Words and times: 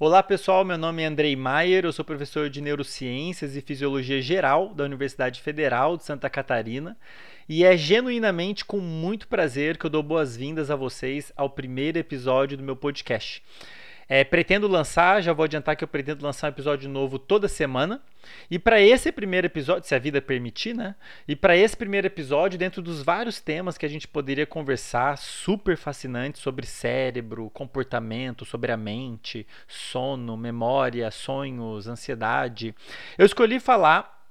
Olá 0.00 0.22
pessoal, 0.22 0.64
meu 0.64 0.78
nome 0.78 1.02
é 1.02 1.06
Andrei 1.06 1.34
Maier, 1.34 1.84
eu 1.84 1.92
sou 1.92 2.04
professor 2.04 2.48
de 2.48 2.60
Neurociências 2.60 3.56
e 3.56 3.60
Fisiologia 3.60 4.22
Geral 4.22 4.72
da 4.72 4.84
Universidade 4.84 5.40
Federal 5.40 5.96
de 5.96 6.04
Santa 6.04 6.30
Catarina. 6.30 6.96
E 7.48 7.64
é 7.64 7.76
genuinamente 7.76 8.64
com 8.64 8.78
muito 8.78 9.26
prazer 9.26 9.76
que 9.76 9.84
eu 9.86 9.90
dou 9.90 10.00
boas-vindas 10.00 10.70
a 10.70 10.76
vocês 10.76 11.32
ao 11.36 11.50
primeiro 11.50 11.98
episódio 11.98 12.56
do 12.56 12.62
meu 12.62 12.76
podcast. 12.76 13.42
É, 14.08 14.24
pretendo 14.24 14.66
lançar, 14.66 15.22
já 15.22 15.34
vou 15.34 15.44
adiantar 15.44 15.76
que 15.76 15.84
eu 15.84 15.88
pretendo 15.88 16.24
lançar 16.24 16.46
um 16.46 16.50
episódio 16.50 16.88
novo 16.88 17.18
toda 17.18 17.46
semana. 17.46 18.00
E 18.50 18.58
para 18.58 18.80
esse 18.80 19.12
primeiro 19.12 19.46
episódio, 19.46 19.86
se 19.86 19.94
a 19.94 19.98
vida 19.98 20.22
permitir, 20.22 20.74
né? 20.74 20.94
E 21.26 21.36
para 21.36 21.54
esse 21.54 21.76
primeiro 21.76 22.06
episódio, 22.06 22.58
dentro 22.58 22.80
dos 22.80 23.02
vários 23.02 23.38
temas 23.38 23.76
que 23.76 23.84
a 23.84 23.88
gente 23.88 24.08
poderia 24.08 24.46
conversar, 24.46 25.18
super 25.18 25.76
fascinantes 25.76 26.40
sobre 26.40 26.64
cérebro, 26.64 27.50
comportamento, 27.50 28.46
sobre 28.46 28.72
a 28.72 28.76
mente, 28.78 29.46
sono, 29.66 30.38
memória, 30.38 31.10
sonhos, 31.10 31.86
ansiedade, 31.86 32.74
eu 33.18 33.26
escolhi 33.26 33.60
falar 33.60 34.26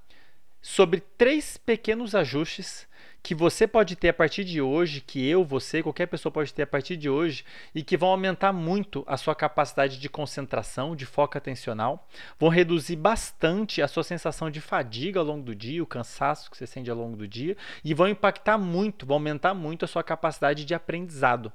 sobre 0.60 1.00
três 1.16 1.56
pequenos 1.56 2.16
ajustes 2.16 2.87
que 3.22 3.34
você 3.34 3.66
pode 3.66 3.96
ter 3.96 4.08
a 4.08 4.14
partir 4.14 4.44
de 4.44 4.60
hoje, 4.60 5.00
que 5.00 5.26
eu, 5.26 5.44
você, 5.44 5.82
qualquer 5.82 6.06
pessoa 6.06 6.32
pode 6.32 6.52
ter 6.52 6.62
a 6.62 6.66
partir 6.66 6.96
de 6.96 7.10
hoje 7.10 7.44
e 7.74 7.82
que 7.82 7.96
vão 7.96 8.10
aumentar 8.10 8.52
muito 8.52 9.04
a 9.06 9.16
sua 9.16 9.34
capacidade 9.34 9.98
de 9.98 10.08
concentração, 10.08 10.96
de 10.96 11.04
foco 11.04 11.36
atencional, 11.36 12.08
vão 12.38 12.48
reduzir 12.48 12.96
bastante 12.96 13.82
a 13.82 13.88
sua 13.88 14.02
sensação 14.02 14.50
de 14.50 14.60
fadiga 14.60 15.20
ao 15.20 15.26
longo 15.26 15.44
do 15.44 15.54
dia, 15.54 15.82
o 15.82 15.86
cansaço 15.86 16.50
que 16.50 16.56
você 16.56 16.66
sente 16.66 16.90
ao 16.90 16.96
longo 16.96 17.16
do 17.16 17.28
dia 17.28 17.56
e 17.84 17.92
vão 17.92 18.08
impactar 18.08 18.56
muito, 18.56 19.04
vão 19.04 19.16
aumentar 19.16 19.54
muito 19.54 19.84
a 19.84 19.88
sua 19.88 20.02
capacidade 20.02 20.64
de 20.64 20.74
aprendizado. 20.74 21.52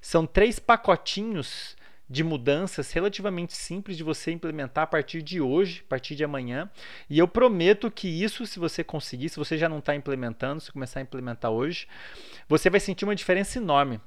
São 0.00 0.26
três 0.26 0.58
pacotinhos 0.58 1.75
de 2.08 2.22
mudanças 2.22 2.92
relativamente 2.92 3.54
simples 3.54 3.96
de 3.96 4.04
você 4.04 4.30
implementar 4.30 4.84
a 4.84 4.86
partir 4.86 5.22
de 5.22 5.40
hoje, 5.40 5.82
a 5.84 5.88
partir 5.88 6.14
de 6.14 6.24
amanhã. 6.24 6.70
E 7.10 7.18
eu 7.18 7.26
prometo 7.26 7.90
que 7.90 8.08
isso, 8.08 8.46
se 8.46 8.58
você 8.58 8.84
conseguir, 8.84 9.28
se 9.28 9.36
você 9.36 9.58
já 9.58 9.68
não 9.68 9.78
está 9.78 9.94
implementando, 9.94 10.60
se 10.60 10.72
começar 10.72 11.00
a 11.00 11.02
implementar 11.02 11.50
hoje, 11.50 11.88
você 12.48 12.70
vai 12.70 12.80
sentir 12.80 13.04
uma 13.04 13.16
diferença 13.16 13.58
enorme 13.58 14.00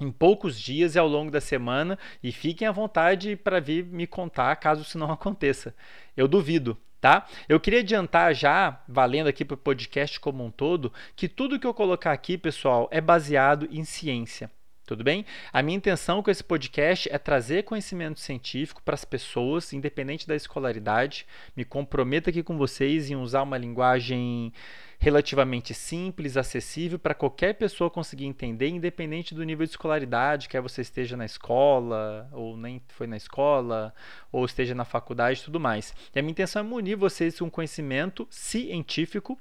em 0.00 0.10
poucos 0.10 0.58
dias 0.58 0.94
e 0.94 0.98
ao 0.98 1.08
longo 1.08 1.30
da 1.30 1.40
semana. 1.40 1.98
E 2.22 2.32
fiquem 2.32 2.66
à 2.66 2.72
vontade 2.72 3.36
para 3.36 3.60
vir 3.60 3.84
me 3.84 4.06
contar 4.06 4.56
caso 4.56 4.82
isso 4.82 4.98
não 4.98 5.10
aconteça. 5.12 5.74
Eu 6.16 6.26
duvido, 6.26 6.78
tá? 7.00 7.26
Eu 7.48 7.60
queria 7.60 7.80
adiantar 7.80 8.34
já, 8.34 8.82
valendo 8.88 9.28
aqui 9.28 9.44
para 9.44 9.54
o 9.54 9.58
podcast 9.58 10.18
como 10.18 10.44
um 10.44 10.50
todo, 10.50 10.92
que 11.14 11.28
tudo 11.28 11.58
que 11.58 11.66
eu 11.66 11.74
colocar 11.74 12.12
aqui, 12.12 12.38
pessoal, 12.38 12.88
é 12.90 13.00
baseado 13.00 13.68
em 13.70 13.84
ciência. 13.84 14.50
Tudo 14.88 15.04
bem? 15.04 15.26
A 15.52 15.62
minha 15.62 15.76
intenção 15.76 16.22
com 16.22 16.30
esse 16.30 16.42
podcast 16.42 17.10
é 17.12 17.18
trazer 17.18 17.64
conhecimento 17.64 18.20
científico 18.20 18.82
para 18.82 18.94
as 18.94 19.04
pessoas, 19.04 19.74
independente 19.74 20.26
da 20.26 20.34
escolaridade. 20.34 21.26
Me 21.54 21.62
comprometo 21.62 22.30
aqui 22.30 22.42
com 22.42 22.56
vocês 22.56 23.10
em 23.10 23.14
usar 23.14 23.42
uma 23.42 23.58
linguagem 23.58 24.50
relativamente 24.98 25.72
simples, 25.72 26.36
acessível 26.36 26.98
para 26.98 27.14
qualquer 27.14 27.54
pessoa 27.54 27.88
conseguir 27.88 28.26
entender, 28.26 28.68
independente 28.68 29.34
do 29.34 29.44
nível 29.44 29.64
de 29.64 29.70
escolaridade, 29.70 30.48
quer 30.48 30.60
você 30.60 30.82
esteja 30.82 31.16
na 31.16 31.24
escola, 31.24 32.28
ou 32.32 32.56
nem 32.56 32.82
foi 32.88 33.06
na 33.06 33.16
escola, 33.16 33.94
ou 34.32 34.44
esteja 34.44 34.74
na 34.74 34.84
faculdade 34.84 35.40
e 35.40 35.44
tudo 35.44 35.60
mais. 35.60 35.94
E 36.14 36.18
a 36.18 36.22
minha 36.22 36.32
intenção 36.32 36.60
é 36.60 36.62
munir 36.64 36.96
vocês 36.96 37.38
com 37.38 37.48
conhecimento 37.48 38.26
científico, 38.28 39.38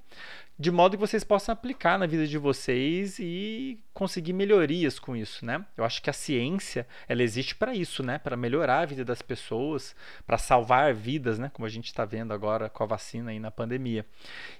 de 0.59 0.71
modo 0.71 0.97
que 0.97 1.01
vocês 1.01 1.23
possam 1.23 1.53
aplicar 1.53 1.99
na 1.99 2.07
vida 2.07 2.25
de 2.25 2.37
vocês 2.37 3.19
e 3.19 3.79
conseguir 3.93 4.33
melhorias 4.33 4.97
com 4.97 5.15
isso, 5.15 5.45
né? 5.45 5.63
Eu 5.75 5.83
acho 5.83 6.01
que 6.01 6.09
a 6.09 6.13
ciência, 6.13 6.87
ela 7.07 7.21
existe 7.21 7.53
para 7.53 7.75
isso, 7.75 8.01
né? 8.01 8.17
Para 8.17 8.35
melhorar 8.35 8.79
a 8.79 8.85
vida 8.85 9.05
das 9.05 9.21
pessoas, 9.21 9.95
para 10.25 10.37
salvar 10.39 10.95
vidas, 10.95 11.37
né? 11.37 11.51
Como 11.53 11.65
a 11.65 11.69
gente 11.69 11.85
está 11.85 12.05
vendo 12.05 12.33
agora 12.33 12.69
com 12.69 12.83
a 12.83 12.87
vacina 12.87 13.29
aí 13.29 13.39
na 13.39 13.51
pandemia. 13.51 14.03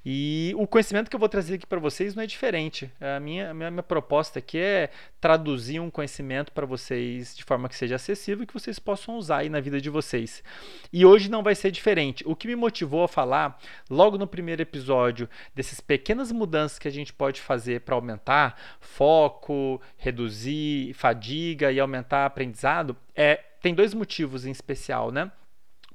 E 0.05 0.53
o 0.55 0.67
conhecimento 0.67 0.86
que 1.09 1.15
eu 1.15 1.19
vou 1.19 1.29
trazer 1.29 1.55
aqui 1.55 1.65
para 1.65 1.79
vocês 1.79 2.15
não 2.15 2.23
é 2.23 2.25
diferente. 2.25 2.91
A 2.99 3.19
minha, 3.19 3.51
a 3.51 3.53
minha, 3.53 3.71
minha 3.71 3.83
proposta 3.83 4.39
aqui 4.39 4.57
é 4.57 4.89
traduzir 5.19 5.79
um 5.79 5.89
conhecimento 5.89 6.51
para 6.51 6.65
vocês 6.65 7.35
de 7.35 7.43
forma 7.43 7.67
que 7.67 7.75
seja 7.75 7.95
acessível 7.95 8.43
e 8.43 8.47
que 8.47 8.53
vocês 8.53 8.79
possam 8.79 9.17
usar 9.17 9.37
aí 9.37 9.49
na 9.49 9.59
vida 9.59 9.81
de 9.81 9.89
vocês. 9.89 10.43
E 10.91 11.05
hoje 11.05 11.29
não 11.29 11.43
vai 11.43 11.55
ser 11.55 11.71
diferente. 11.71 12.23
O 12.25 12.35
que 12.35 12.47
me 12.47 12.55
motivou 12.55 13.03
a 13.03 13.07
falar 13.07 13.59
logo 13.89 14.17
no 14.17 14.25
primeiro 14.25 14.61
episódio 14.61 15.29
desses 15.53 15.79
pequenas 15.79 16.31
mudanças 16.31 16.79
que 16.79 16.87
a 16.87 16.91
gente 16.91 17.11
pode 17.11 17.41
fazer 17.41 17.81
para 17.81 17.95
aumentar 17.95 18.59
foco, 18.79 19.81
reduzir 19.97 20.93
fadiga 20.93 21.71
e 21.71 21.79
aumentar 21.79 22.25
aprendizado, 22.25 22.95
é, 23.15 23.35
tem 23.61 23.73
dois 23.73 23.93
motivos 23.93 24.45
em 24.45 24.51
especial, 24.51 25.11
né? 25.11 25.31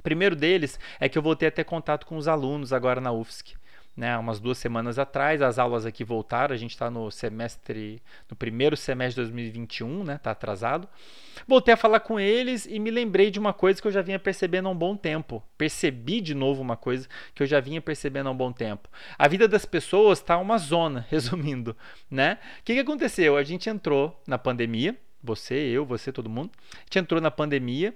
Primeiro 0.02 0.34
deles 0.34 0.78
é 1.00 1.08
que 1.08 1.16
eu 1.16 1.22
a 1.30 1.36
ter 1.36 1.64
contato 1.64 2.06
com 2.06 2.16
os 2.16 2.26
alunos 2.28 2.72
agora 2.72 3.00
na 3.00 3.12
UFSC 3.12 3.61
né, 3.96 4.16
umas 4.16 4.40
duas 4.40 4.58
semanas 4.58 4.98
atrás. 4.98 5.42
As 5.42 5.58
aulas 5.58 5.84
aqui 5.86 6.04
voltaram, 6.04 6.54
a 6.54 6.58
gente 6.58 6.70
está 6.70 6.90
no 6.90 7.10
semestre, 7.10 8.02
no 8.28 8.36
primeiro 8.36 8.76
semestre 8.76 9.22
de 9.22 9.30
2021, 9.30 10.04
né, 10.04 10.16
está 10.16 10.30
atrasado. 10.30 10.88
Voltei 11.46 11.74
a 11.74 11.76
falar 11.76 12.00
com 12.00 12.18
eles 12.18 12.66
e 12.66 12.78
me 12.78 12.90
lembrei 12.90 13.30
de 13.30 13.38
uma 13.38 13.52
coisa 13.52 13.80
que 13.80 13.88
eu 13.88 13.92
já 13.92 14.02
vinha 14.02 14.18
percebendo 14.18 14.68
há 14.68 14.70
um 14.70 14.76
bom 14.76 14.96
tempo. 14.96 15.42
Percebi 15.56 16.20
de 16.20 16.34
novo 16.34 16.62
uma 16.62 16.76
coisa 16.76 17.08
que 17.34 17.42
eu 17.42 17.46
já 17.46 17.60
vinha 17.60 17.80
percebendo 17.80 18.28
há 18.28 18.32
um 18.32 18.36
bom 18.36 18.52
tempo. 18.52 18.88
A 19.18 19.28
vida 19.28 19.48
das 19.48 19.64
pessoas 19.64 20.18
está 20.18 20.36
uma 20.38 20.58
zona, 20.58 21.06
resumindo, 21.10 21.76
né? 22.10 22.38
O 22.60 22.64
que, 22.64 22.74
que 22.74 22.80
aconteceu? 22.80 23.36
A 23.36 23.42
gente 23.42 23.68
entrou 23.68 24.20
na 24.26 24.38
pandemia, 24.38 24.96
você, 25.22 25.54
eu, 25.54 25.84
você, 25.86 26.10
todo 26.10 26.28
mundo. 26.28 26.50
A 26.74 26.80
gente 26.84 26.98
entrou 26.98 27.20
na 27.20 27.30
pandemia 27.30 27.94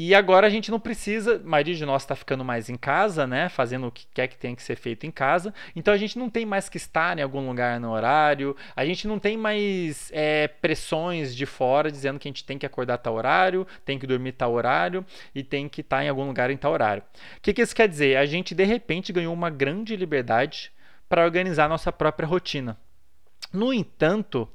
e 0.00 0.14
agora 0.14 0.46
a 0.46 0.50
gente 0.50 0.70
não 0.70 0.78
precisa, 0.78 1.34
a 1.34 1.38
maioria 1.40 1.74
de 1.74 1.84
nós 1.84 2.02
está 2.02 2.14
ficando 2.14 2.44
mais 2.44 2.68
em 2.68 2.76
casa, 2.76 3.26
né? 3.26 3.48
Fazendo 3.48 3.88
o 3.88 3.90
que 3.90 4.06
quer 4.14 4.28
que 4.28 4.38
tenha 4.38 4.54
que 4.54 4.62
ser 4.62 4.76
feito 4.76 5.04
em 5.04 5.10
casa. 5.10 5.52
Então 5.74 5.92
a 5.92 5.96
gente 5.96 6.16
não 6.16 6.30
tem 6.30 6.46
mais 6.46 6.68
que 6.68 6.76
estar 6.76 7.18
em 7.18 7.20
algum 7.20 7.44
lugar 7.48 7.80
no 7.80 7.90
horário, 7.90 8.54
a 8.76 8.84
gente 8.84 9.08
não 9.08 9.18
tem 9.18 9.36
mais 9.36 10.08
é, 10.14 10.46
pressões 10.46 11.34
de 11.34 11.44
fora 11.44 11.90
dizendo 11.90 12.16
que 12.20 12.28
a 12.28 12.30
gente 12.30 12.44
tem 12.44 12.56
que 12.56 12.64
acordar 12.64 12.98
tal 12.98 13.16
horário, 13.16 13.66
tem 13.84 13.98
que 13.98 14.06
dormir 14.06 14.30
tal 14.30 14.52
horário 14.52 15.04
e 15.34 15.42
tem 15.42 15.68
que 15.68 15.80
estar 15.80 16.04
em 16.04 16.08
algum 16.08 16.28
lugar 16.28 16.48
em 16.48 16.56
tal 16.56 16.72
horário. 16.72 17.02
O 17.36 17.40
que, 17.40 17.52
que 17.52 17.60
isso 17.60 17.74
quer 17.74 17.88
dizer? 17.88 18.18
A 18.18 18.24
gente 18.24 18.54
de 18.54 18.62
repente 18.62 19.12
ganhou 19.12 19.34
uma 19.34 19.50
grande 19.50 19.96
liberdade 19.96 20.70
para 21.08 21.24
organizar 21.24 21.68
nossa 21.68 21.90
própria 21.90 22.28
rotina. 22.28 22.78
No 23.52 23.74
entanto, 23.74 24.48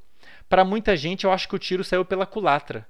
para 0.48 0.64
muita 0.64 0.96
gente 0.96 1.26
eu 1.26 1.34
acho 1.34 1.50
que 1.50 1.56
o 1.56 1.60
tiro 1.60 1.84
saiu 1.84 2.06
pela 2.06 2.26
culatra 2.26 2.88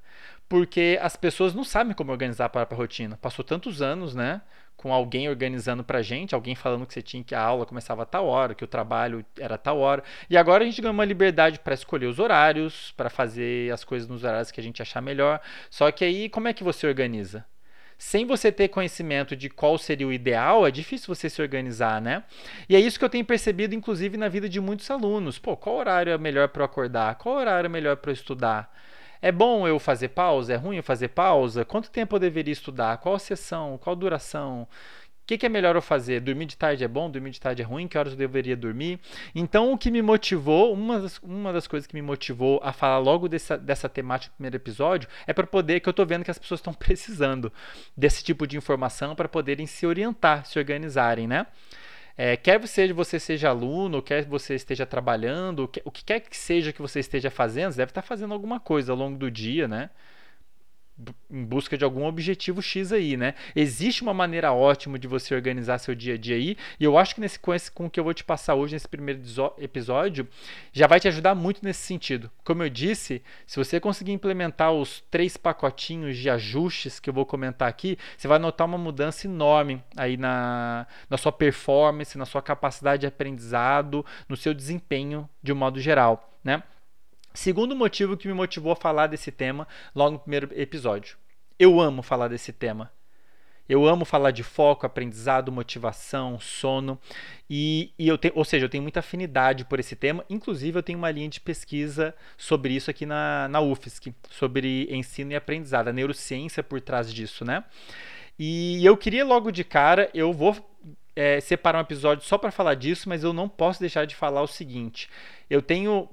porque 0.53 0.99
as 1.01 1.15
pessoas 1.15 1.55
não 1.55 1.63
sabem 1.63 1.95
como 1.95 2.11
organizar 2.11 2.45
a 2.45 2.49
própria 2.49 2.77
rotina. 2.77 3.17
Passou 3.19 3.43
tantos 3.43 3.81
anos, 3.81 4.13
né? 4.13 4.39
Com 4.77 4.93
alguém 4.93 5.27
organizando 5.27 5.83
pra 5.83 6.03
gente, 6.03 6.35
alguém 6.35 6.53
falando 6.53 6.85
que 6.85 6.93
você 6.93 7.01
tinha 7.01 7.23
que 7.23 7.33
a 7.33 7.41
aula 7.41 7.65
começava 7.65 8.03
a 8.03 8.05
tal 8.05 8.27
hora, 8.27 8.53
que 8.53 8.63
o 8.63 8.67
trabalho 8.67 9.25
era 9.39 9.57
tal 9.57 9.79
hora. 9.79 10.03
E 10.29 10.37
agora 10.37 10.63
a 10.63 10.67
gente 10.67 10.79
ganha 10.79 10.91
uma 10.91 11.05
liberdade 11.05 11.57
para 11.57 11.73
escolher 11.73 12.05
os 12.05 12.19
horários, 12.19 12.93
para 12.95 13.09
fazer 13.09 13.73
as 13.73 13.83
coisas 13.83 14.07
nos 14.07 14.23
horários 14.23 14.51
que 14.51 14.59
a 14.59 14.63
gente 14.63 14.79
achar 14.79 15.01
melhor. 15.01 15.41
Só 15.71 15.89
que 15.91 16.05
aí, 16.05 16.29
como 16.29 16.47
é 16.47 16.53
que 16.53 16.63
você 16.63 16.85
organiza? 16.85 17.43
Sem 17.97 18.23
você 18.27 18.51
ter 18.51 18.67
conhecimento 18.67 19.35
de 19.35 19.49
qual 19.49 19.75
seria 19.79 20.07
o 20.07 20.13
ideal, 20.13 20.67
é 20.67 20.69
difícil 20.69 21.07
você 21.07 21.31
se 21.31 21.41
organizar, 21.41 21.99
né? 21.99 22.23
E 22.69 22.75
é 22.75 22.79
isso 22.79 22.99
que 22.99 23.05
eu 23.05 23.09
tenho 23.09 23.25
percebido, 23.25 23.73
inclusive, 23.73 24.17
na 24.17 24.29
vida 24.29 24.47
de 24.47 24.61
muitos 24.61 24.91
alunos. 24.91 25.39
Pô, 25.39 25.57
qual 25.57 25.77
horário 25.77 26.13
é 26.13 26.17
melhor 26.19 26.47
para 26.49 26.61
eu 26.61 26.65
acordar? 26.65 27.15
Qual 27.15 27.37
horário 27.37 27.65
é 27.65 27.69
melhor 27.69 27.97
para 27.97 28.11
eu 28.11 28.13
estudar? 28.13 28.71
É 29.23 29.31
bom 29.31 29.65
eu 29.65 29.79
fazer 29.79 30.09
pausa? 30.09 30.51
É 30.51 30.57
ruim 30.57 30.75
eu 30.75 30.83
fazer 30.83 31.07
pausa? 31.07 31.63
Quanto 31.63 31.89
tempo 31.89 32.13
eu 32.13 32.19
deveria 32.19 32.51
estudar? 32.51 32.97
Qual 32.97 33.17
sessão? 33.17 33.77
Qual 33.77 33.95
duração? 33.95 34.63
O 34.63 34.67
que, 35.25 35.37
que, 35.37 35.45
é 35.45 35.49
melhor 35.49 35.77
eu 35.77 35.81
fazer? 35.81 36.19
Dormir 36.19 36.45
de 36.45 36.57
tarde 36.57 36.83
é 36.83 36.87
bom? 36.89 37.09
Dormir 37.09 37.31
de 37.31 37.39
tarde 37.39 37.61
é 37.61 37.65
ruim? 37.65 37.87
Que 37.87 37.97
horas 37.97 38.11
eu 38.11 38.17
deveria 38.17 38.57
dormir? 38.57 38.99
Então, 39.33 39.71
o 39.71 39.77
que 39.77 39.89
me 39.89 40.01
motivou, 40.01 40.73
uma 40.73 40.99
das, 40.99 41.19
uma 41.19 41.53
das 41.53 41.67
coisas 41.67 41.87
que 41.87 41.95
me 41.95 42.01
motivou 42.01 42.59
a 42.61 42.73
falar 42.73 42.97
logo 42.97 43.29
dessa, 43.29 43.57
dessa 43.57 43.87
temática 43.87 44.33
no 44.33 44.35
primeiro 44.35 44.57
episódio, 44.57 45.07
é 45.25 45.31
para 45.31 45.47
poder, 45.47 45.79
que 45.79 45.87
eu 45.87 45.91
estou 45.91 46.05
vendo 46.05 46.25
que 46.25 46.31
as 46.31 46.37
pessoas 46.37 46.59
estão 46.59 46.73
precisando 46.75 47.49
desse 47.95 48.25
tipo 48.25 48.45
de 48.45 48.57
informação 48.57 49.15
para 49.15 49.29
poderem 49.29 49.65
se 49.65 49.87
orientar, 49.87 50.45
se 50.45 50.59
organizarem, 50.59 51.29
né? 51.29 51.47
É, 52.15 52.37
quer 52.37 52.59
você, 52.59 52.93
você 52.93 53.19
seja 53.19 53.49
aluno, 53.49 54.01
quer 54.01 54.23
você 54.25 54.53
esteja 54.55 54.85
trabalhando, 54.85 55.69
o 55.83 55.91
que 55.91 56.03
quer 56.05 56.19
que 56.19 56.37
seja 56.37 56.71
que 56.71 56.81
você 56.81 56.99
esteja 56.99 57.31
fazendo, 57.31 57.71
você 57.71 57.77
deve 57.77 57.89
estar 57.91 58.03
fazendo 58.03 58.33
alguma 58.33 58.59
coisa 58.59 58.91
ao 58.91 58.97
longo 58.97 59.17
do 59.17 59.31
dia, 59.31 59.67
né? 59.67 59.89
Em 61.29 61.43
busca 61.43 61.77
de 61.77 61.83
algum 61.83 62.05
objetivo 62.05 62.61
X 62.61 62.91
aí, 62.91 63.17
né? 63.17 63.33
Existe 63.55 64.03
uma 64.03 64.13
maneira 64.13 64.53
ótima 64.53 64.99
de 64.99 65.07
você 65.07 65.33
organizar 65.33 65.79
seu 65.79 65.95
dia 65.95 66.13
a 66.13 66.17
dia 66.17 66.35
aí, 66.35 66.55
e 66.79 66.83
eu 66.83 66.97
acho 66.97 67.15
que 67.15 67.21
nesse, 67.21 67.39
com, 67.39 67.53
esse, 67.53 67.71
com 67.71 67.85
o 67.85 67.89
que 67.89 67.99
eu 67.99 68.03
vou 68.03 68.13
te 68.13 68.23
passar 68.23 68.53
hoje 68.53 68.73
nesse 68.73 68.87
primeiro 68.87 69.21
episódio, 69.57 70.27
já 70.71 70.85
vai 70.85 70.99
te 70.99 71.07
ajudar 71.07 71.33
muito 71.33 71.63
nesse 71.63 71.81
sentido. 71.81 72.29
Como 72.43 72.61
eu 72.61 72.69
disse, 72.69 73.23
se 73.47 73.57
você 73.57 73.79
conseguir 73.79 74.11
implementar 74.11 74.71
os 74.71 75.03
três 75.09 75.35
pacotinhos 75.35 76.17
de 76.17 76.29
ajustes 76.29 76.99
que 76.99 77.09
eu 77.09 77.13
vou 77.13 77.25
comentar 77.25 77.67
aqui, 77.67 77.97
você 78.15 78.27
vai 78.27 78.37
notar 78.37 78.67
uma 78.67 78.77
mudança 78.77 79.25
enorme 79.25 79.83
aí 79.97 80.15
na, 80.15 80.85
na 81.09 81.17
sua 81.17 81.31
performance, 81.31 82.17
na 82.17 82.25
sua 82.25 82.41
capacidade 82.41 83.01
de 83.01 83.07
aprendizado, 83.07 84.05
no 84.29 84.37
seu 84.37 84.53
desempenho 84.53 85.27
de 85.41 85.51
um 85.51 85.55
modo 85.55 85.79
geral, 85.79 86.37
né? 86.43 86.61
Segundo 87.33 87.75
motivo 87.75 88.15
que 88.15 88.27
me 88.27 88.33
motivou 88.33 88.71
a 88.71 88.75
falar 88.75 89.07
desse 89.07 89.31
tema 89.31 89.67
logo 89.95 90.11
no 90.11 90.19
primeiro 90.19 90.49
episódio. 90.53 91.17
Eu 91.57 91.79
amo 91.79 92.03
falar 92.03 92.27
desse 92.27 92.53
tema. 92.53 92.91
Eu 93.67 93.87
amo 93.87 94.03
falar 94.03 94.31
de 94.31 94.43
foco, 94.43 94.85
aprendizado, 94.85 95.51
motivação, 95.51 96.37
sono. 96.39 96.99
E, 97.49 97.93
e 97.97 98.07
eu 98.07 98.17
tenho, 98.17 98.33
ou 98.35 98.43
seja, 98.43 98.65
eu 98.65 98.69
tenho 98.69 98.83
muita 98.83 98.99
afinidade 98.99 99.63
por 99.65 99.79
esse 99.79 99.95
tema. 99.95 100.23
Inclusive, 100.29 100.77
eu 100.77 100.83
tenho 100.83 100.99
uma 100.99 101.09
linha 101.09 101.29
de 101.29 101.39
pesquisa 101.39 102.13
sobre 102.37 102.73
isso 102.73 102.91
aqui 102.91 103.05
na, 103.05 103.47
na 103.47 103.61
UFSC, 103.61 104.13
sobre 104.29 104.87
ensino 104.93 105.31
e 105.31 105.35
aprendizado, 105.35 105.87
a 105.87 105.93
neurociência 105.93 106.61
por 106.61 106.81
trás 106.81 107.11
disso, 107.11 107.45
né? 107.45 107.63
E 108.37 108.85
eu 108.85 108.97
queria 108.97 109.23
logo 109.23 109.49
de 109.49 109.63
cara, 109.63 110.09
eu 110.13 110.33
vou 110.33 110.55
é, 111.15 111.39
separar 111.39 111.77
um 111.77 111.81
episódio 111.81 112.25
só 112.25 112.37
para 112.37 112.51
falar 112.51 112.75
disso, 112.75 113.07
mas 113.07 113.23
eu 113.23 113.31
não 113.31 113.47
posso 113.47 113.79
deixar 113.79 114.05
de 114.05 114.15
falar 114.15 114.41
o 114.41 114.47
seguinte: 114.47 115.09
eu 115.49 115.61
tenho 115.61 116.09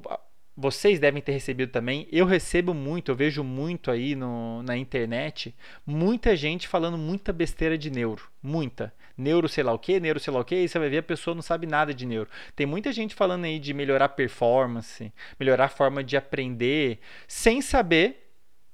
vocês 0.57 0.99
devem 0.99 1.23
ter 1.23 1.33
recebido 1.33 1.71
também. 1.71 2.07
Eu 2.11 2.27
recebo 2.27 2.75
muito, 2.75 3.11
eu 3.11 3.17
vejo 3.17 3.43
muito 3.43 3.91
aí 3.91 4.15
no, 4.15 4.63
na 4.63 4.77
internet, 4.77 5.55
muita 5.87 6.37
gente 6.37 6.69
falando 6.69 6.99
muita 6.99 7.33
besteira 7.33 7.79
de 7.79 7.91
neuro. 7.91 8.29
Muita. 8.43 8.93
Neuro 9.17 9.49
sei 9.49 9.63
lá 9.63 9.73
o 9.73 9.79
que, 9.79 10.01
neuro 10.01 10.19
sei 10.19 10.33
lá 10.33 10.41
o 10.41 10.45
que, 10.45 10.55
e 10.55 10.69
você 10.69 10.79
vai 10.79 10.89
ver 10.89 10.99
a 10.99 11.03
pessoa 11.03 11.35
não 11.35 11.43
sabe 11.43 11.67
nada 11.67 11.93
de 11.93 12.07
neuro. 12.07 12.29
Tem 12.57 12.67
muita 12.67 12.93
gente 12.93 13.15
falando 13.15 13.45
aí 13.45 13.59
de 13.59 13.75
melhorar 13.75 14.11
performance, 14.11 15.13
melhorar 15.39 15.67
a 15.67 15.69
forma 15.69 16.03
de 16.03 16.17
aprender, 16.17 17.01
sem 17.29 17.61
saber 17.61 18.30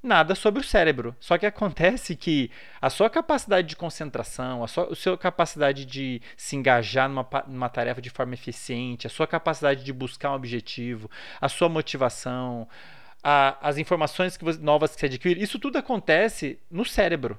nada 0.06 0.34
sobre 0.34 0.60
o 0.60 0.64
cérebro. 0.64 1.14
Só 1.20 1.36
que 1.36 1.44
acontece 1.44 2.16
que 2.16 2.50
a 2.80 2.88
sua 2.88 3.10
capacidade 3.10 3.68
de 3.68 3.76
concentração, 3.76 4.64
a 4.64 4.68
sua, 4.68 4.92
a 4.92 4.94
sua 4.94 5.18
capacidade 5.18 5.84
de 5.84 6.22
se 6.36 6.56
engajar 6.56 7.08
numa, 7.08 7.28
numa 7.46 7.68
tarefa 7.68 8.00
de 8.00 8.10
forma 8.10 8.34
eficiente, 8.34 9.06
a 9.06 9.10
sua 9.10 9.26
capacidade 9.26 9.84
de 9.84 9.92
buscar 9.92 10.30
um 10.30 10.34
objetivo, 10.34 11.10
a 11.40 11.48
sua 11.48 11.68
motivação, 11.68 12.68
a, 13.22 13.58
as 13.60 13.76
informações 13.76 14.36
que 14.36 14.44
você, 14.44 14.60
novas 14.60 14.94
que 14.94 15.00
você 15.00 15.06
adquire, 15.06 15.42
isso 15.42 15.58
tudo 15.58 15.76
acontece 15.76 16.58
no 16.70 16.84
cérebro. 16.84 17.38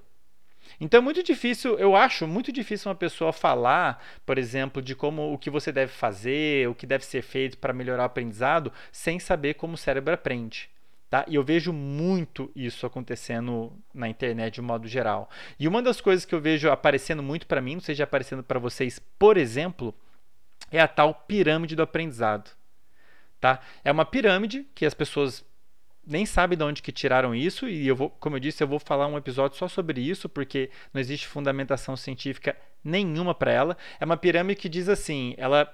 Então 0.80 1.00
é 1.00 1.02
muito 1.02 1.24
difícil, 1.24 1.80
eu 1.80 1.96
acho 1.96 2.28
muito 2.28 2.52
difícil 2.52 2.90
uma 2.90 2.96
pessoa 2.96 3.34
falar, 3.34 4.04
por 4.25 4.38
exemplo, 4.38 4.81
de 4.81 4.94
como 4.94 5.34
o 5.34 5.38
que 5.38 5.50
você 5.50 5.72
deve 5.72 5.92
fazer, 5.92 6.68
o 6.69 6.75
que 6.75 6.86
deve 6.86 7.06
ser 7.06 7.22
feito 7.22 7.58
para 7.58 7.74
melhorar 7.74 8.04
o 8.04 8.06
aprendizado, 8.06 8.72
sem 8.92 9.19
saber 9.19 9.56
como 9.56 9.74
o 9.74 9.78
cérebro 9.78 10.14
aprende. 10.14 10.69
Tá? 11.09 11.24
E 11.27 11.36
eu 11.36 11.44
vejo 11.44 11.71
muito 11.71 12.51
isso 12.54 12.86
acontecendo 12.86 13.71
na 13.94 14.09
internet 14.09 14.56
de 14.56 14.62
um 14.62 14.65
modo 14.65 14.88
geral. 14.88 15.30
E 15.57 15.68
uma 15.68 15.81
das 15.81 16.01
coisas 16.01 16.25
que 16.25 16.36
eu 16.36 16.42
vejo 16.42 16.69
aparecendo 16.69 17.24
muito 17.24 17.48
para 17.48 17.62
mim, 17.62 17.75
não 17.75 17.81
seja 17.81 18.04
aparecendo 18.04 18.44
para 18.44 18.59
vocês, 18.59 19.00
por 19.18 19.38
exemplo, 19.38 19.95
é 20.69 20.81
a 20.81 20.88
tal 20.88 21.13
pirâmide 21.13 21.77
do 21.77 21.81
aprendizado. 21.81 22.51
Tá? 23.39 23.62
É 23.86 23.92
uma 23.92 24.04
pirâmide 24.04 24.68
que 24.75 24.86
as 24.86 24.94
pessoas 24.94 25.45
nem 26.07 26.25
sabem 26.25 26.57
de 26.57 26.63
onde 26.63 26.81
que 26.81 26.92
tiraram 26.92 27.36
isso 27.36 27.68
e 27.68 27.86
eu 27.86 27.95
vou, 27.95 28.09
como 28.09 28.38
eu 28.38 28.39
disse, 28.39 28.63
eu 28.63 28.68
vou 28.68 28.80
falar 28.80 29.07
um 29.07 29.18
episódio 29.18 29.57
só 29.57 29.68
sobre 29.68 30.01
isso 30.01 30.30
porque 30.30 30.69
não 30.94 31.01
existe 31.01 31.27
fundamentação 31.27 31.98
científica 31.98 32.56
nenhuma 32.83 33.36
para 33.36 33.51
ela. 33.51 33.77
É 34.00 34.06
uma 34.06 34.15
pirâmide 34.15 34.59
que 34.59 34.69
diz 34.69 34.88
assim, 34.88 35.36
ela 35.38 35.71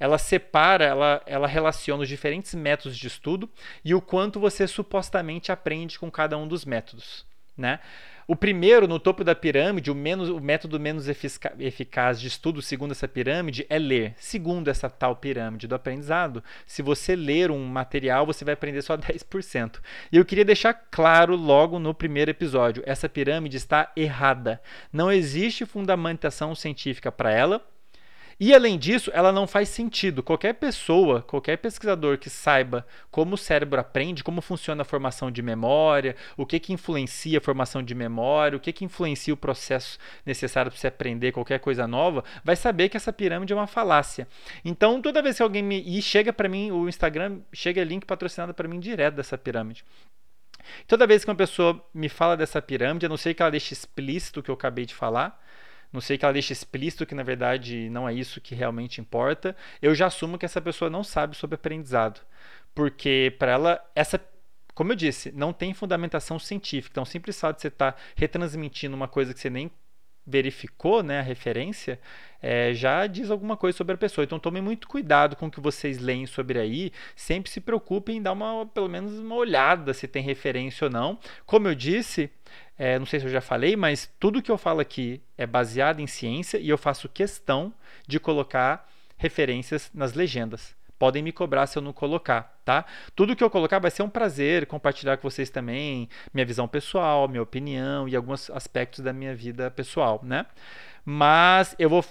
ela 0.00 0.18
separa, 0.18 0.84
ela, 0.84 1.22
ela 1.24 1.46
relaciona 1.46 2.02
os 2.02 2.08
diferentes 2.08 2.52
métodos 2.54 2.98
de 2.98 3.06
estudo 3.06 3.48
e 3.84 3.94
o 3.94 4.00
quanto 4.00 4.40
você 4.40 4.66
supostamente 4.66 5.52
aprende 5.52 6.00
com 6.00 6.10
cada 6.10 6.36
um 6.36 6.48
dos 6.48 6.64
métodos. 6.64 7.24
Né? 7.56 7.78
O 8.26 8.34
primeiro, 8.34 8.88
no 8.88 8.98
topo 8.98 9.22
da 9.22 9.34
pirâmide, 9.34 9.90
o, 9.90 9.94
menos, 9.94 10.30
o 10.30 10.40
método 10.40 10.80
menos 10.80 11.06
eficaz 11.08 12.18
de 12.18 12.26
estudo, 12.26 12.62
segundo 12.62 12.92
essa 12.92 13.06
pirâmide, 13.06 13.66
é 13.68 13.78
ler. 13.78 14.14
Segundo 14.16 14.68
essa 14.68 14.88
tal 14.88 15.14
pirâmide 15.16 15.66
do 15.66 15.74
aprendizado, 15.74 16.42
se 16.66 16.80
você 16.80 17.14
ler 17.14 17.50
um 17.50 17.66
material, 17.66 18.24
você 18.24 18.42
vai 18.42 18.54
aprender 18.54 18.80
só 18.80 18.96
10%. 18.98 19.78
E 20.10 20.16
eu 20.16 20.24
queria 20.24 20.44
deixar 20.44 20.72
claro 20.72 21.36
logo 21.36 21.78
no 21.78 21.92
primeiro 21.92 22.30
episódio: 22.30 22.82
essa 22.86 23.08
pirâmide 23.10 23.58
está 23.58 23.92
errada. 23.94 24.60
Não 24.90 25.12
existe 25.12 25.66
fundamentação 25.66 26.54
científica 26.54 27.12
para 27.12 27.30
ela 27.30 27.62
e 28.38 28.54
além 28.54 28.78
disso, 28.78 29.10
ela 29.14 29.32
não 29.32 29.46
faz 29.46 29.68
sentido. 29.68 30.22
Qualquer 30.22 30.54
pessoa, 30.54 31.22
qualquer 31.22 31.58
pesquisador 31.58 32.18
que 32.18 32.28
saiba 32.28 32.86
como 33.10 33.34
o 33.34 33.38
cérebro 33.38 33.80
aprende, 33.80 34.24
como 34.24 34.40
funciona 34.40 34.82
a 34.82 34.84
formação 34.84 35.30
de 35.30 35.42
memória, 35.42 36.16
o 36.36 36.44
que, 36.44 36.58
que 36.58 36.72
influencia 36.72 37.38
a 37.38 37.40
formação 37.40 37.82
de 37.82 37.94
memória, 37.94 38.56
o 38.56 38.60
que, 38.60 38.72
que 38.72 38.84
influencia 38.84 39.32
o 39.32 39.36
processo 39.36 39.98
necessário 40.26 40.70
para 40.70 40.78
você 40.78 40.88
aprender 40.88 41.32
qualquer 41.32 41.60
coisa 41.60 41.86
nova, 41.86 42.24
vai 42.42 42.56
saber 42.56 42.88
que 42.88 42.96
essa 42.96 43.12
pirâmide 43.12 43.52
é 43.52 43.56
uma 43.56 43.66
falácia. 43.66 44.26
Então, 44.64 45.00
toda 45.00 45.22
vez 45.22 45.36
que 45.36 45.42
alguém 45.42 45.62
me. 45.62 45.82
E 45.86 46.02
chega 46.02 46.32
para 46.32 46.48
mim, 46.48 46.70
o 46.70 46.88
Instagram 46.88 47.40
chega 47.52 47.84
link 47.84 48.04
patrocinado 48.04 48.52
para 48.54 48.68
mim 48.68 48.80
direto 48.80 49.14
dessa 49.14 49.38
pirâmide. 49.38 49.84
Toda 50.86 51.06
vez 51.06 51.24
que 51.24 51.30
uma 51.30 51.36
pessoa 51.36 51.82
me 51.92 52.08
fala 52.08 52.36
dessa 52.36 52.60
pirâmide, 52.60 53.06
a 53.06 53.08
não 53.08 53.16
ser 53.16 53.34
que 53.34 53.42
ela 53.42 53.50
deixe 53.50 53.74
explícito 53.74 54.40
o 54.40 54.42
que 54.42 54.50
eu 54.50 54.54
acabei 54.54 54.86
de 54.86 54.94
falar, 54.94 55.42
não 55.94 56.00
sei 56.00 56.18
que 56.18 56.24
ela 56.24 56.32
deixe 56.32 56.52
explícito 56.52 57.06
que 57.06 57.14
na 57.14 57.22
verdade 57.22 57.88
não 57.88 58.08
é 58.08 58.12
isso 58.12 58.40
que 58.40 58.54
realmente 58.54 59.00
importa, 59.00 59.56
eu 59.80 59.94
já 59.94 60.06
assumo 60.06 60.36
que 60.36 60.44
essa 60.44 60.60
pessoa 60.60 60.90
não 60.90 61.04
sabe 61.04 61.36
sobre 61.36 61.54
aprendizado. 61.54 62.20
Porque 62.74 63.34
para 63.38 63.52
ela, 63.52 63.90
essa 63.94 64.20
como 64.74 64.90
eu 64.90 64.96
disse, 64.96 65.30
não 65.30 65.52
tem 65.52 65.72
fundamentação 65.72 66.36
científica. 66.38 66.92
Então, 66.94 67.04
o 67.04 67.06
simples 67.06 67.40
fato 67.40 67.56
de 67.56 67.62
você 67.62 67.68
estar 67.68 67.92
tá 67.92 67.98
retransmitindo 68.16 68.96
uma 68.96 69.06
coisa 69.06 69.32
que 69.32 69.38
você 69.38 69.48
nem 69.48 69.70
verificou 70.26 71.02
né, 71.02 71.20
a 71.20 71.22
referência, 71.22 71.98
é, 72.42 72.74
já 72.74 73.06
diz 73.06 73.30
alguma 73.30 73.56
coisa 73.56 73.76
sobre 73.76 73.94
a 73.94 73.98
pessoa. 73.98 74.24
Então 74.24 74.38
tome 74.38 74.60
muito 74.60 74.86
cuidado 74.86 75.34
com 75.36 75.46
o 75.46 75.50
que 75.50 75.60
vocês 75.60 75.98
leem 75.98 76.26
sobre 76.26 76.58
aí. 76.58 76.92
Sempre 77.16 77.50
se 77.50 77.60
preocupem 77.60 78.18
em 78.18 78.22
dar 78.22 78.32
uma, 78.32 78.66
pelo 78.66 78.88
menos 78.88 79.18
uma 79.18 79.34
olhada 79.34 79.94
se 79.94 80.06
tem 80.06 80.22
referência 80.22 80.86
ou 80.86 80.90
não. 80.90 81.18
Como 81.46 81.68
eu 81.68 81.74
disse, 81.74 82.30
é, 82.78 82.98
não 82.98 83.06
sei 83.06 83.20
se 83.20 83.26
eu 83.26 83.30
já 83.30 83.40
falei, 83.40 83.76
mas 83.76 84.10
tudo 84.20 84.42
que 84.42 84.50
eu 84.50 84.58
falo 84.58 84.80
aqui 84.80 85.22
é 85.38 85.46
baseado 85.46 86.00
em 86.00 86.06
ciência 86.06 86.58
e 86.58 86.68
eu 86.68 86.76
faço 86.76 87.08
questão 87.08 87.72
de 88.06 88.20
colocar 88.20 88.88
referências 89.16 89.90
nas 89.94 90.12
legendas. 90.12 90.74
Podem 91.04 91.22
me 91.22 91.32
cobrar 91.32 91.66
se 91.66 91.76
eu 91.76 91.82
não 91.82 91.92
colocar, 91.92 92.58
tá? 92.64 92.86
Tudo 93.14 93.36
que 93.36 93.44
eu 93.44 93.50
colocar 93.50 93.78
vai 93.78 93.90
ser 93.90 94.02
um 94.02 94.08
prazer 94.08 94.64
compartilhar 94.64 95.18
com 95.18 95.28
vocês 95.28 95.50
também 95.50 96.08
minha 96.32 96.46
visão 96.46 96.66
pessoal, 96.66 97.28
minha 97.28 97.42
opinião 97.42 98.08
e 98.08 98.16
alguns 98.16 98.48
aspectos 98.48 99.00
da 99.00 99.12
minha 99.12 99.36
vida 99.36 99.70
pessoal, 99.70 100.18
né? 100.22 100.46
Mas 101.04 101.76
eu 101.78 101.90
vou 101.90 102.02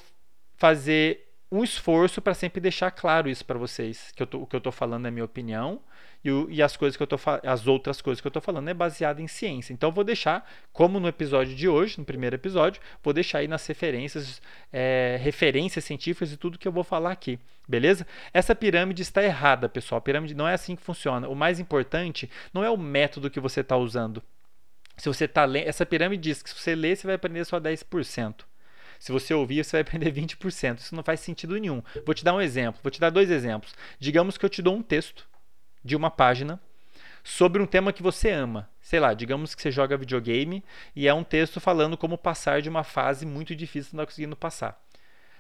fazer 0.58 1.23
um 1.54 1.64
esforço 1.64 2.20
para 2.20 2.34
sempre 2.34 2.60
deixar 2.60 2.90
claro 2.90 3.30
isso 3.30 3.46
para 3.46 3.60
vocês, 3.60 4.12
que 4.16 4.26
tô, 4.26 4.40
o 4.40 4.48
que 4.48 4.56
eu 4.56 4.58
estou 4.58 4.72
falando 4.72 5.08
é 5.08 5.12
minha 5.12 5.24
opinião 5.24 5.80
e, 6.26 6.30
e, 6.50 6.64
as 6.64 6.76
coisas 6.76 6.98
que 6.98 7.04
eu 7.04 7.06
tô 7.06 7.16
as 7.44 7.68
outras 7.68 8.02
coisas 8.02 8.20
que 8.20 8.26
eu 8.26 8.30
estou 8.30 8.42
falando 8.42 8.70
é 8.70 8.74
baseada 8.74 9.22
em 9.22 9.28
ciência. 9.28 9.72
Então 9.72 9.92
vou 9.92 10.04
deixar, 10.04 10.50
como 10.72 11.00
no 11.00 11.08
episódio 11.08 11.56
de 11.56 11.70
hoje, 11.70 12.00
no 12.00 12.06
primeiro 12.06 12.36
episódio, 12.36 12.82
vou 13.04 13.14
deixar 13.14 13.40
aí 13.40 13.48
nas 13.48 13.68
referências, 13.68 14.42
é, 14.72 15.20
referências 15.22 15.86
científicas 15.86 16.32
e 16.32 16.38
tudo 16.38 16.58
que 16.58 16.68
eu 16.68 16.72
vou 16.72 16.84
falar 16.84 17.12
aqui, 17.12 17.38
beleza? 17.68 18.08
Essa 18.34 18.56
pirâmide 18.56 19.04
está 19.04 19.22
errada, 19.22 19.70
pessoal. 19.70 20.00
A 20.00 20.02
pirâmide 20.02 20.34
não 20.34 20.48
é 20.48 20.56
assim 20.56 20.76
que 20.76 20.82
funciona. 20.82 21.28
O 21.28 21.36
mais 21.36 21.60
importante 21.60 22.28
não 22.52 22.64
é 22.64 22.70
o 22.70 22.78
método 22.78 23.30
que 23.30 23.40
você 23.40 23.60
está 23.60 23.78
usando. 23.78 24.24
Se 24.98 25.08
você 25.08 25.26
está 25.26 25.46
lendo, 25.46 25.68
essa 25.68 25.86
pirâmide 25.86 26.24
diz 26.24 26.42
que 26.42 26.50
se 26.50 26.56
você 26.56 26.74
ler, 26.74 26.96
você 26.96 27.06
vai 27.06 27.16
aprender 27.16 27.46
só 27.46 27.60
10%. 27.60 28.44
Se 29.04 29.12
você 29.12 29.34
ouvir, 29.34 29.62
você 29.62 29.72
vai 29.72 29.82
aprender 30.00 30.14
20%. 30.14 30.78
Isso 30.78 30.96
não 30.96 31.04
faz 31.04 31.20
sentido 31.20 31.60
nenhum. 31.60 31.84
Vou 32.06 32.16
te 32.16 32.24
dar 32.24 32.34
um 32.34 32.40
exemplo, 32.40 32.80
vou 32.82 32.90
te 32.90 33.02
dar 33.02 33.10
dois 33.10 33.30
exemplos. 33.30 33.76
Digamos 34.00 34.38
que 34.38 34.46
eu 34.46 34.50
te 34.50 34.62
dou 34.62 34.74
um 34.74 34.82
texto 34.82 35.28
de 35.84 35.94
uma 35.94 36.10
página 36.10 36.58
sobre 37.22 37.62
um 37.62 37.66
tema 37.66 37.92
que 37.92 38.02
você 38.02 38.30
ama. 38.30 38.70
Sei 38.80 39.02
lá, 39.02 39.14
digamos 39.14 39.54
que 39.54 39.62
você 39.62 39.70
joga 39.70 39.98
videogame 39.98 40.64
e 40.96 41.06
é 41.06 41.14
um 41.14 41.22
texto 41.22 41.60
falando 41.60 41.98
como 41.98 42.18
passar 42.18 42.62
de 42.62 42.70
uma 42.70 42.86
fase 42.86 43.26
muito 43.26 43.54
difícil 43.54 43.90
que 43.90 43.98
não 43.98 44.04
está 44.04 44.12
conseguindo 44.14 44.38
passar. 44.38 44.82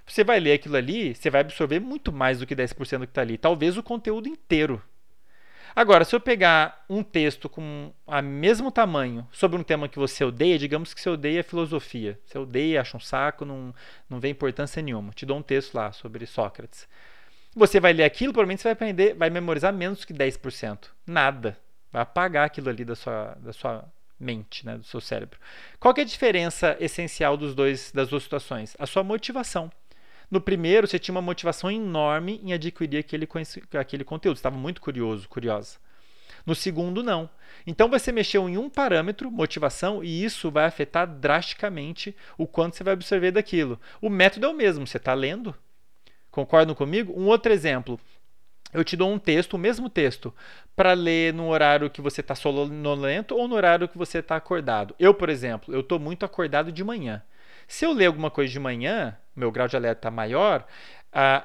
Você 0.05 0.25
vai 0.25 0.41
ler 0.41 0.55
aquilo 0.55 0.75
ali, 0.75 1.15
você 1.15 1.29
vai 1.29 1.39
absorver 1.39 1.79
muito 1.79 2.11
mais 2.11 2.39
do 2.39 2.45
que 2.45 2.53
10% 2.53 2.99
do 2.99 3.07
que 3.07 3.11
está 3.11 3.21
ali. 3.21 3.37
Talvez 3.37 3.77
o 3.77 3.83
conteúdo 3.83 4.27
inteiro 4.27 4.83
Agora, 5.75 6.05
se 6.05 6.15
eu 6.15 6.19
pegar 6.19 6.85
um 6.87 7.01
texto 7.01 7.49
com 7.49 7.91
o 8.05 8.21
mesmo 8.21 8.71
tamanho 8.71 9.27
sobre 9.31 9.59
um 9.59 9.63
tema 9.63 9.89
que 9.89 9.97
você 9.97 10.23
odeia, 10.23 10.59
digamos 10.59 10.93
que 10.93 11.01
você 11.01 11.09
odeia 11.09 11.43
filosofia, 11.43 12.19
você 12.25 12.37
odeia, 12.37 12.81
acha 12.81 12.95
um 12.95 12.99
saco, 12.99 13.43
não, 13.43 13.73
não 14.07 14.19
vê 14.19 14.29
importância 14.29 14.81
nenhuma. 14.81 15.11
Te 15.13 15.25
dou 15.25 15.37
um 15.37 15.41
texto 15.41 15.73
lá 15.73 15.91
sobre 15.91 16.25
Sócrates. 16.25 16.87
Você 17.55 17.79
vai 17.79 17.93
ler 17.93 18.03
aquilo, 18.03 18.33
provavelmente 18.33 18.61
você 18.61 18.67
vai 18.69 18.73
aprender, 18.73 19.13
vai 19.15 19.29
memorizar 19.29 19.73
menos 19.73 20.05
que 20.05 20.13
10%. 20.13 20.89
Nada. 21.05 21.57
Vai 21.91 22.01
apagar 22.01 22.45
aquilo 22.45 22.69
ali 22.69 22.83
da 22.83 22.95
sua, 22.95 23.35
da 23.39 23.53
sua 23.53 23.85
mente, 24.19 24.65
né, 24.65 24.77
do 24.77 24.83
seu 24.83 25.01
cérebro. 25.01 25.39
Qual 25.79 25.93
é 25.97 26.01
a 26.01 26.05
diferença 26.05 26.77
essencial 26.79 27.37
dos 27.37 27.53
dois, 27.53 27.91
das 27.91 28.09
duas 28.09 28.23
situações? 28.23 28.75
A 28.79 28.85
sua 28.85 29.03
motivação. 29.03 29.71
No 30.29 30.41
primeiro, 30.41 30.87
você 30.87 30.97
tinha 30.97 31.13
uma 31.13 31.21
motivação 31.21 31.69
enorme 31.69 32.39
em 32.43 32.53
adquirir 32.53 32.99
aquele, 32.99 33.27
aquele 33.79 34.03
conteúdo. 34.03 34.35
Você 34.35 34.39
estava 34.39 34.57
muito 34.57 34.81
curioso, 34.81 35.27
curiosa. 35.29 35.77
No 36.45 36.53
segundo, 36.53 37.01
não. 37.01 37.29
Então 37.65 37.89
você 37.89 38.11
mexeu 38.11 38.49
em 38.49 38.57
um 38.57 38.69
parâmetro, 38.69 39.31
motivação, 39.31 40.03
e 40.03 40.23
isso 40.23 40.51
vai 40.51 40.65
afetar 40.65 41.07
drasticamente 41.07 42.15
o 42.37 42.45
quanto 42.45 42.75
você 42.75 42.83
vai 42.83 42.93
absorver 42.93 43.31
daquilo. 43.31 43.79
O 44.01 44.09
método 44.09 44.45
é 44.45 44.49
o 44.49 44.53
mesmo, 44.53 44.85
você 44.85 44.97
está 44.97 45.13
lendo. 45.13 45.55
Concordam 46.29 46.75
comigo? 46.75 47.13
Um 47.15 47.27
outro 47.27 47.53
exemplo. 47.53 47.99
eu 48.73 48.83
te 48.83 48.97
dou 48.97 49.11
um 49.11 49.19
texto, 49.19 49.53
o 49.53 49.57
mesmo 49.57 49.87
texto, 49.87 50.33
para 50.75 50.93
ler 50.93 51.31
no 51.31 51.47
horário 51.49 51.91
que 51.91 52.01
você 52.01 52.21
está 52.21 52.33
sonolento 52.33 53.35
ou 53.35 53.47
no 53.47 53.55
horário 53.55 53.87
que 53.87 53.97
você 53.97 54.17
está 54.17 54.35
acordado. 54.35 54.95
Eu, 54.97 55.13
por 55.13 55.29
exemplo, 55.29 55.73
eu 55.73 55.81
estou 55.81 55.99
muito 55.99 56.25
acordado 56.25 56.71
de 56.71 56.83
manhã. 56.83 57.21
Se 57.67 57.85
eu 57.85 57.91
ler 57.91 58.07
alguma 58.07 58.29
coisa 58.29 58.51
de 58.51 58.59
manhã, 58.59 59.17
meu 59.35 59.51
grau 59.51 59.67
de 59.67 59.75
alerta 59.75 59.99
está 59.99 60.11
maior, 60.11 60.65
a, 61.11 61.43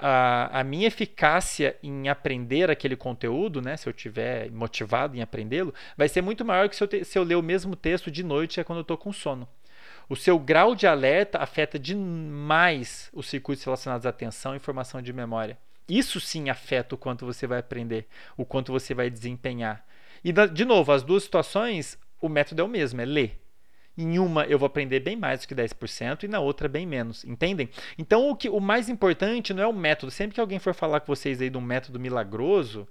a, 0.57 0.61
a, 0.61 0.65
minha 0.65 0.87
eficácia 0.87 1.77
em 1.83 2.09
aprender 2.09 2.71
aquele 2.71 2.97
conteúdo, 2.97 3.61
né, 3.61 3.77
se 3.77 3.87
eu 3.87 3.91
estiver 3.91 4.51
motivado 4.51 5.15
em 5.15 5.21
aprendê-lo, 5.21 5.75
vai 5.97 6.09
ser 6.09 6.23
muito 6.23 6.45
maior 6.45 6.69
que 6.69 6.77
se 6.77 6.83
eu, 6.83 6.89
te, 6.89 7.05
se 7.05 7.19
eu 7.19 7.23
ler 7.23 7.35
o 7.35 7.43
mesmo 7.43 7.77
texto 7.77 8.11
de 8.11 8.23
noite, 8.23 8.59
é 8.59 8.65
quando 8.65 8.79
eu 8.79 8.83
estou 8.83 8.97
com 8.97 9.13
sono. 9.13 9.47
O 10.09 10.17
seu 10.17 10.39
grau 10.39 10.75
de 10.75 10.87
alerta 10.87 11.39
afeta 11.39 11.79
demais 11.79 13.11
os 13.13 13.29
circuitos 13.29 13.63
relacionados 13.63 14.07
à 14.07 14.09
atenção 14.09 14.57
e 14.57 14.59
formação 14.59 15.03
de 15.03 15.13
memória. 15.13 15.59
Isso 15.87 16.19
sim 16.19 16.49
afeta 16.49 16.95
o 16.95 16.99
quanto 16.99 17.27
você 17.27 17.47
vai 17.47 17.59
aprender, 17.59 18.07
o 18.37 18.45
quanto 18.45 18.73
você 18.73 18.95
vai 18.95 19.11
desempenhar. 19.11 19.85
E, 20.25 20.33
de 20.33 20.65
novo, 20.65 20.93
as 20.93 21.03
duas 21.03 21.25
situações, 21.25 21.99
o 22.21 22.29
método 22.29 22.63
é 22.63 22.65
o 22.65 22.69
mesmo, 22.69 23.01
é 23.03 23.05
ler. 23.05 23.39
Em 23.99 24.17
uma 24.21 24.45
eu 24.45 24.61
vou 24.61 24.67
aprender 24.67 25.01
bem 25.01 25.17
mais 25.17 25.41
do 25.41 25.49
que 25.49 25.55
10% 25.57 26.23
e 26.23 26.29
na 26.29 26.39
outra 26.39 26.69
bem 26.69 26.87
menos, 26.87 27.25
entendem? 27.25 27.69
Então 27.99 28.31
o 28.31 28.37
que 28.37 28.49
o 28.49 28.61
mais 28.61 28.89
importante 28.89 29.53
não 29.53 29.63
é 29.63 29.67
o 29.67 29.73
método. 29.73 30.13
Sempre 30.13 30.37
que 30.37 30.41
alguém 30.41 30.61
for 30.61 30.73
falar 30.73 31.01
com 31.01 31.15
vocês 31.15 31.43
aí 31.43 31.51
de 31.51 31.59
um 31.59 31.61
método 31.61 31.99
milagroso, 31.99 32.87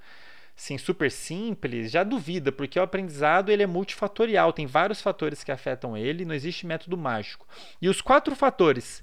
sim, 0.54 0.78
super 0.78 1.10
simples, 1.10 1.90
já 1.90 2.04
duvida, 2.04 2.52
porque 2.52 2.78
o 2.78 2.84
aprendizado 2.84 3.50
ele 3.50 3.64
é 3.64 3.68
multifatorial, 3.68 4.52
tem 4.52 4.66
vários 4.66 5.00
fatores 5.00 5.46
que 5.46 5.52
afetam 5.52 5.96
ele, 5.96 6.26
não 6.26 6.36
existe 6.36 6.68
método 6.68 6.98
mágico. 6.98 7.48
E 7.82 7.88
os 7.88 8.02
quatro 8.02 8.36
fatores 8.36 9.02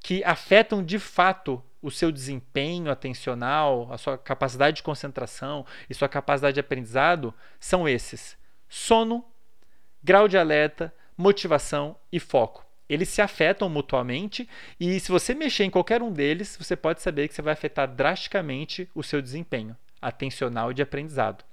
que 0.00 0.24
afetam 0.24 0.84
de 0.84 0.98
fato 0.98 1.62
o 1.80 1.90
seu 1.90 2.10
desempenho 2.10 2.90
atencional, 2.90 3.88
a 3.92 3.98
sua 3.98 4.18
capacidade 4.18 4.78
de 4.78 4.82
concentração 4.82 5.64
e 5.88 5.94
sua 5.94 6.08
capacidade 6.08 6.54
de 6.54 6.60
aprendizado 6.60 7.32
são 7.60 7.88
esses: 7.88 8.36
sono, 8.68 9.24
grau 10.06 10.28
de 10.28 10.38
alerta, 10.38 10.94
motivação 11.18 11.96
e 12.12 12.20
foco. 12.20 12.64
Eles 12.88 13.08
se 13.08 13.20
afetam 13.20 13.68
mutuamente 13.68 14.48
e 14.78 15.00
se 15.00 15.10
você 15.10 15.34
mexer 15.34 15.64
em 15.64 15.70
qualquer 15.70 16.00
um 16.00 16.12
deles, 16.12 16.56
você 16.56 16.76
pode 16.76 17.02
saber 17.02 17.26
que 17.26 17.34
você 17.34 17.42
vai 17.42 17.52
afetar 17.52 17.92
drasticamente 17.92 18.88
o 18.94 19.02
seu 19.02 19.20
desempenho 19.20 19.76
atencional 20.00 20.70
e 20.70 20.74
de 20.74 20.80
aprendizado. 20.80 21.44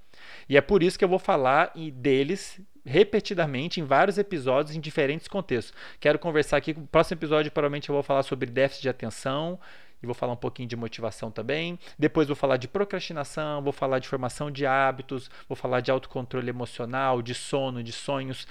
E 0.48 0.56
é 0.56 0.60
por 0.60 0.84
isso 0.84 0.96
que 0.96 1.04
eu 1.04 1.08
vou 1.08 1.18
falar 1.18 1.72
deles 1.94 2.60
repetidamente 2.86 3.80
em 3.80 3.84
vários 3.84 4.18
episódios 4.18 4.76
em 4.76 4.80
diferentes 4.80 5.26
contextos. 5.26 5.74
Quero 5.98 6.20
conversar 6.20 6.58
aqui, 6.58 6.74
no 6.74 6.86
próximo 6.86 7.18
episódio 7.18 7.50
provavelmente 7.50 7.88
eu 7.88 7.94
vou 7.94 8.04
falar 8.04 8.22
sobre 8.22 8.48
déficit 8.48 8.82
de 8.82 8.88
atenção, 8.88 9.58
e 10.04 10.06
vou 10.06 10.14
falar 10.14 10.34
um 10.34 10.36
pouquinho 10.36 10.68
de 10.68 10.76
motivação 10.76 11.30
também. 11.30 11.78
Depois 11.98 12.28
vou 12.28 12.36
falar 12.36 12.56
de 12.56 12.68
procrastinação, 12.68 13.62
vou 13.62 13.72
falar 13.72 13.98
de 13.98 14.06
formação 14.06 14.50
de 14.50 14.64
hábitos, 14.64 15.30
vou 15.48 15.56
falar 15.56 15.80
de 15.80 15.90
autocontrole 15.90 16.48
emocional, 16.48 17.20
de 17.20 17.34
sono, 17.34 17.82
de 17.82 17.92
sonhos. 17.92 18.46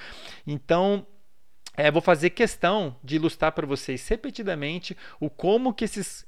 Então, 0.46 1.06
é, 1.78 1.90
vou 1.90 2.02
fazer 2.02 2.32
questão 2.32 2.96
de 3.04 3.16
ilustrar 3.16 3.52
para 3.52 3.66
vocês 3.66 4.08
repetidamente 4.08 4.98
o 5.20 5.30
como 5.30 5.74
que 5.74 5.86
esses 5.86 6.26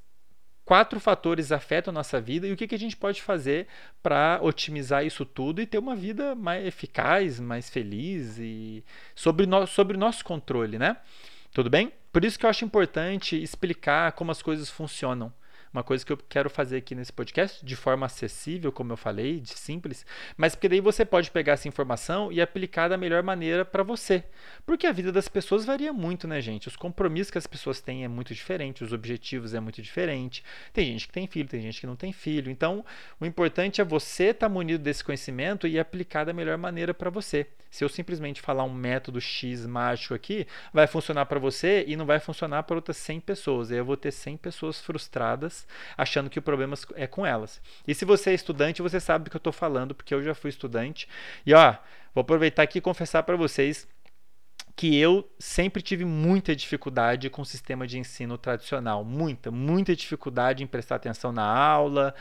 quatro 0.63 0.99
fatores 0.99 1.51
afetam 1.51 1.91
a 1.91 1.93
nossa 1.93 2.19
vida 2.19 2.47
e 2.47 2.51
o 2.51 2.57
que, 2.57 2.67
que 2.67 2.75
a 2.75 2.79
gente 2.79 2.97
pode 2.97 3.21
fazer 3.21 3.67
para 4.01 4.39
otimizar 4.41 5.05
isso 5.05 5.23
tudo 5.23 5.61
e 5.61 5.67
ter 5.67 5.77
uma 5.77 5.95
vida 5.95 6.33
mais 6.33 6.65
eficaz, 6.65 7.39
mais 7.39 7.69
feliz 7.69 8.39
e 8.39 8.83
sobre, 9.13 9.45
no, 9.45 9.67
sobre 9.67 9.95
o 9.95 9.99
nosso 9.99 10.25
controle, 10.25 10.79
né? 10.79 10.97
Tudo 11.55 11.69
bem? 11.69 11.93
Por 12.11 12.25
isso 12.25 12.37
que 12.37 12.45
eu 12.45 12.49
acho 12.49 12.65
importante 12.65 13.41
explicar 13.41 14.11
como 14.11 14.29
as 14.29 14.41
coisas 14.41 14.69
funcionam. 14.69 15.31
Uma 15.75 15.83
coisa 15.83 16.05
que 16.05 16.13
eu 16.13 16.17
quero 16.29 16.49
fazer 16.49 16.77
aqui 16.77 16.95
nesse 16.95 17.11
podcast, 17.11 17.65
de 17.65 17.75
forma 17.75 18.05
acessível, 18.05 18.71
como 18.71 18.93
eu 18.93 18.97
falei, 18.97 19.41
de 19.41 19.59
simples, 19.59 20.05
mas 20.37 20.55
porque 20.55 20.69
daí 20.69 20.79
você 20.79 21.03
pode 21.03 21.29
pegar 21.29 21.51
essa 21.51 21.67
informação 21.67 22.31
e 22.31 22.39
aplicar 22.39 22.87
da 22.87 22.95
melhor 22.95 23.21
maneira 23.21 23.65
para 23.65 23.83
você. 23.83 24.23
Porque 24.65 24.87
a 24.87 24.93
vida 24.93 25.11
das 25.11 25.27
pessoas 25.27 25.65
varia 25.65 25.91
muito, 25.91 26.29
né, 26.29 26.39
gente? 26.39 26.69
Os 26.69 26.77
compromissos 26.77 27.29
que 27.29 27.37
as 27.37 27.45
pessoas 27.45 27.81
têm 27.81 28.05
é 28.05 28.07
muito 28.07 28.33
diferente, 28.33 28.85
os 28.85 28.93
objetivos 28.93 29.53
é 29.53 29.59
muito 29.59 29.81
diferente. 29.81 30.45
Tem 30.71 30.85
gente 30.85 31.07
que 31.07 31.13
tem 31.13 31.27
filho, 31.27 31.49
tem 31.49 31.61
gente 31.61 31.81
que 31.81 31.87
não 31.87 31.97
tem 31.97 32.13
filho. 32.13 32.49
Então, 32.49 32.85
o 33.19 33.25
importante 33.25 33.81
é 33.81 33.83
você 33.83 34.27
estar 34.27 34.47
tá 34.47 34.53
munido 34.53 34.81
desse 34.81 35.03
conhecimento 35.03 35.67
e 35.67 35.77
aplicar 35.77 36.23
da 36.23 36.31
melhor 36.31 36.57
maneira 36.57 36.93
para 36.93 37.09
você. 37.09 37.47
Se 37.69 37.83
eu 37.83 37.89
simplesmente 37.89 38.39
falar 38.39 38.63
um 38.63 38.73
método 38.73 39.19
X 39.19 39.65
mágico 39.65 40.13
aqui, 40.13 40.47
vai 40.71 40.87
funcionar 40.87 41.25
para 41.25 41.37
você 41.37 41.83
e 41.85 41.97
não 41.97 42.05
vai 42.05 42.21
funcionar 42.21 42.63
para 42.63 42.77
outras 42.77 42.95
100 42.95 43.19
pessoas. 43.19 43.69
Aí 43.69 43.77
eu 43.77 43.83
vou 43.83 43.97
ter 43.97 44.13
100 44.13 44.37
pessoas 44.37 44.79
frustradas 44.79 45.64
achando 45.97 46.29
que 46.29 46.39
o 46.39 46.41
problema 46.41 46.75
é 46.95 47.07
com 47.07 47.25
elas. 47.25 47.61
E 47.87 47.93
se 47.93 48.05
você 48.05 48.31
é 48.31 48.33
estudante, 48.33 48.81
você 48.81 48.99
sabe 48.99 49.25
do 49.25 49.29
que 49.29 49.35
eu 49.35 49.39
estou 49.39 49.53
falando, 49.53 49.93
porque 49.93 50.13
eu 50.13 50.23
já 50.23 50.33
fui 50.33 50.49
estudante. 50.49 51.07
E 51.45 51.53
ó, 51.53 51.75
vou 52.13 52.21
aproveitar 52.21 52.63
aqui 52.63 52.79
e 52.79 52.81
confessar 52.81 53.23
para 53.23 53.35
vocês 53.35 53.87
que 54.75 54.97
eu 54.97 55.29
sempre 55.39 55.81
tive 55.81 56.03
muita 56.03 56.55
dificuldade 56.55 57.29
com 57.29 57.41
o 57.41 57.45
sistema 57.45 57.87
de 57.87 57.97
ensino 57.97 58.37
tradicional. 58.37 59.05
Muita, 59.05 59.49
muita 59.49 59.95
dificuldade 59.95 60.63
em 60.63 60.67
prestar 60.67 60.95
atenção 60.95 61.31
na 61.31 61.45
aula 61.45 62.13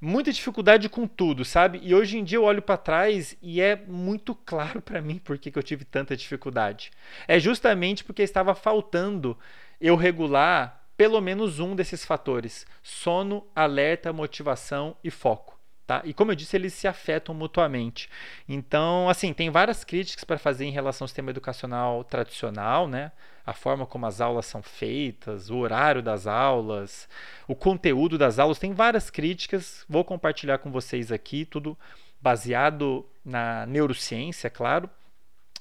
muita 0.00 0.32
dificuldade 0.32 0.88
com 0.88 1.06
tudo, 1.06 1.44
sabe? 1.44 1.80
E 1.82 1.94
hoje 1.94 2.18
em 2.18 2.24
dia 2.24 2.38
eu 2.38 2.44
olho 2.44 2.62
para 2.62 2.76
trás 2.76 3.36
e 3.40 3.60
é 3.60 3.76
muito 3.76 4.34
claro 4.34 4.80
para 4.82 5.00
mim 5.00 5.18
por 5.18 5.38
que 5.38 5.56
eu 5.56 5.62
tive 5.62 5.84
tanta 5.84 6.16
dificuldade. 6.16 6.90
É 7.26 7.38
justamente 7.38 8.04
porque 8.04 8.22
estava 8.22 8.54
faltando 8.54 9.36
eu 9.80 9.96
regular 9.96 10.85
pelo 10.96 11.20
menos 11.20 11.60
um 11.60 11.74
desses 11.74 12.04
fatores: 12.04 12.66
sono, 12.82 13.46
alerta, 13.54 14.12
motivação 14.12 14.96
e 15.02 15.10
foco. 15.10 15.56
Tá? 15.86 16.02
E 16.04 16.12
como 16.12 16.32
eu 16.32 16.34
disse, 16.34 16.56
eles 16.56 16.74
se 16.74 16.88
afetam 16.88 17.32
mutuamente. 17.32 18.10
Então, 18.48 19.08
assim, 19.08 19.32
tem 19.32 19.50
várias 19.50 19.84
críticas 19.84 20.24
para 20.24 20.36
fazer 20.36 20.64
em 20.64 20.72
relação 20.72 21.04
ao 21.04 21.08
sistema 21.08 21.30
educacional 21.30 22.02
tradicional, 22.02 22.88
né? 22.88 23.12
A 23.46 23.52
forma 23.52 23.86
como 23.86 24.04
as 24.04 24.20
aulas 24.20 24.46
são 24.46 24.60
feitas, 24.60 25.48
o 25.48 25.58
horário 25.58 26.02
das 26.02 26.26
aulas, 26.26 27.08
o 27.46 27.54
conteúdo 27.54 28.18
das 28.18 28.40
aulas, 28.40 28.58
tem 28.58 28.72
várias 28.72 29.10
críticas. 29.10 29.84
Vou 29.88 30.04
compartilhar 30.04 30.58
com 30.58 30.72
vocês 30.72 31.12
aqui, 31.12 31.44
tudo 31.44 31.78
baseado 32.20 33.06
na 33.24 33.64
neurociência, 33.66 34.50
claro. 34.50 34.90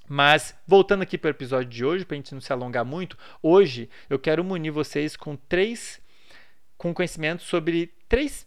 Mas, 0.07 0.55
voltando 0.67 1.01
aqui 1.01 1.17
para 1.17 1.29
o 1.29 1.31
episódio 1.31 1.69
de 1.69 1.83
hoje, 1.83 2.05
para 2.05 2.15
a 2.15 2.17
gente 2.17 2.33
não 2.33 2.41
se 2.41 2.53
alongar 2.53 2.85
muito, 2.85 3.17
hoje 3.41 3.89
eu 4.09 4.19
quero 4.19 4.43
munir 4.43 4.71
vocês 4.71 5.15
com 5.15 5.35
três 5.35 6.01
com 6.77 6.93
conhecimento 6.93 7.41
sobre 7.41 7.93
três 8.07 8.45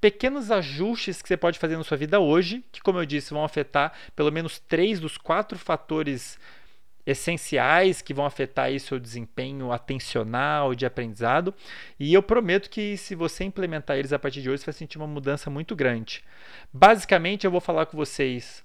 pequenos 0.00 0.50
ajustes 0.50 1.20
que 1.20 1.28
você 1.28 1.36
pode 1.36 1.58
fazer 1.58 1.76
na 1.76 1.84
sua 1.84 1.96
vida 1.96 2.18
hoje, 2.18 2.64
que, 2.72 2.80
como 2.80 2.98
eu 2.98 3.06
disse, 3.06 3.32
vão 3.32 3.44
afetar 3.44 3.92
pelo 4.16 4.32
menos 4.32 4.58
três 4.58 4.98
dos 4.98 5.16
quatro 5.16 5.58
fatores 5.58 6.38
essenciais 7.04 8.00
que 8.00 8.14
vão 8.14 8.24
afetar 8.24 8.66
aí 8.66 8.78
seu 8.78 8.98
desempenho 8.98 9.72
atencional, 9.72 10.74
de 10.74 10.86
aprendizado. 10.86 11.54
E 11.98 12.14
eu 12.14 12.22
prometo 12.22 12.70
que 12.70 12.96
se 12.96 13.14
você 13.14 13.44
implementar 13.44 13.96
eles 13.96 14.12
a 14.12 14.18
partir 14.18 14.40
de 14.40 14.50
hoje, 14.50 14.62
você 14.62 14.66
vai 14.66 14.74
sentir 14.74 14.98
uma 14.98 15.06
mudança 15.06 15.50
muito 15.50 15.74
grande. 15.74 16.24
Basicamente, 16.72 17.44
eu 17.44 17.50
vou 17.50 17.60
falar 17.60 17.86
com 17.86 17.96
vocês 17.96 18.64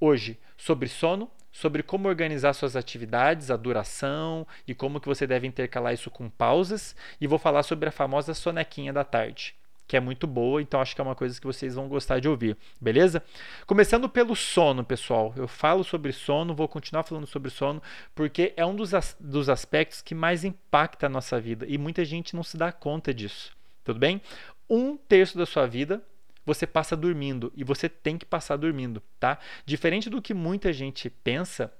hoje 0.00 0.38
sobre 0.56 0.88
sono, 0.88 1.30
sobre 1.54 1.84
como 1.84 2.08
organizar 2.08 2.52
suas 2.52 2.74
atividades, 2.74 3.48
a 3.48 3.56
duração 3.56 4.44
e 4.66 4.74
como 4.74 4.98
que 4.98 5.06
você 5.06 5.24
deve 5.24 5.46
intercalar 5.46 5.94
isso 5.94 6.10
com 6.10 6.28
pausas, 6.28 6.96
e 7.20 7.28
vou 7.28 7.38
falar 7.38 7.62
sobre 7.62 7.88
a 7.88 7.92
famosa 7.92 8.34
sonequinha 8.34 8.92
da 8.92 9.04
tarde 9.04 9.54
que 9.86 9.98
é 9.98 10.00
muito 10.00 10.26
boa, 10.26 10.62
então 10.62 10.80
acho 10.80 10.94
que 10.94 11.00
é 11.02 11.04
uma 11.04 11.14
coisa 11.14 11.38
que 11.38 11.46
vocês 11.46 11.74
vão 11.74 11.88
gostar 11.88 12.18
de 12.18 12.26
ouvir, 12.26 12.56
beleza? 12.80 13.22
Começando 13.66 14.08
pelo 14.08 14.34
sono, 14.34 14.82
pessoal. 14.82 15.34
Eu 15.36 15.46
falo 15.46 15.84
sobre 15.84 16.10
sono, 16.10 16.54
vou 16.54 16.66
continuar 16.66 17.02
falando 17.02 17.26
sobre 17.26 17.50
sono, 17.50 17.82
porque 18.14 18.54
é 18.56 18.64
um 18.64 18.74
dos, 18.74 18.94
as, 18.94 19.14
dos 19.20 19.50
aspectos 19.50 20.00
que 20.00 20.14
mais 20.14 20.42
impacta 20.42 21.04
a 21.04 21.10
nossa 21.10 21.38
vida 21.38 21.66
e 21.68 21.76
muita 21.76 22.02
gente 22.02 22.34
não 22.34 22.42
se 22.42 22.56
dá 22.56 22.72
conta 22.72 23.12
disso, 23.12 23.54
tudo 23.84 23.98
bem? 23.98 24.22
Um 24.70 24.96
terço 24.96 25.36
da 25.36 25.44
sua 25.44 25.66
vida 25.66 26.02
você 26.44 26.66
passa 26.66 26.96
dormindo 26.96 27.52
e 27.56 27.64
você 27.64 27.88
tem 27.88 28.18
que 28.18 28.26
passar 28.26 28.56
dormindo, 28.56 29.02
tá? 29.18 29.38
Diferente 29.64 30.10
do 30.10 30.20
que 30.20 30.34
muita 30.34 30.72
gente 30.72 31.08
pensa, 31.08 31.72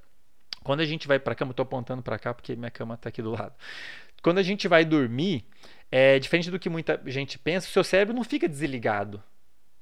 quando 0.62 0.80
a 0.80 0.85
gente 0.85 1.06
vai 1.06 1.18
para 1.18 1.35
cama, 1.35 1.50
estou 1.50 1.64
apontando 1.64 2.02
para 2.02 2.18
cá 2.18 2.33
porque 2.33 2.56
minha 2.56 2.71
cama 2.71 2.94
está 2.94 3.09
aqui 3.09 3.23
do 3.23 3.30
lado. 3.30 3.54
Quando 4.23 4.38
a 4.38 4.42
gente 4.42 4.66
vai 4.66 4.85
dormir, 4.85 5.44
é 5.90 6.18
diferente 6.18 6.50
do 6.50 6.59
que 6.59 6.71
muita 6.71 7.00
gente 7.06 7.38
pensa, 7.38 7.68
o 7.68 7.71
seu 7.71 7.85
cérebro 7.85 8.14
não 8.14 8.25
fica 8.25 8.49
desligado. 8.49 9.23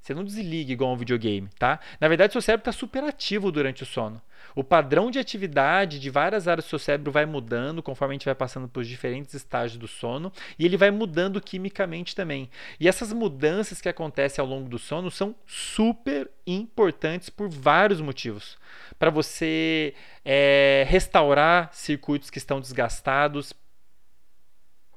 Você 0.03 0.15
não 0.15 0.25
desliga 0.25 0.73
igual 0.73 0.93
um 0.93 0.97
videogame, 0.97 1.49
tá? 1.57 1.79
Na 2.01 2.09
verdade, 2.09 2.33
seu 2.33 2.43
cérebro 2.43 2.63
está 2.63 2.73
super 2.73 3.05
ativo 3.05 3.53
durante 3.53 3.85
o 3.85 3.87
sono. 3.87 4.21
O 4.53 4.65
padrão 4.65 5.13
de 5.13 5.21
atividade 5.21 6.01
de 6.01 6.11
várias 6.11 6.49
áreas 6.49 6.65
do 6.65 6.69
seu 6.71 6.79
cérebro 6.79 7.13
vai 7.13 7.25
mudando 7.25 7.81
conforme 7.81 8.13
a 8.13 8.17
gente 8.17 8.25
vai 8.25 8.35
passando 8.35 8.67
por 8.67 8.83
diferentes 8.83 9.33
estágios 9.33 9.79
do 9.79 9.87
sono 9.87 10.33
e 10.59 10.67
ele 10.67 10.77
vai 10.77 10.91
mudando 10.91 11.41
quimicamente 11.41 12.17
também. 12.17 12.51
E 12.81 12.89
essas 12.89 13.13
mudanças 13.13 13.81
que 13.81 13.89
acontecem 13.89 14.43
ao 14.43 14.49
longo 14.49 14.69
do 14.69 14.79
sono 14.79 15.09
são 15.09 15.37
super 15.47 16.29
importantes 16.45 17.31
por 17.31 17.49
vários 17.49 18.01
motivos. 18.01 18.59
Para 18.99 19.09
você 19.09 19.95
é, 20.25 20.85
restaurar 20.89 21.71
circuitos 21.73 22.29
que 22.29 22.39
estão 22.39 22.61
desgastados, 22.61 23.53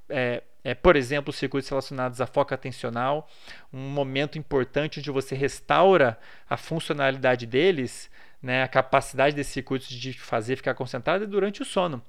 é, 0.10 0.42
é, 0.66 0.74
por 0.74 0.96
exemplo, 0.96 1.32
circuitos 1.32 1.70
relacionados 1.70 2.20
a 2.20 2.26
foco 2.26 2.52
atencional, 2.52 3.30
um 3.72 3.88
momento 3.88 4.40
importante 4.40 5.00
onde 5.00 5.12
você 5.12 5.36
restaura 5.36 6.18
a 6.50 6.58
funcionalidade 6.58 7.46
deles, 7.46 8.10
né, 8.42 8.64
a 8.64 8.68
capacidade 8.68 9.36
desses 9.36 9.54
circuitos 9.54 9.88
de 9.88 10.14
fazer 10.14 10.56
ficar 10.56 10.74
concentrado 10.74 11.24
é 11.24 11.28
durante 11.28 11.62
o 11.62 11.66
sono. 11.66 12.02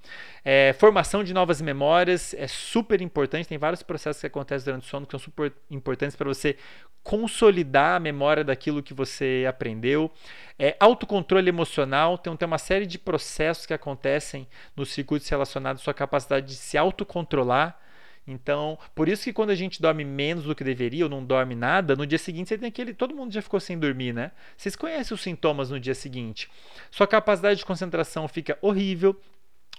É, 0.43 0.75
formação 0.79 1.23
de 1.23 1.35
novas 1.35 1.61
memórias 1.61 2.33
é 2.33 2.47
super 2.47 3.03
importante, 3.03 3.47
tem 3.47 3.59
vários 3.59 3.83
processos 3.83 4.23
que 4.23 4.27
acontecem 4.27 4.65
durante 4.65 4.85
o 4.85 4.89
sono 4.89 5.05
que 5.05 5.11
são 5.11 5.21
super 5.21 5.53
importantes 5.71 6.17
para 6.17 6.27
você 6.27 6.57
consolidar 7.03 7.97
a 7.97 8.01
memória 8.01 8.43
daquilo 8.43 8.83
que 8.83 8.95
você 8.95 9.45
aprendeu. 9.47 10.11
É, 10.59 10.75
autocontrole 10.81 11.51
emocional, 11.51 12.17
então 12.19 12.35
tem 12.35 12.47
uma 12.47 12.59
série 12.59 12.87
de 12.87 12.99
processos 12.99 13.67
que 13.67 13.75
acontecem 13.75 14.49
nos 14.75 14.89
circuitos 14.93 15.29
relacionados 15.29 15.83
à 15.83 15.85
sua 15.85 15.95
capacidade 15.95 16.47
de 16.47 16.55
se 16.55 16.79
autocontrolar 16.79 17.79
então, 18.27 18.77
por 18.95 19.09
isso 19.09 19.23
que 19.23 19.33
quando 19.33 19.51
a 19.51 19.55
gente 19.55 19.81
dorme 19.81 20.05
menos 20.05 20.45
do 20.45 20.55
que 20.55 20.65
deveria 20.65 21.05
ou 21.05 21.11
não 21.11 21.25
dorme 21.25 21.55
nada, 21.55 21.95
no 21.95 22.05
dia 22.05 22.19
seguinte 22.19 22.49
você 22.49 22.59
tem 22.59 22.69
aquele. 22.69 22.93
Todo 22.93 23.15
mundo 23.15 23.33
já 23.33 23.41
ficou 23.41 23.61
sem 23.61 23.79
dormir, 23.79 24.13
né? 24.13 24.33
Vocês 24.57 24.75
conhecem 24.75 25.15
os 25.15 25.21
sintomas 25.21 25.71
no 25.71 25.79
dia 25.79 25.95
seguinte. 25.95 26.51
Sua 26.91 27.07
capacidade 27.07 27.59
de 27.59 27.65
concentração 27.65 28.27
fica 28.27 28.59
horrível, 28.61 29.19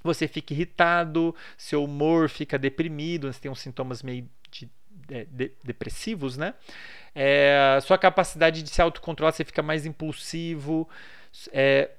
você 0.02 0.28
fica 0.28 0.54
irritado, 0.54 1.36
seu 1.58 1.84
humor 1.84 2.30
fica 2.30 2.58
deprimido, 2.58 3.32
você 3.32 3.42
tem 3.42 3.52
uns 3.52 3.60
sintomas 3.60 4.02
meio 4.02 4.30
de, 4.50 4.70
de, 5.08 5.26
de, 5.26 5.52
depressivos, 5.64 6.38
né? 6.38 6.54
É, 7.14 7.80
sua 7.82 7.98
capacidade 7.98 8.64
de 8.64 8.70
se 8.70 8.82
autocontrolar, 8.82 9.34
você 9.34 9.44
fica 9.44 9.62
mais 9.62 9.86
impulsivo. 9.86 10.88
É, 11.52 11.90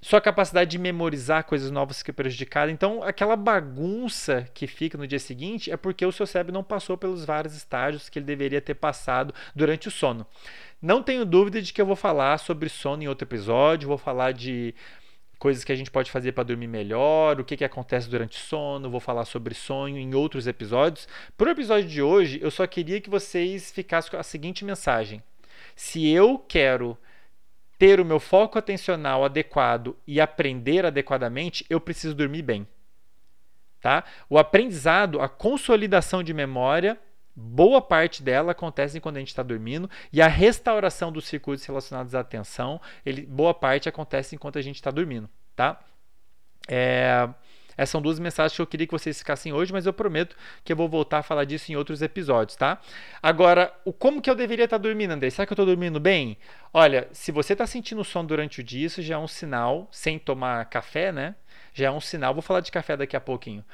sua 0.00 0.20
capacidade 0.20 0.70
de 0.70 0.78
memorizar 0.78 1.44
coisas 1.44 1.70
novas 1.70 1.98
fica 1.98 2.12
prejudicada. 2.12 2.70
Então, 2.70 3.02
aquela 3.02 3.34
bagunça 3.34 4.48
que 4.54 4.66
fica 4.66 4.96
no 4.96 5.06
dia 5.06 5.18
seguinte 5.18 5.70
é 5.70 5.76
porque 5.76 6.06
o 6.06 6.12
seu 6.12 6.26
cérebro 6.26 6.52
não 6.52 6.62
passou 6.62 6.96
pelos 6.96 7.24
vários 7.24 7.54
estágios 7.56 8.08
que 8.08 8.18
ele 8.18 8.26
deveria 8.26 8.60
ter 8.60 8.74
passado 8.74 9.34
durante 9.56 9.88
o 9.88 9.90
sono. 9.90 10.24
Não 10.80 11.02
tenho 11.02 11.24
dúvida 11.24 11.60
de 11.60 11.72
que 11.72 11.82
eu 11.82 11.86
vou 11.86 11.96
falar 11.96 12.38
sobre 12.38 12.68
sono 12.68 13.02
em 13.02 13.08
outro 13.08 13.26
episódio, 13.26 13.88
vou 13.88 13.98
falar 13.98 14.32
de 14.32 14.72
coisas 15.36 15.64
que 15.64 15.72
a 15.72 15.76
gente 15.76 15.90
pode 15.90 16.10
fazer 16.10 16.32
para 16.32 16.44
dormir 16.44 16.68
melhor, 16.68 17.40
o 17.40 17.44
que, 17.44 17.56
que 17.56 17.64
acontece 17.64 18.08
durante 18.08 18.36
o 18.38 18.40
sono, 18.40 18.90
vou 18.90 19.00
falar 19.00 19.24
sobre 19.24 19.54
sonho 19.54 19.98
em 19.98 20.14
outros 20.14 20.46
episódios. 20.46 21.08
Para 21.36 21.48
o 21.48 21.52
episódio 21.52 21.88
de 21.88 22.02
hoje, 22.02 22.38
eu 22.40 22.50
só 22.50 22.66
queria 22.66 23.00
que 23.00 23.10
vocês 23.10 23.70
ficassem 23.72 24.12
com 24.12 24.16
a 24.16 24.22
seguinte 24.22 24.64
mensagem: 24.64 25.22
se 25.74 26.08
eu 26.08 26.38
quero 26.38 26.96
ter 27.78 28.00
o 28.00 28.04
meu 28.04 28.18
foco 28.18 28.58
atencional 28.58 29.24
adequado 29.24 29.96
e 30.06 30.20
aprender 30.20 30.84
adequadamente, 30.84 31.64
eu 31.70 31.80
preciso 31.80 32.14
dormir 32.14 32.42
bem. 32.42 32.66
Tá? 33.80 34.04
O 34.28 34.36
aprendizado, 34.36 35.20
a 35.20 35.28
consolidação 35.28 36.22
de 36.22 36.34
memória, 36.34 36.98
boa 37.34 37.80
parte 37.80 38.20
dela 38.20 38.50
acontece 38.50 39.00
quando 39.00 39.16
a 39.16 39.20
gente 39.20 39.28
está 39.28 39.44
dormindo 39.44 39.88
e 40.12 40.20
a 40.20 40.26
restauração 40.26 41.12
dos 41.12 41.26
circuitos 41.26 41.64
relacionados 41.64 42.14
à 42.16 42.20
atenção, 42.20 42.80
ele, 43.06 43.24
boa 43.24 43.54
parte 43.54 43.88
acontece 43.88 44.34
enquanto 44.34 44.58
a 44.58 44.62
gente 44.62 44.76
está 44.76 44.90
dormindo. 44.90 45.30
Tá? 45.54 45.78
É, 46.66 47.28
essas 47.78 47.90
são 47.90 48.02
duas 48.02 48.18
mensagens 48.18 48.56
que 48.56 48.60
eu 48.60 48.66
queria 48.66 48.88
que 48.88 48.92
vocês 48.92 49.18
ficassem 49.18 49.52
hoje, 49.52 49.72
mas 49.72 49.86
eu 49.86 49.92
prometo 49.92 50.36
que 50.64 50.72
eu 50.72 50.76
vou 50.76 50.88
voltar 50.88 51.18
a 51.18 51.22
falar 51.22 51.44
disso 51.44 51.70
em 51.70 51.76
outros 51.76 52.02
episódios, 52.02 52.56
tá? 52.56 52.80
Agora, 53.22 53.72
o 53.84 53.92
como 53.92 54.20
que 54.20 54.28
eu 54.28 54.34
deveria 54.34 54.64
estar 54.64 54.78
dormindo, 54.78 55.12
André? 55.12 55.30
Será 55.30 55.46
que 55.46 55.52
eu 55.52 55.54
estou 55.54 55.64
dormindo 55.64 56.00
bem? 56.00 56.36
Olha, 56.74 57.08
se 57.12 57.30
você 57.30 57.52
está 57.52 57.68
sentindo 57.68 58.02
sono 58.02 58.26
durante 58.26 58.60
o 58.60 58.64
dia, 58.64 58.84
isso 58.84 59.00
já 59.00 59.14
é 59.14 59.18
um 59.18 59.28
sinal, 59.28 59.86
sem 59.92 60.18
tomar 60.18 60.64
café, 60.64 61.12
né? 61.12 61.36
Já 61.72 61.86
é 61.86 61.90
um 61.90 62.00
sinal, 62.00 62.34
vou 62.34 62.42
falar 62.42 62.60
de 62.60 62.72
café 62.72 62.96
daqui 62.96 63.16
a 63.16 63.20
pouquinho. 63.20 63.64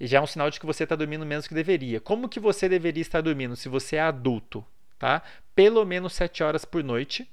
Já 0.00 0.18
é 0.18 0.20
um 0.20 0.26
sinal 0.26 0.48
de 0.48 0.60
que 0.60 0.64
você 0.64 0.84
está 0.84 0.94
dormindo 0.94 1.26
menos 1.26 1.48
que 1.48 1.54
deveria. 1.54 2.00
Como 2.00 2.28
que 2.28 2.38
você 2.38 2.68
deveria 2.68 3.02
estar 3.02 3.20
dormindo 3.20 3.56
se 3.56 3.68
você 3.68 3.96
é 3.96 4.00
adulto, 4.00 4.64
tá? 4.96 5.22
Pelo 5.56 5.84
menos 5.84 6.12
7 6.12 6.44
horas 6.44 6.64
por 6.64 6.84
noite. 6.84 7.28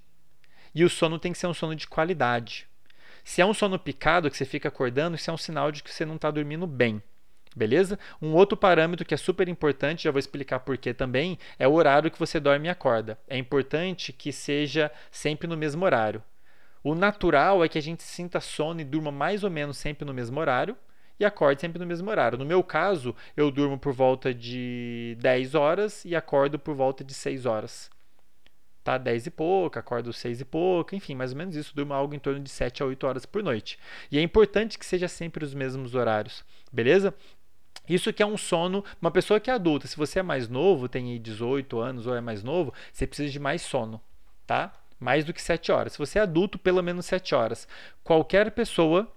E 0.73 0.83
o 0.83 0.89
sono 0.89 1.19
tem 1.19 1.31
que 1.31 1.37
ser 1.37 1.45
um 1.45 1.53
sono 1.53 1.75
de 1.75 1.87
qualidade. 1.87 2.67
Se 3.27 3.41
é 3.41 3.45
um 3.45 3.53
sono 3.53 3.77
picado 3.77 4.31
que 4.31 4.37
você 4.37 4.45
fica 4.45 4.69
acordando, 4.69 5.17
isso 5.17 5.29
é 5.29 5.33
um 5.33 5.37
sinal 5.37 5.69
de 5.69 5.83
que 5.83 5.93
você 5.93 6.05
não 6.05 6.15
está 6.15 6.31
dormindo 6.31 6.65
bem. 6.65 7.03
Beleza? 7.53 7.99
Um 8.21 8.33
outro 8.33 8.55
parâmetro 8.55 9.05
que 9.05 9.13
é 9.13 9.17
super 9.17 9.49
importante, 9.49 10.05
já 10.05 10.11
vou 10.11 10.17
explicar 10.17 10.61
por 10.61 10.77
que 10.77 10.93
também, 10.93 11.37
é 11.59 11.67
o 11.67 11.73
horário 11.73 12.09
que 12.09 12.17
você 12.17 12.39
dorme 12.39 12.69
e 12.69 12.71
acorda. 12.71 13.19
É 13.27 13.37
importante 13.37 14.13
que 14.13 14.31
seja 14.31 14.89
sempre 15.11 15.45
no 15.45 15.57
mesmo 15.57 15.83
horário. 15.83 16.23
O 16.81 16.95
natural 16.95 17.65
é 17.65 17.67
que 17.67 17.77
a 17.77 17.81
gente 17.81 18.01
sinta 18.01 18.39
sono 18.39 18.79
e 18.79 18.85
durma 18.85 19.11
mais 19.11 19.43
ou 19.43 19.51
menos 19.51 19.77
sempre 19.77 20.05
no 20.05 20.13
mesmo 20.13 20.39
horário 20.39 20.77
e 21.19 21.25
acorde 21.25 21.59
sempre 21.59 21.79
no 21.79 21.85
mesmo 21.85 22.09
horário. 22.09 22.37
No 22.37 22.45
meu 22.45 22.63
caso, 22.63 23.13
eu 23.35 23.51
durmo 23.51 23.77
por 23.77 23.91
volta 23.91 24.33
de 24.33 25.17
10 25.19 25.53
horas 25.53 26.05
e 26.05 26.15
acordo 26.15 26.57
por 26.57 26.75
volta 26.75 27.03
de 27.03 27.13
6 27.13 27.45
horas 27.45 27.89
tá 28.87 28.97
10 28.97 29.27
e 29.27 29.31
pouco, 29.31 29.77
acordo 29.77 30.13
6 30.13 30.39
e 30.39 30.45
pouco, 30.45 30.95
enfim, 30.95 31.13
mais 31.13 31.33
ou 31.33 31.37
menos 31.37 31.57
isso, 31.57 31.75
durmo 31.75 31.93
algo 31.93 32.15
em 32.15 32.19
torno 32.19 32.39
de 32.39 32.49
7 32.49 32.81
a 32.81 32.85
8 32.85 33.05
horas 33.05 33.25
por 33.25 33.43
noite. 33.43 33.77
E 34.09 34.17
é 34.17 34.21
importante 34.21 34.79
que 34.79 34.85
seja 34.85 35.09
sempre 35.09 35.43
os 35.43 35.53
mesmos 35.53 35.93
horários, 35.93 36.45
beleza? 36.71 37.13
Isso 37.89 38.13
que 38.13 38.23
é 38.23 38.25
um 38.25 38.37
sono, 38.37 38.85
uma 39.01 39.11
pessoa 39.11 39.41
que 39.41 39.49
é 39.49 39.53
adulta, 39.53 39.87
se 39.87 39.97
você 39.97 40.19
é 40.19 40.23
mais 40.23 40.47
novo, 40.47 40.87
tem 40.87 41.21
18 41.21 41.77
anos 41.81 42.07
ou 42.07 42.15
é 42.15 42.21
mais 42.21 42.43
novo, 42.43 42.73
você 42.89 43.05
precisa 43.05 43.29
de 43.29 43.39
mais 43.39 43.61
sono, 43.61 44.01
tá? 44.45 44.73
Mais 44.97 45.25
do 45.25 45.33
que 45.33 45.41
7 45.41 45.69
horas. 45.69 45.91
Se 45.91 45.99
você 45.99 46.19
é 46.19 46.21
adulto, 46.21 46.57
pelo 46.57 46.81
menos 46.81 47.05
7 47.07 47.35
horas. 47.35 47.67
Qualquer 48.05 48.51
pessoa 48.51 49.11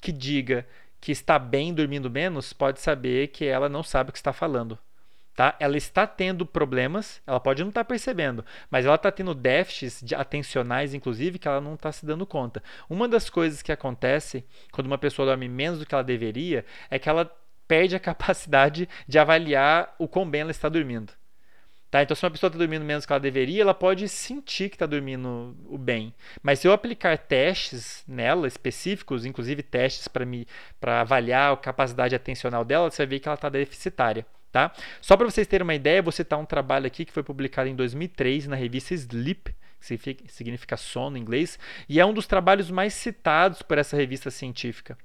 que 0.00 0.12
diga 0.12 0.64
que 1.00 1.10
está 1.10 1.36
bem 1.36 1.74
dormindo 1.74 2.08
menos, 2.08 2.52
pode 2.52 2.80
saber 2.80 3.28
que 3.28 3.44
ela 3.44 3.68
não 3.68 3.82
sabe 3.82 4.10
o 4.10 4.12
que 4.12 4.18
está 4.18 4.32
falando. 4.32 4.78
Tá? 5.36 5.54
Ela 5.60 5.76
está 5.76 6.06
tendo 6.06 6.46
problemas, 6.46 7.20
ela 7.26 7.38
pode 7.38 7.62
não 7.62 7.68
estar 7.68 7.84
tá 7.84 7.88
percebendo, 7.88 8.42
mas 8.70 8.86
ela 8.86 8.94
está 8.94 9.12
tendo 9.12 9.34
déficits 9.34 10.10
atencionais, 10.14 10.94
inclusive, 10.94 11.38
que 11.38 11.46
ela 11.46 11.60
não 11.60 11.74
está 11.74 11.92
se 11.92 12.06
dando 12.06 12.24
conta. 12.24 12.62
Uma 12.88 13.06
das 13.06 13.28
coisas 13.28 13.60
que 13.60 13.70
acontece 13.70 14.42
quando 14.72 14.86
uma 14.86 14.96
pessoa 14.96 15.26
dorme 15.26 15.46
menos 15.46 15.78
do 15.78 15.84
que 15.84 15.94
ela 15.94 16.02
deveria 16.02 16.64
é 16.90 16.98
que 16.98 17.06
ela 17.06 17.30
perde 17.68 17.94
a 17.94 18.00
capacidade 18.00 18.88
de 19.06 19.18
avaliar 19.18 19.94
o 19.98 20.08
quão 20.08 20.28
bem 20.28 20.40
ela 20.40 20.50
está 20.50 20.70
dormindo. 20.70 21.12
Tá? 21.90 22.02
Então, 22.02 22.16
se 22.16 22.24
uma 22.24 22.30
pessoa 22.30 22.48
está 22.48 22.58
dormindo 22.58 22.84
menos 22.84 23.04
do 23.04 23.06
que 23.06 23.12
ela 23.12 23.20
deveria, 23.20 23.60
ela 23.60 23.74
pode 23.74 24.08
sentir 24.08 24.70
que 24.70 24.76
está 24.76 24.86
dormindo 24.86 25.54
o 25.66 25.76
bem. 25.76 26.14
Mas 26.42 26.60
se 26.60 26.66
eu 26.66 26.72
aplicar 26.72 27.18
testes 27.18 28.02
nela 28.08 28.48
específicos, 28.48 29.26
inclusive 29.26 29.62
testes 29.62 30.08
para 30.80 31.00
avaliar 31.02 31.52
a 31.52 31.56
capacidade 31.58 32.14
atencional 32.14 32.64
dela, 32.64 32.90
você 32.90 33.02
vai 33.02 33.06
ver 33.06 33.20
que 33.20 33.28
ela 33.28 33.34
está 33.34 33.50
deficitária. 33.50 34.26
Tá? 34.52 34.72
Só 35.00 35.16
para 35.16 35.28
vocês 35.28 35.46
terem 35.46 35.64
uma 35.64 35.74
ideia, 35.74 36.02
vou 36.02 36.12
citar 36.12 36.38
um 36.38 36.46
trabalho 36.46 36.86
aqui 36.86 37.04
que 37.04 37.12
foi 37.12 37.22
publicado 37.22 37.68
em 37.68 37.74
2003 37.76 38.46
na 38.46 38.56
revista 38.56 38.94
Sleep, 38.94 39.54
que 39.80 40.32
significa 40.32 40.76
sono 40.76 41.16
em 41.16 41.20
inglês, 41.20 41.58
e 41.88 42.00
é 42.00 42.06
um 42.06 42.12
dos 42.12 42.26
trabalhos 42.26 42.70
mais 42.70 42.94
citados 42.94 43.62
por 43.62 43.78
essa 43.78 43.96
revista 43.96 44.30
científica. 44.30 44.96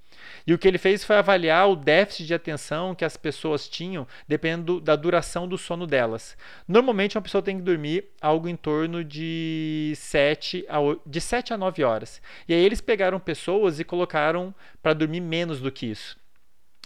E 0.46 0.54
o 0.54 0.58
que 0.58 0.68
ele 0.68 0.78
fez 0.78 1.04
foi 1.04 1.18
avaliar 1.18 1.70
o 1.70 1.76
déficit 1.76 2.28
de 2.28 2.34
atenção 2.34 2.96
que 2.96 3.06
as 3.06 3.18
pessoas 3.18 3.68
tinham 3.68 4.08
dependendo 4.28 4.80
da 4.80 4.96
duração 4.96 5.48
do 5.48 5.58
sono 5.58 5.86
delas. 5.88 6.38
Normalmente, 6.68 7.18
uma 7.18 7.22
pessoa 7.22 7.42
tem 7.42 7.58
que 7.58 7.64
dormir 7.64 8.06
algo 8.22 8.48
em 8.48 8.56
torno 8.56 9.04
de 9.04 9.94
7 9.96 10.66
a, 10.70 10.78
de 11.06 11.22
7 11.22 11.54
a 11.54 11.58
9 11.58 11.84
horas. 11.84 12.22
E 12.48 12.54
aí 12.54 12.64
eles 12.64 12.82
pegaram 12.82 13.20
pessoas 13.20 13.80
e 13.80 13.84
colocaram 13.84 14.54
para 14.82 14.94
dormir 14.94 15.22
menos 15.22 15.60
do 15.60 15.72
que 15.72 15.86
isso. 15.86 16.21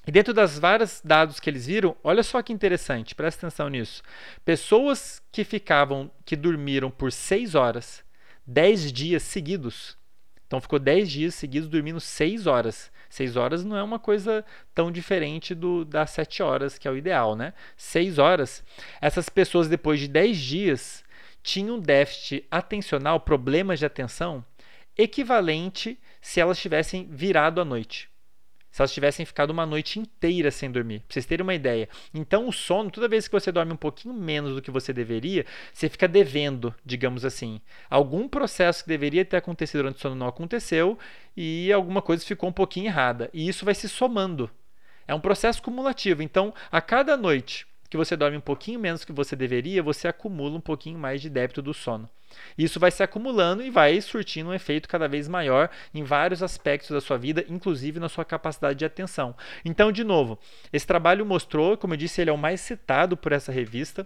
E 0.08 0.12
dentro 0.12 0.34
das 0.34 0.60
vários 0.60 1.02
dados 1.04 1.40
que 1.40 1.50
eles 1.50 1.66
viram, 1.66 1.96
olha 2.04 2.22
só 2.22 2.42
que 2.44 2.54
interessante, 2.54 3.16
presta 3.16 3.48
atenção 3.48 3.70
nisso. 3.70 4.04
Pessoas 4.44 5.22
que 5.32 5.44
ficavam, 5.44 6.12
que 6.24 6.36
dormiram 6.36 6.92
por 6.92 7.12
6 7.12 7.56
horas, 7.56 8.04
10 8.46 8.92
dias 8.94 9.24
seguidos. 9.24 9.98
Então 10.46 10.62
ficou 10.62 10.78
10 10.78 11.10
dias 11.10 11.36
seguidos 11.36 11.68
dormindo 11.68 12.00
6 12.00 12.46
horas. 12.46 12.92
6 13.10 13.36
horas 13.36 13.66
não 13.66 13.76
é 13.76 13.82
uma 13.82 13.98
coisa 13.98 14.46
tão 14.76 14.92
diferente 14.92 15.56
do, 15.56 15.84
das 15.84 16.12
7 16.12 16.44
horas, 16.44 16.78
que 16.78 16.88
é 16.88 16.92
o 16.92 16.98
ideal, 16.98 17.36
né? 17.36 17.54
6 17.76 18.20
horas. 18.20 18.64
Essas 19.02 19.28
pessoas, 19.28 19.68
depois 19.68 20.00
de 20.00 20.08
10 20.08 20.38
dias, 20.38 21.04
tinham 21.42 21.80
déficit 21.80 22.46
atencional, 22.52 23.20
problemas 23.20 23.80
de 23.80 23.86
atenção, 23.88 24.46
equivalente 24.96 26.00
se 26.22 26.40
elas 26.40 26.60
tivessem 26.60 27.08
virado 27.12 27.60
à 27.60 27.66
noite 27.66 28.08
se 28.76 28.82
elas 28.82 28.92
tivessem 28.92 29.26
ficado 29.26 29.52
uma 29.52 29.66
noite 29.66 30.02
inteira 30.02 30.52
sem 30.52 30.70
dormir. 30.70 31.00
Pra 31.00 31.14
vocês 31.14 31.26
terem 31.26 31.44
uma 31.44 31.54
ideia. 31.54 31.88
Então, 32.14 32.46
o 32.46 32.52
sono, 32.52 32.92
toda 32.92 33.08
vez 33.08 33.26
que 33.26 33.32
você 33.32 33.50
dorme 33.50 33.72
um 33.72 33.78
pouquinho 33.78 34.14
menos 34.14 34.54
do 34.54 34.62
que 34.62 34.70
você 34.70 34.92
deveria, 34.92 35.46
você 35.74 35.88
fica 35.88 36.10
devendo, 36.10 36.76
digamos 36.86 37.24
assim. 37.24 37.62
Algum 37.90 38.28
processo 38.28 38.84
que 38.84 38.90
deveria 38.90 39.24
ter 39.24 39.38
acontecido 39.38 39.78
durante 39.78 39.96
o 39.96 40.00
sono 40.02 40.16
não 40.16 40.28
aconteceu 40.28 41.00
e 41.38 41.72
alguma 41.72 42.02
coisa 42.02 42.26
ficou 42.26 42.50
um 42.50 42.52
pouquinho 42.52 42.88
errada. 42.88 43.30
E 43.34 43.48
isso 43.48 43.64
vai 43.64 43.74
se 43.74 43.88
somando. 43.88 44.52
É 45.08 45.16
um 45.16 45.22
processo 45.22 45.62
cumulativo. 45.62 46.22
Então, 46.22 46.54
a 46.70 46.82
cada 46.82 47.16
noite 47.16 47.66
que 47.90 47.98
você 47.98 48.16
dorme 48.16 48.38
um 48.38 48.42
pouquinho 48.42 48.80
menos 48.80 49.06
que 49.06 49.12
você 49.12 49.36
deveria, 49.36 49.84
você 49.84 50.08
acumula 50.08 50.58
um 50.58 50.62
pouquinho 50.62 50.98
mais 50.98 51.22
de 51.22 51.30
débito 51.30 51.62
do 51.62 51.74
sono. 51.74 52.10
Isso 52.58 52.80
vai 52.80 52.92
se 52.92 53.04
acumulando 53.04 53.64
e 53.64 53.70
vai 53.70 54.00
surtindo 54.02 54.50
um 54.50 54.54
efeito 54.54 54.90
cada 54.90 55.08
vez 55.08 55.28
maior 55.28 55.70
em 55.94 56.04
vários 56.04 56.44
aspectos 56.44 56.92
da 56.92 57.00
sua 57.00 57.18
vida, 57.18 57.46
inclusive 57.48 58.00
na 58.00 58.10
sua 58.10 58.26
capacidade 58.26 58.80
de 58.80 58.86
atenção. 58.86 59.36
Então, 59.64 59.92
de 59.92 60.04
novo, 60.04 60.38
esse 60.72 60.86
trabalho 60.86 61.26
mostrou, 61.26 61.78
como 61.78 61.94
eu 61.94 61.98
disse, 61.98 62.22
ele 62.22 62.30
é 62.30 62.34
o 62.34 62.38
mais 62.38 62.62
citado 62.62 63.16
por 63.16 63.32
essa 63.32 63.52
revista, 63.52 64.06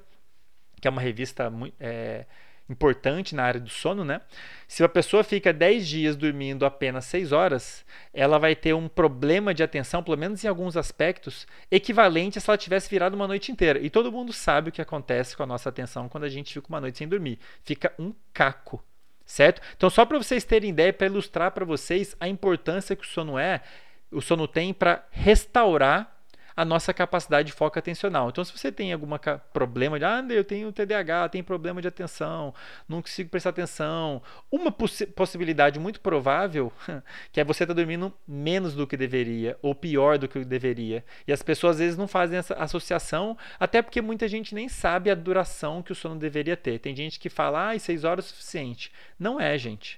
que 0.79 0.87
é 0.87 0.91
uma 0.91 1.01
revista 1.01 1.51
é, 1.79 2.25
importante 2.69 3.33
na 3.33 3.43
área 3.43 3.59
do 3.59 3.69
sono, 3.69 4.05
né? 4.05 4.21
Se 4.67 4.83
a 4.83 4.89
pessoa 4.89 5.23
fica 5.23 5.51
10 5.51 5.87
dias 5.87 6.15
dormindo 6.15 6.65
apenas 6.65 7.05
6 7.05 7.31
horas, 7.31 7.85
ela 8.13 8.37
vai 8.37 8.55
ter 8.55 8.73
um 8.73 8.87
problema 8.87 9.53
de 9.53 9.63
atenção, 9.63 10.03
pelo 10.03 10.17
menos 10.17 10.43
em 10.43 10.47
alguns 10.47 10.77
aspectos, 10.77 11.47
equivalente 11.71 12.37
a 12.37 12.41
se 12.41 12.49
ela 12.49 12.57
tivesse 12.57 12.89
virado 12.89 13.15
uma 13.15 13.27
noite 13.27 13.51
inteira. 13.51 13.79
E 13.79 13.89
todo 13.89 14.11
mundo 14.11 14.31
sabe 14.31 14.69
o 14.69 14.71
que 14.71 14.81
acontece 14.81 15.35
com 15.35 15.43
a 15.43 15.47
nossa 15.47 15.69
atenção 15.69 16.07
quando 16.07 16.25
a 16.25 16.29
gente 16.29 16.53
fica 16.53 16.67
uma 16.69 16.81
noite 16.81 16.99
sem 16.99 17.07
dormir. 17.07 17.39
Fica 17.63 17.91
um 17.97 18.13
caco, 18.31 18.83
certo? 19.25 19.61
Então, 19.75 19.89
só 19.89 20.05
para 20.05 20.17
vocês 20.17 20.43
terem 20.43 20.69
ideia, 20.69 20.93
para 20.93 21.07
ilustrar 21.07 21.51
para 21.51 21.65
vocês 21.65 22.15
a 22.19 22.27
importância 22.27 22.95
que 22.95 23.03
o 23.03 23.07
sono 23.07 23.39
é, 23.39 23.61
o 24.11 24.21
sono 24.21 24.47
tem 24.47 24.73
para 24.73 25.05
restaurar 25.11 26.18
a 26.59 26.65
nossa 26.65 26.93
capacidade 26.93 27.47
de 27.47 27.53
foco 27.53 27.79
atencional. 27.79 28.27
Então, 28.27 28.43
se 28.43 28.51
você 28.51 28.69
tem 28.69 28.91
algum 28.91 29.07
problema 29.53 29.97
de, 29.97 30.03
ah, 30.03 30.21
eu 30.29 30.43
tenho 30.43 30.73
TDAH, 30.73 31.29
tenho 31.29 31.41
problema 31.41 31.81
de 31.81 31.87
atenção, 31.87 32.53
não 32.85 33.01
consigo 33.01 33.29
prestar 33.29 33.51
atenção, 33.51 34.21
uma 34.51 34.69
poss 34.69 35.03
possibilidade 35.15 35.79
muito 35.79 36.01
provável 36.01 36.69
que 37.31 37.39
é 37.39 37.45
você 37.45 37.63
estar 37.63 37.73
tá 37.73 37.77
dormindo 37.77 38.13
menos 38.27 38.75
do 38.75 38.85
que 38.85 38.97
deveria 38.97 39.57
ou 39.61 39.73
pior 39.73 40.17
do 40.17 40.27
que 40.27 40.43
deveria. 40.43 41.05
E 41.25 41.31
as 41.31 41.41
pessoas 41.41 41.77
às 41.77 41.79
vezes 41.79 41.97
não 41.97 42.09
fazem 42.09 42.37
essa 42.37 42.53
associação, 42.55 43.37
até 43.57 43.81
porque 43.81 44.01
muita 44.01 44.27
gente 44.27 44.53
nem 44.53 44.67
sabe 44.67 45.09
a 45.09 45.15
duração 45.15 45.81
que 45.81 45.93
o 45.93 45.95
sono 45.95 46.17
deveria 46.19 46.57
ter. 46.57 46.79
Tem 46.79 46.93
gente 46.93 47.21
que 47.21 47.29
fala, 47.29 47.71
ah, 47.71 47.79
seis 47.79 48.03
horas 48.03 48.25
é 48.25 48.27
o 48.27 48.31
suficiente. 48.31 48.91
Não 49.17 49.39
é, 49.39 49.57
gente. 49.57 49.97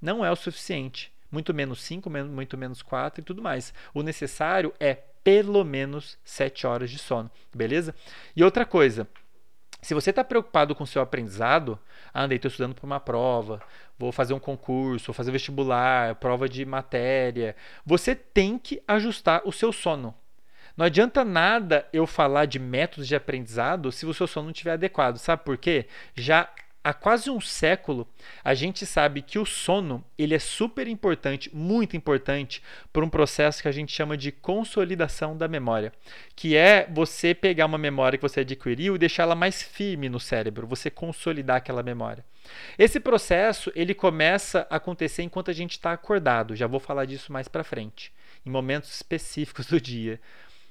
Não 0.00 0.24
é 0.24 0.32
o 0.32 0.36
suficiente 0.36 1.12
muito 1.30 1.54
menos 1.54 1.80
5, 1.82 2.10
muito 2.10 2.58
menos 2.58 2.82
4 2.82 3.20
e 3.20 3.24
tudo 3.24 3.40
mais. 3.40 3.72
O 3.94 4.02
necessário 4.02 4.74
é 4.80 4.98
pelo 5.22 5.64
menos 5.64 6.18
7 6.24 6.66
horas 6.66 6.90
de 6.90 6.98
sono, 6.98 7.30
beleza? 7.54 7.94
E 8.34 8.42
outra 8.42 8.64
coisa, 8.64 9.06
se 9.82 9.94
você 9.94 10.10
está 10.10 10.22
preocupado 10.22 10.74
com 10.74 10.84
o 10.84 10.86
seu 10.86 11.00
aprendizado, 11.00 11.78
ah, 12.12 12.24
andei, 12.24 12.36
estou 12.36 12.48
estudando 12.48 12.74
para 12.74 12.86
uma 12.86 13.00
prova, 13.00 13.62
vou 13.98 14.12
fazer 14.12 14.34
um 14.34 14.38
concurso, 14.38 15.06
vou 15.06 15.14
fazer 15.14 15.30
vestibular, 15.30 16.14
prova 16.16 16.48
de 16.48 16.64
matéria, 16.64 17.56
você 17.84 18.14
tem 18.14 18.58
que 18.58 18.82
ajustar 18.86 19.42
o 19.44 19.52
seu 19.52 19.72
sono. 19.72 20.14
Não 20.76 20.86
adianta 20.86 21.24
nada 21.24 21.86
eu 21.92 22.06
falar 22.06 22.46
de 22.46 22.58
métodos 22.58 23.08
de 23.08 23.16
aprendizado 23.16 23.90
se 23.90 24.06
o 24.06 24.14
seu 24.14 24.26
sono 24.26 24.44
não 24.46 24.52
estiver 24.52 24.72
adequado. 24.72 25.18
Sabe 25.18 25.44
por 25.44 25.58
quê? 25.58 25.86
Já 26.14 26.48
há 26.82 26.92
quase 26.92 27.30
um 27.30 27.40
século, 27.40 28.08
a 28.42 28.54
gente 28.54 28.86
sabe 28.86 29.22
que 29.22 29.38
o 29.38 29.44
sono 29.44 30.04
ele 30.18 30.34
é 30.34 30.38
super 30.38 30.86
importante, 30.88 31.54
muito 31.54 31.96
importante, 31.96 32.62
para 32.92 33.04
um 33.04 33.08
processo 33.08 33.62
que 33.62 33.68
a 33.68 33.72
gente 33.72 33.92
chama 33.92 34.16
de 34.16 34.32
consolidação 34.32 35.36
da 35.36 35.46
memória, 35.46 35.92
que 36.34 36.56
é 36.56 36.88
você 36.90 37.34
pegar 37.34 37.66
uma 37.66 37.78
memória 37.78 38.16
que 38.18 38.22
você 38.22 38.40
adquiriu 38.40 38.96
e 38.96 38.98
deixá-la 38.98 39.34
mais 39.34 39.62
firme 39.62 40.08
no 40.08 40.18
cérebro, 40.18 40.66
você 40.66 40.90
consolidar 40.90 41.56
aquela 41.56 41.82
memória. 41.82 42.24
Esse 42.78 42.98
processo 42.98 43.70
ele 43.74 43.94
começa 43.94 44.66
a 44.70 44.76
acontecer 44.76 45.22
enquanto 45.22 45.50
a 45.50 45.54
gente 45.54 45.72
está 45.72 45.92
acordado. 45.92 46.56
Já 46.56 46.66
vou 46.66 46.80
falar 46.80 47.04
disso 47.04 47.32
mais 47.32 47.48
para 47.48 47.62
frente, 47.62 48.12
em 48.44 48.50
momentos 48.50 48.92
específicos 48.94 49.66
do 49.66 49.80
dia 49.80 50.18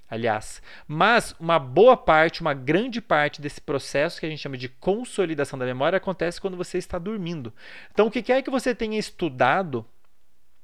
aliás. 0.10 0.62
Mas 0.88 1.36
uma 1.40 1.60
boa 1.60 1.96
parte, 1.96 2.42
uma 2.42 2.54
grande 2.54 3.02
parte 3.02 3.42
desse 3.42 3.62
processo 3.62 4.20
que 4.20 4.26
a 4.26 4.30
gente 4.30 4.42
chama 4.42 4.58
de 4.58 4.68
consolidação 4.68 5.60
da 5.60 5.66
memória 5.66 5.98
acontece 5.98 6.42
quando 6.42 6.58
você 6.58 6.78
está 6.78 6.98
dormindo. 6.98 7.54
Então, 7.92 8.08
o 8.08 8.12
que 8.12 8.24
quer 8.24 8.42
que 8.42 8.50
você 8.50 8.74
tenha 8.74 8.98
estudado 8.98 9.86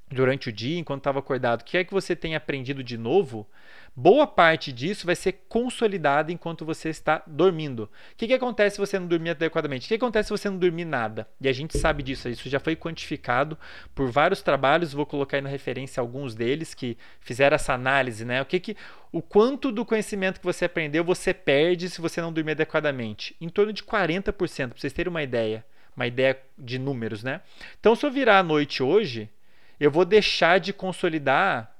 durante 0.09 0.49
o 0.49 0.51
dia, 0.51 0.79
enquanto 0.79 1.01
estava 1.01 1.19
acordado, 1.19 1.61
o 1.61 1.63
que 1.63 1.73
quer 1.73 1.83
que 1.83 1.93
você 1.93 2.15
tenha 2.15 2.37
aprendido 2.37 2.83
de 2.83 2.97
novo, 2.97 3.47
boa 3.95 4.27
parte 4.27 4.73
disso 4.73 5.05
vai 5.05 5.15
ser 5.15 5.45
consolidada 5.47 6.31
enquanto 6.31 6.65
você 6.65 6.89
está 6.89 7.23
dormindo. 7.25 7.83
O 7.83 7.89
que, 8.17 8.27
que 8.27 8.33
acontece 8.33 8.75
se 8.75 8.79
você 8.79 8.99
não 8.99 9.07
dormir 9.07 9.29
adequadamente? 9.29 9.85
O 9.85 9.87
que 9.87 9.95
acontece 9.95 10.27
se 10.27 10.31
você 10.31 10.49
não 10.49 10.57
dormir 10.57 10.85
nada? 10.85 11.27
E 11.39 11.47
a 11.47 11.53
gente 11.53 11.77
sabe 11.77 12.03
disso, 12.03 12.27
isso 12.27 12.49
já 12.49 12.59
foi 12.59 12.75
quantificado 12.75 13.57
por 13.93 14.11
vários 14.11 14.41
trabalhos, 14.41 14.91
vou 14.91 15.05
colocar 15.05 15.37
aí 15.37 15.41
na 15.41 15.49
referência 15.49 16.01
alguns 16.01 16.35
deles 16.35 16.73
que 16.73 16.97
fizeram 17.21 17.55
essa 17.55 17.73
análise, 17.73 18.25
né? 18.25 18.41
O 18.41 18.45
que 18.45 18.59
que 18.59 18.77
o 19.11 19.21
quanto 19.21 19.71
do 19.71 19.85
conhecimento 19.85 20.39
que 20.39 20.45
você 20.45 20.65
aprendeu 20.65 21.03
você 21.03 21.33
perde 21.33 21.89
se 21.89 22.01
você 22.01 22.21
não 22.21 22.33
dormir 22.33 22.51
adequadamente? 22.51 23.35
Em 23.39 23.47
torno 23.47 23.71
de 23.71 23.81
40%, 23.81 24.33
para 24.69 24.77
vocês 24.77 24.91
terem 24.91 25.09
uma 25.09 25.23
ideia, 25.23 25.65
uma 25.95 26.05
ideia 26.05 26.37
de 26.57 26.77
números, 26.77 27.23
né? 27.23 27.39
Então, 27.79 27.95
se 27.95 28.05
eu 28.05 28.11
virar 28.11 28.39
à 28.39 28.43
noite 28.43 28.83
hoje, 28.83 29.29
eu 29.79 29.89
vou 29.89 30.03
deixar 30.03 30.59
de 30.59 30.73
consolidar 30.73 31.74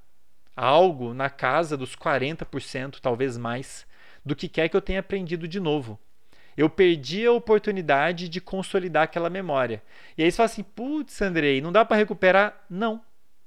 algo 0.56 1.14
na 1.14 1.30
casa 1.30 1.76
dos 1.76 1.96
40%, 1.96 3.00
talvez 3.02 3.38
mais, 3.38 3.86
do 4.26 4.36
que 4.36 4.48
quer 4.48 4.70
que 4.70 4.78
eu 4.78 4.82
tenha 4.82 5.00
aprendido 5.00 5.48
de 5.48 5.60
novo. 5.60 6.00
Eu 6.56 6.70
perdi 6.70 7.26
a 7.26 7.32
oportunidade 7.32 8.30
de 8.30 8.40
consolidar 8.40 9.04
aquela 9.04 9.30
memória. 9.30 9.84
E 10.18 10.24
aí 10.24 10.32
você 10.32 10.38
fala 10.38 10.46
assim: 10.46 10.64
putz, 10.64 11.22
Andrei, 11.22 11.60
não 11.60 11.72
dá 11.72 11.84
para 11.84 11.98
recuperar? 11.98 12.66
Não, 12.70 13.02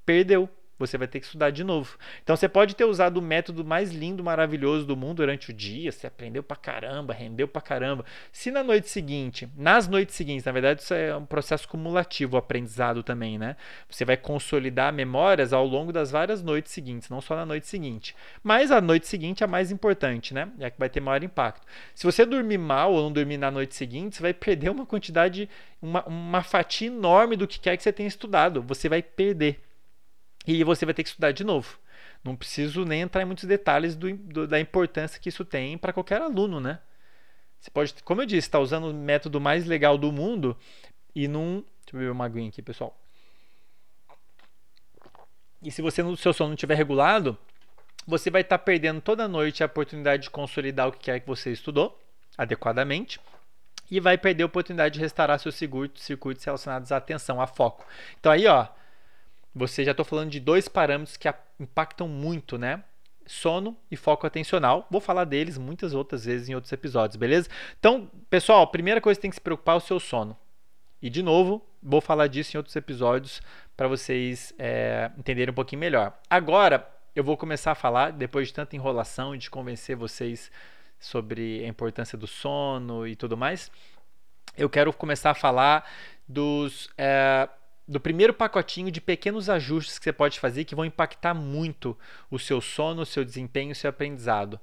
perdeu 0.05 0.49
você 0.79 0.97
vai 0.97 1.09
ter 1.09 1.21
que 1.21 1.27
estudar 1.27 1.51
de 1.51 1.65
novo. 1.65 1.99
Então 2.23 2.37
você 2.37 2.49
pode 2.49 2.75
ter 2.75 2.85
usado 2.85 3.19
o 3.19 3.23
método 3.23 3.65
mais 3.65 3.91
lindo, 3.91 4.23
maravilhoso 4.23 4.87
do 4.87 4.97
mundo 4.97 5.17
durante 5.17 5.51
o 5.51 5.55
dia, 5.55 5.91
você 5.91 6.07
aprendeu 6.07 6.43
pra 6.43 6.57
caramba, 6.57 7.13
rendeu 7.13 7.49
pra 7.49 7.61
caramba. 7.61 8.05
Se 8.33 8.51
na 8.51 8.63
noite 8.63 8.89
seguinte, 8.89 9.49
nas 9.57 9.89
noites 9.89 10.15
seguintes, 10.15 10.45
na 10.45 10.53
verdade 10.53 10.81
isso 10.81 10.95
é 10.95 11.17
um 11.17 11.27
processo 11.27 11.69
cumulativo, 11.69 12.37
o 12.37 12.39
aprendizado 12.39 13.03
também, 13.03 13.39
né? 13.39 13.57
Você 13.89 14.05
vai 14.05 14.17
consolidar 14.17 14.93
memórias 14.93 15.53
ao 15.53 15.67
longo 15.67 15.93
das 15.93 16.11
várias 16.11 16.43
noites 16.43 16.73
seguintes, 16.73 17.09
não 17.09 17.21
só 17.21 17.35
na 17.35 17.45
noite 17.45 17.67
seguinte. 17.67 18.15
Mas 18.43 18.71
a 18.71 18.81
noite 18.81 19.07
seguinte 19.07 19.43
é 19.43 19.45
a 19.45 19.49
mais 19.49 19.71
importante, 19.71 20.33
né? 20.33 20.49
É 20.59 20.67
a 20.67 20.71
que 20.71 20.79
vai 20.79 20.89
ter 20.89 21.01
maior 21.01 21.23
impacto. 21.23 21.67
Se 21.95 22.05
você 22.05 22.25
dormir 22.25 22.59
mal 22.59 22.93
ou 22.93 23.03
não 23.03 23.13
dormir 23.13 23.39
na 23.39 23.51
noite 23.51 23.75
seguinte, 23.75 24.17
você 24.17 24.23
vai 24.23 24.35
perder 24.35 24.71
uma 24.71 24.87
quantidade, 24.87 25.49
uma, 25.83 26.05
uma 26.07 26.43
fatia 26.43 26.87
enorme 26.87 27.37
do 27.37 27.47
que 27.47 27.59
quer 27.59 27.77
que 27.77 27.83
você 27.83 27.93
tenha 27.93 28.09
estudado. 28.09 28.63
Você 28.63 28.89
vai 28.89 29.03
perder 29.03 29.61
e 30.57 30.65
você 30.65 30.87
vai 30.87 30.95
ter 30.95 31.03
que 31.03 31.11
estudar 31.11 31.33
de 31.33 31.45
novo. 31.45 31.79
Não 32.25 32.35
preciso 32.35 32.85
nem 32.85 33.03
entrar 33.03 33.23
em 33.23 33.27
muitos 33.27 33.45
detalhes 33.45 33.95
do, 33.95 34.13
do, 34.17 34.49
da 34.49 34.59
importância 34.59 35.21
que 35.21 35.29
isso 35.29 35.45
tem 35.45 35.77
para 35.77 35.93
qualquer 35.93 36.23
aluno, 36.23 36.59
né? 36.59 36.81
Você 37.61 37.71
pode, 37.71 37.95
como 38.03 38.23
eu 38.23 38.27
disse, 38.27 38.49
estar 38.49 38.59
tá 38.59 38.63
usando 38.63 38.85
o 38.85 38.95
método 38.95 39.41
mais 39.41 39.67
legal 39.67 39.99
do 39.99 40.11
mundo 40.11 40.57
e 41.15 41.29
não. 41.29 41.65
Deixa 41.85 41.97
eu 41.97 42.01
beber 42.01 42.13
uma 42.13 42.25
aguinha 42.25 42.49
aqui, 42.49 42.63
pessoal. 42.63 42.99
E 45.63 45.71
se 45.71 45.83
você 45.83 46.03
seu 46.17 46.33
sono 46.33 46.51
não 46.51 46.55
estiver 46.55 46.77
regulado, 46.77 47.37
você 48.07 48.31
vai 48.31 48.41
estar 48.41 48.59
tá 48.59 48.65
perdendo 48.65 49.01
toda 49.01 49.29
noite 49.29 49.63
a 49.63 49.67
oportunidade 49.67 50.25
de 50.25 50.31
consolidar 50.31 50.89
o 50.89 50.93
que 50.93 51.01
quer 51.01 51.21
que 51.21 51.27
você 51.27 51.53
estudou 51.53 52.01
adequadamente 52.37 53.21
e 53.91 54.01
vai 54.01 54.17
perder 54.17 54.45
a 54.45 54.47
oportunidade 54.47 54.95
de 54.95 55.01
restaurar 55.01 55.39
seus 55.39 55.57
circuitos 55.57 56.45
relacionados 56.45 56.93
à 56.93 56.97
atenção, 56.97 57.41
a 57.41 57.47
foco. 57.47 57.85
Então 58.19 58.31
aí, 58.31 58.47
ó, 58.47 58.69
você 59.55 59.85
já 59.85 59.91
estou 59.91 60.05
falando 60.05 60.31
de 60.31 60.41
dois 60.41 60.69
parâmetros 60.69 61.17
que 61.17 61.33
impactam 61.59 62.09
muito, 62.09 62.59
né? 62.59 62.83
Sono 63.27 63.77
e 63.91 63.97
foco 63.97 64.27
atencional. 64.27 64.87
Vou 64.91 65.01
falar 65.01 65.25
deles 65.25 65.59
muitas 65.59 65.95
outras 65.95 66.25
vezes 66.25 66.49
em 66.49 66.55
outros 66.55 66.73
episódios, 66.73 67.17
beleza? 67.17 67.49
Então, 67.79 68.11
pessoal, 68.31 68.63
a 68.63 68.67
primeira 68.67 69.01
coisa 69.01 69.19
que 69.19 69.23
tem 69.23 69.31
que 69.31 69.37
se 69.37 69.41
preocupar 69.41 69.75
é 69.75 69.79
o 69.79 69.81
seu 69.81 70.01
sono. 70.01 70.37
E 71.01 71.11
de 71.11 71.23
novo, 71.23 71.65
vou 71.83 72.01
falar 72.01 72.27
disso 72.27 72.57
em 72.57 72.59
outros 72.59 72.75
episódios 72.75 73.41
para 73.77 73.87
vocês 73.87 74.53
é, 74.59 75.11
entenderem 75.17 75.53
um 75.53 75.55
pouquinho 75.55 75.81
melhor. 75.81 76.19
Agora, 76.29 76.89
eu 77.15 77.23
vou 77.23 77.37
começar 77.37 77.73
a 77.73 77.75
falar, 77.75 78.13
depois 78.13 78.49
de 78.49 78.55
tanta 78.55 78.75
enrolação 78.75 79.35
e 79.35 79.39
de 79.39 79.51
convencer 79.51 79.97
vocês 79.97 80.51
sobre 80.99 81.65
a 81.65 81.69
importância 81.69 82.19
do 82.19 82.27
sono 82.27 83.07
e 83.07 83.15
tudo 83.15 83.37
mais, 83.37 83.71
eu 84.57 84.69
quero 84.69 84.93
começar 84.93 85.31
a 85.31 85.35
falar 85.35 85.89
dos 86.27 86.91
é, 86.99 87.49
do 87.89 87.99
primeiro 87.99 88.35
pacotinho 88.35 88.91
de 88.91 89.01
pequenos 89.01 89.49
ajustes 89.49 89.99
que 89.99 90.05
você 90.05 90.13
pode 90.13 90.39
fazer 90.39 90.65
que 90.65 90.75
vão 90.75 90.85
impactar 90.85 91.33
muito 91.33 91.97
o 92.31 92.39
seu 92.39 92.61
sono, 92.61 93.03
o 93.03 93.07
seu 93.07 93.25
desempenho, 93.25 93.73
o 93.73 93.75
seu 93.75 93.89
aprendizado. 93.89 94.61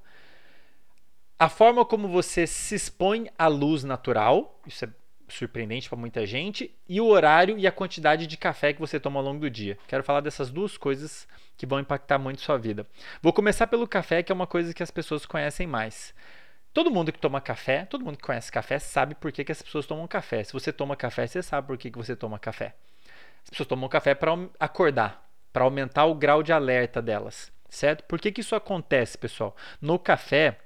A 1.36 1.48
forma 1.48 1.84
como 1.84 2.08
você 2.08 2.46
se 2.46 2.76
expõe 2.76 3.28
à 3.36 3.48
luz 3.48 3.82
natural, 3.82 4.58
isso 4.64 4.84
é 4.84 4.88
surpreendente 5.28 5.88
para 5.88 5.98
muita 5.98 6.24
gente, 6.24 6.72
e 6.88 7.00
o 7.00 7.06
horário 7.06 7.58
e 7.58 7.66
a 7.66 7.72
quantidade 7.72 8.28
de 8.28 8.36
café 8.36 8.72
que 8.72 8.80
você 8.80 9.00
toma 9.00 9.18
ao 9.18 9.26
longo 9.26 9.40
do 9.40 9.50
dia. 9.50 9.76
Quero 9.88 10.04
falar 10.04 10.20
dessas 10.20 10.50
duas 10.50 10.78
coisas 10.78 11.26
que 11.56 11.66
vão 11.66 11.80
impactar 11.80 12.18
muito 12.18 12.40
sua 12.40 12.56
vida. 12.56 12.86
Vou 13.20 13.32
começar 13.32 13.66
pelo 13.66 13.88
café, 13.88 14.22
que 14.22 14.30
é 14.30 14.34
uma 14.34 14.46
coisa 14.46 14.72
que 14.72 14.84
as 14.84 14.90
pessoas 14.90 15.26
conhecem 15.26 15.66
mais. 15.66 16.14
Todo 16.72 16.90
mundo 16.90 17.10
que 17.10 17.18
toma 17.18 17.40
café, 17.40 17.84
todo 17.86 18.04
mundo 18.04 18.18
que 18.18 18.22
conhece 18.22 18.52
café, 18.52 18.78
sabe 18.78 19.14
por 19.14 19.32
que, 19.32 19.44
que 19.44 19.52
as 19.52 19.60
pessoas 19.60 19.84
tomam 19.84 20.06
café. 20.06 20.44
Se 20.44 20.52
você 20.52 20.72
toma 20.72 20.94
café, 20.94 21.26
você 21.26 21.42
sabe 21.42 21.66
por 21.66 21.76
que, 21.76 21.90
que 21.90 21.98
você 21.98 22.14
toma 22.14 22.38
café. 22.38 22.74
As 23.46 23.50
pessoas 23.50 23.68
tomam 23.68 23.88
café 23.88 24.14
para 24.14 24.32
acordar, 24.58 25.24
para 25.52 25.64
aumentar 25.64 26.04
o 26.04 26.14
grau 26.14 26.42
de 26.42 26.52
alerta 26.52 27.00
delas, 27.00 27.52
certo? 27.68 28.04
Por 28.04 28.20
que, 28.20 28.32
que 28.32 28.40
isso 28.40 28.56
acontece, 28.56 29.16
pessoal? 29.16 29.56
No 29.80 29.98
café, 29.98 30.58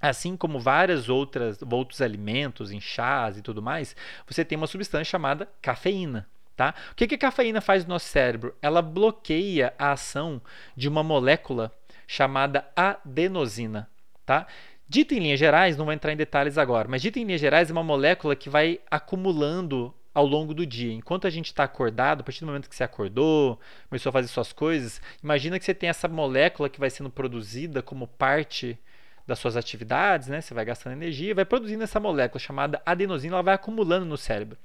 assim 0.00 0.34
como 0.34 0.58
várias 0.58 1.10
outras 1.10 1.60
outros 1.70 2.00
alimentos, 2.00 2.72
em 2.72 2.80
chás 2.80 3.36
e 3.36 3.42
tudo 3.42 3.60
mais, 3.62 3.94
você 4.26 4.44
tem 4.44 4.56
uma 4.56 4.66
substância 4.66 5.04
chamada 5.04 5.48
cafeína. 5.60 6.26
Tá? 6.56 6.74
O 6.92 6.94
que, 6.94 7.06
que 7.06 7.14
a 7.16 7.18
cafeína 7.18 7.60
faz 7.60 7.84
no 7.84 7.90
nosso 7.90 8.08
cérebro? 8.08 8.56
Ela 8.62 8.80
bloqueia 8.80 9.74
a 9.78 9.92
ação 9.92 10.40
de 10.74 10.88
uma 10.88 11.02
molécula 11.02 11.70
chamada 12.06 12.66
adenosina. 12.74 13.90
Tá? 14.24 14.46
Dito 14.88 15.12
em 15.12 15.18
linhas 15.18 15.38
gerais, 15.38 15.76
não 15.76 15.84
vou 15.84 15.92
entrar 15.92 16.14
em 16.14 16.16
detalhes 16.16 16.56
agora, 16.56 16.88
mas 16.88 17.02
dito 17.02 17.18
em 17.18 17.24
linhas 17.24 17.42
gerais, 17.42 17.68
é 17.68 17.72
uma 17.72 17.82
molécula 17.82 18.34
que 18.34 18.48
vai 18.48 18.80
acumulando 18.90 19.92
ao 20.16 20.24
longo 20.24 20.54
do 20.54 20.64
dia. 20.64 20.94
Enquanto 20.94 21.26
a 21.26 21.30
gente 21.30 21.48
está 21.48 21.64
acordado, 21.64 22.22
a 22.22 22.24
partir 22.24 22.40
do 22.40 22.46
momento 22.46 22.70
que 22.70 22.74
você 22.74 22.82
acordou, 22.82 23.60
começou 23.86 24.08
a 24.08 24.12
fazer 24.14 24.28
suas 24.28 24.50
coisas, 24.50 24.98
imagina 25.22 25.58
que 25.58 25.64
você 25.66 25.74
tem 25.74 25.90
essa 25.90 26.08
molécula 26.08 26.70
que 26.70 26.80
vai 26.80 26.88
sendo 26.88 27.10
produzida 27.10 27.82
como 27.82 28.06
parte 28.06 28.78
das 29.26 29.38
suas 29.38 29.58
atividades, 29.58 30.28
né? 30.28 30.40
Você 30.40 30.54
vai 30.54 30.64
gastando 30.64 30.94
energia, 30.94 31.34
vai 31.34 31.44
produzindo 31.44 31.84
essa 31.84 32.00
molécula 32.00 32.40
chamada 32.40 32.80
adenosina, 32.86 33.34
ela 33.34 33.42
vai 33.42 33.54
acumulando 33.54 34.06
no 34.06 34.16
cérebro. 34.16 34.56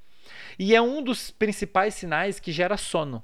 E 0.57 0.73
é 0.73 0.81
um 0.81 1.03
dos 1.03 1.31
principais 1.31 1.95
sinais 1.95 2.39
que 2.39 2.53
gera 2.53 2.77
sono. 2.77 3.21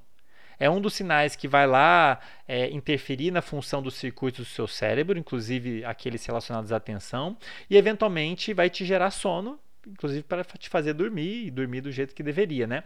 É 0.60 0.70
um 0.70 0.82
dos 0.82 0.96
sinais 0.96 1.34
que 1.34 1.48
vai 1.48 1.66
lá 1.66 2.20
é, 2.46 2.70
interferir 2.72 3.32
na 3.32 3.42
função 3.42 3.82
dos 3.82 3.94
circuitos 3.94 4.48
do 4.48 4.52
seu 4.52 4.68
cérebro, 4.68 5.18
inclusive 5.18 5.86
aqueles 5.86 6.26
relacionados 6.26 6.74
à 6.74 6.76
atenção, 6.76 7.38
e 7.70 7.78
eventualmente 7.78 8.54
vai 8.54 8.70
te 8.70 8.84
gerar 8.84 9.12
sono, 9.12 9.58
inclusive 9.92 10.24
para 10.24 10.44
te 10.44 10.70
fazer 10.70 10.94
dormir 10.94 11.48
e 11.48 11.52
dormir 11.52 11.82
do 11.82 11.92
jeito 11.92 12.14
que 12.14 12.24
deveria, 12.24 12.68
né? 12.68 12.84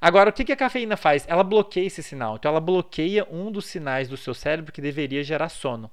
Agora, 0.00 0.30
o 0.30 0.32
que 0.32 0.52
a 0.52 0.56
cafeína 0.56 0.96
faz? 0.96 1.24
Ela 1.28 1.42
bloqueia 1.42 1.86
esse 1.86 2.02
sinal. 2.02 2.36
Então, 2.36 2.50
ela 2.50 2.60
bloqueia 2.60 3.26
um 3.30 3.50
dos 3.50 3.66
sinais 3.66 4.08
do 4.08 4.16
seu 4.16 4.34
cérebro 4.34 4.72
que 4.72 4.80
deveria 4.80 5.22
gerar 5.22 5.48
sono. 5.48 5.90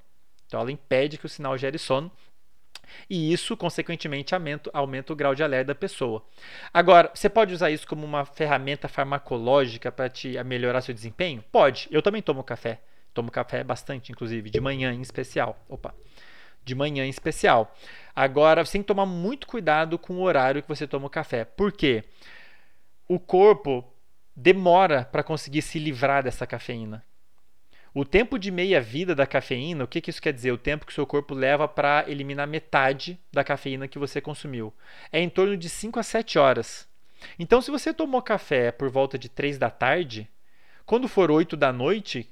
Então, 0.47 0.59
ela 0.59 0.71
impede 0.71 1.17
que 1.17 1.25
o 1.25 1.29
sinal 1.29 1.57
gere 1.57 1.77
sono 1.77 2.11
e 3.09 3.31
isso, 3.31 3.55
consequentemente, 3.57 4.33
aumenta, 4.33 4.69
aumenta 4.73 5.13
o 5.13 5.15
grau 5.15 5.35
de 5.35 5.43
alerta 5.43 5.67
da 5.67 5.75
pessoa. 5.75 6.23
Agora, 6.73 7.11
você 7.13 7.29
pode 7.29 7.53
usar 7.53 7.69
isso 7.69 7.87
como 7.87 8.05
uma 8.05 8.25
ferramenta 8.25 8.87
farmacológica 8.87 9.91
para 9.91 10.09
te 10.09 10.41
melhorar 10.43 10.81
seu 10.81 10.93
desempenho? 10.93 11.43
Pode. 11.51 11.87
Eu 11.91 12.01
também 12.01 12.21
tomo 12.21 12.43
café. 12.43 12.81
Tomo 13.13 13.31
café 13.31 13.63
bastante, 13.63 14.11
inclusive, 14.11 14.49
de 14.49 14.59
manhã 14.59 14.93
em 14.93 15.01
especial. 15.01 15.63
Opa. 15.69 15.93
De 16.65 16.75
manhã 16.75 17.05
em 17.05 17.09
especial. 17.09 17.73
Agora, 18.13 18.65
você 18.65 18.73
tem 18.73 18.81
que 18.81 18.87
tomar 18.87 19.05
muito 19.05 19.47
cuidado 19.47 19.97
com 19.97 20.15
o 20.15 20.21
horário 20.21 20.61
que 20.61 20.67
você 20.67 20.85
toma 20.85 21.07
o 21.07 21.09
café. 21.09 21.45
Por 21.45 21.71
quê? 21.71 22.03
O 23.07 23.19
corpo 23.19 23.85
demora 24.35 25.05
para 25.05 25.23
conseguir 25.23 25.61
se 25.61 25.79
livrar 25.79 26.23
dessa 26.23 26.45
cafeína. 26.45 27.05
O 27.93 28.03
tempo 28.03 28.37
de 28.37 28.51
meia-vida 28.51 29.15
da 29.15 29.25
cafeína, 29.25 29.85
o 29.85 29.87
que, 29.87 30.01
que 30.01 30.09
isso 30.09 30.21
quer 30.21 30.33
dizer? 30.33 30.51
O 30.51 30.57
tempo 30.57 30.85
que 30.85 30.91
o 30.91 30.95
seu 30.95 31.07
corpo 31.07 31.33
leva 31.33 31.65
para 31.65 32.03
eliminar 32.09 32.45
metade 32.45 33.17
da 33.31 33.41
cafeína 33.41 33.87
que 33.87 33.97
você 33.97 34.19
consumiu. 34.19 34.73
É 35.13 35.21
em 35.21 35.29
torno 35.29 35.55
de 35.55 35.69
5 35.69 35.97
a 35.97 36.03
7 36.03 36.37
horas. 36.37 36.89
Então, 37.39 37.61
se 37.61 37.71
você 37.71 37.93
tomou 37.93 38.21
café 38.21 38.69
por 38.69 38.89
volta 38.89 39.17
de 39.17 39.29
3 39.29 39.57
da 39.57 39.69
tarde, 39.69 40.29
quando 40.85 41.07
for 41.07 41.31
8 41.31 41.55
da 41.55 41.71
noite, 41.71 42.29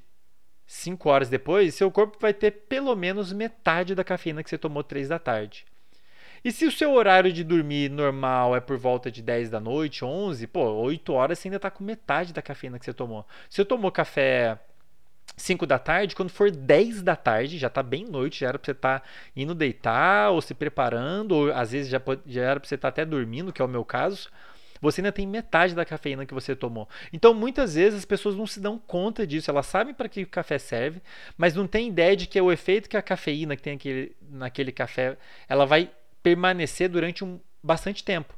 5 0.66 1.08
horas 1.08 1.28
depois, 1.28 1.74
seu 1.74 1.90
corpo 1.90 2.18
vai 2.20 2.32
ter 2.32 2.50
pelo 2.50 2.94
menos 2.96 3.32
metade 3.32 3.94
da 3.94 4.04
cafeína 4.04 4.42
que 4.42 4.50
você 4.50 4.58
tomou 4.58 4.82
3 4.82 5.08
da 5.08 5.18
tarde. 5.18 5.66
E 6.44 6.52
se 6.52 6.66
o 6.66 6.72
seu 6.72 6.92
horário 6.92 7.32
de 7.32 7.42
dormir 7.42 7.90
normal 7.90 8.54
é 8.54 8.60
por 8.60 8.76
volta 8.76 9.10
de 9.10 9.22
10 9.22 9.48
da 9.48 9.58
noite, 9.58 10.04
11, 10.04 10.46
pô, 10.46 10.60
8 10.60 11.12
horas 11.12 11.38
você 11.38 11.48
ainda 11.48 11.56
está 11.56 11.70
com 11.70 11.82
metade 11.82 12.34
da 12.34 12.42
cafeína 12.42 12.78
que 12.78 12.84
você 12.84 12.92
tomou. 12.92 13.26
Se 13.48 13.56
você 13.56 13.64
tomou 13.64 13.90
café 13.90 14.58
5 15.36 15.66
da 15.66 15.78
tarde, 15.78 16.14
quando 16.14 16.28
for 16.28 16.50
10 16.50 17.02
da 17.02 17.16
tarde, 17.16 17.58
já 17.58 17.68
está 17.68 17.82
bem 17.82 18.04
noite, 18.04 18.40
já 18.40 18.48
era 18.48 18.58
para 18.58 18.66
você 18.66 18.72
estar 18.72 19.00
tá 19.00 19.06
indo 19.34 19.54
deitar 19.54 20.30
ou 20.30 20.42
se 20.42 20.52
preparando, 20.52 21.32
ou 21.32 21.52
às 21.52 21.72
vezes 21.72 21.90
já, 21.90 22.00
já 22.26 22.42
era 22.42 22.60
para 22.60 22.68
você 22.68 22.74
estar 22.74 22.90
tá 22.90 23.02
até 23.02 23.04
dormindo, 23.06 23.52
que 23.52 23.62
é 23.62 23.64
o 23.64 23.68
meu 23.68 23.84
caso. 23.84 24.28
Você 24.84 25.00
ainda 25.00 25.10
tem 25.10 25.26
metade 25.26 25.74
da 25.74 25.84
cafeína 25.84 26.26
que 26.26 26.34
você 26.34 26.54
tomou. 26.54 26.86
Então, 27.10 27.32
muitas 27.32 27.74
vezes 27.74 28.00
as 28.00 28.04
pessoas 28.04 28.36
não 28.36 28.46
se 28.46 28.60
dão 28.60 28.78
conta 28.78 29.26
disso. 29.26 29.50
Elas 29.50 29.66
sabem 29.66 29.94
para 29.94 30.08
que 30.08 30.22
o 30.22 30.26
café 30.26 30.58
serve, 30.58 31.00
mas 31.38 31.54
não 31.54 31.66
têm 31.66 31.88
ideia 31.88 32.14
de 32.14 32.26
que 32.26 32.40
o 32.40 32.52
efeito 32.52 32.88
que 32.88 32.96
a 32.96 33.02
cafeína 33.02 33.56
que 33.56 33.62
tem 33.62 33.74
aquele, 33.74 34.14
naquele 34.30 34.72
café, 34.72 35.16
ela 35.48 35.64
vai 35.64 35.90
permanecer 36.22 36.88
durante 36.90 37.24
um 37.24 37.40
bastante 37.62 38.04
tempo. 38.04 38.34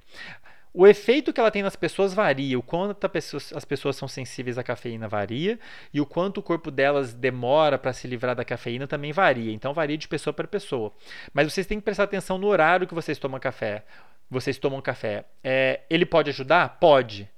O 0.79 0.87
efeito 0.87 1.33
que 1.33 1.41
ela 1.41 1.51
tem 1.51 1.63
nas 1.63 1.75
pessoas 1.75 2.13
varia, 2.13 2.59
o 2.59 2.63
quanto 2.63 3.09
pessoa, 3.09 3.43
as 3.55 3.65
pessoas 3.65 3.97
são 3.97 4.07
sensíveis 4.07 4.59
à 4.59 4.63
cafeína 4.63 5.09
varia, 5.09 5.59
e 5.93 6.03
o 6.03 6.05
quanto 6.05 6.39
o 6.39 6.43
corpo 6.43 6.71
delas 6.71 7.15
demora 7.15 7.79
para 7.79 7.95
se 7.95 8.07
livrar 8.07 8.37
da 8.37 8.45
cafeína 8.45 8.87
também 8.87 9.11
varia. 9.11 9.53
Então 9.53 9.73
varia 9.73 9.97
de 9.97 10.07
pessoa 10.07 10.35
para 10.35 10.47
pessoa. 10.47 10.93
Mas 11.33 11.51
vocês 11.51 11.67
têm 11.67 11.79
que 11.79 11.85
prestar 11.85 12.05
atenção 12.05 12.37
no 12.37 12.47
horário 12.47 12.87
que 12.87 12.95
vocês 12.95 13.19
tomam 13.19 13.41
café. 13.41 13.85
Vocês 14.31 14.59
tomam 14.59 14.81
café. 14.81 15.25
É, 15.43 15.81
ele 15.89 16.05
pode 16.05 16.31
ajudar? 16.31 16.81
Pode. 16.81 17.29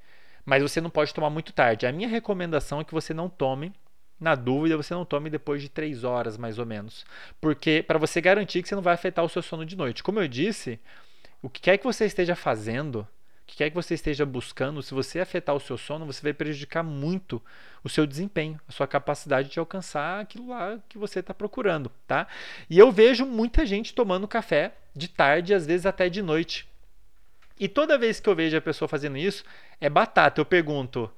Mas 0.44 0.62
você 0.62 0.80
não 0.80 0.90
pode 0.90 1.12
tomar 1.12 1.30
muito 1.30 1.52
tarde. 1.52 1.86
A 1.86 1.92
minha 1.92 2.08
recomendação 2.08 2.80
é 2.80 2.84
que 2.84 2.94
você 2.94 3.12
não 3.12 3.28
tome 3.28 3.72
na 4.18 4.34
dúvida, 4.34 4.76
você 4.76 4.94
não 4.94 5.04
tome 5.04 5.30
depois 5.30 5.62
de 5.62 5.68
3 5.68 6.02
horas, 6.04 6.36
mais 6.36 6.58
ou 6.58 6.66
menos. 6.66 7.04
Porque 7.40 7.84
para 7.86 7.98
você 7.98 8.20
garantir 8.20 8.62
que 8.62 8.68
você 8.68 8.74
não 8.74 8.82
vai 8.82 8.94
afetar 8.94 9.24
o 9.24 9.28
seu 9.28 9.42
sono 9.42 9.64
de 9.64 9.76
noite. 9.76 10.02
Como 10.02 10.18
eu 10.18 10.26
disse, 10.26 10.80
o 11.40 11.48
que 11.48 11.60
quer 11.60 11.78
que 11.78 11.84
você 11.84 12.04
esteja 12.04 12.34
fazendo, 12.34 13.06
que 13.46 13.56
quer 13.56 13.70
que 13.70 13.76
você 13.76 13.94
esteja 13.94 14.26
buscando, 14.26 14.82
se 14.82 14.92
você 14.92 15.20
afetar 15.20 15.54
o 15.54 15.60
seu 15.60 15.78
sono, 15.78 16.04
você 16.04 16.20
vai 16.22 16.32
prejudicar 16.32 16.82
muito 16.82 17.40
o 17.84 17.88
seu 17.88 18.06
desempenho, 18.06 18.60
a 18.66 18.72
sua 18.72 18.86
capacidade 18.86 19.48
de 19.48 19.58
alcançar 19.58 20.20
aquilo 20.20 20.48
lá 20.48 20.78
que 20.88 20.98
você 20.98 21.20
está 21.20 21.32
procurando, 21.32 21.92
tá? 22.06 22.26
E 22.68 22.78
eu 22.78 22.90
vejo 22.90 23.24
muita 23.24 23.64
gente 23.64 23.94
tomando 23.94 24.26
café 24.26 24.74
de 24.94 25.08
tarde, 25.08 25.54
às 25.54 25.64
vezes 25.64 25.86
até 25.86 26.08
de 26.08 26.20
noite. 26.22 26.66
E 27.58 27.68
toda 27.68 27.98
vez 27.98 28.20
que 28.20 28.28
eu 28.28 28.34
vejo 28.34 28.56
a 28.56 28.60
pessoa 28.60 28.88
fazendo 28.88 29.16
isso, 29.16 29.44
é 29.80 29.88
batata. 29.88 30.40
Eu 30.40 30.44
pergunto, 30.44 31.10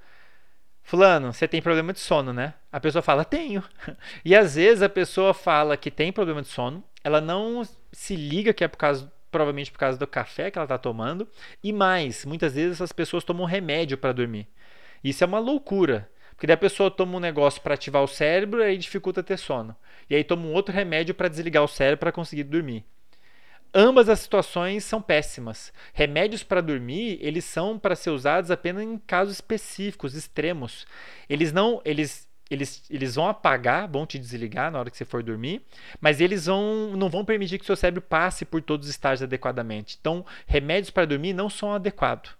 Fulano, 0.83 1.33
você 1.33 1.46
tem 1.46 1.62
problema 1.62 1.92
de 1.92 2.00
sono, 2.00 2.33
né? 2.33 2.55
A 2.72 2.81
pessoa 2.81 3.03
fala, 3.03 3.24
tenho. 3.24 3.62
E 4.24 4.35
às 4.35 4.55
vezes 4.55 4.83
a 4.83 4.88
pessoa 4.88 5.33
fala 5.35 5.76
que 5.76 5.90
tem 5.90 6.12
problema 6.12 6.42
de 6.42 6.48
sono, 6.48 6.83
ela 7.05 7.20
não 7.20 7.62
se 7.92 8.16
liga 8.16 8.53
que 8.53 8.64
é 8.64 8.68
por 8.68 8.76
causa 8.76 9.11
provavelmente 9.31 9.70
por 9.70 9.79
causa 9.79 9.96
do 9.96 10.07
café 10.07 10.50
que 10.50 10.59
ela 10.59 10.64
está 10.64 10.79
tomando. 10.79 11.29
E 11.62 11.72
mais, 11.72 12.24
muitas 12.24 12.55
vezes 12.55 12.72
essas 12.72 12.92
pessoas 12.92 13.24
tomam 13.24 13.46
remédio 13.46 13.96
para 13.96 14.12
dormir. 14.12 14.48
Isso 15.03 15.22
é 15.22 15.26
uma 15.26 15.38
loucura. 15.38 16.11
Porque 16.31 16.46
daí 16.46 16.55
a 16.55 16.59
pessoa 16.59 16.90
toma 16.90 17.16
um 17.16 17.20
negócio 17.20 17.61
para 17.61 17.74
ativar 17.74 18.03
o 18.03 18.09
cérebro 18.09 18.61
e 18.61 18.64
aí 18.64 18.79
dificulta 18.79 19.22
ter 19.22 19.38
sono. 19.38 19.76
E 20.09 20.14
aí 20.14 20.24
toma 20.24 20.46
um 20.46 20.53
outro 20.53 20.74
remédio 20.74 21.14
para 21.14 21.29
desligar 21.29 21.62
o 21.62 21.68
cérebro 21.68 22.00
para 22.00 22.12
conseguir 22.12 22.44
dormir. 22.44 22.85
Ambas 23.72 24.09
as 24.09 24.20
situações 24.20 24.85
são 24.85 25.00
péssimas. 25.00 25.72
Remédios 25.92 26.42
para 26.42 26.61
dormir, 26.61 27.18
eles 27.20 27.44
são 27.44 27.78
para 27.78 27.94
ser 27.94 28.11
usados 28.11 28.50
apenas 28.50 28.83
em 28.83 28.98
casos 28.98 29.35
específicos, 29.35 30.14
extremos. 30.14 30.87
Eles 31.28 31.52
não, 31.52 31.80
eles 31.85 32.28
eles, 32.50 32.83
eles 32.90 33.14
vão 33.14 33.28
apagar, 33.28 33.88
vão 33.88 34.04
te 34.04 34.18
desligar 34.18 34.72
na 34.72 34.80
hora 34.80 34.90
que 34.90 34.96
você 34.96 35.04
for 35.04 35.22
dormir, 35.22 35.62
mas 36.00 36.20
eles 36.20 36.46
vão, 36.46 36.96
não 36.96 37.09
vão 37.09 37.24
permitir 37.24 37.61
que 37.61 37.64
seu 37.64 37.76
cérebro 37.76 38.02
passe 38.02 38.44
por 38.44 38.61
todos 38.61 38.88
os 38.88 38.90
estágios 38.90 39.22
adequadamente. 39.22 39.96
Então, 40.00 40.26
remédios 40.48 40.90
para 40.90 41.06
dormir 41.06 41.33
não 41.33 41.48
são 41.48 41.72
adequados 41.72 42.33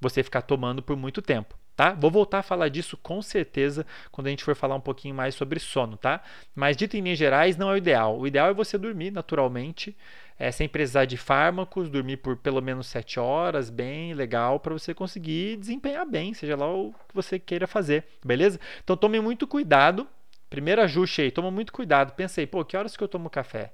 você 0.00 0.22
ficar 0.22 0.42
tomando 0.42 0.82
por 0.82 0.96
muito 0.96 1.20
tempo. 1.20 1.54
Tá? 1.74 1.92
Vou 1.94 2.10
voltar 2.10 2.40
a 2.40 2.42
falar 2.42 2.68
disso 2.68 2.98
com 2.98 3.22
certeza 3.22 3.86
quando 4.10 4.26
a 4.26 4.30
gente 4.30 4.44
for 4.44 4.54
falar 4.54 4.74
um 4.74 4.80
pouquinho 4.80 5.14
mais 5.14 5.34
sobre 5.34 5.58
sono, 5.58 5.96
tá? 5.96 6.22
Mas 6.54 6.76
dito 6.76 6.96
em 6.96 7.00
linhas 7.00 7.18
gerais, 7.18 7.56
não 7.56 7.70
é 7.70 7.74
o 7.74 7.76
ideal. 7.76 8.18
O 8.18 8.26
ideal 8.26 8.50
é 8.50 8.54
você 8.54 8.76
dormir 8.76 9.10
naturalmente, 9.10 9.96
é, 10.42 10.50
sem 10.50 10.68
precisar 10.68 11.04
de 11.04 11.16
fármacos, 11.16 11.88
dormir 11.88 12.16
por 12.16 12.36
pelo 12.36 12.60
menos 12.60 12.88
7 12.88 13.20
horas, 13.20 13.70
bem 13.70 14.12
legal, 14.12 14.58
para 14.58 14.72
você 14.72 14.92
conseguir 14.92 15.56
desempenhar 15.56 16.04
bem, 16.04 16.34
seja 16.34 16.56
lá 16.56 16.66
o 16.66 16.92
que 16.92 17.14
você 17.14 17.38
queira 17.38 17.68
fazer, 17.68 18.04
beleza? 18.26 18.58
Então 18.82 18.96
tome 18.96 19.20
muito 19.20 19.46
cuidado. 19.46 20.04
Primeiro 20.50 20.82
ajuste 20.82 21.22
aí, 21.22 21.30
toma 21.30 21.48
muito 21.48 21.72
cuidado. 21.72 22.12
Pensei, 22.14 22.44
pô, 22.44 22.64
que 22.64 22.76
horas 22.76 22.96
que 22.96 23.04
eu 23.04 23.06
tomo 23.06 23.30
café? 23.30 23.72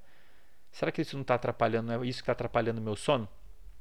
Será 0.70 0.92
que 0.92 1.00
isso 1.00 1.16
não 1.16 1.22
está 1.22 1.37
atrapalhando, 1.37 1.90
é 1.90 2.07
isso 2.07 2.18
que 2.18 2.24
está 2.24 2.33
atrapalhando 2.33 2.83
o 2.83 2.85
meu 2.85 2.96
sono? 2.96 3.26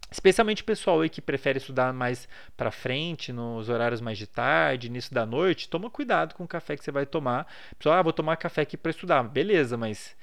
Especialmente 0.10 0.62
o 0.62 0.66
pessoal 0.66 1.02
aí 1.02 1.10
que 1.10 1.20
prefere 1.20 1.58
estudar 1.58 1.92
mais 1.92 2.26
para 2.56 2.72
frente, 2.72 3.34
nos 3.34 3.68
horários 3.68 4.00
mais 4.00 4.18
de 4.18 4.28
tarde, 4.28 4.88
início 4.88 5.14
da 5.14 5.26
noite, 5.26 5.68
toma 5.68 5.90
cuidado 5.90 6.34
com 6.36 6.46
o 6.46 6.48
café 6.48 6.78
que 6.78 6.86
você 6.86 6.92
vai 6.92 7.06
tomar. 7.06 7.48
Pessoal, 7.78 7.98
ah, 7.98 8.02
vou 8.02 8.14
tomar 8.14 8.38
café 8.38 8.62
aqui 8.62 8.78
para 8.78 8.92
estudar. 8.92 9.24
Beleza, 9.24 9.76
mas 9.76 10.16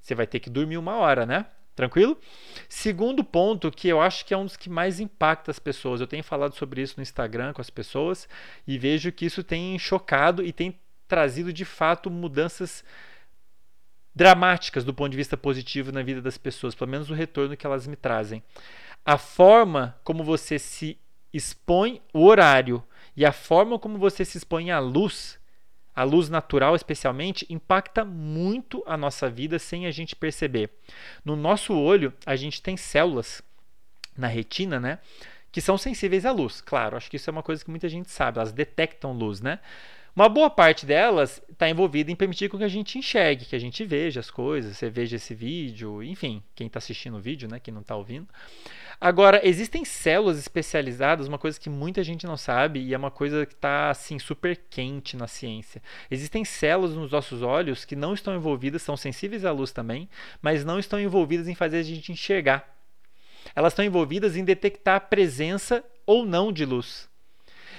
você 0.00 0.14
vai 0.14 0.28
ter 0.28 0.38
que 0.38 0.48
dormir 0.48 0.78
uma 0.78 0.94
hora, 0.94 1.26
né? 1.26 1.46
Tranquilo? 1.74 2.16
Segundo 2.68 3.24
ponto, 3.24 3.70
que 3.70 3.88
eu 3.88 4.00
acho 4.00 4.24
que 4.24 4.32
é 4.32 4.36
um 4.36 4.44
dos 4.44 4.56
que 4.56 4.70
mais 4.70 5.00
impacta 5.00 5.50
as 5.50 5.58
pessoas. 5.58 6.00
Eu 6.00 6.06
tenho 6.06 6.22
falado 6.22 6.54
sobre 6.54 6.80
isso 6.80 6.94
no 6.96 7.02
Instagram 7.02 7.52
com 7.52 7.60
as 7.60 7.70
pessoas 7.70 8.28
e 8.66 8.78
vejo 8.78 9.10
que 9.10 9.26
isso 9.26 9.42
tem 9.42 9.78
chocado 9.78 10.44
e 10.44 10.52
tem 10.52 10.78
trazido 11.08 11.52
de 11.52 11.64
fato 11.64 12.10
mudanças 12.10 12.84
dramáticas 14.14 14.84
do 14.84 14.94
ponto 14.94 15.10
de 15.10 15.16
vista 15.16 15.36
positivo 15.36 15.90
na 15.90 16.02
vida 16.02 16.22
das 16.22 16.38
pessoas, 16.38 16.74
pelo 16.74 16.90
menos 16.90 17.10
o 17.10 17.14
retorno 17.14 17.56
que 17.56 17.66
elas 17.66 17.86
me 17.86 17.96
trazem. 17.96 18.42
A 19.04 19.18
forma 19.18 19.98
como 20.04 20.22
você 20.22 20.58
se 20.58 20.96
expõe, 21.32 22.00
o 22.12 22.24
horário 22.24 22.82
e 23.16 23.26
a 23.26 23.32
forma 23.32 23.78
como 23.78 23.98
você 23.98 24.24
se 24.24 24.38
expõe 24.38 24.70
à 24.70 24.78
luz 24.78 25.38
a 25.94 26.02
luz 26.02 26.28
natural 26.28 26.74
especialmente, 26.74 27.46
impacta 27.48 28.04
muito 28.04 28.82
a 28.86 28.96
nossa 28.96 29.30
vida 29.30 29.58
sem 29.58 29.86
a 29.86 29.90
gente 29.90 30.16
perceber. 30.16 30.70
No 31.24 31.36
nosso 31.36 31.74
olho, 31.74 32.12
a 32.26 32.36
gente 32.36 32.60
tem 32.60 32.76
células 32.76 33.42
na 34.16 34.26
retina, 34.26 34.80
né? 34.80 34.98
Que 35.52 35.60
são 35.60 35.78
sensíveis 35.78 36.26
à 36.26 36.32
luz. 36.32 36.60
Claro, 36.60 36.96
acho 36.96 37.10
que 37.10 37.16
isso 37.16 37.30
é 37.30 37.32
uma 37.32 37.42
coisa 37.42 37.64
que 37.64 37.70
muita 37.70 37.88
gente 37.88 38.10
sabe, 38.10 38.38
elas 38.38 38.52
detectam 38.52 39.12
luz, 39.12 39.40
né? 39.40 39.60
Uma 40.16 40.28
boa 40.28 40.48
parte 40.48 40.86
delas 40.86 41.42
está 41.50 41.68
envolvida 41.68 42.08
em 42.08 42.14
permitir 42.14 42.48
que 42.48 42.62
a 42.62 42.68
gente 42.68 42.96
enxergue, 42.96 43.46
que 43.46 43.56
a 43.56 43.58
gente 43.58 43.84
veja 43.84 44.20
as 44.20 44.30
coisas, 44.30 44.76
você 44.76 44.88
veja 44.88 45.16
esse 45.16 45.34
vídeo, 45.34 46.04
enfim, 46.04 46.40
quem 46.54 46.68
está 46.68 46.78
assistindo 46.78 47.16
o 47.16 47.20
vídeo, 47.20 47.48
né, 47.48 47.58
quem 47.58 47.74
não 47.74 47.80
está 47.80 47.96
ouvindo. 47.96 48.28
Agora, 49.00 49.40
existem 49.42 49.84
células 49.84 50.38
especializadas, 50.38 51.26
uma 51.26 51.36
coisa 51.36 51.58
que 51.58 51.68
muita 51.68 52.04
gente 52.04 52.26
não 52.26 52.36
sabe 52.36 52.80
e 52.80 52.94
é 52.94 52.96
uma 52.96 53.10
coisa 53.10 53.44
que 53.44 53.54
está 53.54 53.90
assim 53.90 54.20
super 54.20 54.56
quente 54.70 55.16
na 55.16 55.26
ciência. 55.26 55.82
Existem 56.08 56.44
células 56.44 56.94
nos 56.94 57.10
nossos 57.10 57.42
olhos 57.42 57.84
que 57.84 57.96
não 57.96 58.14
estão 58.14 58.36
envolvidas, 58.36 58.82
são 58.82 58.96
sensíveis 58.96 59.44
à 59.44 59.50
luz 59.50 59.72
também, 59.72 60.08
mas 60.40 60.64
não 60.64 60.78
estão 60.78 61.00
envolvidas 61.00 61.48
em 61.48 61.56
fazer 61.56 61.78
a 61.78 61.82
gente 61.82 62.12
enxergar. 62.12 62.72
Elas 63.52 63.72
estão 63.72 63.84
envolvidas 63.84 64.36
em 64.36 64.44
detectar 64.44 64.94
a 64.94 65.00
presença 65.00 65.84
ou 66.06 66.24
não 66.24 66.52
de 66.52 66.64
luz. 66.64 67.12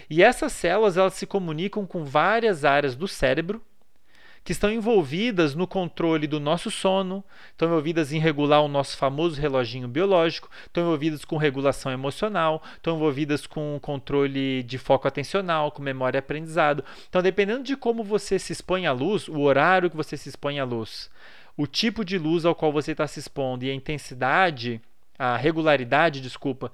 E 0.10 0.24
essas 0.24 0.52
células 0.52 0.98
elas 0.98 1.14
se 1.14 1.26
comunicam 1.26 1.86
com 1.86 2.04
várias 2.04 2.64
áreas 2.64 2.96
do 2.96 3.08
cérebro 3.08 3.62
que 4.46 4.52
estão 4.52 4.72
envolvidas 4.72 5.56
no 5.56 5.66
controle 5.66 6.28
do 6.28 6.40
nosso 6.40 6.70
sono, 6.70 7.24
estão 7.50 7.68
envolvidas 7.68 8.14
em 8.14 8.20
regular 8.20 8.62
o 8.62 8.68
nosso 8.68 8.96
famoso 8.96 9.42
reloginho 9.42 9.88
biológico, 9.88 10.48
estão 10.68 10.84
envolvidas 10.84 11.26
com 11.26 11.36
regulação 11.36 11.92
emocional, 11.92 12.62
estão 12.76 12.96
envolvidas 12.96 13.48
com 13.48 13.80
controle 13.82 14.62
de 14.62 14.78
foco 14.78 15.08
atencional, 15.08 15.72
com 15.72 15.82
memória 15.82 16.20
e 16.20 16.20
aprendizado. 16.20 16.86
Então, 17.10 17.24
dependendo 17.24 17.64
de 17.64 17.76
como 17.76 18.04
você 18.04 18.38
se 18.38 18.54
expõe 18.54 18.86
à 18.86 18.92
luz, 18.92 19.28
o 19.28 19.40
horário 19.40 19.90
que 19.90 19.98
você 19.98 20.16
se 20.16 20.30
expõe 20.30 20.60
à 20.60 20.64
luz, 20.64 21.10
o 21.58 21.66
tipo 21.66 22.06
de 22.06 22.20
luz 22.20 22.46
ao 22.46 22.54
qual 22.54 22.72
você 22.72 22.92
está 22.92 23.08
se 23.08 23.20
expondo 23.20 23.66
e 23.66 23.72
a 23.72 23.74
intensidade, 23.74 24.80
a 25.18 25.36
regularidade, 25.38 26.22
desculpa, 26.22 26.72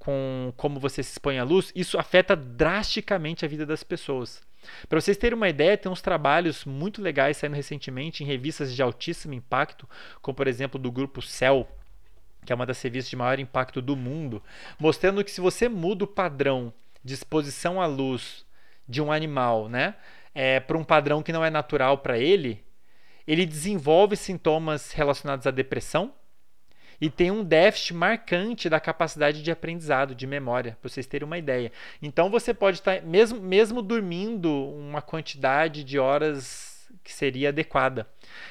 com 0.00 0.52
como 0.56 0.80
você 0.80 1.02
se 1.02 1.12
expõe 1.12 1.38
à 1.38 1.44
luz, 1.44 1.70
isso 1.76 1.98
afeta 1.98 2.34
drasticamente 2.34 3.44
a 3.44 3.48
vida 3.48 3.66
das 3.66 3.84
pessoas. 3.84 4.42
Para 4.88 4.98
vocês 5.00 5.16
terem 5.16 5.36
uma 5.36 5.48
ideia, 5.48 5.76
tem 5.76 5.92
uns 5.92 6.00
trabalhos 6.00 6.64
muito 6.64 7.02
legais 7.02 7.36
saindo 7.36 7.54
recentemente 7.54 8.24
em 8.24 8.26
revistas 8.26 8.74
de 8.74 8.82
altíssimo 8.82 9.34
impacto, 9.34 9.88
como 10.22 10.34
por 10.34 10.48
exemplo 10.48 10.80
do 10.80 10.90
grupo 10.90 11.20
Cell, 11.20 11.68
que 12.44 12.52
é 12.52 12.56
uma 12.56 12.64
das 12.64 12.80
revistas 12.80 13.10
de 13.10 13.16
maior 13.16 13.38
impacto 13.38 13.82
do 13.82 13.94
mundo, 13.94 14.42
mostrando 14.78 15.22
que 15.22 15.30
se 15.30 15.40
você 15.40 15.68
muda 15.68 16.04
o 16.04 16.08
padrão 16.08 16.72
de 17.04 17.12
exposição 17.12 17.80
à 17.80 17.86
luz 17.86 18.46
de 18.88 19.02
um 19.02 19.12
animal, 19.12 19.68
né, 19.68 19.96
é, 20.34 20.60
para 20.60 20.78
um 20.78 20.84
padrão 20.84 21.22
que 21.22 21.32
não 21.32 21.44
é 21.44 21.50
natural 21.50 21.98
para 21.98 22.18
ele, 22.18 22.64
ele 23.26 23.44
desenvolve 23.44 24.16
sintomas 24.16 24.92
relacionados 24.92 25.46
à 25.46 25.50
depressão, 25.50 26.14
e 27.00 27.08
tem 27.08 27.30
um 27.30 27.42
déficit 27.42 27.94
marcante 27.94 28.68
da 28.68 28.78
capacidade 28.78 29.42
de 29.42 29.50
aprendizado, 29.50 30.14
de 30.14 30.26
memória, 30.26 30.76
para 30.80 30.88
vocês 30.88 31.06
terem 31.06 31.26
uma 31.26 31.38
ideia. 31.38 31.72
Então 32.02 32.30
você 32.30 32.52
pode 32.52 32.78
estar, 32.78 33.02
mesmo, 33.02 33.40
mesmo 33.40 33.80
dormindo 33.80 34.50
uma 34.50 35.00
quantidade 35.00 35.82
de 35.82 35.98
horas 35.98 36.88
que 37.02 37.12
seria 37.12 37.48
adequada. 37.48 38.06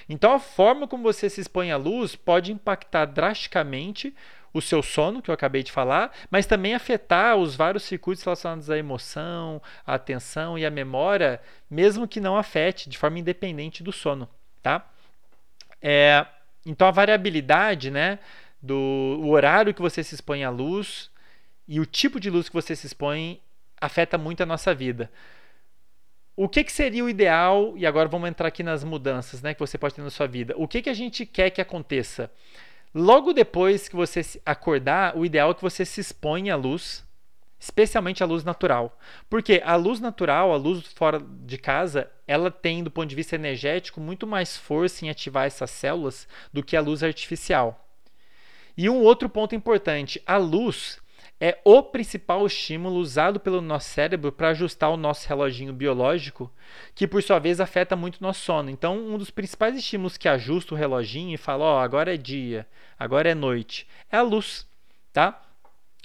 Então 0.07 0.33
a 0.33 0.39
forma 0.39 0.87
como 0.87 1.03
você 1.03 1.29
se 1.29 1.41
expõe 1.41 1.71
à 1.71 1.77
luz 1.77 2.15
pode 2.15 2.51
impactar 2.51 3.05
drasticamente 3.05 4.15
o 4.51 4.61
seu 4.61 4.81
sono, 4.81 5.21
que 5.21 5.29
eu 5.29 5.33
acabei 5.33 5.61
de 5.61 5.71
falar, 5.71 6.11
mas 6.31 6.47
também 6.47 6.73
afetar 6.73 7.37
os 7.37 7.55
vários 7.55 7.83
circuitos 7.83 8.23
relacionados 8.23 8.69
à 8.69 8.77
emoção, 8.77 9.61
à 9.85 9.93
atenção 9.93 10.57
e 10.57 10.65
à 10.65 10.71
memória, 10.71 11.39
mesmo 11.69 12.07
que 12.07 12.19
não 12.19 12.35
afete 12.35 12.89
de 12.89 12.97
forma 12.97 13.19
independente 13.19 13.83
do 13.83 13.91
sono, 13.91 14.27
tá? 14.61 14.89
É, 15.81 16.25
então 16.69 16.87
a 16.87 16.91
variabilidade, 16.91 17.89
né, 17.89 18.19
do 18.61 19.21
horário 19.27 19.73
que 19.73 19.81
você 19.81 20.03
se 20.03 20.13
expõe 20.13 20.43
à 20.43 20.49
luz 20.49 21.09
e 21.67 21.79
o 21.79 21.85
tipo 21.85 22.19
de 22.19 22.29
luz 22.29 22.47
que 22.47 22.53
você 22.53 22.75
se 22.75 22.85
expõe 22.85 23.41
afeta 23.81 24.17
muito 24.17 24.43
a 24.43 24.45
nossa 24.45 24.73
vida. 24.73 25.11
O 26.35 26.47
que, 26.47 26.63
que 26.63 26.71
seria 26.71 27.03
o 27.03 27.09
ideal? 27.09 27.73
E 27.75 27.85
agora 27.85 28.07
vamos 28.07 28.29
entrar 28.29 28.47
aqui 28.47 28.63
nas 28.63 28.83
mudanças, 28.83 29.41
né, 29.41 29.53
que 29.53 29.59
você 29.59 29.77
pode 29.77 29.95
ter 29.95 30.01
na 30.01 30.09
sua 30.09 30.27
vida. 30.27 30.53
O 30.57 30.67
que 30.67 30.81
que 30.81 30.89
a 30.89 30.93
gente 30.93 31.25
quer 31.25 31.49
que 31.49 31.59
aconteça? 31.59 32.31
Logo 32.93 33.33
depois 33.33 33.87
que 33.87 33.95
você 33.95 34.21
acordar, 34.45 35.17
o 35.17 35.25
ideal 35.25 35.51
é 35.51 35.53
que 35.53 35.61
você 35.61 35.83
se 35.83 35.99
exponha 35.99 36.53
à 36.53 36.57
luz 36.57 37.03
especialmente 37.59 38.23
a 38.23 38.25
luz 38.25 38.43
natural. 38.43 38.97
Porque 39.29 39.61
a 39.63 39.75
luz 39.75 39.99
natural, 39.99 40.53
a 40.53 40.57
luz 40.57 40.91
fora 40.93 41.19
de 41.19 41.57
casa, 41.57 42.09
ela 42.25 42.49
tem, 42.49 42.83
do 42.83 42.91
ponto 42.91 43.09
de 43.09 43.15
vista 43.15 43.35
energético, 43.35 43.99
muito 43.99 44.25
mais 44.25 44.57
força 44.57 45.05
em 45.05 45.09
ativar 45.09 45.45
essas 45.45 45.71
células 45.71 46.27
do 46.53 46.63
que 46.63 46.77
a 46.77 46.81
luz 46.81 47.03
artificial. 47.03 47.85
E 48.77 48.89
um 48.89 49.01
outro 49.01 49.27
ponto 49.27 49.53
importante: 49.53 50.21
a 50.25 50.37
luz 50.37 51.01
é 51.41 51.57
o 51.63 51.81
principal 51.81 52.45
estímulo 52.45 52.97
usado 52.97 53.39
pelo 53.39 53.61
nosso 53.61 53.89
cérebro 53.89 54.31
para 54.31 54.49
ajustar 54.49 54.89
o 54.89 54.97
nosso 54.97 55.27
reloginho 55.27 55.73
biológico, 55.73 56.51
que 56.93 57.07
por 57.07 57.23
sua 57.23 57.39
vez 57.39 57.61
afeta 57.61 57.95
muito 57.95 58.17
o 58.17 58.23
nosso 58.23 58.41
sono. 58.41 58.69
Então, 58.69 58.97
um 58.97 59.17
dos 59.17 59.29
principais 59.29 59.77
estímulos 59.77 60.17
que 60.17 60.27
ajusta 60.27 60.73
o 60.73 60.77
reloginho 60.77 61.33
e 61.33 61.37
fala: 61.37 61.65
Ó, 61.65 61.75
oh, 61.75 61.79
agora 61.79 62.13
é 62.13 62.17
dia, 62.17 62.67
agora 62.97 63.29
é 63.29 63.35
noite, 63.35 63.87
é 64.11 64.17
a 64.17 64.21
luz, 64.21 64.67
tá? 65.13 65.48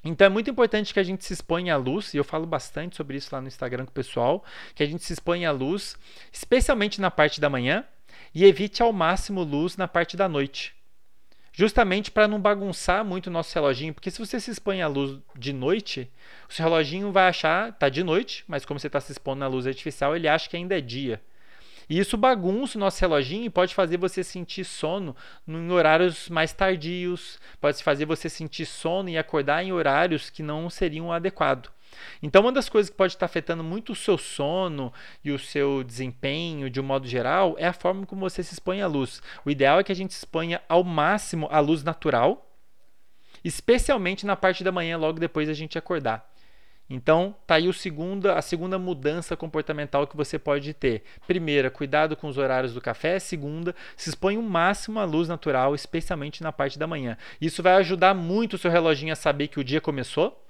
Então 0.05 0.27
é 0.27 0.29
muito 0.29 0.51
importante 0.51 0.93
que 0.93 1.01
a 1.01 1.05
gente 1.05 1.25
se 1.25 1.33
exponha 1.33 1.75
à 1.75 1.77
luz, 1.77 2.13
e 2.13 2.19
eu 2.19 2.25
falo 2.25 2.47
bastante 2.47 2.97
sobre 2.97 3.17
isso 3.17 3.31
lá 3.33 3.41
no 3.41 3.49
Instagram 3.49 3.87
com 3.87 3.91
o 3.91 3.95
pessoal, 3.95 4.45
que 4.75 4.83
a 4.83 4.87
gente 4.87 5.03
se 5.03 5.13
exponha 5.13 5.49
à 5.49 5.53
luz, 5.53 5.97
especialmente 6.31 7.01
na 7.01 7.11
parte 7.11 7.41
da 7.41 7.49
manhã, 7.49 7.85
e 8.35 8.45
evite 8.45 8.83
ao 8.83 8.93
máximo 8.93 9.43
luz 9.43 9.77
na 9.77 9.89
parte 9.89 10.17
da 10.17 10.29
noite. 10.29 10.75
Justamente 11.53 12.11
para 12.11 12.27
não 12.27 12.41
bagunçar 12.41 13.05
muito 13.05 13.29
o 13.29 13.31
nosso 13.31 13.55
reloginho, 13.55 13.95
porque 13.95 14.11
se 14.11 14.19
você 14.19 14.41
se 14.41 14.51
expõe 14.51 14.83
à 14.83 14.89
luz 14.89 15.21
de 15.39 15.53
noite, 15.53 16.11
o 16.51 16.53
seu 16.53 16.65
reloginho 16.65 17.13
vai 17.13 17.29
achar, 17.29 17.73
tá 17.73 17.89
de 17.89 18.03
noite, 18.03 18.45
mas 18.49 18.65
como 18.65 18.79
você 18.79 18.89
está 18.89 19.01
se 19.01 19.13
expondo 19.13 19.45
à 19.45 19.47
luz 19.47 19.67
artificial, 19.67 20.17
ele 20.17 20.27
acha 20.29 20.51
que 20.51 20.57
ainda 20.57 20.77
é 20.77 20.81
dia. 20.81 21.23
E 21.89 21.99
isso 21.99 22.17
bagunça 22.17 22.79
o 22.79 22.81
nosso 22.81 23.01
reloginho 23.01 23.45
e 23.45 23.51
pode 23.51 23.75
fazer 23.75 23.97
você 23.97 24.25
sentir 24.25 24.65
sono 24.65 25.15
em 25.47 25.71
horários 25.71 26.29
mais 26.29 26.53
tardios, 26.53 27.39
pode 27.61 27.83
fazer 27.83 28.07
você 28.07 28.29
sentir 28.29 28.67
sono 28.67 29.09
e 29.09 29.19
acordar 29.19 29.63
em 29.63 29.73
horários 29.73 30.31
que 30.31 30.43
não 30.43 30.71
seriam 30.71 31.13
adequados. 31.13 31.71
Então, 32.23 32.43
uma 32.43 32.53
das 32.53 32.69
coisas 32.69 32.91
que 32.91 32.97
pode 32.97 33.15
estar 33.15 33.27
afetando 33.27 33.63
muito 33.63 33.93
o 33.93 33.97
seu 33.97 34.19
sono 34.19 34.93
e 35.23 35.31
o 35.31 35.39
seu 35.39 35.85
desempenho 35.85 36.69
de 36.69 36.81
um 36.81 36.85
modo 36.85 37.07
geral 37.07 37.55
é 37.59 37.67
a 37.67 37.73
forma 37.73 38.07
como 38.07 38.29
você 38.29 38.43
se 38.43 38.55
expõe 38.55 38.83
à 38.83 38.87
luz. 38.87 39.23
O 39.45 39.51
ideal 39.51 39.79
é 39.79 39.85
que 39.85 39.93
a 39.93 39.97
gente 39.97 40.11
exponha 40.11 40.61
ao 40.69 40.83
máximo 40.83 41.49
à 41.51 41.61
luz 41.61 41.83
natural, 41.83 42.51
especialmente 43.45 44.27
na 44.27 44.37
parte 44.37 44.65
da 44.65 44.73
manhã, 44.73 44.97
logo 44.97 45.21
depois 45.21 45.47
da 45.47 45.55
gente 45.55 45.79
acordar. 45.79 46.34
Então, 46.89 47.35
tá 47.47 47.55
aí 47.55 47.67
o 47.67 47.73
segunda, 47.73 48.35
a 48.35 48.43
segunda 48.43 48.79
mudança 48.79 49.37
comportamental 49.37 50.07
que 50.07 50.17
você 50.17 50.39
pode 50.39 50.75
ter. 50.75 51.03
Primeira, 51.27 51.71
cuidado 51.71 52.15
com 52.15 52.29
os 52.29 52.37
horários 52.37 52.75
do 52.75 52.81
café. 52.81 53.19
Segunda, 53.19 53.75
se 53.97 54.11
expõe 54.11 54.37
o 54.37 54.43
máximo 54.43 55.01
à 55.01 55.05
luz 55.05 55.27
natural, 55.27 55.75
especialmente 55.75 56.43
na 56.43 56.53
parte 56.53 56.79
da 56.79 56.87
manhã. 56.87 57.17
Isso 57.41 57.63
vai 57.63 57.75
ajudar 57.75 58.13
muito 58.13 58.55
o 58.55 58.59
seu 58.59 58.71
reloginho 58.71 59.13
a 59.13 59.17
saber 59.17 59.49
que 59.49 59.59
o 59.59 59.65
dia 59.65 59.81
começou. 59.81 60.41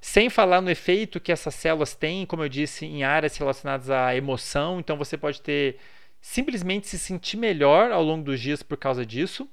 Sem 0.00 0.30
falar 0.30 0.62
no 0.62 0.70
efeito 0.70 1.20
que 1.20 1.32
essas 1.32 1.54
células 1.54 1.94
têm, 1.94 2.24
como 2.24 2.44
eu 2.44 2.48
disse, 2.48 2.86
em 2.86 3.04
áreas 3.04 3.36
relacionadas 3.36 3.90
à 3.90 4.16
emoção. 4.16 4.80
Então, 4.80 4.96
você 4.96 5.18
pode 5.18 5.42
ter 5.42 5.78
simplesmente 6.20 6.86
se 6.86 6.98
sentir 6.98 7.36
melhor 7.36 7.92
ao 7.92 8.02
longo 8.02 8.24
dos 8.24 8.40
dias 8.40 8.62
por 8.62 8.78
causa 8.78 9.04
disso 9.04 9.48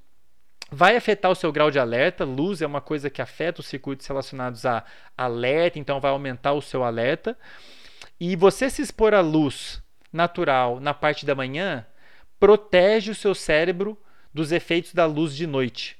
vai 0.71 0.95
afetar 0.95 1.31
o 1.31 1.35
seu 1.35 1.51
grau 1.51 1.71
de 1.71 1.79
alerta. 1.79 2.23
Luz 2.23 2.61
é 2.61 2.67
uma 2.67 2.81
coisa 2.81 3.09
que 3.09 3.21
afeta 3.21 3.61
os 3.61 3.67
circuitos 3.67 4.05
relacionados 4.07 4.65
a 4.65 4.83
alerta, 5.17 5.79
então 5.79 5.99
vai 5.99 6.11
aumentar 6.11 6.53
o 6.53 6.61
seu 6.61 6.83
alerta. 6.83 7.37
E 8.19 8.35
você 8.35 8.69
se 8.69 8.81
expor 8.81 9.13
à 9.13 9.21
luz 9.21 9.81
natural 10.11 10.79
na 10.79 10.93
parte 10.93 11.25
da 11.25 11.35
manhã 11.35 11.85
protege 12.39 13.11
o 13.11 13.15
seu 13.15 13.33
cérebro 13.33 13.97
dos 14.33 14.51
efeitos 14.51 14.93
da 14.93 15.05
luz 15.05 15.35
de 15.35 15.47
noite. 15.47 15.97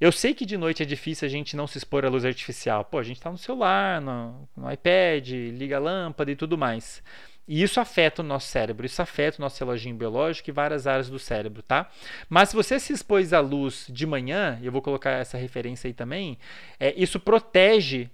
Eu 0.00 0.10
sei 0.10 0.34
que 0.34 0.44
de 0.44 0.56
noite 0.56 0.82
é 0.82 0.86
difícil 0.86 1.26
a 1.26 1.28
gente 1.28 1.56
não 1.56 1.66
se 1.66 1.78
expor 1.78 2.04
à 2.04 2.08
luz 2.08 2.24
artificial. 2.24 2.84
Pô, 2.84 2.98
a 2.98 3.04
gente 3.04 3.18
está 3.18 3.30
no 3.30 3.38
celular, 3.38 4.00
no, 4.00 4.48
no 4.56 4.72
iPad, 4.72 5.28
liga 5.28 5.76
a 5.76 5.80
lâmpada 5.80 6.30
e 6.30 6.34
tudo 6.34 6.58
mais. 6.58 7.00
E 7.46 7.62
isso 7.62 7.80
afeta 7.80 8.22
o 8.22 8.24
nosso 8.24 8.46
cérebro, 8.46 8.86
isso 8.86 9.02
afeta 9.02 9.38
o 9.38 9.40
nosso 9.40 9.58
reloginho 9.58 9.96
biológico 9.96 10.48
e 10.48 10.52
várias 10.52 10.86
áreas 10.86 11.10
do 11.10 11.18
cérebro, 11.18 11.62
tá? 11.62 11.90
Mas 12.28 12.50
se 12.50 12.56
você 12.56 12.78
se 12.78 12.92
expôs 12.92 13.32
à 13.32 13.40
luz 13.40 13.86
de 13.88 14.06
manhã, 14.06 14.58
eu 14.62 14.70
vou 14.70 14.80
colocar 14.80 15.10
essa 15.10 15.36
referência 15.36 15.88
aí 15.88 15.92
também, 15.92 16.38
é, 16.78 16.94
isso 16.96 17.18
protege 17.18 18.08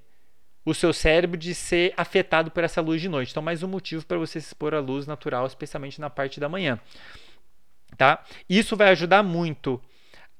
o 0.64 0.74
seu 0.74 0.92
cérebro 0.92 1.36
de 1.36 1.54
ser 1.54 1.92
afetado 1.96 2.50
por 2.50 2.64
essa 2.64 2.81
luz 2.81 3.00
de 3.00 3.08
noite. 3.08 3.31
Então, 3.31 3.42
mais 3.42 3.62
um 3.62 3.68
motivo 3.68 4.04
para 4.04 4.18
você 4.18 4.40
se 4.40 4.48
expor 4.48 4.74
à 4.74 4.81
luz 4.81 5.06
natural, 5.06 5.46
especialmente 5.46 6.00
na 6.00 6.10
parte 6.10 6.40
da 6.40 6.48
manhã, 6.48 6.79
tá? 7.96 8.24
Isso 8.48 8.76
vai 8.76 8.88
ajudar 8.90 9.22
muito 9.22 9.81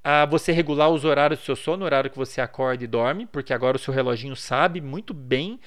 a 0.03 0.25
você 0.25 0.51
regular 0.51 0.89
os 0.89 1.03
horários 1.03 1.39
do 1.39 1.45
seu 1.45 1.55
sono, 1.55 1.83
o 1.83 1.85
horário 1.85 2.09
que 2.09 2.17
você 2.17 2.41
acorda 2.41 2.83
e 2.83 2.87
dorme, 2.87 3.25
porque 3.25 3.53
agora 3.53 3.77
o 3.77 3.79
seu 3.79 3.93
reloginho 3.93 4.35
sabe 4.35 4.81
muito 4.81 5.13
bem 5.13 5.59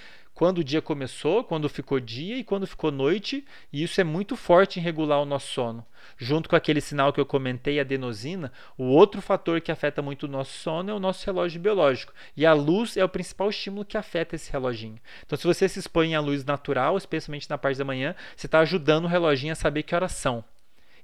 quando 0.42 0.58
o 0.58 0.64
dia 0.64 0.82
começou, 0.82 1.44
quando 1.44 1.68
ficou 1.68 2.00
dia 2.00 2.36
e 2.36 2.42
quando 2.42 2.66
ficou 2.66 2.90
noite, 2.90 3.44
e 3.72 3.80
isso 3.80 4.00
é 4.00 4.02
muito 4.02 4.34
forte 4.34 4.80
em 4.80 4.82
regular 4.82 5.22
o 5.22 5.24
nosso 5.24 5.46
sono. 5.52 5.86
Junto 6.18 6.48
com 6.48 6.56
aquele 6.56 6.80
sinal 6.80 7.12
que 7.12 7.20
eu 7.20 7.24
comentei, 7.24 7.78
a 7.78 7.82
adenosina, 7.82 8.50
o 8.76 8.82
outro 8.86 9.22
fator 9.22 9.60
que 9.60 9.70
afeta 9.70 10.02
muito 10.02 10.24
o 10.24 10.28
nosso 10.28 10.58
sono 10.58 10.90
é 10.90 10.92
o 10.92 10.98
nosso 10.98 11.24
relógio 11.24 11.60
biológico. 11.60 12.12
E 12.36 12.44
a 12.44 12.52
luz 12.54 12.96
é 12.96 13.04
o 13.04 13.08
principal 13.08 13.50
estímulo 13.50 13.84
que 13.84 13.96
afeta 13.96 14.34
esse 14.34 14.50
reloginho. 14.50 14.98
Então, 15.24 15.38
se 15.38 15.46
você 15.46 15.68
se 15.68 15.78
expõe 15.78 16.16
à 16.16 16.20
luz 16.20 16.44
natural, 16.44 16.98
especialmente 16.98 17.48
na 17.48 17.56
parte 17.56 17.78
da 17.78 17.84
manhã, 17.84 18.12
você 18.34 18.48
está 18.48 18.58
ajudando 18.58 19.04
o 19.04 19.08
reloginho 19.08 19.52
a 19.52 19.54
saber 19.54 19.84
que 19.84 19.94
horas 19.94 20.10
são. 20.10 20.44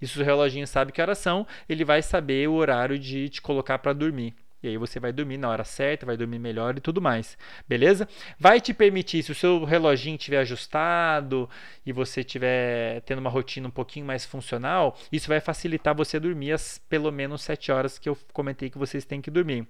E 0.02 0.06
se 0.08 0.20
o 0.20 0.24
reloginho 0.24 0.66
sabe 0.66 0.90
que 0.90 1.00
horas 1.00 1.18
são, 1.18 1.46
ele 1.68 1.84
vai 1.84 2.02
saber 2.02 2.48
o 2.48 2.54
horário 2.54 2.98
de 2.98 3.28
te 3.28 3.40
colocar 3.40 3.78
para 3.78 3.92
dormir. 3.92 4.34
E 4.62 4.66
aí 4.68 4.76
você 4.76 4.98
vai 4.98 5.12
dormir 5.12 5.38
na 5.38 5.48
hora 5.48 5.62
certa, 5.62 6.04
vai 6.04 6.16
dormir 6.16 6.38
melhor 6.38 6.76
e 6.76 6.80
tudo 6.80 7.00
mais. 7.00 7.38
Beleza? 7.68 8.08
Vai 8.38 8.60
te 8.60 8.74
permitir, 8.74 9.22
se 9.22 9.30
o 9.30 9.34
seu 9.34 9.64
reloginho 9.64 10.16
estiver 10.16 10.38
ajustado 10.38 11.48
e 11.86 11.92
você 11.92 12.20
estiver 12.20 13.00
tendo 13.02 13.20
uma 13.20 13.30
rotina 13.30 13.68
um 13.68 13.70
pouquinho 13.70 14.04
mais 14.04 14.24
funcional, 14.24 14.98
isso 15.12 15.28
vai 15.28 15.40
facilitar 15.40 15.94
você 15.94 16.18
dormir 16.18 16.52
as 16.52 16.78
pelo 16.88 17.12
menos 17.12 17.42
7 17.42 17.70
horas 17.70 17.98
que 17.98 18.08
eu 18.08 18.18
comentei 18.32 18.68
que 18.68 18.78
vocês 18.78 19.04
têm 19.04 19.20
que 19.20 19.30
dormir. 19.30 19.66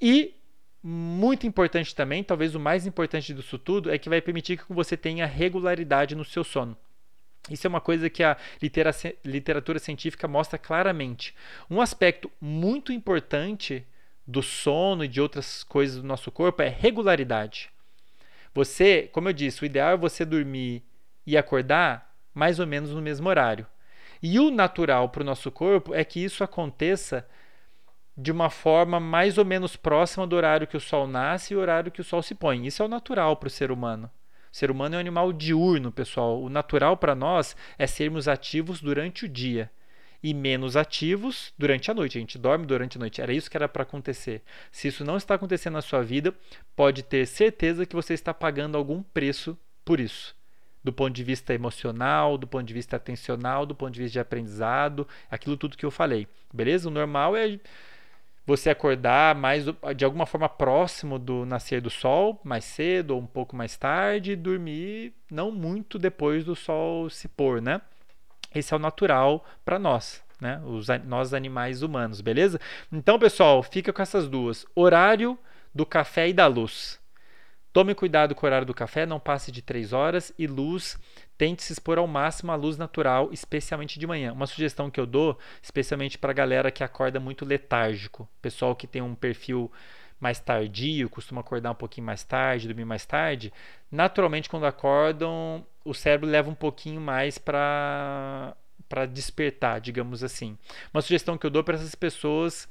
E 0.00 0.34
muito 0.82 1.46
importante 1.46 1.94
também, 1.94 2.22
talvez 2.22 2.54
o 2.54 2.60
mais 2.60 2.86
importante 2.86 3.32
disso 3.32 3.58
tudo, 3.58 3.90
é 3.90 3.98
que 3.98 4.08
vai 4.08 4.20
permitir 4.20 4.56
que 4.56 4.72
você 4.72 4.96
tenha 4.96 5.26
regularidade 5.26 6.14
no 6.14 6.24
seu 6.24 6.42
sono. 6.42 6.76
Isso 7.48 7.64
é 7.66 7.68
uma 7.68 7.80
coisa 7.80 8.10
que 8.10 8.24
a 8.24 8.36
literatura 9.24 9.78
científica 9.78 10.26
mostra 10.26 10.58
claramente. 10.58 11.32
Um 11.70 11.80
aspecto 11.80 12.30
muito 12.40 12.92
importante 12.92 13.86
do 14.26 14.42
sono 14.42 15.04
e 15.04 15.08
de 15.08 15.20
outras 15.20 15.62
coisas 15.62 16.02
do 16.02 16.06
nosso 16.06 16.30
corpo 16.32 16.62
é 16.62 16.68
regularidade. 16.68 17.70
Você, 18.52 19.08
como 19.12 19.28
eu 19.28 19.32
disse, 19.32 19.62
o 19.62 19.66
ideal 19.66 19.90
é 19.90 19.96
você 19.96 20.24
dormir 20.24 20.82
e 21.26 21.36
acordar 21.36 22.14
mais 22.34 22.58
ou 22.58 22.66
menos 22.66 22.90
no 22.90 23.02
mesmo 23.02 23.28
horário. 23.28 23.66
E 24.22 24.40
o 24.40 24.50
natural 24.50 25.08
para 25.10 25.22
o 25.22 25.24
nosso 25.24 25.50
corpo 25.50 25.94
é 25.94 26.02
que 26.04 26.24
isso 26.24 26.42
aconteça 26.42 27.26
de 28.16 28.32
uma 28.32 28.48
forma 28.48 28.98
mais 28.98 29.36
ou 29.36 29.44
menos 29.44 29.76
próxima 29.76 30.26
do 30.26 30.34
horário 30.34 30.66
que 30.66 30.76
o 30.76 30.80
sol 30.80 31.06
nasce 31.06 31.52
e 31.52 31.56
o 31.56 31.60
horário 31.60 31.92
que 31.92 32.00
o 32.00 32.04
sol 32.04 32.22
se 32.22 32.34
põe. 32.34 32.66
Isso 32.66 32.82
é 32.82 32.86
o 32.86 32.88
natural 32.88 33.36
para 33.36 33.46
o 33.46 33.50
ser 33.50 33.70
humano. 33.70 34.10
O 34.50 34.56
ser 34.56 34.70
humano 34.70 34.94
é 34.94 34.98
um 34.98 35.00
animal 35.00 35.32
diurno, 35.34 35.92
pessoal. 35.92 36.42
O 36.42 36.48
natural 36.48 36.96
para 36.96 37.14
nós 37.14 37.54
é 37.78 37.86
sermos 37.86 38.26
ativos 38.26 38.80
durante 38.80 39.26
o 39.26 39.28
dia 39.28 39.70
e 40.22 40.32
menos 40.34 40.76
ativos 40.76 41.52
durante 41.58 41.90
a 41.90 41.94
noite. 41.94 42.18
A 42.18 42.20
gente 42.20 42.38
dorme 42.38 42.66
durante 42.66 42.96
a 42.96 43.00
noite. 43.00 43.20
Era 43.20 43.32
isso 43.32 43.50
que 43.50 43.56
era 43.56 43.68
para 43.68 43.82
acontecer. 43.82 44.42
Se 44.70 44.88
isso 44.88 45.04
não 45.04 45.16
está 45.16 45.34
acontecendo 45.34 45.74
na 45.74 45.82
sua 45.82 46.02
vida, 46.02 46.34
pode 46.74 47.02
ter 47.02 47.26
certeza 47.26 47.86
que 47.86 47.96
você 47.96 48.14
está 48.14 48.32
pagando 48.32 48.76
algum 48.76 49.02
preço 49.02 49.58
por 49.84 50.00
isso. 50.00 50.34
Do 50.82 50.92
ponto 50.92 51.14
de 51.14 51.24
vista 51.24 51.52
emocional, 51.52 52.38
do 52.38 52.46
ponto 52.46 52.64
de 52.64 52.74
vista 52.74 52.96
atencional, 52.96 53.66
do 53.66 53.74
ponto 53.74 53.92
de 53.92 54.02
vista 54.02 54.12
de 54.12 54.20
aprendizado, 54.20 55.06
aquilo 55.30 55.56
tudo 55.56 55.76
que 55.76 55.84
eu 55.84 55.90
falei. 55.90 56.28
Beleza? 56.52 56.88
O 56.88 56.92
normal 56.92 57.36
é 57.36 57.58
você 58.46 58.70
acordar 58.70 59.34
mais 59.34 59.64
de 59.96 60.04
alguma 60.04 60.24
forma 60.24 60.48
próximo 60.48 61.18
do 61.18 61.44
nascer 61.44 61.80
do 61.80 61.90
sol, 61.90 62.40
mais 62.44 62.64
cedo 62.64 63.10
ou 63.10 63.20
um 63.20 63.26
pouco 63.26 63.56
mais 63.56 63.76
tarde, 63.76 64.32
e 64.32 64.36
dormir 64.36 65.12
não 65.28 65.50
muito 65.50 65.98
depois 65.98 66.44
do 66.44 66.54
sol 66.54 67.10
se 67.10 67.26
pôr, 67.26 67.60
né? 67.60 67.80
Esse 68.58 68.72
é 68.72 68.76
o 68.76 68.80
natural 68.80 69.44
para 69.64 69.78
nós, 69.78 70.22
né? 70.40 70.60
Os, 70.64 70.86
nós 71.04 71.34
animais 71.34 71.82
humanos, 71.82 72.20
beleza? 72.20 72.60
Então, 72.90 73.18
pessoal, 73.18 73.62
fica 73.62 73.92
com 73.92 74.02
essas 74.02 74.28
duas: 74.28 74.66
horário 74.74 75.38
do 75.74 75.84
café 75.84 76.28
e 76.28 76.32
da 76.32 76.46
luz. 76.46 76.98
Tome 77.72 77.94
cuidado 77.94 78.34
com 78.34 78.46
o 78.46 78.48
horário 78.48 78.66
do 78.66 78.72
café, 78.72 79.04
não 79.04 79.20
passe 79.20 79.52
de 79.52 79.60
3 79.60 79.92
horas 79.92 80.32
e 80.38 80.46
luz, 80.46 80.98
tente 81.36 81.62
se 81.62 81.74
expor 81.74 81.98
ao 81.98 82.06
máximo 82.06 82.50
à 82.50 82.54
luz 82.54 82.78
natural, 82.78 83.28
especialmente 83.30 83.98
de 83.98 84.06
manhã. 84.06 84.32
Uma 84.32 84.46
sugestão 84.46 84.90
que 84.90 84.98
eu 84.98 85.04
dou, 85.04 85.38
especialmente 85.62 86.16
para 86.16 86.30
a 86.30 86.34
galera 86.34 86.70
que 86.70 86.82
acorda 86.82 87.20
muito 87.20 87.44
letárgico, 87.44 88.26
pessoal 88.40 88.74
que 88.74 88.86
tem 88.86 89.02
um 89.02 89.14
perfil 89.14 89.70
mais 90.18 90.40
tardio, 90.40 91.10
costuma 91.10 91.42
acordar 91.42 91.72
um 91.72 91.74
pouquinho 91.74 92.06
mais 92.06 92.24
tarde, 92.24 92.66
dormir 92.66 92.86
mais 92.86 93.04
tarde, 93.04 93.52
naturalmente 93.92 94.48
quando 94.48 94.64
acordam, 94.64 95.62
o 95.86 95.94
cérebro 95.94 96.28
leva 96.28 96.50
um 96.50 96.54
pouquinho 96.54 97.00
mais 97.00 97.38
para 97.38 98.56
para 98.88 99.04
despertar, 99.04 99.80
digamos 99.80 100.22
assim. 100.22 100.56
Uma 100.94 101.02
sugestão 101.02 101.36
que 101.36 101.44
eu 101.44 101.50
dou 101.50 101.64
para 101.64 101.74
essas 101.74 101.96
pessoas, 101.96 102.68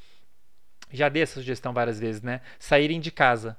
já 0.89 1.09
dei 1.09 1.23
essa 1.23 1.33
sugestão 1.33 1.73
várias 1.73 1.99
vezes, 1.99 2.21
né? 2.21 2.39
Saírem 2.57 3.01
de 3.01 3.11
casa. 3.11 3.57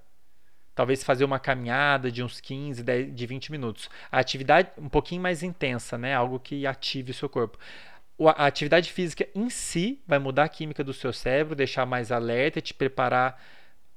Talvez 0.75 1.05
fazer 1.05 1.25
uma 1.25 1.39
caminhada 1.39 2.11
de 2.11 2.23
uns 2.23 2.41
15, 2.41 2.83
10, 2.83 3.15
de 3.15 3.27
20 3.27 3.53
minutos. 3.53 3.91
A 4.11 4.19
atividade 4.19 4.71
um 4.79 4.89
pouquinho 4.89 5.21
mais 5.21 5.43
intensa, 5.43 5.99
né? 5.99 6.15
Algo 6.15 6.41
que 6.41 6.67
ative 6.67 7.11
o 7.11 7.15
seu 7.15 7.29
corpo 7.29 7.59
a 8.35 8.47
atividade 8.47 8.91
física 8.93 9.29
em 9.35 9.51
si 9.51 10.01
vai 10.07 10.19
mudar 10.19 10.45
a 10.45 10.49
química 10.49 10.83
do 10.83 10.95
seu 10.95 11.13
cérebro, 11.13 11.55
deixar 11.55 11.85
mais 11.85 12.11
alerta, 12.11 12.61
te 12.61 12.73
preparar 12.73 13.41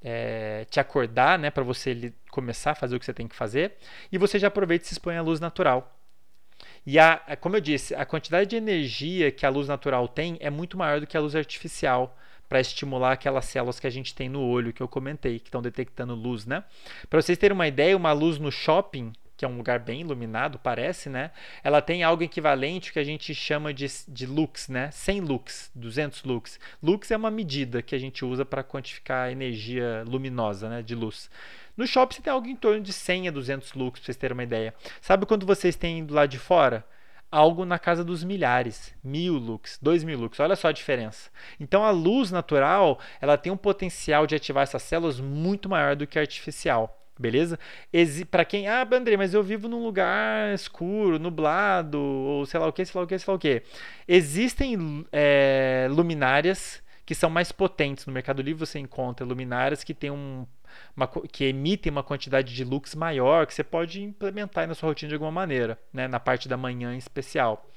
é, 0.02 0.64
te 0.70 0.80
acordar, 0.80 1.38
né, 1.38 1.50
para 1.50 1.62
você 1.62 2.12
começar 2.30 2.72
a 2.72 2.74
fazer 2.74 2.96
o 2.96 2.98
que 2.98 3.04
você 3.04 3.14
tem 3.14 3.28
que 3.28 3.36
fazer, 3.36 3.76
e 4.10 4.18
você 4.18 4.38
já 4.38 4.48
aproveita 4.48 4.84
e 4.84 4.88
se 4.88 4.94
expõe 4.94 5.16
à 5.16 5.22
luz 5.22 5.40
natural. 5.40 5.96
E 6.86 6.98
a, 6.98 7.36
como 7.40 7.56
eu 7.56 7.60
disse, 7.60 7.94
a 7.94 8.04
quantidade 8.04 8.50
de 8.50 8.56
energia 8.56 9.30
que 9.30 9.44
a 9.44 9.50
luz 9.50 9.68
natural 9.68 10.08
tem 10.08 10.36
é 10.40 10.50
muito 10.50 10.76
maior 10.76 11.00
do 11.00 11.06
que 11.06 11.16
a 11.16 11.20
luz 11.20 11.34
artificial 11.36 12.16
para 12.48 12.60
estimular 12.60 13.12
aquelas 13.12 13.44
células 13.44 13.78
que 13.78 13.86
a 13.86 13.90
gente 13.90 14.14
tem 14.14 14.28
no 14.28 14.42
olho 14.42 14.72
que 14.72 14.82
eu 14.82 14.88
comentei, 14.88 15.38
que 15.38 15.48
estão 15.48 15.62
detectando 15.62 16.14
luz, 16.14 16.46
né? 16.46 16.64
Para 17.08 17.22
vocês 17.22 17.38
terem 17.38 17.54
uma 17.54 17.68
ideia, 17.68 17.96
uma 17.96 18.12
luz 18.12 18.38
no 18.38 18.50
shopping 18.50 19.12
que 19.40 19.44
é 19.46 19.48
um 19.48 19.56
lugar 19.56 19.78
bem 19.78 20.02
iluminado, 20.02 20.58
parece, 20.58 21.08
né? 21.08 21.30
Ela 21.64 21.80
tem 21.80 22.02
algo 22.02 22.22
equivalente 22.22 22.92
que 22.92 22.98
a 22.98 23.04
gente 23.04 23.34
chama 23.34 23.72
de, 23.72 23.86
de 24.06 24.26
lux, 24.26 24.68
né? 24.68 24.90
100 24.90 25.20
lux, 25.20 25.70
200 25.74 26.24
lux. 26.24 26.60
Lux 26.82 27.10
é 27.10 27.16
uma 27.16 27.30
medida 27.30 27.80
que 27.80 27.94
a 27.94 27.98
gente 27.98 28.22
usa 28.22 28.44
para 28.44 28.62
quantificar 28.62 29.28
a 29.28 29.32
energia 29.32 30.04
luminosa, 30.06 30.68
né? 30.68 30.82
De 30.82 30.94
luz. 30.94 31.30
No 31.74 31.86
shopping 31.86 32.16
você 32.16 32.20
tem 32.20 32.30
algo 32.30 32.48
em 32.48 32.54
torno 32.54 32.82
de 32.82 32.92
100 32.92 33.28
a 33.28 33.30
200 33.30 33.72
lux, 33.72 33.98
para 33.98 34.04
vocês 34.04 34.16
terem 34.18 34.34
uma 34.34 34.42
ideia. 34.42 34.74
Sabe 35.00 35.24
quando 35.24 35.46
vocês 35.46 35.74
têm 35.74 36.04
do 36.04 36.12
lado 36.12 36.28
de 36.28 36.38
fora? 36.38 36.84
algo 37.32 37.64
na 37.64 37.78
casa 37.78 38.02
dos 38.02 38.24
milhares, 38.24 38.92
mil 39.04 39.34
lux, 39.34 39.78
dois 39.80 40.02
mil 40.02 40.18
lux. 40.18 40.38
Olha 40.40 40.56
só 40.56 40.68
a 40.68 40.72
diferença. 40.72 41.30
Então 41.60 41.84
a 41.84 41.90
luz 41.90 42.32
natural 42.32 42.98
ela 43.20 43.38
tem 43.38 43.52
um 43.52 43.56
potencial 43.56 44.26
de 44.26 44.34
ativar 44.34 44.64
essas 44.64 44.82
células 44.82 45.20
muito 45.20 45.68
maior 45.68 45.94
do 45.94 46.08
que 46.08 46.18
a 46.18 46.22
artificial. 46.22 46.99
Beleza? 47.20 47.58
Para 48.30 48.46
quem, 48.46 48.66
ah, 48.66 48.88
André, 48.90 49.14
mas 49.14 49.34
eu 49.34 49.42
vivo 49.42 49.68
num 49.68 49.82
lugar 49.84 50.54
escuro, 50.54 51.18
nublado, 51.18 52.00
ou 52.00 52.46
sei 52.46 52.58
lá 52.58 52.66
o 52.66 52.72
que, 52.72 52.82
sei 52.82 52.98
lá 52.98 53.04
o 53.04 53.06
que, 53.06 53.18
sei 53.18 53.30
lá 53.30 53.36
o 53.36 53.38
que. 53.38 53.62
Existem 54.08 55.06
é, 55.12 55.86
luminárias 55.90 56.82
que 57.04 57.14
são 57.14 57.28
mais 57.28 57.52
potentes. 57.52 58.06
No 58.06 58.12
Mercado 58.12 58.40
Livre 58.40 58.64
você 58.66 58.78
encontra 58.78 59.26
luminárias 59.26 59.84
que 59.84 59.92
têm 59.92 60.10
um, 60.10 60.46
uma, 60.96 61.06
que 61.06 61.44
emitem 61.44 61.92
uma 61.92 62.02
quantidade 62.02 62.54
de 62.54 62.64
lux 62.64 62.94
maior 62.94 63.46
que 63.46 63.52
você 63.52 63.62
pode 63.62 64.02
implementar 64.02 64.66
na 64.66 64.74
sua 64.74 64.88
rotina 64.88 65.10
de 65.10 65.14
alguma 65.14 65.30
maneira, 65.30 65.78
né? 65.92 66.08
na 66.08 66.18
parte 66.18 66.48
da 66.48 66.56
manhã 66.56 66.94
em 66.94 66.98
especial. 66.98 67.68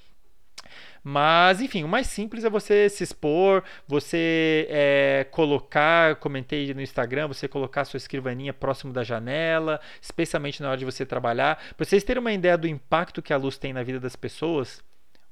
Mas, 1.04 1.60
enfim, 1.60 1.84
o 1.84 1.88
mais 1.88 2.08
simples 2.08 2.46
é 2.46 2.50
você 2.50 2.88
se 2.88 3.04
expor, 3.04 3.62
você 3.86 4.68
é, 4.70 5.28
colocar, 5.32 6.16
comentei 6.16 6.74
no 6.74 6.82
Instagram, 6.82 7.28
você 7.28 7.46
colocar 7.46 7.84
sua 7.84 7.98
escrivaninha 7.98 8.54
próximo 8.54 8.94
da 8.94 9.04
janela, 9.04 9.82
especialmente 10.02 10.62
na 10.62 10.70
hora 10.70 10.78
de 10.78 10.86
você 10.86 11.06
trabalhar. 11.06 11.62
Para 11.76 11.86
vocês 11.86 12.06
terem 12.06 12.22
uma 12.22 12.32
ideia 12.32 12.58
do 12.58 12.68
impacto 12.68 13.22
que 13.22 13.34
a 13.34 13.38
luz 13.38 13.58
tem 13.58 13.74
na 13.74 13.84
vida 13.84 14.00
das 14.00 14.16
pessoas, 14.16 14.82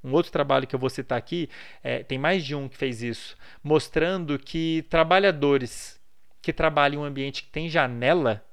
um 0.04 0.12
outro 0.12 0.32
trabalho 0.32 0.68
que 0.68 0.76
eu 0.76 0.80
vou 0.80 0.90
citar 0.90 1.18
aqui, 1.18 1.50
é, 1.82 2.04
tem 2.04 2.18
mais 2.18 2.44
de 2.44 2.54
um 2.54 2.68
que 2.68 2.76
fez 2.76 3.02
isso, 3.02 3.38
mostrando 3.64 4.38
que 4.38 4.86
trabalhadores 4.90 6.02
que 6.42 6.52
trabalham 6.52 7.02
em 7.02 7.04
um 7.04 7.06
ambiente 7.06 7.44
que 7.44 7.50
tem 7.50 7.70
janela, 7.70 8.44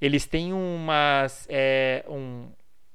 eles 0.00 0.26
têm 0.26 0.52
uma, 0.52 1.26
é, 1.48 2.04
um, 2.08 2.50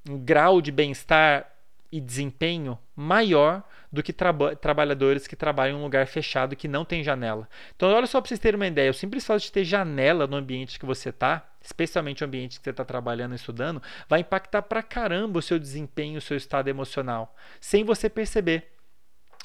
um 0.08 0.18
grau 0.18 0.60
de 0.60 0.70
bem-estar 0.70 1.53
e 1.94 2.00
desempenho 2.00 2.76
maior 2.96 3.62
do 3.92 4.02
que 4.02 4.12
traba 4.12 4.56
trabalhadores 4.56 5.28
que 5.28 5.36
trabalham 5.36 5.78
em 5.78 5.80
um 5.80 5.84
lugar 5.84 6.08
fechado 6.08 6.56
que 6.56 6.66
não 6.66 6.84
tem 6.84 7.04
janela. 7.04 7.48
Então, 7.76 7.88
olha 7.88 8.08
só 8.08 8.20
para 8.20 8.26
vocês 8.26 8.40
terem 8.40 8.56
uma 8.56 8.66
ideia: 8.66 8.90
o 8.90 8.94
simples 8.94 9.24
fato 9.24 9.42
de 9.42 9.52
ter 9.52 9.62
janela 9.62 10.26
no 10.26 10.34
ambiente 10.34 10.76
que 10.76 10.84
você 10.84 11.10
está, 11.10 11.48
especialmente 11.62 12.24
o 12.24 12.26
ambiente 12.26 12.58
que 12.58 12.64
você 12.64 12.70
está 12.70 12.84
trabalhando 12.84 13.30
e 13.30 13.36
estudando, 13.36 13.80
vai 14.08 14.20
impactar 14.20 14.62
para 14.62 14.82
caramba 14.82 15.38
o 15.38 15.42
seu 15.42 15.56
desempenho, 15.56 16.18
o 16.18 16.20
seu 16.20 16.36
estado 16.36 16.66
emocional, 16.66 17.32
sem 17.60 17.84
você 17.84 18.10
perceber. 18.10 18.73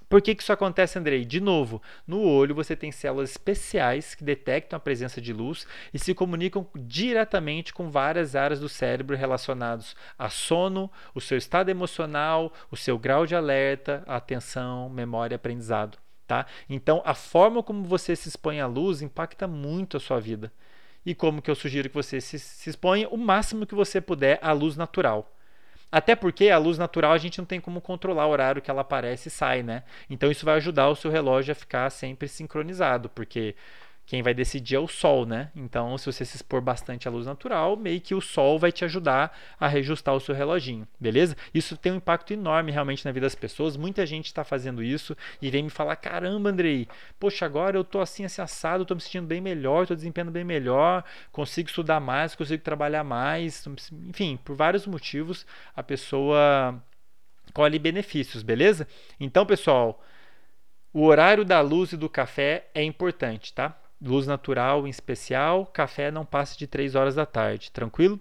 Por 0.10 0.24
que, 0.24 0.34
que 0.34 0.41
isso 0.41 0.51
acontece, 0.51 0.97
Andrei? 0.97 1.24
De 1.24 1.39
novo, 1.39 1.80
no 2.07 2.24
olho 2.24 2.55
você 2.55 2.76
tem 2.76 2.91
células 2.91 3.30
especiais 3.30 4.16
que 4.16 4.24
detectam 4.24 4.76
a 4.76 4.80
presença 4.80 5.22
de 5.22 5.32
luz 5.32 5.68
e 5.93 5.99
se 5.99 6.16
comunicam 6.16 6.68
diretamente 6.76 7.72
com 7.72 7.91
várias 7.91 8.36
áreas 8.36 8.60
do 8.60 8.68
cérebro 8.68 9.16
relacionados 9.16 9.95
a 10.18 10.28
sono, 10.28 10.91
o 11.14 11.22
seu 11.22 11.38
estado 11.38 11.70
emocional, 11.70 12.51
o 12.72 12.76
seu 12.76 12.97
grau 12.97 13.28
de 13.28 13.36
alerta, 13.36 14.03
atenção, 14.07 14.89
memória 14.89 15.36
e 15.36 15.38
aprendizado. 15.38 15.99
Tá? 16.26 16.47
Então, 16.68 17.03
a 17.05 17.14
forma 17.14 17.62
como 17.62 17.84
você 17.84 18.16
se 18.16 18.30
expõe 18.30 18.60
à 18.60 18.66
luz 18.66 19.03
impacta 19.03 19.47
muito 19.47 19.97
a 19.97 19.99
sua 19.99 20.20
vida. 20.20 20.51
E 21.05 21.14
como 21.14 21.41
que 21.41 21.51
eu 21.51 21.55
sugiro 21.55 21.88
que 21.88 21.95
você 21.95 22.20
se, 22.20 22.39
se 22.39 22.70
exponha? 22.70 23.07
O 23.10 23.18
máximo 23.18 23.66
que 23.66 23.76
você 23.76 24.01
puder 24.01 24.39
à 24.41 24.51
luz 24.51 24.76
natural. 24.76 25.32
Até 25.92 26.16
porque 26.16 26.50
a 26.50 26.58
luz 26.58 26.78
natural 26.78 27.12
a 27.14 27.18
gente 27.18 27.40
não 27.40 27.46
tem 27.46 27.60
como 27.60 27.82
controlar 27.82 28.28
o 28.28 28.30
horário 28.32 28.62
que 28.62 28.70
ela 28.70 28.82
aparece 28.82 29.28
e 29.28 29.32
sai, 29.32 29.64
né? 29.64 29.84
Então 30.10 30.30
isso 30.30 30.46
vai 30.46 30.56
ajudar 30.58 30.90
o 30.90 30.96
seu 30.96 31.10
relógio 31.10 31.52
a 31.52 31.56
ficar 31.56 31.90
sempre 31.90 32.28
sincronizado, 32.28 33.10
porque 33.10 33.56
quem 34.10 34.24
vai 34.24 34.34
decidir 34.34 34.74
é 34.74 34.80
o 34.80 34.88
sol, 34.88 35.24
né? 35.24 35.51
Então, 35.55 35.95
se 35.95 36.07
você 36.07 36.26
se 36.26 36.36
expor 36.36 36.62
bastante 36.62 37.07
à 37.07 37.12
luz 37.12 37.28
natural, 37.28 37.78
meio 37.78 38.01
que 38.01 38.16
o 38.16 38.20
sol 38.20 38.57
vai 38.57 38.72
te 38.72 38.84
ajudar 38.84 39.38
a 39.60 39.68
reajustar 39.68 40.16
o 40.16 40.20
seu 40.20 40.34
reloginho, 40.34 40.88
beleza? 40.99 41.38
Isso 41.53 41.78
tem 41.78 41.91
um 41.91 41.97
impacto 41.97 42.34
enorme 42.34 42.72
realmente 42.72 43.05
na 43.05 43.12
vida 43.12 43.28
das 43.28 43.36
pessoas. 43.36 43.78
Muita 43.78 44.07
gente 44.07 44.26
está 44.26 44.43
fazendo 44.43 44.82
isso 44.82 45.16
e 45.39 45.51
vem 45.51 45.62
me 45.62 45.70
falar: 45.70 45.95
caramba, 45.95 46.49
Andrei, 46.49 46.88
poxa, 47.20 47.45
agora 47.45 47.78
eu 47.78 47.84
tô 47.84 47.99
assim, 47.99 48.26
assim 48.26 48.41
assado, 48.41 48.84
tô 48.84 48.95
me 48.95 49.01
sentindo 49.01 49.28
bem 49.28 49.39
melhor, 49.39 49.86
tô 49.86 49.93
desempenhando 49.93 50.32
bem 50.32 50.43
melhor, 50.43 51.03
consigo 51.32 51.70
estudar 51.70 51.99
mais, 51.99 52.34
consigo 52.34 52.64
trabalhar 52.64 53.03
mais. 53.03 53.64
Enfim, 54.07 54.39
por 54.43 54.55
vários 54.55 54.88
motivos, 54.88 55.45
a 55.76 55.84
pessoa 55.84 56.84
colhe 57.53 57.78
benefícios, 57.78 58.41
beleza? 58.41 58.88
Então, 59.20 59.45
pessoal, 59.45 60.03
o 60.91 61.03
horário 61.05 61.45
da 61.45 61.62
luz 61.62 61.91
e 61.91 61.97
do 61.97 62.10
café 62.10 62.72
é 62.74 62.82
importante, 62.82 63.53
tá? 63.53 63.80
Luz 64.02 64.26
natural 64.26 64.88
em 64.88 64.89
especial, 64.89 65.66
café 65.66 66.10
não 66.10 66.26
passe 66.26 66.58
de 66.58 66.68
3 66.68 66.95
horas 66.95 67.16
da 67.16 67.26
tarde, 67.26 67.72
tranquilo? 67.72 68.20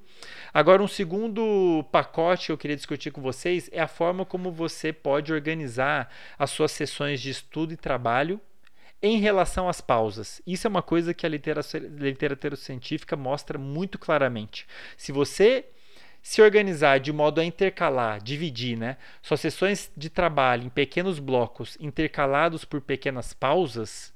Agora, 0.52 0.82
um 0.82 0.88
segundo 0.88 1.84
pacote 1.92 2.46
que 2.46 2.52
eu 2.52 2.58
queria 2.58 2.76
discutir 2.76 3.10
com 3.10 3.20
vocês 3.20 3.70
é 3.72 3.80
a 3.80 3.88
forma 3.88 4.24
como 4.24 4.50
você 4.50 4.92
pode 4.92 5.32
organizar 5.32 6.10
as 6.38 6.50
suas 6.50 6.72
sessões 6.72 7.20
de 7.20 7.30
estudo 7.30 7.72
e 7.72 7.76
trabalho 7.76 8.40
em 9.00 9.18
relação 9.18 9.68
às 9.68 9.80
pausas. 9.80 10.42
Isso 10.46 10.66
é 10.66 10.70
uma 10.70 10.82
coisa 10.82 11.14
que 11.14 11.24
a 11.24 11.28
literatura, 11.28 11.88
literatura 11.88 12.56
científica 12.56 13.16
mostra 13.16 13.56
muito 13.56 13.98
claramente. 13.98 14.66
Se 14.96 15.12
você 15.12 15.66
se 16.20 16.42
organizar 16.42 16.98
de 16.98 17.12
modo 17.12 17.40
a 17.40 17.44
intercalar, 17.44 18.20
dividir, 18.20 18.76
né, 18.76 18.96
suas 19.22 19.40
sessões 19.40 19.90
de 19.96 20.10
trabalho 20.10 20.64
em 20.64 20.68
pequenos 20.68 21.20
blocos 21.20 21.76
intercalados 21.80 22.64
por 22.64 22.80
pequenas 22.80 23.32
pausas, 23.32 24.12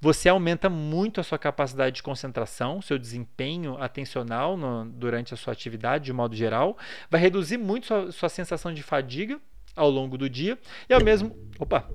você 0.00 0.28
aumenta 0.28 0.68
muito 0.68 1.20
a 1.20 1.24
sua 1.24 1.38
capacidade 1.38 1.96
de 1.96 2.02
concentração, 2.02 2.82
seu 2.82 2.98
desempenho 2.98 3.76
atencional 3.82 4.56
no, 4.56 4.84
durante 4.84 5.34
a 5.34 5.36
sua 5.36 5.52
atividade, 5.52 6.04
de 6.04 6.12
modo 6.12 6.34
geral. 6.34 6.76
Vai 7.10 7.20
reduzir 7.20 7.58
muito 7.58 7.86
sua, 7.86 8.12
sua 8.12 8.28
sensação 8.28 8.72
de 8.72 8.82
fadiga 8.82 9.40
ao 9.74 9.90
longo 9.90 10.18
do 10.18 10.28
dia 10.28 10.58
e 10.88 10.94
ao 10.94 11.02
mesmo, 11.02 11.36
opa, 11.58 11.88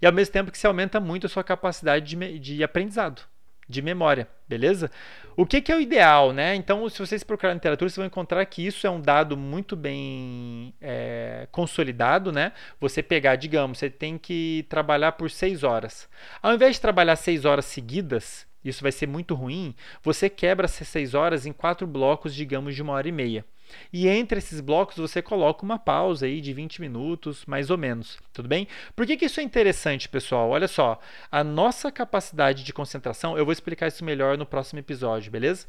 e 0.00 0.06
ao 0.06 0.12
mesmo 0.12 0.32
tempo 0.32 0.50
que 0.50 0.58
se 0.58 0.66
aumenta 0.66 1.00
muito 1.00 1.26
a 1.26 1.28
sua 1.28 1.44
capacidade 1.44 2.16
de, 2.16 2.38
de 2.38 2.62
aprendizado 2.62 3.22
de 3.68 3.82
memória, 3.82 4.28
beleza? 4.48 4.90
O 5.36 5.44
que, 5.44 5.60
que, 5.60 5.70
é 5.70 5.76
o 5.76 5.80
ideal, 5.80 6.32
né? 6.32 6.54
Então, 6.54 6.88
se 6.88 6.98
vocês 6.98 7.22
procurarem 7.22 7.54
na 7.54 7.58
literatura, 7.58 7.90
vocês 7.90 7.96
vão 7.96 8.06
encontrar 8.06 8.44
que 8.46 8.66
isso 8.66 8.86
é 8.86 8.90
um 8.90 9.00
dado 9.00 9.36
muito 9.36 9.76
bem 9.76 10.72
é, 10.80 11.46
consolidado, 11.52 12.32
né? 12.32 12.52
Você 12.80 13.02
pegar, 13.02 13.36
digamos, 13.36 13.78
você 13.78 13.90
tem 13.90 14.16
que 14.16 14.64
trabalhar 14.68 15.12
por 15.12 15.30
seis 15.30 15.62
horas. 15.62 16.08
Ao 16.40 16.54
invés 16.54 16.76
de 16.76 16.80
trabalhar 16.80 17.16
seis 17.16 17.44
horas 17.44 17.66
seguidas, 17.66 18.46
isso 18.68 18.82
vai 18.82 18.92
ser 18.92 19.06
muito 19.06 19.34
ruim, 19.34 19.74
você 20.02 20.28
quebra 20.28 20.66
essas 20.66 20.88
seis 20.88 21.14
horas 21.14 21.46
em 21.46 21.52
quatro 21.52 21.86
blocos, 21.86 22.34
digamos, 22.34 22.74
de 22.74 22.82
uma 22.82 22.92
hora 22.92 23.08
e 23.08 23.12
meia. 23.12 23.44
E 23.92 24.08
entre 24.08 24.38
esses 24.38 24.60
blocos 24.60 24.96
você 24.96 25.20
coloca 25.20 25.64
uma 25.64 25.78
pausa 25.78 26.26
aí 26.26 26.40
de 26.40 26.52
20 26.52 26.80
minutos, 26.80 27.44
mais 27.46 27.70
ou 27.70 27.78
menos, 27.78 28.18
tudo 28.32 28.48
bem? 28.48 28.68
Por 28.94 29.06
que, 29.06 29.16
que 29.16 29.24
isso 29.24 29.40
é 29.40 29.42
interessante, 29.42 30.08
pessoal? 30.08 30.50
Olha 30.50 30.68
só, 30.68 31.00
a 31.30 31.42
nossa 31.42 31.90
capacidade 31.90 32.62
de 32.62 32.72
concentração, 32.72 33.36
eu 33.36 33.44
vou 33.44 33.52
explicar 33.52 33.88
isso 33.88 34.04
melhor 34.04 34.38
no 34.38 34.46
próximo 34.46 34.78
episódio, 34.78 35.32
beleza? 35.32 35.66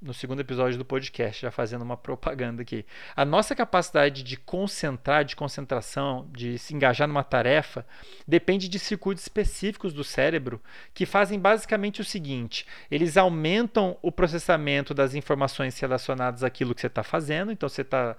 No 0.00 0.14
segundo 0.14 0.40
episódio 0.40 0.78
do 0.78 0.84
podcast, 0.84 1.42
já 1.42 1.50
fazendo 1.50 1.82
uma 1.82 1.96
propaganda 1.96 2.62
aqui. 2.62 2.86
A 3.14 3.24
nossa 3.24 3.54
capacidade 3.54 4.22
de 4.22 4.36
concentrar, 4.36 5.24
de 5.24 5.36
concentração, 5.36 6.26
de 6.32 6.58
se 6.58 6.74
engajar 6.74 7.06
numa 7.06 7.22
tarefa, 7.22 7.86
depende 8.26 8.66
de 8.68 8.78
circuitos 8.78 9.24
específicos 9.24 9.92
do 9.92 10.02
cérebro 10.02 10.60
que 10.94 11.04
fazem 11.04 11.38
basicamente 11.38 12.00
o 12.00 12.04
seguinte: 12.04 12.66
eles 12.90 13.18
aumentam 13.18 13.98
o 14.00 14.10
processamento 14.10 14.94
das 14.94 15.14
informações 15.14 15.78
relacionadas 15.78 16.42
àquilo 16.42 16.74
que 16.74 16.80
você 16.80 16.86
está 16.86 17.02
fazendo. 17.02 17.52
Então, 17.52 17.68
você 17.68 17.82
está 17.82 18.16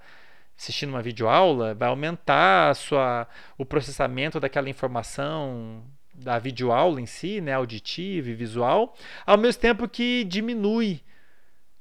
assistindo 0.56 0.90
uma 0.90 1.02
videoaula, 1.02 1.74
vai 1.74 1.88
aumentar 1.88 2.76
sua, 2.76 3.26
o 3.58 3.64
processamento 3.64 4.38
daquela 4.38 4.70
informação 4.70 5.82
da 6.14 6.38
videoaula 6.38 7.00
em 7.00 7.06
si, 7.06 7.40
né, 7.40 7.54
auditiva 7.54 8.28
e 8.30 8.34
visual, 8.34 8.94
ao 9.26 9.38
mesmo 9.38 9.60
tempo 9.60 9.88
que 9.88 10.22
diminui 10.24 11.00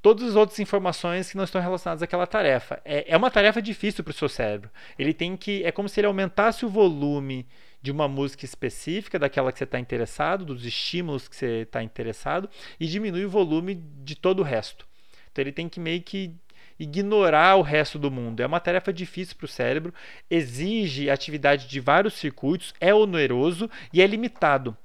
todas 0.01 0.29
as 0.29 0.35
outras 0.35 0.59
informações 0.59 1.29
que 1.29 1.37
não 1.37 1.43
estão 1.43 1.61
relacionadas 1.61 2.01
àquela 2.01 2.25
tarefa. 2.25 2.81
É, 2.83 3.13
é 3.13 3.17
uma 3.17 3.29
tarefa 3.29 3.61
difícil 3.61 4.03
para 4.03 4.11
o 4.11 4.13
seu 4.13 4.27
cérebro. 4.27 4.69
Ele 4.97 5.13
tem 5.13 5.37
que. 5.37 5.63
É 5.63 5.71
como 5.71 5.87
se 5.87 5.99
ele 5.99 6.07
aumentasse 6.07 6.65
o 6.65 6.69
volume 6.69 7.47
de 7.81 7.91
uma 7.91 8.07
música 8.07 8.45
específica, 8.45 9.17
daquela 9.17 9.51
que 9.51 9.57
você 9.57 9.63
está 9.63 9.79
interessado, 9.79 10.45
dos 10.45 10.65
estímulos 10.65 11.27
que 11.27 11.35
você 11.35 11.61
está 11.61 11.81
interessado, 11.81 12.49
e 12.79 12.85
diminui 12.85 13.25
o 13.25 13.29
volume 13.29 13.75
de 13.75 14.15
todo 14.15 14.39
o 14.39 14.43
resto. 14.43 14.85
Então 15.31 15.41
ele 15.43 15.51
tem 15.51 15.67
que 15.67 15.79
meio 15.79 16.01
que 16.01 16.35
ignorar 16.79 17.55
o 17.55 17.61
resto 17.61 17.97
do 17.97 18.11
mundo. 18.11 18.41
É 18.41 18.45
uma 18.45 18.59
tarefa 18.59 18.91
difícil 18.91 19.35
para 19.35 19.45
o 19.45 19.47
cérebro, 19.47 19.93
exige 20.29 21.09
atividade 21.09 21.67
de 21.67 21.79
vários 21.79 22.15
circuitos, 22.15 22.73
é 22.79 22.93
oneroso 22.93 23.69
e 23.93 24.01
é 24.01 24.07
limitado 24.07 24.75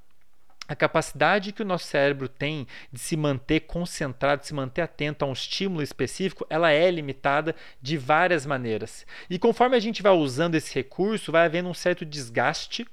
a 0.67 0.75
capacidade 0.75 1.51
que 1.51 1.61
o 1.61 1.65
nosso 1.65 1.85
cérebro 1.85 2.27
tem 2.27 2.67
de 2.91 2.99
se 2.99 3.15
manter 3.15 3.61
concentrado, 3.61 4.41
de 4.41 4.47
se 4.47 4.53
manter 4.53 4.81
atento 4.81 5.23
a 5.23 5.27
um 5.27 5.33
estímulo 5.33 5.81
específico, 5.81 6.45
ela 6.49 6.71
é 6.71 6.91
limitada 6.91 7.55
de 7.81 7.97
várias 7.97 8.45
maneiras. 8.45 9.05
E 9.29 9.39
conforme 9.39 9.77
a 9.77 9.79
gente 9.79 10.03
vai 10.03 10.11
usando 10.11 10.55
esse 10.55 10.73
recurso, 10.75 11.31
vai 11.31 11.45
havendo 11.45 11.69
um 11.69 11.73
certo 11.73 12.05
desgaste. 12.05 12.85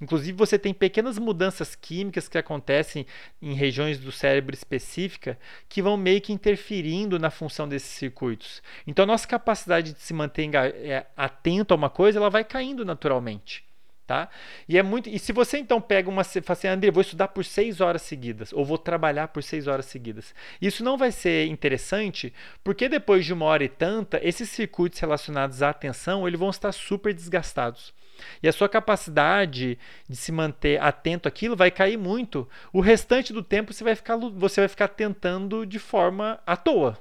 Inclusive, 0.00 0.36
você 0.36 0.58
tem 0.58 0.74
pequenas 0.74 1.18
mudanças 1.18 1.74
químicas 1.74 2.28
que 2.28 2.36
acontecem 2.36 3.06
em 3.40 3.54
regiões 3.54 3.98
do 3.98 4.12
cérebro 4.12 4.54
específica 4.54 5.38
que 5.68 5.80
vão 5.80 5.96
meio 5.96 6.20
que 6.20 6.34
interferindo 6.34 7.18
na 7.18 7.30
função 7.30 7.66
desses 7.66 7.88
circuitos. 7.88 8.62
Então, 8.86 9.04
a 9.04 9.06
nossa 9.06 9.26
capacidade 9.26 9.94
de 9.94 10.00
se 10.00 10.12
manter 10.12 10.54
é, 10.54 11.06
atento 11.16 11.72
a 11.72 11.76
uma 11.76 11.88
coisa, 11.88 12.18
ela 12.18 12.28
vai 12.28 12.44
caindo 12.44 12.84
naturalmente. 12.84 13.65
Tá? 14.06 14.28
E 14.68 14.78
é 14.78 14.84
muito. 14.84 15.08
E 15.08 15.18
se 15.18 15.32
você 15.32 15.58
então 15.58 15.80
pega 15.80 16.08
uma. 16.08 16.22
Fala 16.22 16.42
assim, 16.50 16.68
André, 16.68 16.92
vou 16.92 17.00
estudar 17.00 17.26
por 17.26 17.44
seis 17.44 17.80
horas 17.80 18.02
seguidas, 18.02 18.52
ou 18.52 18.64
vou 18.64 18.78
trabalhar 18.78 19.28
por 19.28 19.42
seis 19.42 19.66
horas 19.66 19.86
seguidas. 19.86 20.32
Isso 20.62 20.84
não 20.84 20.96
vai 20.96 21.10
ser 21.10 21.46
interessante, 21.48 22.32
porque 22.62 22.88
depois 22.88 23.24
de 23.24 23.32
uma 23.32 23.46
hora 23.46 23.64
e 23.64 23.68
tanta, 23.68 24.20
esses 24.22 24.48
circuitos 24.48 25.00
relacionados 25.00 25.60
à 25.60 25.70
atenção 25.70 26.26
eles 26.26 26.38
vão 26.38 26.50
estar 26.50 26.70
super 26.70 27.12
desgastados. 27.12 27.92
E 28.40 28.46
a 28.46 28.52
sua 28.52 28.68
capacidade 28.68 29.76
de 30.08 30.16
se 30.16 30.30
manter 30.30 30.80
atento 30.80 31.26
àquilo 31.26 31.56
vai 31.56 31.72
cair 31.72 31.96
muito. 31.96 32.48
O 32.72 32.80
restante 32.80 33.32
do 33.32 33.42
tempo 33.42 33.72
você 33.72 33.82
vai 33.82 33.96
ficar, 33.96 34.16
você 34.16 34.60
vai 34.60 34.68
ficar 34.68 34.88
tentando 34.88 35.66
de 35.66 35.80
forma 35.80 36.38
à 36.46 36.56
toa. 36.56 36.96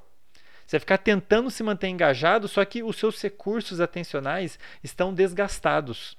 Você 0.65 0.77
vai 0.77 0.79
ficar 0.79 0.97
tentando 0.97 1.51
se 1.51 1.61
manter 1.61 1.87
engajado, 1.87 2.47
só 2.47 2.65
que 2.65 2.81
os 2.81 2.95
seus 2.97 3.21
recursos 3.21 3.79
atencionais 3.79 4.57
estão 4.83 5.13
desgastados 5.13 6.17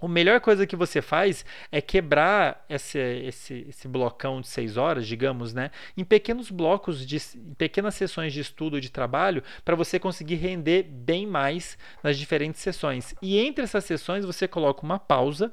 a 0.00 0.08
melhor 0.08 0.40
coisa 0.40 0.66
que 0.66 0.76
você 0.76 1.00
faz 1.00 1.44
é 1.70 1.80
quebrar 1.80 2.64
esse, 2.68 2.98
esse, 2.98 3.66
esse 3.68 3.88
blocão 3.88 4.40
de 4.40 4.48
seis 4.48 4.76
horas, 4.76 5.06
digamos, 5.06 5.54
né, 5.54 5.70
em 5.96 6.04
pequenos 6.04 6.50
blocos, 6.50 7.06
de, 7.06 7.16
em 7.36 7.54
pequenas 7.54 7.94
sessões 7.94 8.32
de 8.32 8.40
estudo 8.40 8.80
de 8.80 8.90
trabalho, 8.90 9.42
para 9.64 9.76
você 9.76 9.98
conseguir 9.98 10.36
render 10.36 10.82
bem 10.82 11.26
mais 11.26 11.78
nas 12.02 12.18
diferentes 12.18 12.60
sessões. 12.60 13.14
E 13.22 13.38
entre 13.38 13.64
essas 13.64 13.84
sessões 13.84 14.24
você 14.24 14.46
coloca 14.46 14.82
uma 14.82 14.98
pausa. 14.98 15.52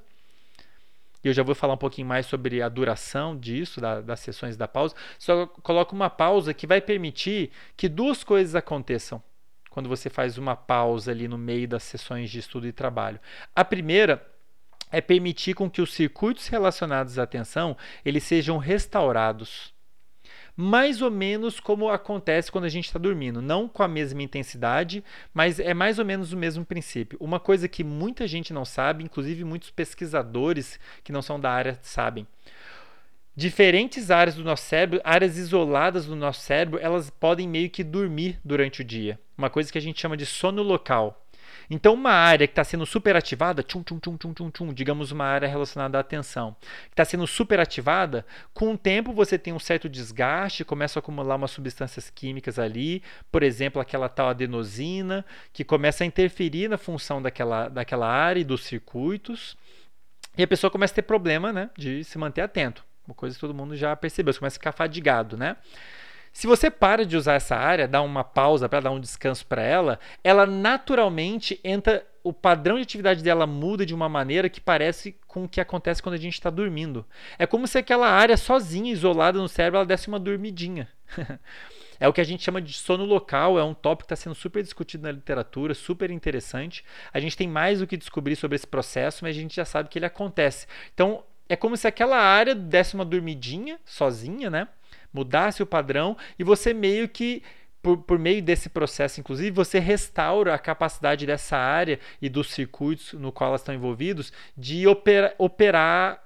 E 1.24 1.28
eu 1.28 1.34
já 1.34 1.44
vou 1.44 1.54
falar 1.54 1.76
um 1.76 1.78
pouquinho 1.78 2.08
mais 2.08 2.26
sobre 2.26 2.64
a 2.64 2.70
duração 2.70 3.38
disso, 3.38 3.80
da, 3.80 4.02
das 4.02 4.20
sessões 4.22 4.58
da 4.58 4.68
pausa. 4.68 4.96
Só 5.20 5.46
coloca 5.46 5.94
uma 5.94 6.10
pausa 6.10 6.54
que 6.54 6.66
vai 6.66 6.82
permitir 6.82 7.52
que 7.78 7.88
duas 7.88 8.24
coisas 8.24 8.56
aconteçam 8.56 9.22
quando 9.70 9.88
você 9.88 10.10
faz 10.10 10.38
uma 10.38 10.56
pausa 10.56 11.12
ali 11.12 11.28
no 11.28 11.38
meio 11.38 11.68
das 11.68 11.84
sessões 11.84 12.30
de 12.30 12.40
estudo 12.40 12.68
e 12.68 12.74
trabalho. 12.74 13.20
A 13.56 13.64
primeira 13.64 14.31
é 14.92 15.02
permitir 15.02 15.54
com 15.54 15.70
que 15.70 15.82
os 15.82 15.94
circuitos 15.94 16.48
relacionados 16.48 17.18
à 17.18 17.24
atenção 17.24 17.78
eles 18.04 18.24
sejam 18.24 18.58
restaurados. 18.58 19.74
Mais 20.56 21.02
ou 21.02 21.10
menos 21.10 21.60
como 21.60 21.90
acontece 21.90 22.52
quando 22.52 22.66
a 22.66 22.70
gente 22.70 22.86
está 22.86 23.00
dormindo, 23.00 23.42
não 23.42 23.68
com 23.68 23.84
a 23.84 23.88
mesma 23.88 24.22
intensidade, 24.22 25.04
mas 25.34 25.60
é 25.60 25.74
mais 25.74 25.98
ou 25.98 26.06
menos 26.06 26.34
o 26.34 26.38
mesmo 26.38 26.66
princípio. 26.66 27.18
Uma 27.22 27.40
coisa 27.40 27.68
que 27.68 27.84
muita 27.84 28.28
gente 28.28 28.52
não 28.54 28.66
sabe, 28.66 29.04
inclusive 29.04 29.44
muitos 29.44 29.72
pesquisadores 29.72 30.80
que 31.04 31.12
não 31.12 31.22
são 31.22 31.40
da 31.40 31.50
área 31.52 31.80
sabem. 31.82 32.28
Diferentes 33.34 34.12
áreas 34.12 34.36
do 34.36 34.44
nosso 34.44 34.64
cérebro, 34.66 35.00
áreas 35.06 35.38
isoladas 35.38 36.06
do 36.06 36.18
nosso 36.18 36.42
cérebro, 36.42 36.80
elas 36.82 37.10
podem 37.10 37.48
meio 37.48 37.70
que 37.70 37.84
dormir 37.84 38.38
durante 38.44 38.82
o 38.82 38.84
dia. 38.84 39.18
Uma 39.38 39.50
coisa 39.50 39.72
que 39.72 39.78
a 39.78 39.82
gente 39.82 40.02
chama 40.02 40.18
de 40.18 40.26
sono 40.26 40.62
local. 40.62 41.21
Então, 41.74 41.94
uma 41.94 42.12
área 42.12 42.46
que 42.46 42.52
está 42.52 42.66
sendo 42.66 42.86
superativada, 42.86 43.64
tchum, 43.64 43.82
tchum, 43.82 43.98
tchum, 43.98 44.18
tchum, 44.18 44.34
tchum, 44.34 44.52
tchum, 44.52 44.74
digamos 44.74 45.10
uma 45.14 45.24
área 45.24 45.48
relacionada 45.48 45.98
à 45.98 46.02
atenção, 46.02 46.54
que 46.88 46.92
está 46.92 47.06
sendo 47.06 47.26
superativada, 47.26 48.26
com 48.54 48.74
o 48.74 48.78
tempo 48.78 49.14
você 49.14 49.40
tem 49.40 49.54
um 49.54 49.60
certo 49.60 49.88
desgaste, 49.88 50.66
começa 50.66 51.00
a 51.00 51.02
acumular 51.02 51.38
umas 51.38 51.52
substâncias 51.52 52.10
químicas 52.10 52.60
ali, 52.60 53.02
por 53.32 53.42
exemplo, 53.42 53.82
aquela 53.82 54.10
tal 54.10 54.28
adenosina, 54.28 55.24
que 55.54 55.64
começa 55.64 56.04
a 56.04 56.08
interferir 56.08 56.68
na 56.68 56.78
função 56.78 57.22
daquela, 57.22 57.70
daquela 57.70 58.06
área 58.06 58.42
e 58.42 58.44
dos 58.44 58.66
circuitos, 58.66 59.56
e 60.38 60.44
a 60.44 60.48
pessoa 60.48 60.70
começa 60.70 60.92
a 60.92 60.96
ter 60.96 61.04
problema 61.04 61.54
né, 61.54 61.70
de 61.78 62.04
se 62.04 62.18
manter 62.18 62.42
atento. 62.42 62.84
Uma 63.08 63.16
coisa 63.16 63.34
que 63.34 63.40
todo 63.40 63.54
mundo 63.54 63.78
já 63.78 63.96
percebeu, 63.96 64.34
você 64.34 64.40
começa 64.40 64.58
a 64.58 64.60
ficar 64.60 64.74
fadigado, 64.74 65.38
né? 65.38 65.56
Se 66.34 66.48
você 66.48 66.72
para 66.72 67.06
de 67.06 67.18
usar 67.18 67.34
essa 67.34 67.56
área, 67.56 67.88
dá 67.88 68.02
uma 68.02 68.24
pausa 68.24 68.70
para 68.70 68.82
dar 68.82 68.92
um 68.92 69.00
descanso 69.00 69.46
para 69.46 69.62
ela, 69.62 70.00
ela 70.24 70.46
naturalmente 70.46 71.60
entra. 71.64 72.06
O 72.24 72.32
padrão 72.32 72.76
de 72.76 72.84
atividade 72.84 73.24
dela 73.24 73.48
muda 73.48 73.84
de 73.84 73.96
uma 73.96 74.08
maneira 74.08 74.48
que 74.48 74.62
parece 74.62 75.16
com 75.26 75.46
o 75.46 75.50
que 75.50 75.60
acontece 75.60 76.04
quando 76.04 76.14
a 76.14 76.20
gente 76.20 76.36
está 76.36 76.52
dormindo. 76.52 77.04
É 77.40 77.48
como 77.48 77.66
se 77.66 77.80
aquela 77.80 78.08
área 78.08 78.38
sozinha, 78.38 78.94
isolada 78.94 79.40
no 79.40 79.50
cérebro, 79.50 79.78
ela 79.78 79.86
desse 79.88 80.08
uma 80.08 80.20
dormidinha. 80.20 80.88
é 82.00 82.08
o 82.08 82.14
que 82.14 82.22
a 82.22 82.24
gente 82.24 82.44
chama 82.44 82.62
de 82.62 82.74
sono 82.74 83.06
local, 83.06 83.58
é 83.58 83.64
um 83.64 83.74
tópico 83.74 84.08
que 84.08 84.14
está 84.14 84.24
sendo 84.24 84.36
super 84.36 84.62
discutido 84.62 85.04
na 85.04 85.12
literatura, 85.12 85.74
super 85.74 86.12
interessante. 86.12 86.86
A 87.12 87.20
gente 87.20 87.36
tem 87.36 87.48
mais 87.48 87.82
o 87.82 87.88
que 87.88 87.98
descobrir 87.98 88.36
sobre 88.36 88.56
esse 88.56 88.68
processo, 88.68 89.24
mas 89.24 89.36
a 89.36 89.40
gente 89.40 89.56
já 89.56 89.66
sabe 89.66 89.90
que 89.90 89.98
ele 89.98 90.06
acontece. 90.06 90.68
Então, 90.94 91.24
é 91.50 91.56
como 91.56 91.76
se 91.76 91.88
aquela 91.88 92.18
área 92.18 92.54
desse 92.54 92.94
uma 92.94 93.04
dormidinha 93.04 93.80
sozinha, 93.84 94.50
né? 94.50 94.68
Mudasse 95.14 95.62
o 95.62 95.66
padrão 95.66 96.18
e 96.38 96.44
você 96.44 96.74
meio 96.74 97.08
que 97.08 97.44
por, 97.82 97.98
por, 97.98 98.20
meio 98.20 98.42
desse 98.44 98.70
processo, 98.70 99.20
inclusive, 99.20 99.50
você 99.50 99.80
restaura 99.80 100.54
a 100.54 100.60
capacidade 100.60 101.26
dessa 101.26 101.58
área 101.58 102.00
e 102.22 102.30
dos 102.30 102.52
circuitos 102.52 103.14
no 103.14 103.32
qual 103.32 103.50
elas 103.50 103.62
estão 103.62 103.74
envolvidos 103.74 104.32
de 104.56 104.88
opera, 104.88 105.34
operar 105.38 106.22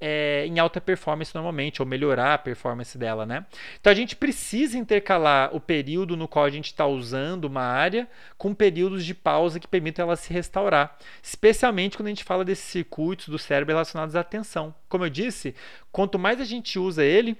é, 0.00 0.44
em 0.46 0.58
alta 0.58 0.80
performance 0.80 1.34
normalmente, 1.34 1.80
ou 1.80 1.86
melhorar 1.86 2.34
a 2.34 2.38
performance 2.38 2.98
dela, 2.98 3.24
né? 3.24 3.46
Então 3.80 3.90
a 3.90 3.96
gente 3.96 4.14
precisa 4.14 4.76
intercalar 4.76 5.54
o 5.54 5.60
período 5.60 6.16
no 6.16 6.28
qual 6.28 6.44
a 6.44 6.50
gente 6.50 6.66
está 6.66 6.86
usando 6.86 7.44
uma 7.44 7.62
área 7.62 8.08
com 8.36 8.54
períodos 8.54 9.04
de 9.04 9.14
pausa 9.14 9.58
que 9.58 9.66
permitam 9.66 10.04
ela 10.04 10.16
se 10.16 10.32
restaurar, 10.32 10.96
especialmente 11.22 11.96
quando 11.96 12.08
a 12.08 12.10
gente 12.10 12.24
fala 12.24 12.44
desses 12.44 12.64
circuitos 12.64 13.28
do 13.28 13.38
cérebro 13.38 13.72
relacionados 13.72 14.14
à 14.16 14.20
atenção. 14.20 14.74
Como 14.88 15.04
eu 15.04 15.10
disse, 15.10 15.54
quanto 15.90 16.18
mais 16.18 16.40
a 16.40 16.44
gente 16.44 16.78
usa 16.78 17.02
ele, 17.04 17.38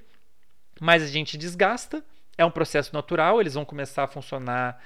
mas 0.81 1.03
a 1.03 1.07
gente 1.07 1.37
desgasta, 1.37 2.05
é 2.37 2.45
um 2.45 2.51
processo 2.51 2.93
natural, 2.93 3.41
eles 3.41 3.55
vão 3.55 3.65
começar 3.65 4.05
a 4.05 4.07
funcionar 4.07 4.81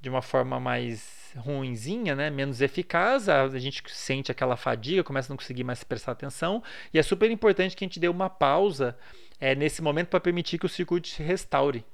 de 0.00 0.08
uma 0.08 0.22
forma 0.22 0.58
mais 0.58 1.34
ruinzinha, 1.36 2.14
né? 2.14 2.30
menos 2.30 2.60
eficaz, 2.60 3.28
a, 3.28 3.46
gente 3.58 3.82
sente 3.88 4.32
aquela 4.32 4.56
fadiga, 4.56 5.04
começa 5.04 5.30
a 5.30 5.32
não 5.32 5.36
conseguir 5.36 5.62
mais 5.62 5.84
prestar 5.84 6.12
atenção, 6.12 6.62
e 6.92 6.98
é 6.98 7.02
super 7.02 7.30
importante 7.30 7.76
que 7.76 7.84
a 7.84 7.86
gente 7.86 8.00
dê 8.00 8.08
uma 8.08 8.30
pausa 8.30 8.96
é, 9.38 9.54
nesse 9.54 9.82
momento 9.82 10.08
para 10.08 10.20
permitir 10.20 10.58
que 10.58 10.66
o 10.66 10.68
circuito 10.68 11.08
se 11.08 11.22
restaure. 11.22 11.84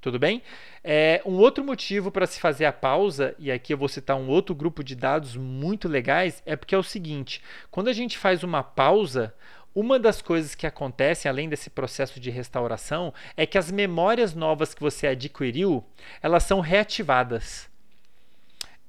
Tudo 0.00 0.18
bem? 0.18 0.42
É, 0.82 1.22
um 1.24 1.34
outro 1.34 1.62
motivo 1.62 2.10
para 2.10 2.26
se 2.26 2.40
fazer 2.40 2.64
a 2.64 2.72
pausa, 2.72 3.36
e 3.38 3.52
aqui 3.52 3.72
eu 3.72 3.78
vou 3.78 3.88
citar 3.88 4.16
um 4.16 4.28
outro 4.28 4.52
grupo 4.52 4.82
de 4.82 4.96
dados 4.96 5.36
muito 5.36 5.88
legais, 5.88 6.42
é 6.44 6.56
porque 6.56 6.74
é 6.74 6.78
o 6.78 6.82
seguinte: 6.82 7.40
quando 7.70 7.86
a 7.86 7.92
gente 7.92 8.18
faz 8.18 8.42
uma 8.42 8.64
pausa, 8.64 9.32
uma 9.74 9.98
das 9.98 10.20
coisas 10.20 10.54
que 10.54 10.66
acontecem, 10.66 11.28
além 11.28 11.48
desse 11.48 11.70
processo 11.70 12.20
de 12.20 12.30
restauração, 12.30 13.12
é 13.36 13.46
que 13.46 13.56
as 13.56 13.70
memórias 13.70 14.34
novas 14.34 14.74
que 14.74 14.82
você 14.82 15.06
adquiriu, 15.06 15.84
elas 16.22 16.42
são 16.42 16.60
reativadas. 16.60 17.70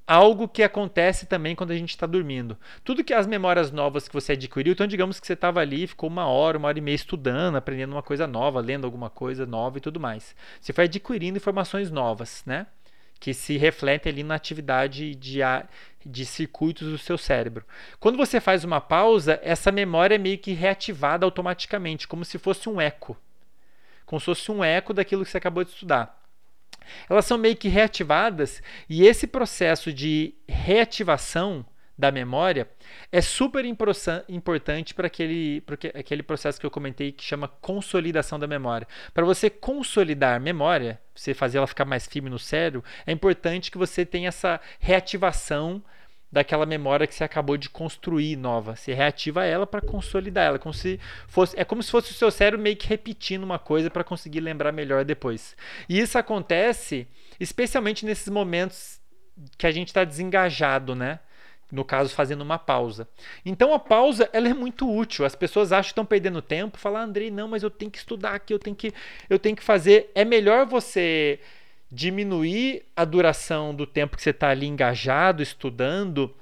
Algo 0.05 0.49
que 0.49 0.61
acontece 0.61 1.25
também 1.25 1.55
quando 1.55 1.71
a 1.71 1.77
gente 1.77 1.91
está 1.91 2.05
dormindo. 2.05 2.57
Tudo 2.83 3.03
que 3.03 3.13
as 3.13 3.25
memórias 3.25 3.71
novas 3.71 4.07
que 4.07 4.13
você 4.13 4.33
adquiriu, 4.33 4.73
então 4.73 4.85
digamos 4.85 5.17
que 5.17 5.25
você 5.25 5.31
estava 5.31 5.61
ali, 5.61 5.87
ficou 5.87 6.09
uma 6.09 6.25
hora, 6.25 6.57
uma 6.57 6.67
hora 6.67 6.77
e 6.77 6.81
meia 6.81 6.95
estudando, 6.95 7.55
aprendendo 7.55 7.93
uma 7.93 8.03
coisa 8.03 8.27
nova, 8.27 8.59
lendo 8.59 8.83
alguma 8.83 9.09
coisa 9.09 9.45
nova 9.45 9.77
e 9.77 9.81
tudo 9.81 10.01
mais. 10.01 10.35
Você 10.59 10.73
foi 10.73 10.83
adquirindo 10.83 11.37
informações 11.37 11.89
novas, 11.89 12.43
né? 12.45 12.67
Que 13.23 13.33
se 13.33 13.55
refletem 13.55 14.11
ali 14.11 14.21
na 14.21 14.35
atividade 14.35 15.15
de, 15.15 15.39
de 16.05 16.25
circuitos 16.25 16.91
do 16.91 16.97
seu 16.97 17.17
cérebro. 17.17 17.65
Quando 17.97 18.17
você 18.17 18.41
faz 18.41 18.65
uma 18.65 18.81
pausa, 18.81 19.39
essa 19.41 19.71
memória 19.71 20.15
é 20.15 20.17
meio 20.17 20.37
que 20.37 20.51
reativada 20.51 21.25
automaticamente, 21.25 22.05
como 22.05 22.25
se 22.25 22.37
fosse 22.37 22.67
um 22.67 22.81
eco. 22.81 23.17
Como 24.05 24.19
se 24.19 24.25
fosse 24.25 24.51
um 24.51 24.61
eco 24.61 24.93
daquilo 24.93 25.23
que 25.23 25.31
você 25.31 25.37
acabou 25.37 25.63
de 25.63 25.69
estudar. 25.69 26.21
Elas 27.09 27.23
são 27.23 27.37
meio 27.37 27.55
que 27.55 27.69
reativadas 27.69 28.61
e 28.89 29.07
esse 29.07 29.25
processo 29.25 29.93
de 29.93 30.33
reativação 30.45 31.65
da 31.97 32.11
memória 32.11 32.67
é 33.11 33.21
super 33.21 33.63
importante 33.65 34.93
para 34.93 35.07
aquele, 35.07 35.63
aquele 35.93 36.23
processo 36.23 36.59
que 36.59 36.65
eu 36.65 36.71
comentei 36.71 37.11
que 37.11 37.23
chama 37.23 37.47
consolidação 37.47 38.39
da 38.39 38.47
memória. 38.47 38.87
Para 39.13 39.25
você 39.25 39.49
consolidar 39.49 40.39
memória, 40.39 40.99
você 41.13 41.33
fazer 41.33 41.59
ela 41.59 41.67
ficar 41.67 41.85
mais 41.85 42.07
firme 42.07 42.29
no 42.29 42.39
cérebro, 42.39 42.83
é 43.05 43.11
importante 43.11 43.69
que 43.69 43.77
você 43.77 44.05
tenha 44.05 44.29
essa 44.29 44.59
reativação 44.79 45.83
daquela 46.31 46.65
memória 46.65 47.05
que 47.05 47.13
você 47.13 47.23
acabou 47.23 47.57
de 47.57 47.69
construir 47.69 48.35
nova. 48.35 48.75
Você 48.75 48.91
reativa 48.91 49.45
ela 49.45 49.67
para 49.67 49.79
consolidar 49.79 50.47
ela, 50.47 50.57
como 50.57 50.73
se 50.73 50.99
fosse, 51.27 51.57
é 51.59 51.63
como 51.63 51.83
se 51.83 51.91
fosse 51.91 52.09
o 52.09 52.15
seu 52.15 52.31
cérebro 52.31 52.59
meio 52.59 52.75
que 52.75 52.87
repetindo 52.87 53.43
uma 53.43 53.59
coisa 53.59 53.91
para 53.91 54.03
conseguir 54.03 54.39
lembrar 54.39 54.71
melhor 54.71 55.05
depois. 55.05 55.55
E 55.87 55.99
isso 55.99 56.17
acontece 56.17 57.07
especialmente 57.39 58.03
nesses 58.03 58.29
momentos 58.29 58.99
que 59.59 59.67
a 59.67 59.71
gente 59.71 59.89
está 59.89 60.03
desengajado, 60.03 60.95
né? 60.95 61.19
No 61.71 61.83
caso 61.83 62.13
fazendo 62.13 62.41
uma 62.41 62.59
pausa. 62.59 63.07
Então 63.45 63.73
a 63.73 63.79
pausa 63.79 64.29
ela 64.31 64.47
é 64.47 64.53
muito 64.53 64.89
útil. 64.89 65.25
As 65.25 65.35
pessoas 65.35 65.71
acham 65.71 65.83
que 65.83 65.91
estão 65.91 66.05
perdendo 66.05 66.41
tempo, 66.41 66.77
falar 66.77 67.03
Andrei, 67.03 67.31
não, 67.31 67.47
mas 67.47 67.63
eu 67.63 67.69
tenho 67.69 67.91
que 67.91 67.97
estudar 67.97 68.35
aqui, 68.35 68.53
eu 68.53 68.59
tenho 68.59 68.75
que 68.75 68.93
eu 69.29 69.39
tenho 69.39 69.55
que 69.55 69.63
fazer. 69.63 70.11
É 70.13 70.23
melhor 70.23 70.65
você 70.65 71.39
diminuir 71.91 72.83
a 72.95 73.05
duração 73.05 73.73
do 73.73 73.85
tempo 73.85 74.15
que 74.15 74.23
você 74.23 74.31
está 74.31 74.49
ali 74.49 74.65
engajado, 74.65 75.43
estudando 75.43 76.33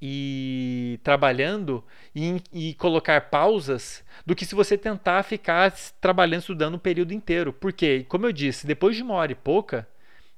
e 0.00 1.00
trabalhando 1.02 1.82
e, 2.14 2.42
e, 2.52 2.74
colocar 2.74 3.30
pausas 3.30 4.04
do 4.26 4.34
que 4.34 4.44
se 4.44 4.54
você 4.54 4.76
tentar 4.76 5.22
ficar 5.22 5.72
trabalhando, 6.00 6.40
estudando 6.40 6.74
um 6.74 6.78
período 6.78 7.12
inteiro. 7.12 7.52
Porque, 7.52 8.04
como 8.08 8.26
eu 8.26 8.32
disse, 8.32 8.66
depois 8.66 8.94
de 8.94 9.02
uma 9.02 9.14
hora 9.14 9.32
e 9.32 9.34
pouca, 9.34 9.88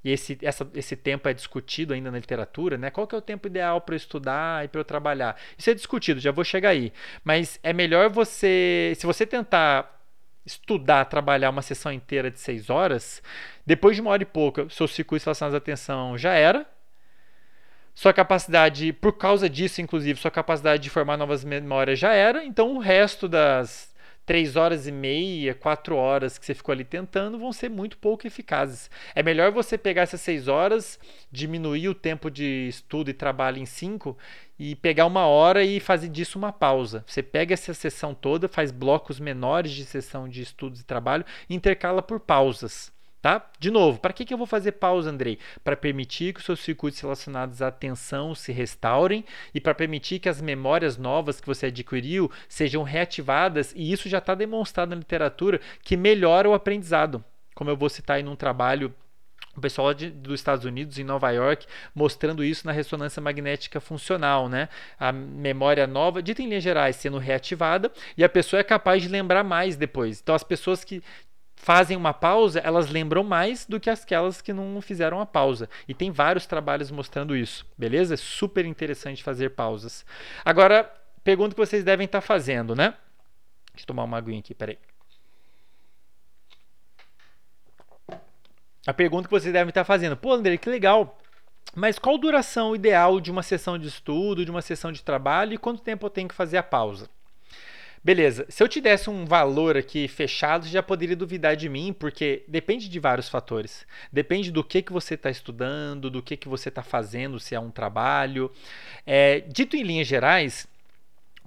e 0.04 0.12
esse, 0.12 0.38
essa, 0.42 0.68
esse 0.74 0.96
tempo 0.96 1.28
é 1.28 1.34
discutido 1.34 1.92
ainda 1.92 2.10
na 2.10 2.18
literatura, 2.18 2.78
né? 2.78 2.90
Qual 2.90 3.06
que 3.06 3.14
é 3.14 3.18
o 3.18 3.22
tempo 3.22 3.48
ideal 3.48 3.80
para 3.80 3.94
eu 3.94 3.96
estudar 3.96 4.64
e 4.64 4.68
para 4.68 4.80
eu 4.80 4.84
trabalhar? 4.84 5.36
Isso 5.56 5.70
é 5.70 5.74
discutido, 5.74 6.20
já 6.20 6.30
vou 6.30 6.44
chegar 6.44 6.70
aí. 6.70 6.92
Mas 7.24 7.58
é 7.62 7.72
melhor 7.72 8.08
você, 8.08 8.92
se 8.96 9.04
você 9.06 9.26
tentar 9.26 10.00
estudar, 10.46 11.04
trabalhar 11.06 11.50
uma 11.50 11.62
sessão 11.62 11.92
inteira 11.92 12.30
de 12.30 12.38
seis 12.38 12.70
horas, 12.70 13.22
depois 13.66 13.96
de 13.96 14.00
uma 14.00 14.10
hora 14.10 14.22
e 14.22 14.26
pouca, 14.26 14.68
seus 14.70 14.92
circuitos 14.94 15.24
relacionados 15.24 15.54
à 15.54 15.58
atenção 15.58 16.16
já 16.16 16.32
era. 16.32 16.66
Sua 17.94 18.12
capacidade, 18.12 18.92
por 18.92 19.12
causa 19.14 19.50
disso, 19.50 19.82
inclusive, 19.82 20.20
sua 20.20 20.30
capacidade 20.30 20.80
de 20.80 20.88
formar 20.88 21.16
novas 21.16 21.44
memórias 21.44 21.98
já 21.98 22.12
era. 22.12 22.44
Então, 22.44 22.76
o 22.76 22.78
resto 22.78 23.28
das 23.28 23.92
três 24.28 24.56
horas 24.56 24.86
e 24.86 24.92
meia, 24.92 25.54
quatro 25.54 25.96
horas 25.96 26.36
que 26.36 26.44
você 26.44 26.52
ficou 26.52 26.74
ali 26.74 26.84
tentando 26.84 27.38
vão 27.38 27.50
ser 27.50 27.70
muito 27.70 27.96
pouco 27.96 28.26
eficazes. 28.26 28.90
É 29.14 29.22
melhor 29.22 29.50
você 29.50 29.78
pegar 29.78 30.02
essas 30.02 30.20
seis 30.20 30.48
horas, 30.48 31.00
diminuir 31.32 31.88
o 31.88 31.94
tempo 31.94 32.30
de 32.30 32.68
estudo 32.68 33.08
e 33.08 33.14
trabalho 33.14 33.56
em 33.56 33.64
cinco 33.64 34.18
e 34.58 34.76
pegar 34.76 35.06
uma 35.06 35.24
hora 35.24 35.64
e 35.64 35.80
fazer 35.80 36.10
disso 36.10 36.36
uma 36.36 36.52
pausa. 36.52 37.02
Você 37.06 37.22
pega 37.22 37.54
essa 37.54 37.72
sessão 37.72 38.12
toda, 38.12 38.48
faz 38.48 38.70
blocos 38.70 39.18
menores 39.18 39.72
de 39.72 39.86
sessão 39.86 40.28
de 40.28 40.42
estudos 40.42 40.80
e 40.80 40.84
trabalho 40.84 41.24
intercala 41.48 42.02
por 42.02 42.20
pausas. 42.20 42.92
Tá? 43.20 43.50
De 43.58 43.68
novo, 43.68 43.98
para 43.98 44.12
que, 44.12 44.24
que 44.24 44.32
eu 44.32 44.38
vou 44.38 44.46
fazer 44.46 44.72
pausa, 44.72 45.10
Andrei? 45.10 45.40
Para 45.64 45.76
permitir 45.76 46.32
que 46.32 46.38
os 46.38 46.46
seus 46.46 46.60
circuitos 46.60 47.00
relacionados 47.00 47.60
à 47.60 47.66
atenção 47.66 48.32
se 48.32 48.52
restaurem 48.52 49.24
e 49.52 49.60
para 49.60 49.74
permitir 49.74 50.20
que 50.20 50.28
as 50.28 50.40
memórias 50.40 50.96
novas 50.96 51.40
que 51.40 51.46
você 51.46 51.66
adquiriu 51.66 52.30
sejam 52.48 52.84
reativadas, 52.84 53.72
e 53.74 53.90
isso 53.90 54.08
já 54.08 54.18
está 54.18 54.36
demonstrado 54.36 54.90
na 54.90 54.96
literatura 54.96 55.60
que 55.82 55.96
melhora 55.96 56.48
o 56.48 56.54
aprendizado. 56.54 57.24
Como 57.56 57.68
eu 57.68 57.76
vou 57.76 57.88
citar 57.88 58.18
aí 58.18 58.22
num 58.22 58.36
trabalho 58.36 58.94
o 59.58 59.60
pessoal 59.60 59.92
de, 59.92 60.08
dos 60.08 60.40
Estados 60.40 60.64
Unidos, 60.64 60.98
em 60.98 61.04
Nova 61.04 61.30
York, 61.30 61.66
mostrando 61.94 62.44
isso 62.44 62.66
na 62.66 62.72
ressonância 62.72 63.20
magnética 63.20 63.80
funcional, 63.80 64.48
né? 64.48 64.68
A 64.98 65.10
memória 65.12 65.86
nova, 65.86 66.22
dita 66.22 66.40
em 66.40 66.46
linhas 66.48 66.62
gerais, 66.62 66.96
sendo 66.96 67.18
reativada 67.18 67.92
e 68.16 68.22
a 68.22 68.28
pessoa 68.28 68.60
é 68.60 68.64
capaz 68.64 69.02
de 69.02 69.08
lembrar 69.08 69.42
mais 69.42 69.76
depois. 69.76 70.20
Então, 70.20 70.34
as 70.34 70.44
pessoas 70.44 70.84
que 70.84 71.02
fazem 71.58 71.96
uma 71.96 72.14
pausa, 72.14 72.60
elas 72.60 72.88
lembram 72.88 73.22
mais 73.22 73.66
do 73.66 73.78
que 73.78 73.90
aquelas 73.90 74.40
que 74.40 74.52
não 74.52 74.80
fizeram 74.80 75.20
a 75.20 75.26
pausa. 75.26 75.68
E 75.86 75.92
tem 75.92 76.10
vários 76.10 76.46
trabalhos 76.46 76.90
mostrando 76.90 77.36
isso, 77.36 77.66
beleza? 77.76 78.14
É 78.14 78.16
super 78.16 78.64
interessante 78.64 79.22
fazer 79.22 79.50
pausas. 79.50 80.06
Agora, 80.44 80.90
pergunta 81.22 81.54
que 81.54 81.60
vocês 81.60 81.84
devem 81.84 82.06
estar 82.06 82.20
fazendo, 82.20 82.74
né? 82.74 82.94
Deixa 83.72 83.82
eu 83.82 83.86
tomar 83.86 84.04
uma 84.04 84.16
aguinha 84.16 84.38
aqui, 84.38 84.54
peraí. 84.54 84.78
A 88.86 88.94
pergunta 88.94 89.28
que 89.28 89.34
vocês 89.34 89.52
devem 89.52 89.68
estar 89.68 89.84
fazendo, 89.84 90.16
pô, 90.16 90.32
André, 90.32 90.56
que 90.56 90.70
legal. 90.70 91.18
Mas 91.74 91.98
qual 91.98 92.16
duração 92.16 92.74
ideal 92.74 93.20
de 93.20 93.30
uma 93.30 93.42
sessão 93.42 93.76
de 93.76 93.86
estudo, 93.88 94.44
de 94.44 94.50
uma 94.50 94.62
sessão 94.62 94.90
de 94.90 95.02
trabalho 95.02 95.52
e 95.52 95.58
quanto 95.58 95.82
tempo 95.82 96.06
eu 96.06 96.10
tenho 96.10 96.28
que 96.28 96.34
fazer 96.34 96.56
a 96.56 96.62
pausa? 96.62 97.10
Beleza, 98.02 98.46
se 98.48 98.62
eu 98.62 98.68
te 98.68 98.80
desse 98.80 99.10
um 99.10 99.24
valor 99.24 99.76
aqui 99.76 100.06
fechado, 100.06 100.64
você 100.64 100.70
já 100.70 100.82
poderia 100.82 101.16
duvidar 101.16 101.56
de 101.56 101.68
mim, 101.68 101.92
porque 101.92 102.44
depende 102.46 102.88
de 102.88 103.00
vários 103.00 103.28
fatores. 103.28 103.86
Depende 104.12 104.50
do 104.52 104.62
que, 104.62 104.82
que 104.82 104.92
você 104.92 105.14
está 105.14 105.30
estudando, 105.30 106.10
do 106.10 106.22
que, 106.22 106.36
que 106.36 106.48
você 106.48 106.68
está 106.68 106.82
fazendo, 106.82 107.40
se 107.40 107.54
é 107.54 107.60
um 107.60 107.70
trabalho. 107.70 108.50
É, 109.06 109.40
dito 109.40 109.76
em 109.76 109.82
linhas 109.82 110.06
gerais, 110.06 110.66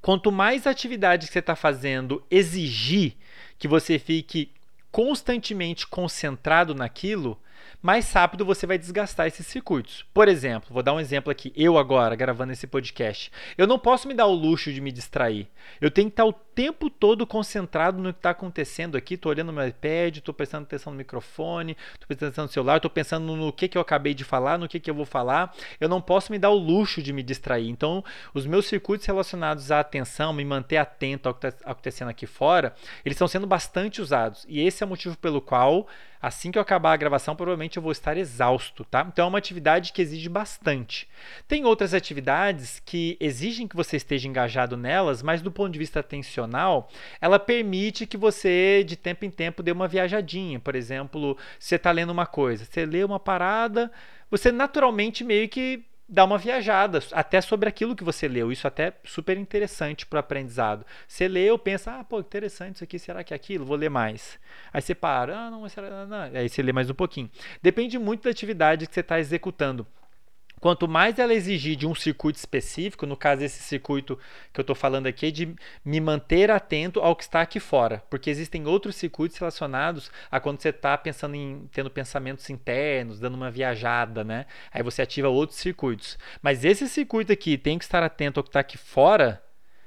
quanto 0.01 0.31
mais 0.31 0.67
atividade 0.67 1.27
que 1.27 1.33
você 1.33 1.39
está 1.39 1.55
fazendo 1.55 2.23
exigir 2.29 3.15
que 3.57 3.67
você 3.67 3.97
fique 3.99 4.51
constantemente 4.91 5.87
concentrado 5.87 6.75
naquilo, 6.75 7.39
mais 7.81 8.11
rápido 8.11 8.45
você 8.45 8.67
vai 8.67 8.77
desgastar 8.77 9.27
esses 9.27 9.47
circuitos. 9.47 10.05
Por 10.13 10.27
exemplo, 10.27 10.73
vou 10.73 10.83
dar 10.83 10.93
um 10.93 10.99
exemplo 10.99 11.31
aqui, 11.31 11.51
eu 11.55 11.77
agora 11.77 12.15
gravando 12.15 12.53
esse 12.53 12.67
podcast. 12.67 13.31
Eu 13.57 13.65
não 13.65 13.79
posso 13.79 14.07
me 14.07 14.13
dar 14.13 14.27
o 14.27 14.33
luxo 14.33 14.71
de 14.71 14.79
me 14.79 14.91
distrair. 14.91 15.47
Eu 15.79 15.89
tenho 15.89 16.09
que 16.09 16.13
estar 16.13 16.25
o 16.25 16.33
tempo 16.53 16.89
todo 16.89 17.25
concentrado 17.25 18.01
no 18.01 18.13
que 18.13 18.19
está 18.19 18.31
acontecendo 18.31 18.97
aqui. 18.97 19.15
Estou 19.15 19.31
olhando 19.31 19.53
meu 19.53 19.67
iPad, 19.67 20.17
estou 20.17 20.33
prestando 20.33 20.63
atenção 20.63 20.91
no 20.91 20.97
microfone, 20.97 21.77
estou 21.93 22.07
prestando 22.07 22.29
atenção 22.29 22.45
no 22.45 22.51
celular, 22.51 22.77
estou 22.77 22.91
pensando 22.91 23.35
no 23.35 23.53
que, 23.53 23.67
que 23.67 23.77
eu 23.77 23.81
acabei 23.81 24.13
de 24.13 24.23
falar, 24.23 24.57
no 24.57 24.67
que, 24.67 24.79
que 24.79 24.89
eu 24.89 24.95
vou 24.95 25.05
falar. 25.05 25.53
Eu 25.79 25.89
não 25.89 26.01
posso 26.01 26.31
me 26.31 26.39
dar 26.39 26.49
o 26.49 26.55
luxo 26.55 27.01
de 27.01 27.13
me 27.13 27.23
distrair. 27.23 27.69
Então, 27.69 28.03
os 28.33 28.45
meus 28.45 28.65
circuitos 28.65 29.05
relacionados 29.05 29.71
à 29.71 29.79
atenção, 29.79 30.33
me 30.33 30.45
manter 30.45 30.77
atento 30.77 31.27
ao 31.27 31.35
que 31.35 31.47
está 31.47 31.69
acontecendo 31.69 32.09
aqui 32.09 32.25
fora, 32.25 32.73
eles 33.05 33.15
estão 33.15 33.27
sendo 33.27 33.47
bastante 33.47 34.01
usados. 34.01 34.45
E 34.47 34.59
esse 34.61 34.83
é 34.83 34.85
o 34.85 34.89
motivo 34.89 35.17
pelo 35.17 35.41
qual 35.41 35.87
Assim 36.21 36.51
que 36.51 36.57
eu 36.59 36.61
acabar 36.61 36.93
a 36.93 36.97
gravação, 36.97 37.35
provavelmente 37.35 37.77
eu 37.77 37.83
vou 37.83 37.91
estar 37.91 38.15
exausto, 38.15 38.85
tá? 38.85 39.03
Então 39.11 39.25
é 39.25 39.27
uma 39.27 39.39
atividade 39.39 39.91
que 39.91 40.03
exige 40.03 40.29
bastante. 40.29 41.09
Tem 41.47 41.65
outras 41.65 41.95
atividades 41.95 42.79
que 42.85 43.17
exigem 43.19 43.67
que 43.67 43.75
você 43.75 43.97
esteja 43.97 44.27
engajado 44.27 44.77
nelas, 44.77 45.23
mas 45.23 45.41
do 45.41 45.51
ponto 45.51 45.73
de 45.73 45.79
vista 45.79 45.99
atencional, 45.99 46.40
ela 47.19 47.39
permite 47.39 48.05
que 48.05 48.17
você, 48.17 48.83
de 48.83 48.95
tempo 48.95 49.25
em 49.25 49.29
tempo, 49.29 49.63
dê 49.63 49.71
uma 49.71 49.87
viajadinha. 49.87 50.59
Por 50.59 50.75
exemplo, 50.75 51.37
você 51.59 51.75
está 51.75 51.91
lendo 51.91 52.11
uma 52.11 52.25
coisa, 52.25 52.65
você 52.65 52.85
lê 52.85 53.03
uma 53.03 53.19
parada, 53.19 53.91
você 54.29 54.51
naturalmente 54.51 55.23
meio 55.23 55.47
que 55.49 55.85
dar 56.11 56.25
uma 56.25 56.37
viajada 56.37 56.99
até 57.13 57.39
sobre 57.39 57.69
aquilo 57.69 57.95
que 57.95 58.03
você 58.03 58.27
leu. 58.27 58.51
Isso 58.51 58.67
até 58.67 58.87
é 58.87 58.93
super 59.05 59.37
interessante 59.37 60.05
para 60.05 60.17
o 60.17 60.19
aprendizado. 60.19 60.85
Você 61.07 61.27
leu, 61.27 61.57
pensa, 61.57 61.99
ah, 61.99 62.03
pô, 62.03 62.19
interessante 62.19 62.75
isso 62.75 62.83
aqui, 62.83 62.99
será 62.99 63.23
que 63.23 63.33
é 63.33 63.35
aquilo? 63.35 63.65
Vou 63.65 63.77
ler 63.77 63.89
mais. 63.89 64.37
Aí 64.73 64.81
você 64.81 64.93
para, 64.93 65.37
ah, 65.37 65.49
não, 65.49 65.67
será, 65.69 66.05
não. 66.05 66.23
Aí 66.23 66.49
você 66.49 66.61
lê 66.61 66.73
mais 66.73 66.89
um 66.89 66.93
pouquinho. 66.93 67.31
Depende 67.61 67.97
muito 67.97 68.23
da 68.23 68.29
atividade 68.29 68.85
que 68.85 68.93
você 68.93 68.99
está 68.99 69.19
executando. 69.19 69.87
Quanto 70.61 70.87
mais 70.87 71.17
ela 71.17 71.33
exigir 71.33 71.75
de 71.75 71.87
um 71.87 71.95
circuito 71.95 72.37
específico, 72.37 73.07
no 73.07 73.17
caso 73.17 73.43
esse 73.43 73.63
circuito 73.63 74.17
que 74.53 74.59
eu 74.59 74.61
estou 74.61 74.75
falando 74.75 75.07
aqui, 75.07 75.31
de 75.31 75.55
me 75.83 75.99
manter 75.99 76.51
atento 76.51 76.99
ao 76.99 77.15
que 77.15 77.23
está 77.23 77.41
aqui 77.41 77.59
fora, 77.59 78.03
porque 78.11 78.29
existem 78.29 78.67
outros 78.67 78.95
circuitos 78.95 79.39
relacionados 79.39 80.11
a 80.29 80.39
quando 80.39 80.61
você 80.61 80.69
está 80.69 80.95
pensando 80.95 81.33
em 81.33 81.67
tendo 81.73 81.89
pensamentos 81.89 82.47
internos, 82.47 83.19
dando 83.19 83.33
uma 83.33 83.49
viajada, 83.49 84.23
né? 84.23 84.45
Aí 84.71 84.83
você 84.83 85.01
ativa 85.01 85.27
outros 85.29 85.57
circuitos. 85.57 86.15
Mas 86.43 86.63
esse 86.63 86.87
circuito 86.87 87.31
aqui 87.31 87.57
tem 87.57 87.79
que 87.79 87.83
estar 87.83 88.03
atento 88.03 88.39
ao 88.39 88.43
que 88.43 88.49
está 88.49 88.59
aqui 88.59 88.77
fora, 88.77 89.41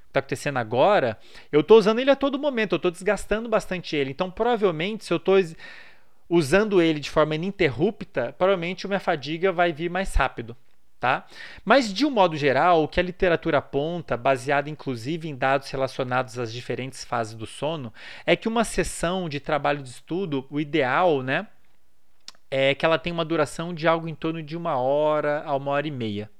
está 0.08 0.18
acontecendo 0.18 0.58
agora, 0.58 1.16
eu 1.52 1.60
estou 1.60 1.78
usando 1.78 2.00
ele 2.00 2.10
a 2.10 2.16
todo 2.16 2.36
momento, 2.36 2.72
eu 2.72 2.78
estou 2.78 2.90
desgastando 2.90 3.48
bastante 3.48 3.94
ele. 3.94 4.10
Então, 4.10 4.28
provavelmente, 4.28 5.04
se 5.04 5.12
eu 5.12 5.18
estou 5.18 5.36
usando 6.28 6.82
ele 6.82 6.98
de 6.98 7.10
forma 7.10 7.36
ininterrupta, 7.36 8.34
provavelmente 8.36 8.86
a 8.86 8.88
minha 8.88 8.98
fadiga 8.98 9.52
vai 9.52 9.72
vir 9.72 9.88
mais 9.88 10.12
rápido. 10.14 10.56
Tá? 11.00 11.26
Mas, 11.64 11.92
de 11.92 12.06
um 12.06 12.10
modo 12.10 12.36
geral, 12.36 12.82
o 12.82 12.88
que 12.88 12.98
a 12.98 13.02
literatura 13.02 13.58
aponta, 13.58 14.16
baseado 14.16 14.68
inclusive 14.68 15.28
em 15.28 15.36
dados 15.36 15.70
relacionados 15.70 16.38
às 16.38 16.50
diferentes 16.52 17.04
fases 17.04 17.34
do 17.34 17.46
sono, 17.46 17.92
é 18.24 18.34
que 18.34 18.48
uma 18.48 18.64
sessão 18.64 19.28
de 19.28 19.38
trabalho 19.38 19.82
de 19.82 19.90
estudo, 19.90 20.46
o 20.50 20.58
ideal, 20.58 21.22
né, 21.22 21.46
é 22.50 22.74
que 22.74 22.86
ela 22.86 22.98
tenha 22.98 23.12
uma 23.12 23.24
duração 23.24 23.74
de 23.74 23.86
algo 23.86 24.08
em 24.08 24.14
torno 24.14 24.42
de 24.42 24.56
uma 24.56 24.76
hora 24.76 25.42
a 25.44 25.54
uma 25.56 25.72
hora 25.72 25.86
e 25.86 25.90
meia. 25.90 26.30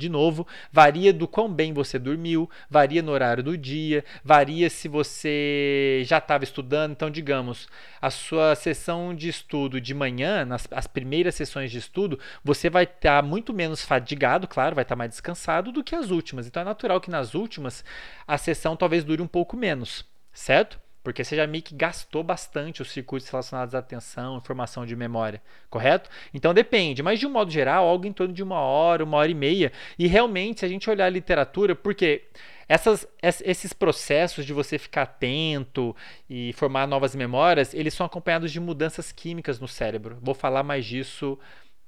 De 0.00 0.08
novo, 0.08 0.46
varia 0.72 1.12
do 1.12 1.28
quão 1.28 1.52
bem 1.52 1.74
você 1.74 1.98
dormiu, 1.98 2.48
varia 2.70 3.02
no 3.02 3.12
horário 3.12 3.42
do 3.42 3.56
dia, 3.56 4.02
varia 4.24 4.70
se 4.70 4.88
você 4.88 6.02
já 6.06 6.16
estava 6.16 6.42
estudando. 6.42 6.92
Então, 6.92 7.10
digamos, 7.10 7.68
a 8.00 8.08
sua 8.08 8.54
sessão 8.54 9.14
de 9.14 9.28
estudo 9.28 9.78
de 9.78 9.92
manhã, 9.92 10.46
nas 10.46 10.66
as 10.70 10.86
primeiras 10.86 11.34
sessões 11.34 11.70
de 11.70 11.76
estudo, 11.76 12.18
você 12.42 12.70
vai 12.70 12.84
estar 12.84 13.20
tá 13.20 13.22
muito 13.22 13.52
menos 13.52 13.84
fadigado, 13.84 14.48
claro, 14.48 14.74
vai 14.74 14.82
estar 14.82 14.94
tá 14.94 14.98
mais 14.98 15.10
descansado 15.10 15.70
do 15.70 15.84
que 15.84 15.94
as 15.94 16.10
últimas. 16.10 16.46
Então, 16.46 16.62
é 16.62 16.64
natural 16.64 16.98
que 16.98 17.10
nas 17.10 17.34
últimas 17.34 17.84
a 18.26 18.38
sessão 18.38 18.74
talvez 18.74 19.04
dure 19.04 19.20
um 19.20 19.28
pouco 19.28 19.54
menos, 19.54 20.06
certo? 20.32 20.80
Porque 21.02 21.24
você 21.24 21.34
já 21.34 21.46
meio 21.46 21.62
que 21.62 21.74
gastou 21.74 22.22
bastante 22.22 22.82
os 22.82 22.90
circuitos 22.90 23.28
relacionados 23.28 23.74
à 23.74 23.78
atenção, 23.78 24.36
informação 24.36 24.84
de 24.84 24.94
memória, 24.94 25.40
correto? 25.70 26.10
Então 26.34 26.52
depende, 26.52 27.02
mas 27.02 27.18
de 27.18 27.26
um 27.26 27.30
modo 27.30 27.50
geral, 27.50 27.88
algo 27.88 28.06
em 28.06 28.12
torno 28.12 28.34
de 28.34 28.42
uma 28.42 28.60
hora, 28.60 29.02
uma 29.02 29.16
hora 29.16 29.30
e 29.30 29.34
meia. 29.34 29.72
E 29.98 30.06
realmente, 30.06 30.60
se 30.60 30.66
a 30.66 30.68
gente 30.68 30.90
olhar 30.90 31.06
a 31.06 31.10
literatura, 31.10 31.74
porque 31.74 32.24
essas, 32.68 33.04
esses 33.20 33.72
processos 33.72 34.44
de 34.44 34.52
você 34.52 34.78
ficar 34.78 35.02
atento 35.02 35.96
e 36.28 36.52
formar 36.52 36.86
novas 36.86 37.16
memórias, 37.16 37.74
eles 37.74 37.94
são 37.94 38.06
acompanhados 38.06 38.52
de 38.52 38.60
mudanças 38.60 39.10
químicas 39.10 39.58
no 39.58 39.66
cérebro. 39.66 40.18
Vou 40.20 40.34
falar 40.34 40.62
mais 40.62 40.84
disso 40.84 41.36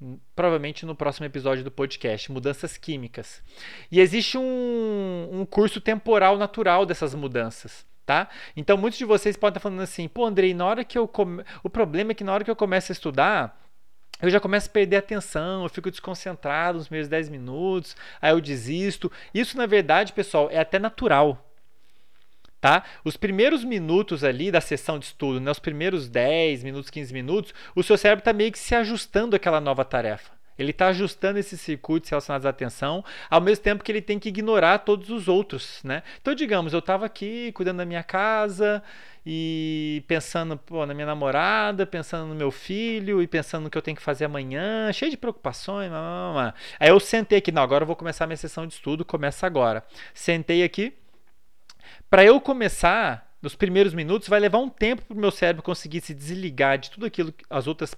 hum, 0.01 0.19
provavelmente 0.35 0.87
no 0.87 0.97
próximo 0.97 1.27
episódio 1.27 1.63
do 1.63 1.71
podcast, 1.71 2.33
mudanças 2.33 2.77
químicas. 2.79 3.43
E 3.93 4.01
existe 4.01 4.39
um, 4.39 5.29
um 5.31 5.45
curso 5.45 5.81
temporal 5.81 6.37
natural 6.39 6.87
dessas 6.87 7.15
mudanças. 7.15 7.92
Tá? 8.05 8.29
Então, 8.57 8.77
muitos 8.77 8.99
de 8.99 9.05
vocês 9.05 9.37
podem 9.37 9.53
estar 9.53 9.61
falando 9.61 9.81
assim: 9.81 10.09
pô, 10.09 10.27
Andrei, 10.27 10.53
na 10.53 10.67
hora 10.67 10.85
que 10.85 10.99
eu. 10.99 11.07
Come... 11.07 11.45
O 11.63 11.71
problema 11.71 12.13
é 12.13 12.15
que 12.15 12.25
na 12.25 12.33
hora 12.33 12.45
que 12.45 12.51
eu 12.51 12.57
começo 12.57 12.91
a 12.91 12.95
estudar, 12.95 13.63
eu 14.21 14.31
já 14.31 14.39
começo 14.39 14.69
a 14.69 14.73
perder 14.73 14.97
a 14.97 14.99
atenção, 15.01 15.65
eu 15.65 15.69
fico 15.69 15.91
desconcentrado 15.91 16.79
nos 16.79 16.89
meus 16.89 17.09
10 17.09 17.29
minutos, 17.29 17.97
aí 18.21 18.33
eu 18.33 18.41
desisto. 18.41 19.11
Isso, 19.35 19.57
na 19.57 19.67
verdade, 19.67 20.13
pessoal, 20.13 20.49
é 20.51 20.59
até 20.59 20.79
natural. 20.79 21.49
Tá? 22.61 22.85
Os 23.05 23.17
primeiros 23.17 23.65
minutos 23.65 24.23
ali 24.23 24.53
da 24.53 24.61
sessão 24.61 24.97
de 24.97 25.07
estudo, 25.07 25.41
né, 25.41 25.51
os 25.51 25.59
primeiros 25.59 26.09
10 26.09 26.63
minutos, 26.63 26.91
15 26.91 27.13
minutos, 27.13 27.53
o 27.75 27.83
seu 27.83 27.99
cérebro 27.99 28.21
está 28.21 28.33
meio 28.33 28.53
que 28.53 28.59
se 28.61 28.73
ajustando 28.77 29.35
àquela 29.35 29.61
nova 29.61 29.85
tarefa. 29.85 30.31
Ele 30.59 30.71
está 30.71 30.89
ajustando 30.89 31.39
esses 31.39 31.61
circuitos 31.61 32.11
relacionados 32.11 32.47
à 32.47 32.51
atenção, 32.51 33.05
ao 33.31 33.41
mesmo 33.41 33.65
tempo 33.65 33.83
que 33.83 33.91
ele 33.91 34.03
tem 34.03 34.19
que 34.19 34.29
ignorar 34.29 34.79
todos 34.79 35.11
os 35.11 35.29
outros. 35.29 35.81
Né? 35.83 36.03
Então, 36.21 36.35
digamos, 36.35 36.73
eu 36.73 36.79
estava 36.79 37.07
aqui 37.07 37.53
cuidando 37.53 37.79
da 37.79 37.85
minha 37.85 38.03
casa 38.03 38.83
e 39.25 40.05
pensando 40.07 40.57
pô, 40.57 40.85
na 40.85 40.95
minha 40.95 41.07
namorada, 41.07 41.87
pensando 41.87 42.29
no 42.29 42.35
meu 42.35 42.51
filho 42.51 43.23
e 43.23 43.27
pensando 43.27 43.65
no 43.65 43.71
que 43.71 43.79
eu 43.79 43.83
tenho 43.83 43.97
que 43.97 44.03
fazer 44.03 44.25
amanhã, 44.25 44.93
cheio 44.93 45.11
de 45.11 45.17
preocupações. 45.17 45.91
Mamá. 45.91 46.55
Aí 46.79 46.89
eu 46.89 47.01
sentei 47.01 47.39
aqui, 47.39 47.53
não, 47.53 47.63
agora 47.63 47.83
eu 47.83 47.87
vou 47.87 47.97
começar 47.97 48.27
minha 48.27 48.37
sessão 48.37 48.67
de 48.67 48.75
estudo, 48.75 49.05
começa 49.05 49.47
agora. 49.47 49.85
Sentei 50.13 50.63
aqui. 50.63 50.95
Para 52.11 52.25
eu 52.25 52.41
começar, 52.41 53.32
nos 53.43 53.57
primeiros 53.57 53.93
minutos, 53.93 54.29
vai 54.29 54.39
levar 54.39 54.59
um 54.59 54.69
tempo 54.69 55.03
para 55.03 55.17
o 55.17 55.21
meu 55.21 55.33
cérebro 55.33 55.63
conseguir 55.63 56.01
se 56.01 56.15
desligar 56.15 56.79
de 56.79 56.91
tudo 56.91 57.07
aquilo, 57.07 57.35
as 57.51 57.67
outras 57.67 57.95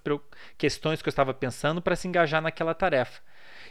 questões 0.57 1.03
que 1.03 1.09
eu 1.09 1.11
estava 1.11 1.35
pensando, 1.35 1.83
para 1.83 1.95
se 1.95 2.09
engajar 2.09 2.41
naquela 2.41 2.75
tarefa. 2.75 3.21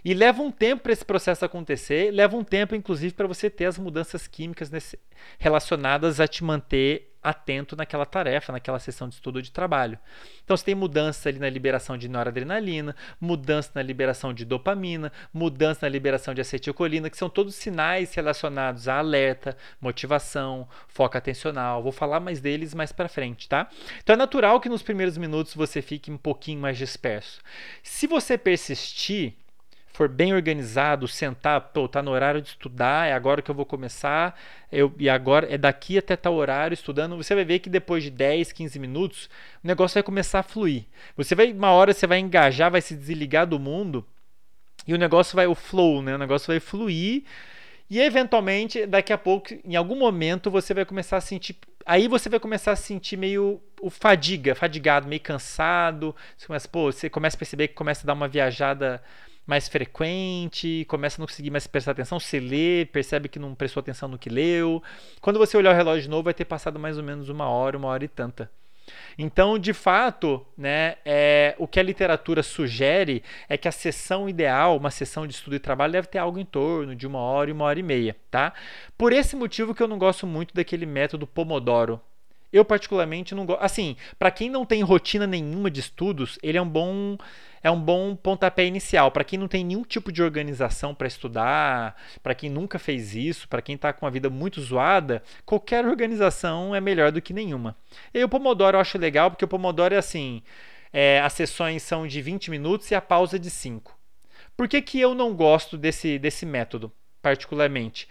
E 0.05 0.13
leva 0.13 0.41
um 0.41 0.51
tempo 0.51 0.83
para 0.83 0.93
esse 0.93 1.03
processo 1.03 1.43
acontecer, 1.43 2.11
leva 2.11 2.37
um 2.37 2.43
tempo, 2.43 2.75
inclusive, 2.75 3.13
para 3.13 3.27
você 3.27 3.49
ter 3.49 3.65
as 3.65 3.77
mudanças 3.77 4.27
químicas 4.27 4.69
nesse, 4.69 4.99
relacionadas 5.39 6.19
a 6.19 6.27
te 6.27 6.43
manter 6.43 7.12
atento 7.23 7.75
naquela 7.75 8.05
tarefa, 8.05 8.51
naquela 8.51 8.79
sessão 8.79 9.07
de 9.07 9.15
estudo 9.15 9.37
ou 9.37 9.41
de 9.41 9.51
trabalho. 9.51 9.97
Então 10.43 10.57
você 10.57 10.65
tem 10.65 10.75
mudança 10.75 11.29
ali 11.29 11.39
na 11.39 11.49
liberação 11.49 11.97
de 11.97 12.07
noradrenalina, 12.09 12.95
mudança 13.19 13.71
na 13.75 13.81
liberação 13.81 14.33
de 14.33 14.43
dopamina, 14.43 15.11
mudança 15.33 15.85
na 15.85 15.89
liberação 15.89 16.33
de 16.33 16.41
acetilcolina, 16.41 17.09
que 17.09 17.17
são 17.17 17.29
todos 17.29 17.55
sinais 17.55 18.13
relacionados 18.13 18.87
a 18.87 18.99
alerta, 18.99 19.57
motivação, 19.79 20.67
foco 20.87 21.17
atencional. 21.17 21.81
Vou 21.81 21.91
falar 21.91 22.19
mais 22.19 22.41
deles 22.41 22.73
mais 22.73 22.91
para 22.91 23.07
frente, 23.07 23.47
tá? 23.47 23.69
Então 24.01 24.13
é 24.13 24.17
natural 24.17 24.59
que 24.59 24.69
nos 24.69 24.81
primeiros 24.81 25.17
minutos 25.17 25.53
você 25.53 25.81
fique 25.81 26.11
um 26.11 26.17
pouquinho 26.17 26.59
mais 26.59 26.77
disperso. 26.77 27.41
Se 27.81 28.07
você 28.07 28.37
persistir, 28.37 29.33
for 29.93 30.09
bem 30.09 30.33
organizado, 30.33 31.07
sentar, 31.07 31.61
pô, 31.61 31.87
tá 31.87 32.01
no 32.01 32.11
horário 32.11 32.41
de 32.41 32.49
estudar, 32.49 33.07
é 33.07 33.13
agora 33.13 33.43
que 33.43 33.51
eu 33.51 33.55
vou 33.55 33.65
começar, 33.65 34.37
eu, 34.71 34.91
e 34.97 35.07
agora 35.07 35.47
é 35.49 35.57
daqui 35.57 35.99
até 35.99 36.15
tal 36.15 36.33
horário 36.33 36.73
estudando, 36.73 37.15
você 37.15 37.35
vai 37.35 37.45
ver 37.45 37.59
que 37.59 37.69
depois 37.69 38.03
de 38.03 38.09
10, 38.09 38.51
15 38.51 38.79
minutos, 38.79 39.29
o 39.63 39.67
negócio 39.67 39.93
vai 39.93 40.03
começar 40.03 40.39
a 40.39 40.43
fluir. 40.43 40.85
Você 41.15 41.35
vai, 41.35 41.53
uma 41.53 41.69
hora 41.69 41.93
você 41.93 42.07
vai 42.07 42.17
engajar, 42.17 42.71
vai 42.71 42.81
se 42.81 42.95
desligar 42.95 43.45
do 43.45 43.59
mundo, 43.59 44.03
e 44.87 44.95
o 44.95 44.97
negócio 44.97 45.35
vai, 45.35 45.45
o 45.45 45.55
flow, 45.55 46.01
né? 46.01 46.15
O 46.15 46.17
negócio 46.17 46.47
vai 46.47 46.59
fluir, 46.59 47.23
e 47.89 47.99
eventualmente, 47.99 48.87
daqui 48.87 49.13
a 49.13 49.17
pouco, 49.17 49.53
em 49.63 49.75
algum 49.75 49.95
momento, 49.95 50.49
você 50.49 50.73
vai 50.73 50.85
começar 50.85 51.17
a 51.17 51.21
sentir. 51.21 51.55
Aí 51.85 52.07
você 52.07 52.27
vai 52.29 52.39
começar 52.39 52.71
a 52.71 52.75
sentir 52.75 53.15
meio 53.15 53.61
o 53.79 53.89
fadiga, 53.91 54.55
fadigado, 54.55 55.07
meio 55.07 55.21
cansado. 55.21 56.15
Você 56.35 56.47
começa, 56.47 56.67
pô, 56.67 56.91
você 56.91 57.09
começa 57.09 57.37
a 57.37 57.39
perceber 57.39 57.67
que 57.67 57.75
começa 57.75 58.03
a 58.03 58.07
dar 58.07 58.13
uma 58.13 58.27
viajada 58.27 59.03
mais 59.45 59.67
frequente, 59.67 60.85
começa 60.87 61.17
a 61.17 61.21
não 61.21 61.27
conseguir 61.27 61.49
mais 61.49 61.67
prestar 61.67 61.91
atenção, 61.91 62.19
se 62.19 62.39
lê, 62.39 62.85
percebe 62.85 63.27
que 63.27 63.39
não 63.39 63.53
prestou 63.53 63.81
atenção 63.81 64.07
no 64.07 64.17
que 64.17 64.29
leu. 64.29 64.81
Quando 65.21 65.39
você 65.39 65.57
olhar 65.57 65.73
o 65.73 65.75
relógio 65.75 66.03
de 66.03 66.09
novo, 66.09 66.23
vai 66.23 66.33
ter 66.33 66.45
passado 66.45 66.79
mais 66.79 66.97
ou 66.97 67.03
menos 67.03 67.29
uma 67.29 67.47
hora, 67.47 67.77
uma 67.77 67.89
hora 67.89 68.05
e 68.05 68.07
tanta. 68.07 68.49
Então, 69.17 69.57
de 69.57 69.73
fato, 69.73 70.45
né, 70.57 70.95
é, 71.05 71.55
o 71.57 71.67
que 71.67 71.79
a 71.79 71.83
literatura 71.83 72.43
sugere 72.43 73.23
é 73.47 73.57
que 73.57 73.67
a 73.67 73.71
sessão 73.71 74.27
ideal, 74.27 74.77
uma 74.77 74.91
sessão 74.91 75.27
de 75.27 75.33
estudo 75.33 75.55
e 75.55 75.59
trabalho, 75.59 75.93
deve 75.93 76.07
ter 76.07 76.17
algo 76.17 76.39
em 76.39 76.45
torno 76.45 76.95
de 76.95 77.07
uma 77.07 77.19
hora 77.19 77.49
e 77.49 77.53
uma 77.53 77.65
hora 77.65 77.79
e 77.79 77.83
meia, 77.83 78.15
tá? 78.29 78.53
Por 78.97 79.13
esse 79.13 79.35
motivo 79.35 79.73
que 79.73 79.81
eu 79.81 79.87
não 79.87 79.97
gosto 79.97 80.25
muito 80.27 80.53
daquele 80.53 80.85
método 80.85 81.27
Pomodoro. 81.27 82.01
Eu 82.51 82.63
particularmente 82.63 83.33
não 83.33 83.45
gosto. 83.45 83.63
Assim, 83.63 83.95
para 84.19 84.29
quem 84.29 84.49
não 84.49 84.65
tem 84.65 84.83
rotina 84.83 85.25
nenhuma 85.25 85.71
de 85.71 85.79
estudos, 85.79 86.37
ele 86.43 86.57
é 86.57 86.61
um 86.61 86.69
bom 86.69 87.17
é 87.63 87.71
um 87.71 87.79
bom 87.79 88.15
pontapé 88.15 88.65
inicial. 88.65 89.09
Para 89.09 89.23
quem 89.23 89.39
não 89.39 89.47
tem 89.47 89.63
nenhum 89.63 89.83
tipo 89.83 90.11
de 90.11 90.21
organização 90.21 90.93
para 90.93 91.07
estudar, 91.07 91.95
para 92.21 92.35
quem 92.35 92.49
nunca 92.49 92.77
fez 92.77 93.15
isso, 93.15 93.47
para 93.47 93.61
quem 93.61 93.75
está 93.75 93.93
com 93.93 94.05
uma 94.05 94.11
vida 94.11 94.29
muito 94.29 94.61
zoada, 94.61 95.23
qualquer 95.45 95.85
organização 95.85 96.75
é 96.75 96.81
melhor 96.81 97.11
do 97.11 97.21
que 97.21 97.33
nenhuma. 97.33 97.75
E 98.13 98.21
o 98.23 98.29
Pomodoro 98.29 98.75
eu 98.75 98.81
acho 98.81 98.97
legal, 98.97 99.31
porque 99.31 99.45
o 99.45 99.47
Pomodoro 99.47 99.95
é 99.95 99.97
assim: 99.97 100.43
é, 100.91 101.21
as 101.21 101.33
sessões 101.33 101.81
são 101.81 102.05
de 102.05 102.21
20 102.21 102.51
minutos 102.51 102.91
e 102.91 102.95
a 102.95 103.01
pausa 103.01 103.39
de 103.39 103.49
5. 103.49 103.97
Por 104.57 104.67
que, 104.67 104.81
que 104.81 104.99
eu 104.99 105.15
não 105.15 105.33
gosto 105.33 105.77
desse, 105.77 106.19
desse 106.19 106.45
método, 106.45 106.91
particularmente? 107.21 108.07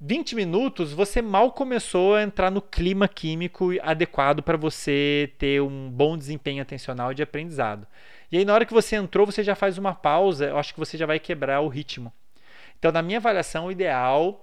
20 0.00 0.36
minutos, 0.36 0.92
você 0.92 1.22
mal 1.22 1.52
começou 1.52 2.14
a 2.14 2.22
entrar 2.22 2.50
no 2.50 2.60
clima 2.60 3.08
químico 3.08 3.70
adequado 3.80 4.42
para 4.42 4.56
você 4.56 5.32
ter 5.38 5.62
um 5.62 5.90
bom 5.90 6.18
desempenho 6.18 6.62
atencional 6.62 7.14
de 7.14 7.22
aprendizado. 7.22 7.86
E 8.30 8.38
aí, 8.38 8.44
na 8.44 8.54
hora 8.54 8.64
que 8.64 8.72
você 8.72 8.96
entrou, 8.96 9.26
você 9.26 9.42
já 9.42 9.54
faz 9.54 9.78
uma 9.78 9.94
pausa, 9.94 10.46
eu 10.46 10.58
acho 10.58 10.72
que 10.74 10.80
você 10.80 10.96
já 10.98 11.06
vai 11.06 11.18
quebrar 11.18 11.60
o 11.60 11.68
ritmo. 11.68 12.12
Então, 12.78 12.92
na 12.92 13.02
minha 13.02 13.18
avaliação, 13.18 13.66
o 13.66 13.72
ideal. 13.72 14.42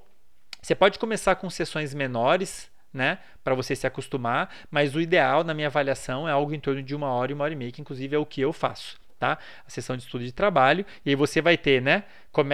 Você 0.61 0.73
pode 0.73 0.97
começar 0.97 1.35
com 1.35 1.49
sessões 1.49 1.93
menores, 1.93 2.71
né? 2.93 3.19
Para 3.43 3.53
você 3.53 3.75
se 3.75 3.85
acostumar, 3.85 4.49
mas 4.71 4.95
o 4.95 5.01
ideal, 5.01 5.43
na 5.43 5.53
minha 5.53 5.67
avaliação, 5.67 6.27
é 6.27 6.31
algo 6.31 6.53
em 6.53 6.59
torno 6.59 6.81
de 6.81 6.95
uma 6.95 7.11
hora 7.11 7.31
e 7.31 7.35
uma 7.35 7.43
hora 7.43 7.53
e 7.53 7.57
meia, 7.57 7.71
que 7.71 7.81
inclusive 7.81 8.15
é 8.15 8.19
o 8.19 8.25
que 8.25 8.39
eu 8.39 8.53
faço. 8.53 9.01
Tá? 9.19 9.37
A 9.65 9.69
sessão 9.69 9.95
de 9.95 10.03
estudo 10.03 10.23
de 10.23 10.33
trabalho, 10.33 10.85
e 11.05 11.09
aí 11.09 11.15
você 11.15 11.41
vai 11.41 11.57
ter, 11.57 11.81
né? 11.81 12.03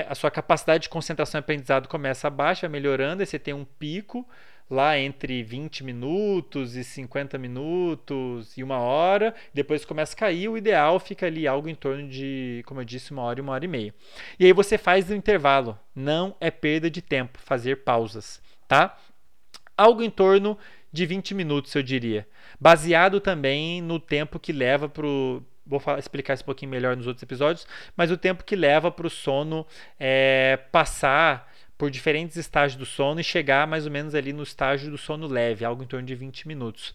A 0.08 0.14
sua 0.14 0.30
capacidade 0.30 0.84
de 0.84 0.90
concentração 0.90 1.40
e 1.40 1.42
aprendizado 1.42 1.88
começa 1.88 2.28
abaixo, 2.28 2.62
vai 2.62 2.70
melhorando, 2.70 3.22
aí 3.22 3.26
você 3.26 3.40
tem 3.40 3.56
um 3.56 3.66
pico, 3.66 4.28
lá 4.70 4.98
entre 4.98 5.42
20 5.42 5.84
minutos 5.84 6.76
e 6.76 6.84
50 6.84 7.38
minutos 7.38 8.56
e 8.56 8.64
uma 8.64 8.78
hora, 8.78 9.34
depois 9.54 9.84
começa 9.84 10.14
a 10.14 10.18
cair, 10.18 10.48
o 10.48 10.58
ideal 10.58 11.00
fica 11.00 11.26
ali 11.26 11.48
algo 11.48 11.68
em 11.68 11.76
torno 11.76 12.08
de, 12.08 12.62
como 12.66 12.82
eu 12.82 12.86
disse, 12.86 13.12
uma 13.12 13.24
hora 13.24 13.40
e 13.40 13.42
uma 13.42 13.54
hora 13.54 13.66
e 13.66 13.68
meia. 13.68 13.94
E 14.40 14.46
aí 14.46 14.54
você 14.54 14.78
faz 14.78 15.10
o 15.10 15.16
intervalo, 15.16 15.78
não 15.96 16.36
é 16.40 16.52
perda 16.52 16.90
de 16.90 17.02
tempo 17.02 17.40
fazer 17.40 17.78
pausas, 17.78 18.42
tá? 18.68 18.98
Algo 19.76 20.04
em 20.04 20.10
torno 20.10 20.58
de 20.92 21.06
20 21.06 21.34
minutos, 21.34 21.74
eu 21.74 21.82
diria. 21.82 22.28
Baseado 22.60 23.20
também 23.20 23.82
no 23.82 24.00
tempo 24.00 24.40
que 24.40 24.52
leva 24.52 24.88
para 24.88 25.08
Vou 25.70 25.80
falar, 25.80 26.00
explicar 26.00 26.34
isso 26.34 26.42
um 26.42 26.48
pouquinho 26.48 26.72
melhor 26.72 26.98
nos 26.98 27.06
outros 27.06 27.22
episódios, 27.22 27.68
mas 27.96 28.10
o 28.10 28.18
tempo 28.18 28.44
que 28.44 28.56
leva 28.56 28.90
para 28.90 29.06
o 29.06 29.10
sono 29.10 29.68
é, 30.00 30.58
passar 30.72 31.48
por 31.80 31.90
diferentes 31.90 32.36
estágios 32.36 32.78
do 32.78 32.86
sono 32.86 33.22
e 33.22 33.24
chegar 33.24 33.66
mais 33.66 33.86
ou 33.86 33.92
menos 33.92 34.14
ali 34.14 34.34
no 34.34 34.44
estágio 34.44 34.92
do 34.92 34.98
sono 34.98 35.28
leve, 35.28 35.64
algo 35.64 35.82
em 35.82 35.88
torno 35.88 36.06
de 36.06 36.14
20 36.14 36.46
minutos. 36.46 36.94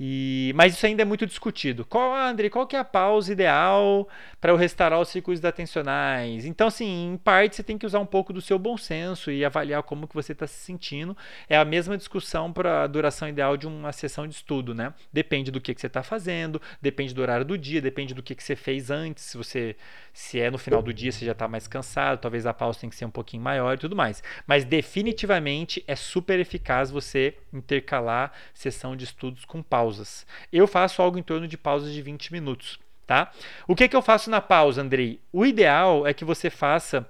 E, 0.00 0.52
mas 0.54 0.74
isso 0.74 0.86
ainda 0.86 1.02
é 1.02 1.04
muito 1.04 1.26
discutido. 1.26 1.84
Qual, 1.84 2.14
André, 2.14 2.48
qual 2.48 2.66
que 2.66 2.76
é 2.76 2.78
a 2.78 2.84
pausa 2.84 3.32
ideal 3.32 4.08
para 4.40 4.52
eu 4.52 4.56
restaurar 4.56 5.00
os 5.00 5.08
circuitos 5.08 5.44
atencionais? 5.44 6.44
Então, 6.44 6.68
assim, 6.68 7.12
em 7.12 7.16
parte 7.16 7.56
você 7.56 7.62
tem 7.64 7.76
que 7.76 7.84
usar 7.84 7.98
um 7.98 8.06
pouco 8.06 8.32
do 8.32 8.40
seu 8.40 8.58
bom 8.58 8.76
senso 8.76 9.30
e 9.30 9.44
avaliar 9.44 9.82
como 9.82 10.06
que 10.06 10.14
você 10.14 10.32
está 10.32 10.46
se 10.46 10.58
sentindo. 10.58 11.16
É 11.48 11.56
a 11.56 11.64
mesma 11.64 11.96
discussão 11.96 12.52
para 12.52 12.84
a 12.84 12.86
duração 12.86 13.28
ideal 13.28 13.56
de 13.56 13.66
uma 13.66 13.90
sessão 13.92 14.26
de 14.26 14.34
estudo, 14.34 14.74
né? 14.74 14.94
Depende 15.12 15.50
do 15.50 15.60
que, 15.60 15.74
que 15.74 15.80
você 15.80 15.88
está 15.88 16.02
fazendo, 16.02 16.62
depende 16.80 17.12
do 17.12 17.20
horário 17.20 17.44
do 17.44 17.58
dia, 17.58 17.82
depende 17.82 18.14
do 18.14 18.22
que, 18.22 18.34
que 18.34 18.42
você 18.42 18.54
fez 18.54 18.90
antes. 18.90 19.24
Se 19.24 19.36
você 19.36 19.74
se 20.18 20.40
é 20.40 20.50
no 20.50 20.58
final 20.58 20.82
do 20.82 20.92
dia, 20.92 21.12
você 21.12 21.24
já 21.24 21.30
está 21.30 21.46
mais 21.46 21.68
cansado, 21.68 22.18
talvez 22.18 22.44
a 22.44 22.52
pausa 22.52 22.80
tenha 22.80 22.90
que 22.90 22.96
ser 22.96 23.04
um 23.04 23.10
pouquinho 23.10 23.40
maior 23.40 23.74
e 23.74 23.78
tudo 23.78 23.94
mais. 23.94 24.20
Mas 24.48 24.64
definitivamente 24.64 25.82
é 25.86 25.94
super 25.94 26.40
eficaz 26.40 26.90
você 26.90 27.36
intercalar 27.52 28.32
sessão 28.52 28.96
de 28.96 29.04
estudos 29.04 29.44
com 29.44 29.62
pausas. 29.88 30.26
Eu 30.52 30.66
faço 30.66 31.00
algo 31.00 31.18
em 31.18 31.22
torno 31.22 31.48
de 31.48 31.56
pausas 31.56 31.92
de 31.92 32.02
20 32.02 32.32
minutos. 32.32 32.78
Tá? 33.06 33.32
O 33.66 33.74
que, 33.74 33.88
que 33.88 33.96
eu 33.96 34.02
faço 34.02 34.28
na 34.28 34.40
pausa, 34.40 34.82
Andrei? 34.82 35.18
O 35.32 35.46
ideal 35.46 36.06
é 36.06 36.12
que 36.12 36.26
você 36.26 36.50
faça 36.50 37.08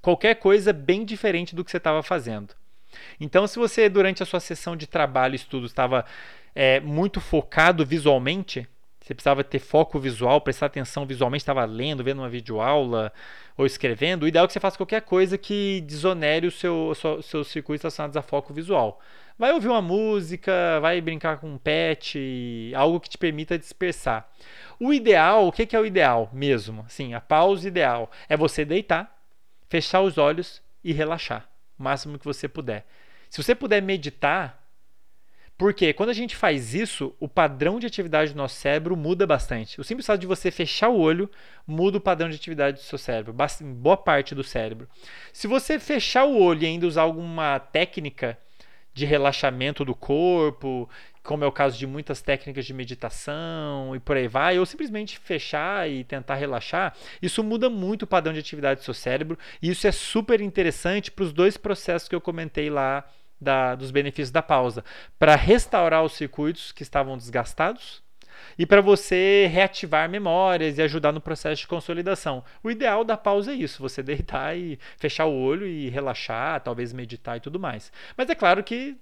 qualquer 0.00 0.36
coisa 0.36 0.72
bem 0.72 1.04
diferente 1.04 1.54
do 1.54 1.62
que 1.62 1.70
você 1.70 1.76
estava 1.76 2.02
fazendo. 2.02 2.54
Então, 3.20 3.46
se 3.46 3.58
você, 3.58 3.90
durante 3.90 4.22
a 4.22 4.26
sua 4.26 4.40
sessão 4.40 4.74
de 4.74 4.86
trabalho 4.86 5.34
e 5.34 5.36
estudo, 5.36 5.66
estava 5.66 6.06
é, 6.54 6.80
muito 6.80 7.20
focado 7.20 7.84
visualmente, 7.84 8.66
você 8.98 9.12
precisava 9.12 9.44
ter 9.44 9.58
foco 9.58 9.98
visual, 9.98 10.40
prestar 10.40 10.66
atenção 10.66 11.04
visualmente, 11.04 11.42
estava 11.42 11.66
lendo, 11.66 12.02
vendo 12.02 12.20
uma 12.20 12.28
videoaula 12.28 13.12
ou 13.58 13.66
escrevendo, 13.66 14.22
o 14.22 14.28
ideal 14.28 14.46
é 14.46 14.46
que 14.46 14.54
você 14.54 14.60
faça 14.60 14.78
qualquer 14.78 15.02
coisa 15.02 15.36
que 15.36 15.82
desonere 15.82 16.46
o 16.46 16.50
seu, 16.50 16.94
seu, 16.94 17.22
seus 17.22 17.48
circuitos 17.48 17.82
relacionados 17.82 18.16
a 18.16 18.22
foco 18.22 18.54
visual. 18.54 18.98
Vai 19.40 19.54
ouvir 19.54 19.68
uma 19.68 19.80
música, 19.80 20.78
vai 20.80 21.00
brincar 21.00 21.38
com 21.38 21.48
um 21.48 21.56
pet, 21.56 22.70
algo 22.76 23.00
que 23.00 23.08
te 23.08 23.16
permita 23.16 23.58
dispersar. 23.58 24.30
O 24.78 24.92
ideal, 24.92 25.48
o 25.48 25.50
que 25.50 25.74
é 25.74 25.80
o 25.80 25.86
ideal 25.86 26.28
mesmo? 26.30 26.84
Sim, 26.90 27.14
a 27.14 27.22
pausa 27.22 27.66
ideal 27.66 28.10
é 28.28 28.36
você 28.36 28.66
deitar, 28.66 29.10
fechar 29.66 30.02
os 30.02 30.18
olhos 30.18 30.60
e 30.84 30.92
relaxar 30.92 31.48
o 31.78 31.82
máximo 31.82 32.18
que 32.18 32.24
você 32.26 32.46
puder. 32.46 32.86
Se 33.30 33.42
você 33.42 33.54
puder 33.54 33.80
meditar, 33.80 34.62
porque 35.56 35.94
quando 35.94 36.10
a 36.10 36.14
gente 36.14 36.36
faz 36.36 36.74
isso, 36.74 37.16
o 37.18 37.26
padrão 37.26 37.80
de 37.80 37.86
atividade 37.86 38.34
do 38.34 38.36
nosso 38.36 38.56
cérebro 38.56 38.94
muda 38.94 39.26
bastante. 39.26 39.80
O 39.80 39.84
simples 39.84 40.04
fato 40.04 40.20
de 40.20 40.26
você 40.26 40.50
fechar 40.50 40.90
o 40.90 40.98
olho 40.98 41.30
muda 41.66 41.96
o 41.96 42.00
padrão 42.00 42.28
de 42.28 42.36
atividade 42.36 42.76
do 42.76 42.82
seu 42.82 42.98
cérebro, 42.98 43.34
boa 43.76 43.96
parte 43.96 44.34
do 44.34 44.44
cérebro. 44.44 44.86
Se 45.32 45.46
você 45.46 45.78
fechar 45.78 46.26
o 46.26 46.38
olho 46.38 46.62
e 46.62 46.66
ainda 46.66 46.86
usar 46.86 47.00
alguma 47.00 47.58
técnica 47.58 48.36
de 48.92 49.04
relaxamento 49.06 49.84
do 49.84 49.94
corpo, 49.94 50.88
como 51.22 51.44
é 51.44 51.46
o 51.46 51.52
caso 51.52 51.78
de 51.78 51.86
muitas 51.86 52.22
técnicas 52.22 52.64
de 52.64 52.74
meditação 52.74 53.94
e 53.94 54.00
por 54.00 54.16
aí 54.16 54.26
vai, 54.26 54.58
ou 54.58 54.66
simplesmente 54.66 55.18
fechar 55.18 55.88
e 55.88 56.04
tentar 56.04 56.34
relaxar, 56.36 56.94
isso 57.20 57.44
muda 57.44 57.68
muito 57.70 58.02
o 58.02 58.06
padrão 58.06 58.32
de 58.32 58.40
atividade 58.40 58.80
do 58.80 58.84
seu 58.84 58.94
cérebro 58.94 59.38
e 59.62 59.70
isso 59.70 59.86
é 59.86 59.92
super 59.92 60.40
interessante 60.40 61.10
para 61.10 61.24
os 61.24 61.32
dois 61.32 61.56
processos 61.56 62.08
que 62.08 62.14
eu 62.14 62.20
comentei 62.20 62.70
lá 62.70 63.04
da, 63.40 63.74
dos 63.74 63.90
benefícios 63.90 64.30
da 64.30 64.42
pausa. 64.42 64.84
Para 65.18 65.34
restaurar 65.34 66.04
os 66.04 66.12
circuitos 66.12 66.72
que 66.72 66.82
estavam 66.82 67.16
desgastados 67.16 68.02
e 68.58 68.66
para 68.66 68.80
você 68.80 69.48
reativar 69.50 70.08
memórias 70.08 70.78
e 70.78 70.82
ajudar 70.82 71.12
no 71.12 71.20
processo 71.20 71.62
de 71.62 71.68
consolidação. 71.68 72.44
O 72.62 72.70
ideal 72.70 73.04
da 73.04 73.16
pausa 73.16 73.52
é 73.52 73.54
isso: 73.54 73.82
você 73.82 74.02
deitar 74.02 74.56
e 74.56 74.78
fechar 74.96 75.26
o 75.26 75.34
olho 75.34 75.66
e 75.66 75.88
relaxar, 75.88 76.60
talvez 76.60 76.92
meditar 76.92 77.36
e 77.36 77.40
tudo 77.40 77.58
mais. 77.58 77.92
Mas 78.16 78.28
é 78.28 78.34
claro 78.34 78.62
que 78.62 78.96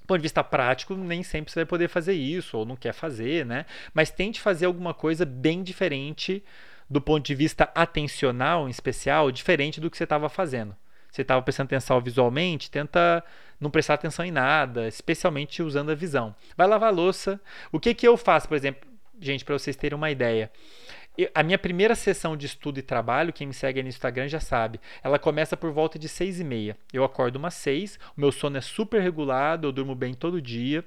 do 0.00 0.06
ponto 0.06 0.18
de 0.18 0.22
vista 0.22 0.44
prático, 0.44 0.94
nem 0.94 1.22
sempre 1.22 1.50
você 1.50 1.60
vai 1.60 1.66
poder 1.66 1.88
fazer 1.88 2.12
isso, 2.12 2.58
ou 2.58 2.66
não 2.66 2.76
quer 2.76 2.92
fazer, 2.92 3.46
né? 3.46 3.64
Mas 3.94 4.10
tente 4.10 4.38
fazer 4.38 4.66
alguma 4.66 4.92
coisa 4.92 5.24
bem 5.24 5.62
diferente 5.62 6.44
do 6.90 7.00
ponto 7.00 7.24
de 7.24 7.34
vista 7.34 7.70
atencional, 7.74 8.66
em 8.68 8.70
especial, 8.70 9.32
diferente 9.32 9.80
do 9.80 9.90
que 9.90 9.96
você 9.96 10.04
estava 10.04 10.28
fazendo 10.28 10.76
você 11.14 11.22
estava 11.22 11.40
prestando 11.40 11.68
atenção 11.68 12.00
visualmente, 12.00 12.68
tenta 12.68 13.22
não 13.60 13.70
prestar 13.70 13.94
atenção 13.94 14.24
em 14.24 14.30
nada, 14.30 14.88
especialmente 14.88 15.62
usando 15.62 15.90
a 15.90 15.94
visão. 15.94 16.34
Vai 16.56 16.66
lavar 16.66 16.88
a 16.90 16.94
louça. 16.94 17.40
O 17.72 17.80
que, 17.80 17.94
que 17.94 18.06
eu 18.06 18.16
faço, 18.16 18.48
por 18.48 18.56
exemplo, 18.56 18.88
gente, 19.20 19.44
para 19.44 19.58
vocês 19.58 19.76
terem 19.76 19.96
uma 19.96 20.10
ideia? 20.10 20.50
Eu, 21.16 21.30
a 21.34 21.42
minha 21.42 21.58
primeira 21.58 21.94
sessão 21.94 22.36
de 22.36 22.46
estudo 22.46 22.78
e 22.78 22.82
trabalho, 22.82 23.32
quem 23.32 23.46
me 23.46 23.54
segue 23.54 23.82
no 23.82 23.88
Instagram 23.88 24.28
já 24.28 24.40
sabe, 24.40 24.80
ela 25.02 25.18
começa 25.18 25.56
por 25.56 25.70
volta 25.70 25.98
de 25.98 26.08
seis 26.08 26.40
e 26.40 26.44
meia. 26.44 26.76
Eu 26.92 27.04
acordo 27.04 27.36
umas 27.36 27.54
seis, 27.54 27.98
o 28.16 28.20
meu 28.20 28.32
sono 28.32 28.56
é 28.56 28.60
super 28.60 29.00
regulado, 29.00 29.68
eu 29.68 29.72
durmo 29.72 29.94
bem 29.94 30.12
todo 30.12 30.42
dia. 30.42 30.84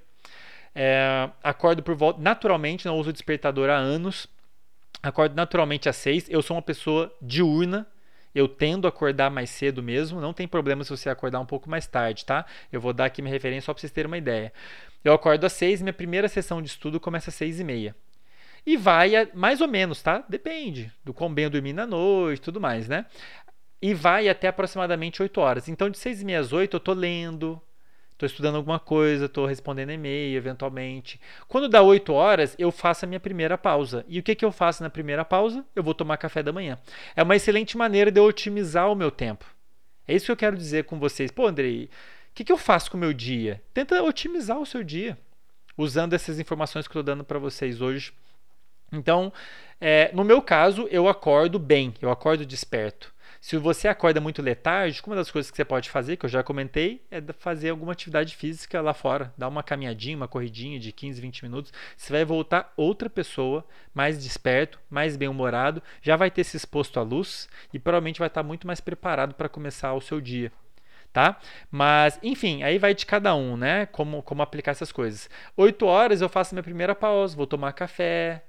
É, 0.75 1.29
acordo 1.41 1.81
por 1.81 1.95
volta. 1.95 2.21
Naturalmente, 2.21 2.85
não 2.85 2.99
uso 2.99 3.11
despertador 3.11 3.67
há 3.69 3.75
anos. 3.75 4.27
Acordo 5.01 5.35
naturalmente 5.35 5.89
às 5.89 5.95
seis. 5.95 6.29
Eu 6.29 6.41
sou 6.43 6.55
uma 6.55 6.61
pessoa 6.61 7.11
diurna, 7.19 7.87
eu 8.33 8.47
tendo 8.47 8.85
a 8.85 8.89
acordar 8.89 9.29
mais 9.31 9.49
cedo 9.49 9.81
mesmo, 9.81 10.21
não 10.21 10.33
tem 10.33 10.47
problema 10.47 10.83
se 10.83 10.89
você 10.89 11.09
acordar 11.09 11.39
um 11.39 11.45
pouco 11.45 11.69
mais 11.69 11.87
tarde, 11.87 12.25
tá? 12.25 12.45
Eu 12.71 12.79
vou 12.79 12.93
dar 12.93 13.05
aqui 13.05 13.21
minha 13.21 13.33
referência 13.33 13.65
só 13.65 13.73
para 13.73 13.81
vocês 13.81 13.91
terem 13.91 14.07
uma 14.07 14.17
ideia. 14.17 14.53
Eu 15.03 15.13
acordo 15.13 15.45
às 15.45 15.53
seis, 15.53 15.81
minha 15.81 15.93
primeira 15.93 16.27
sessão 16.27 16.61
de 16.61 16.67
estudo 16.67 16.99
começa 16.99 17.29
às 17.29 17.35
seis 17.35 17.59
e 17.59 17.63
meia. 17.63 17.95
E 18.65 18.75
vai 18.75 19.15
a, 19.15 19.27
mais 19.33 19.61
ou 19.61 19.67
menos, 19.67 20.01
tá? 20.01 20.23
Depende 20.27 20.91
do 21.03 21.13
quão 21.13 21.33
bem 21.33 21.45
eu 21.45 21.49
dormi 21.49 21.71
na 21.71 21.87
noite 21.87 22.41
tudo 22.41 22.59
mais, 22.59 22.87
né? 22.87 23.05
E 23.81 23.93
vai 23.93 24.27
até 24.27 24.47
aproximadamente 24.47 25.21
8 25.21 25.39
horas. 25.39 25.69
Então, 25.69 25.89
de 25.89 25.97
6 25.97 26.21
e 26.21 26.25
meia 26.25 26.39
às 26.39 26.51
8, 26.51 26.75
eu 26.75 26.79
tô 26.79 26.93
lendo, 26.93 27.61
Estou 28.17 28.25
estudando 28.25 28.55
alguma 28.55 28.79
coisa, 28.79 29.25
estou 29.25 29.45
respondendo 29.45 29.91
e-mail, 29.91 30.35
eventualmente. 30.35 31.21
Quando 31.47 31.69
dá 31.69 31.83
8 31.83 32.11
horas, 32.11 32.55
eu 32.57 32.71
faço 32.71 33.05
a 33.05 33.07
minha 33.07 33.19
primeira 33.19 33.59
pausa. 33.59 34.03
E 34.07 34.17
o 34.17 34.23
que, 34.23 34.33
que 34.33 34.43
eu 34.43 34.51
faço 34.51 34.81
na 34.81 34.89
primeira 34.89 35.23
pausa? 35.23 35.63
Eu 35.75 35.83
vou 35.83 35.93
tomar 35.93 36.17
café 36.17 36.41
da 36.41 36.51
manhã. 36.51 36.79
É 37.15 37.21
uma 37.21 37.35
excelente 37.35 37.77
maneira 37.77 38.09
de 38.09 38.19
eu 38.19 38.23
otimizar 38.23 38.91
o 38.91 38.95
meu 38.95 39.11
tempo. 39.11 39.45
É 40.07 40.15
isso 40.15 40.25
que 40.25 40.31
eu 40.31 40.35
quero 40.35 40.57
dizer 40.57 40.85
com 40.85 40.97
vocês. 40.97 41.29
Pô, 41.29 41.45
Andrei, 41.45 41.91
o 42.31 42.33
que, 42.33 42.43
que 42.43 42.51
eu 42.51 42.57
faço 42.57 42.89
com 42.89 42.97
o 42.97 42.99
meu 42.99 43.13
dia? 43.13 43.61
Tenta 43.71 44.01
otimizar 44.01 44.57
o 44.57 44.65
seu 44.65 44.83
dia, 44.83 45.15
usando 45.77 46.13
essas 46.13 46.39
informações 46.39 46.87
que 46.87 46.97
eu 46.97 47.01
estou 47.01 47.15
dando 47.15 47.23
para 47.23 47.37
vocês 47.37 47.81
hoje. 47.81 48.11
Então, 48.91 49.31
é, 49.79 50.09
no 50.11 50.23
meu 50.23 50.41
caso, 50.41 50.87
eu 50.89 51.07
acordo 51.07 51.59
bem, 51.59 51.93
eu 52.01 52.09
acordo 52.09 52.47
desperto. 52.47 53.13
Se 53.39 53.57
você 53.57 53.87
acorda 53.87 54.19
muito 54.19 54.41
letárgico, 54.41 55.09
uma 55.09 55.15
das 55.15 55.29
coisas 55.29 55.51
que 55.51 55.57
você 55.57 55.65
pode 55.65 55.89
fazer, 55.89 56.17
que 56.17 56.25
eu 56.25 56.29
já 56.29 56.43
comentei, 56.43 57.05
é 57.11 57.21
fazer 57.37 57.69
alguma 57.69 57.91
atividade 57.91 58.35
física 58.35 58.81
lá 58.81 58.93
fora. 58.93 59.33
Dar 59.37 59.47
uma 59.47 59.63
caminhadinha, 59.63 60.17
uma 60.17 60.27
corridinha 60.27 60.79
de 60.79 60.91
15, 60.91 61.21
20 61.21 61.43
minutos. 61.43 61.73
Você 61.95 62.11
vai 62.11 62.25
voltar 62.25 62.73
outra 62.75 63.09
pessoa, 63.09 63.65
mais 63.93 64.21
desperto, 64.21 64.79
mais 64.89 65.15
bem-humorado, 65.15 65.81
já 66.01 66.15
vai 66.15 66.31
ter 66.31 66.43
se 66.43 66.57
exposto 66.57 66.99
à 66.99 67.03
luz 67.03 67.47
e 67.73 67.79
provavelmente 67.79 68.19
vai 68.19 68.27
estar 68.27 68.43
muito 68.43 68.65
mais 68.65 68.81
preparado 68.81 69.33
para 69.35 69.49
começar 69.49 69.93
o 69.93 70.01
seu 70.01 70.19
dia. 70.19 70.51
Tá? 71.13 71.39
Mas, 71.71 72.19
enfim, 72.21 72.61
aí 72.63 72.77
vai 72.77 72.93
de 72.93 73.05
cada 73.05 73.33
um, 73.33 73.57
né? 73.57 73.87
Como, 73.87 74.21
como 74.21 74.43
aplicar 74.43 74.71
essas 74.71 74.91
coisas. 74.91 75.29
8 75.55 75.85
horas 75.85 76.21
eu 76.21 76.29
faço 76.29 76.53
minha 76.53 76.61
primeira 76.61 76.93
pausa, 76.93 77.35
vou 77.35 77.47
tomar 77.47 77.73
café, 77.73 78.43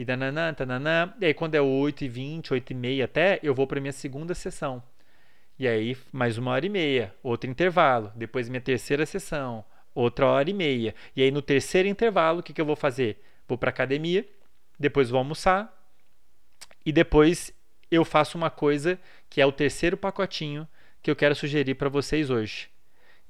e 0.00 0.04
dananã, 0.04 0.54
tananã. 0.54 1.12
E 1.20 1.26
aí, 1.26 1.34
quando 1.34 1.54
é 1.54 1.60
8 1.60 2.04
e 2.04 2.08
20, 2.08 2.54
8 2.54 2.70
e 2.70 2.74
meia 2.74 3.04
até, 3.04 3.38
eu 3.42 3.54
vou 3.54 3.66
para 3.66 3.80
minha 3.82 3.92
segunda 3.92 4.34
sessão. 4.34 4.82
E 5.58 5.68
aí, 5.68 5.94
mais 6.10 6.38
uma 6.38 6.52
hora 6.52 6.64
e 6.64 6.70
meia, 6.70 7.14
outro 7.22 7.50
intervalo. 7.50 8.10
Depois, 8.16 8.48
minha 8.48 8.62
terceira 8.62 9.04
sessão, 9.04 9.62
outra 9.94 10.26
hora 10.26 10.48
e 10.48 10.54
meia. 10.54 10.94
E 11.14 11.22
aí, 11.22 11.30
no 11.30 11.42
terceiro 11.42 11.86
intervalo, 11.86 12.40
o 12.40 12.42
que, 12.42 12.54
que 12.54 12.60
eu 12.60 12.64
vou 12.64 12.76
fazer? 12.76 13.22
Vou 13.46 13.58
para 13.58 13.68
academia, 13.68 14.26
depois 14.78 15.10
vou 15.10 15.18
almoçar 15.18 15.70
e 16.86 16.92
depois 16.92 17.52
eu 17.90 18.02
faço 18.02 18.38
uma 18.38 18.48
coisa 18.48 18.98
que 19.28 19.38
é 19.38 19.44
o 19.44 19.52
terceiro 19.52 19.98
pacotinho 19.98 20.66
que 21.02 21.10
eu 21.10 21.16
quero 21.16 21.34
sugerir 21.34 21.74
para 21.74 21.90
vocês 21.90 22.30
hoje. 22.30 22.69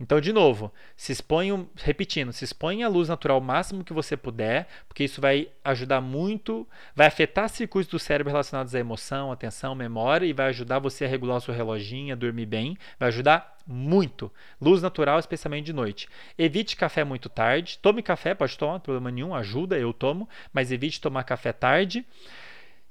Então, 0.00 0.18
de 0.18 0.32
novo, 0.32 0.72
se 0.96 1.12
exponha, 1.12 1.66
repetindo, 1.76 2.32
se 2.32 2.42
exponha 2.42 2.86
à 2.86 2.88
luz 2.88 3.10
natural 3.10 3.38
o 3.38 3.42
máximo 3.42 3.84
que 3.84 3.92
você 3.92 4.16
puder, 4.16 4.66
porque 4.88 5.04
isso 5.04 5.20
vai 5.20 5.50
ajudar 5.62 6.00
muito, 6.00 6.66
vai 6.96 7.06
afetar 7.06 7.50
circuitos 7.50 7.90
do 7.90 7.98
cérebro 7.98 8.30
relacionados 8.30 8.74
à 8.74 8.78
emoção, 8.78 9.30
atenção, 9.30 9.74
memória 9.74 10.24
e 10.24 10.32
vai 10.32 10.48
ajudar 10.48 10.78
você 10.78 11.04
a 11.04 11.08
regular 11.08 11.36
o 11.36 11.40
seu 11.40 11.52
reloginho, 11.52 12.14
a 12.14 12.16
dormir 12.16 12.46
bem, 12.46 12.78
vai 12.98 13.08
ajudar 13.08 13.58
muito. 13.66 14.32
Luz 14.58 14.80
natural, 14.80 15.18
especialmente 15.18 15.66
de 15.66 15.74
noite. 15.74 16.08
Evite 16.38 16.76
café 16.76 17.04
muito 17.04 17.28
tarde. 17.28 17.78
Tome 17.78 18.02
café, 18.02 18.34
pode 18.34 18.56
tomar, 18.56 18.72
não 18.72 18.80
problema 18.80 19.10
nenhum, 19.10 19.34
ajuda, 19.34 19.78
eu 19.78 19.92
tomo, 19.92 20.26
mas 20.50 20.72
evite 20.72 20.98
tomar 20.98 21.24
café 21.24 21.52
tarde. 21.52 22.06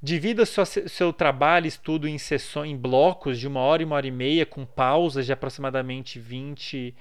Divida 0.02 0.46
seu, 0.46 0.66
seu 0.66 1.12
trabalho, 1.12 1.68
estudo 1.68 2.08
em 2.08 2.18
sessões, 2.18 2.72
em 2.72 2.78
blocos 2.78 3.38
de 3.38 3.48
uma 3.48 3.60
hora 3.60 3.82
e 3.82 3.86
uma 3.86 3.96
hora 3.98 4.08
e 4.08 4.12
meia, 4.12 4.46
com 4.46 4.66
pausas 4.66 5.26
de 5.26 5.34
aproximadamente 5.34 6.18
20 6.20 6.96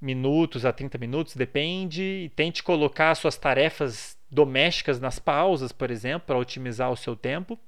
minutos 0.00 0.64
a 0.64 0.72
30 0.72 0.96
minutos, 0.96 1.36
depende. 1.36 2.02
E 2.02 2.28
tente 2.30 2.62
colocar 2.62 3.14
suas 3.14 3.36
tarefas 3.36 4.18
domésticas 4.30 4.98
nas 4.98 5.18
pausas, 5.18 5.72
por 5.72 5.90
exemplo, 5.90 6.26
para 6.26 6.38
otimizar 6.38 6.90
o 6.90 6.96
seu 6.96 7.14
tempo. 7.14 7.58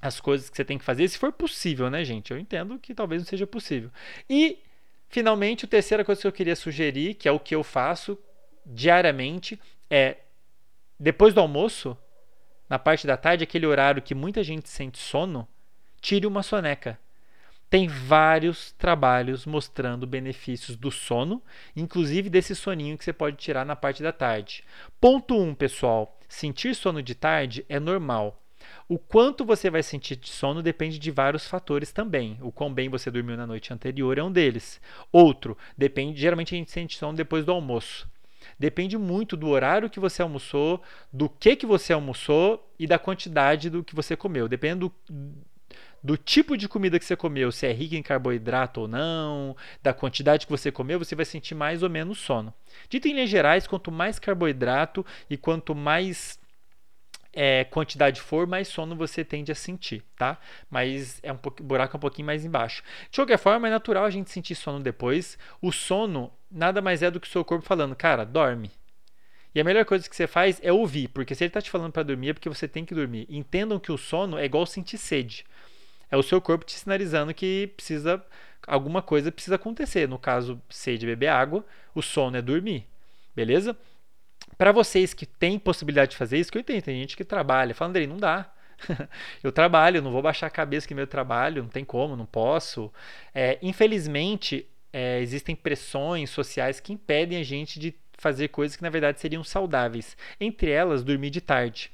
As 0.00 0.20
coisas 0.20 0.48
que 0.48 0.56
você 0.56 0.64
tem 0.64 0.78
que 0.78 0.84
fazer, 0.84 1.08
se 1.08 1.18
for 1.18 1.32
possível, 1.32 1.90
né, 1.90 2.04
gente? 2.04 2.30
Eu 2.30 2.38
entendo 2.38 2.78
que 2.78 2.94
talvez 2.94 3.22
não 3.22 3.26
seja 3.26 3.46
possível. 3.46 3.90
E, 4.30 4.58
finalmente, 5.08 5.64
a 5.64 5.68
terceira 5.68 6.04
coisa 6.04 6.20
que 6.20 6.26
eu 6.26 6.32
queria 6.32 6.54
sugerir, 6.54 7.14
que 7.14 7.26
é 7.26 7.32
o 7.32 7.40
que 7.40 7.54
eu 7.54 7.64
faço 7.64 8.16
diariamente, 8.64 9.58
é 9.90 10.18
depois 11.00 11.34
do 11.34 11.40
almoço, 11.40 11.96
na 12.68 12.78
parte 12.78 13.06
da 13.06 13.16
tarde, 13.16 13.44
aquele 13.44 13.66
horário 13.66 14.02
que 14.02 14.14
muita 14.14 14.42
gente 14.42 14.68
sente 14.68 14.98
sono, 14.98 15.46
tire 16.00 16.26
uma 16.26 16.42
soneca. 16.42 16.98
Tem 17.68 17.88
vários 17.88 18.70
trabalhos 18.72 19.44
mostrando 19.44 20.06
benefícios 20.06 20.76
do 20.76 20.90
sono, 20.90 21.42
inclusive 21.74 22.30
desse 22.30 22.54
soninho 22.54 22.96
que 22.96 23.04
você 23.04 23.12
pode 23.12 23.36
tirar 23.36 23.64
na 23.64 23.74
parte 23.74 24.02
da 24.02 24.12
tarde. 24.12 24.62
Ponto 25.00 25.36
1, 25.36 25.48
um, 25.48 25.54
pessoal: 25.54 26.16
sentir 26.28 26.74
sono 26.76 27.02
de 27.02 27.14
tarde 27.14 27.66
é 27.68 27.80
normal. 27.80 28.40
O 28.88 28.98
quanto 28.98 29.44
você 29.44 29.68
vai 29.68 29.82
sentir 29.82 30.16
de 30.16 30.28
sono 30.28 30.62
depende 30.62 30.98
de 30.98 31.10
vários 31.10 31.48
fatores 31.48 31.92
também. 31.92 32.38
O 32.40 32.52
quão 32.52 32.72
bem 32.72 32.88
você 32.88 33.10
dormiu 33.10 33.36
na 33.36 33.46
noite 33.46 33.72
anterior 33.72 34.16
é 34.16 34.22
um 34.22 34.30
deles. 34.30 34.80
Outro, 35.10 35.56
depende, 35.76 36.20
geralmente 36.20 36.54
a 36.54 36.58
gente 36.58 36.70
sente 36.70 36.96
sono 36.96 37.16
depois 37.16 37.44
do 37.44 37.52
almoço 37.52 38.08
depende 38.58 38.96
muito 38.96 39.36
do 39.36 39.48
horário 39.48 39.90
que 39.90 40.00
você 40.00 40.22
almoçou, 40.22 40.82
do 41.12 41.28
que 41.28 41.56
que 41.56 41.66
você 41.66 41.92
almoçou 41.92 42.68
e 42.78 42.86
da 42.86 42.98
quantidade 42.98 43.70
do 43.70 43.84
que 43.84 43.94
você 43.94 44.16
comeu. 44.16 44.48
Dependendo 44.48 44.92
do, 45.08 45.14
do 46.02 46.16
tipo 46.16 46.56
de 46.56 46.68
comida 46.68 46.98
que 46.98 47.04
você 47.04 47.16
comeu, 47.16 47.50
se 47.50 47.66
é 47.66 47.72
rica 47.72 47.96
em 47.96 48.02
carboidrato 48.02 48.82
ou 48.82 48.88
não, 48.88 49.56
da 49.82 49.92
quantidade 49.92 50.46
que 50.46 50.52
você 50.52 50.70
comeu, 50.70 50.98
você 50.98 51.14
vai 51.14 51.24
sentir 51.24 51.54
mais 51.54 51.82
ou 51.82 51.90
menos 51.90 52.18
sono. 52.18 52.52
Dito 52.88 53.08
em 53.08 53.12
linhas 53.12 53.30
gerais, 53.30 53.66
quanto 53.66 53.90
mais 53.90 54.18
carboidrato 54.18 55.04
e 55.28 55.36
quanto 55.36 55.74
mais 55.74 56.38
é, 57.36 57.64
quantidade 57.64 58.18
for, 58.22 58.46
mais 58.46 58.66
sono 58.66 58.96
você 58.96 59.22
tende 59.22 59.52
a 59.52 59.54
sentir, 59.54 60.02
tá? 60.16 60.38
Mas 60.70 61.20
é 61.22 61.30
um 61.30 61.36
pouco, 61.36 61.62
buraco 61.62 61.94
é 61.94 61.98
um 61.98 62.00
pouquinho 62.00 62.24
mais 62.24 62.46
embaixo. 62.46 62.82
De 63.10 63.18
qualquer 63.18 63.38
forma, 63.38 63.68
é 63.68 63.70
natural 63.70 64.04
a 64.04 64.10
gente 64.10 64.30
sentir 64.30 64.54
sono 64.54 64.80
depois. 64.80 65.38
O 65.60 65.70
sono 65.70 66.32
nada 66.50 66.80
mais 66.80 67.02
é 67.02 67.10
do 67.10 67.20
que 67.20 67.28
o 67.28 67.30
seu 67.30 67.44
corpo 67.44 67.66
falando, 67.66 67.94
cara, 67.94 68.24
dorme. 68.24 68.70
E 69.54 69.60
a 69.60 69.64
melhor 69.64 69.84
coisa 69.84 70.08
que 70.08 70.16
você 70.16 70.26
faz 70.26 70.58
é 70.62 70.72
ouvir, 70.72 71.08
porque 71.08 71.34
se 71.34 71.44
ele 71.44 71.48
está 71.50 71.60
te 71.60 71.70
falando 71.70 71.92
para 71.92 72.02
dormir 72.02 72.30
é 72.30 72.32
porque 72.32 72.48
você 72.48 72.66
tem 72.66 72.84
que 72.84 72.94
dormir. 72.94 73.26
Entendam 73.28 73.78
que 73.78 73.92
o 73.92 73.98
sono 73.98 74.38
é 74.38 74.44
igual 74.46 74.64
sentir 74.64 74.96
sede. 74.96 75.44
É 76.10 76.16
o 76.16 76.22
seu 76.22 76.40
corpo 76.40 76.64
te 76.64 76.78
sinalizando 76.78 77.34
que 77.34 77.70
precisa 77.76 78.24
alguma 78.66 79.02
coisa 79.02 79.30
precisa 79.30 79.56
acontecer. 79.56 80.08
No 80.08 80.18
caso, 80.18 80.60
sede 80.70 81.04
beber 81.04 81.28
água, 81.28 81.64
o 81.94 82.02
sono 82.02 82.36
é 82.36 82.42
dormir. 82.42 82.86
Beleza? 83.34 83.76
Para 84.56 84.72
vocês 84.72 85.12
que 85.12 85.26
têm 85.26 85.58
possibilidade 85.58 86.12
de 86.12 86.16
fazer 86.16 86.38
isso, 86.38 86.50
que 86.50 86.58
eu 86.58 86.60
entendo, 86.60 86.82
tem 86.82 87.00
gente 87.00 87.16
que 87.16 87.24
trabalha, 87.24 87.74
fala, 87.74 87.90
Andrei, 87.90 88.06
não 88.06 88.16
dá. 88.16 88.50
eu 89.42 89.52
trabalho, 89.52 90.02
não 90.02 90.12
vou 90.12 90.22
baixar 90.22 90.46
a 90.46 90.50
cabeça 90.50 90.86
que 90.86 90.94
meu 90.94 91.06
trabalho, 91.06 91.62
não 91.62 91.70
tem 91.70 91.84
como, 91.84 92.16
não 92.16 92.26
posso. 92.26 92.92
É, 93.34 93.58
infelizmente, 93.62 94.66
é, 94.92 95.20
existem 95.20 95.54
pressões 95.54 96.30
sociais 96.30 96.80
que 96.80 96.92
impedem 96.92 97.38
a 97.38 97.42
gente 97.42 97.78
de 97.78 97.92
fazer 98.16 98.48
coisas 98.48 98.76
que 98.76 98.82
na 98.82 98.90
verdade 98.90 99.20
seriam 99.20 99.44
saudáveis, 99.44 100.16
entre 100.40 100.70
elas 100.70 101.04
dormir 101.04 101.30
de 101.30 101.40
tarde. 101.40 101.90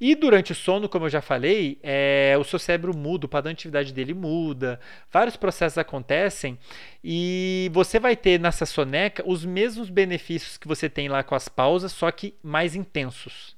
E 0.00 0.14
durante 0.14 0.52
o 0.52 0.54
sono, 0.54 0.88
como 0.88 1.06
eu 1.06 1.10
já 1.10 1.20
falei, 1.20 1.78
é, 1.82 2.36
o 2.38 2.44
seu 2.44 2.58
cérebro 2.58 2.96
muda, 2.96 3.26
o 3.26 3.28
padrão 3.28 3.52
de 3.52 3.58
atividade 3.58 3.92
dele 3.92 4.12
muda, 4.12 4.80
vários 5.10 5.36
processos 5.36 5.78
acontecem 5.78 6.58
e 7.02 7.70
você 7.72 7.98
vai 7.98 8.16
ter 8.16 8.38
nessa 8.40 8.66
soneca 8.66 9.22
os 9.26 9.44
mesmos 9.44 9.88
benefícios 9.88 10.58
que 10.58 10.68
você 10.68 10.88
tem 10.88 11.08
lá 11.08 11.22
com 11.22 11.34
as 11.34 11.48
pausas, 11.48 11.92
só 11.92 12.10
que 12.10 12.34
mais 12.42 12.74
intensos. 12.74 13.56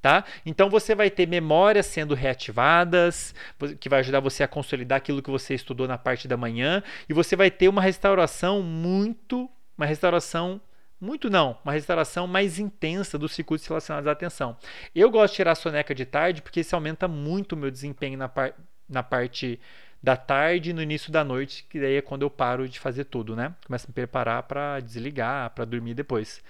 Tá? 0.00 0.24
Então 0.46 0.70
você 0.70 0.94
vai 0.94 1.10
ter 1.10 1.26
memórias 1.26 1.86
sendo 1.86 2.14
reativadas, 2.14 3.34
que 3.80 3.88
vai 3.88 3.98
ajudar 3.98 4.20
você 4.20 4.44
a 4.44 4.48
consolidar 4.48 4.98
aquilo 4.98 5.20
que 5.20 5.30
você 5.30 5.54
estudou 5.54 5.88
na 5.88 5.98
parte 5.98 6.28
da 6.28 6.36
manhã, 6.36 6.84
e 7.08 7.12
você 7.12 7.34
vai 7.34 7.50
ter 7.50 7.68
uma 7.68 7.82
restauração 7.82 8.62
muito, 8.62 9.50
uma 9.76 9.86
restauração 9.86 10.60
muito 11.00 11.30
não, 11.30 11.56
uma 11.64 11.72
restauração 11.72 12.26
mais 12.26 12.58
intensa 12.58 13.18
dos 13.18 13.32
circuitos 13.32 13.66
relacionados 13.66 14.08
à 14.08 14.12
atenção. 14.12 14.56
Eu 14.94 15.10
gosto 15.10 15.32
de 15.32 15.36
tirar 15.36 15.52
a 15.52 15.54
soneca 15.54 15.94
de 15.94 16.04
tarde 16.04 16.42
porque 16.42 16.60
isso 16.60 16.74
aumenta 16.74 17.06
muito 17.06 17.52
o 17.52 17.56
meu 17.56 17.70
desempenho 17.70 18.18
na, 18.18 18.28
par 18.28 18.54
na 18.88 19.02
parte 19.02 19.60
da 20.02 20.16
tarde 20.16 20.70
e 20.70 20.72
no 20.72 20.80
início 20.80 21.12
da 21.12 21.24
noite, 21.24 21.66
que 21.68 21.80
daí 21.80 21.96
é 21.96 22.02
quando 22.02 22.22
eu 22.22 22.30
paro 22.30 22.68
de 22.68 22.78
fazer 22.78 23.04
tudo, 23.04 23.34
né? 23.36 23.54
Começo 23.66 23.86
a 23.86 23.88
me 23.88 23.92
preparar 23.92 24.44
para 24.44 24.80
desligar, 24.80 25.50
para 25.50 25.64
dormir 25.64 25.94
depois. 25.94 26.42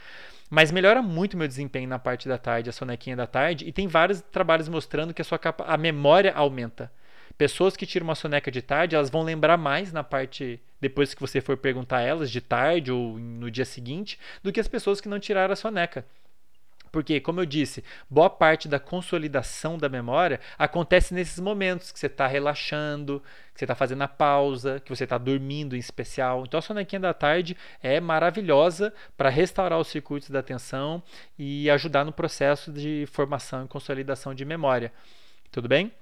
Mas 0.50 0.70
melhora 0.70 1.02
muito 1.02 1.34
o 1.34 1.36
meu 1.36 1.48
desempenho 1.48 1.88
na 1.88 1.98
parte 1.98 2.28
da 2.28 2.38
tarde, 2.38 2.70
a 2.70 2.72
sonequinha 2.72 3.16
da 3.16 3.26
tarde, 3.26 3.66
e 3.66 3.72
tem 3.72 3.86
vários 3.86 4.20
trabalhos 4.20 4.68
mostrando 4.68 5.12
que 5.12 5.20
a 5.20 5.24
sua 5.24 5.40
a 5.66 5.76
memória 5.76 6.32
aumenta. 6.34 6.90
Pessoas 7.38 7.76
que 7.76 7.86
tiram 7.86 8.04
uma 8.04 8.16
soneca 8.16 8.50
de 8.50 8.60
tarde, 8.60 8.96
elas 8.96 9.08
vão 9.08 9.22
lembrar 9.22 9.56
mais 9.56 9.92
na 9.92 10.02
parte 10.02 10.60
depois 10.80 11.14
que 11.14 11.20
você 11.20 11.40
for 11.40 11.56
perguntar 11.56 11.98
a 11.98 12.02
elas 12.02 12.32
de 12.32 12.40
tarde 12.40 12.90
ou 12.90 13.16
no 13.16 13.48
dia 13.48 13.64
seguinte, 13.64 14.18
do 14.42 14.52
que 14.52 14.58
as 14.58 14.66
pessoas 14.66 15.00
que 15.00 15.08
não 15.08 15.20
tiraram 15.20 15.52
a 15.52 15.56
soneca. 15.56 16.04
Porque, 16.90 17.20
como 17.20 17.40
eu 17.40 17.46
disse, 17.46 17.84
boa 18.08 18.28
parte 18.28 18.66
da 18.66 18.80
consolidação 18.80 19.78
da 19.78 19.88
memória 19.88 20.40
acontece 20.58 21.14
nesses 21.14 21.38
momentos 21.38 21.92
que 21.92 21.98
você 21.98 22.06
está 22.06 22.26
relaxando, 22.26 23.22
que 23.52 23.60
você 23.60 23.64
está 23.64 23.74
fazendo 23.74 24.02
a 24.02 24.08
pausa, 24.08 24.80
que 24.80 24.88
você 24.88 25.04
está 25.04 25.18
dormindo 25.18 25.76
em 25.76 25.78
especial. 25.78 26.44
Então, 26.44 26.58
a 26.58 26.62
sonequinha 26.62 26.98
da 26.98 27.14
tarde 27.14 27.56
é 27.80 28.00
maravilhosa 28.00 28.92
para 29.16 29.28
restaurar 29.28 29.78
os 29.78 29.88
circuitos 29.88 30.30
da 30.30 30.40
atenção 30.40 31.00
e 31.38 31.70
ajudar 31.70 32.04
no 32.04 32.12
processo 32.12 32.72
de 32.72 33.06
formação 33.12 33.64
e 33.64 33.68
consolidação 33.68 34.34
de 34.34 34.44
memória. 34.44 34.92
Tudo 35.52 35.68
bem? 35.68 35.92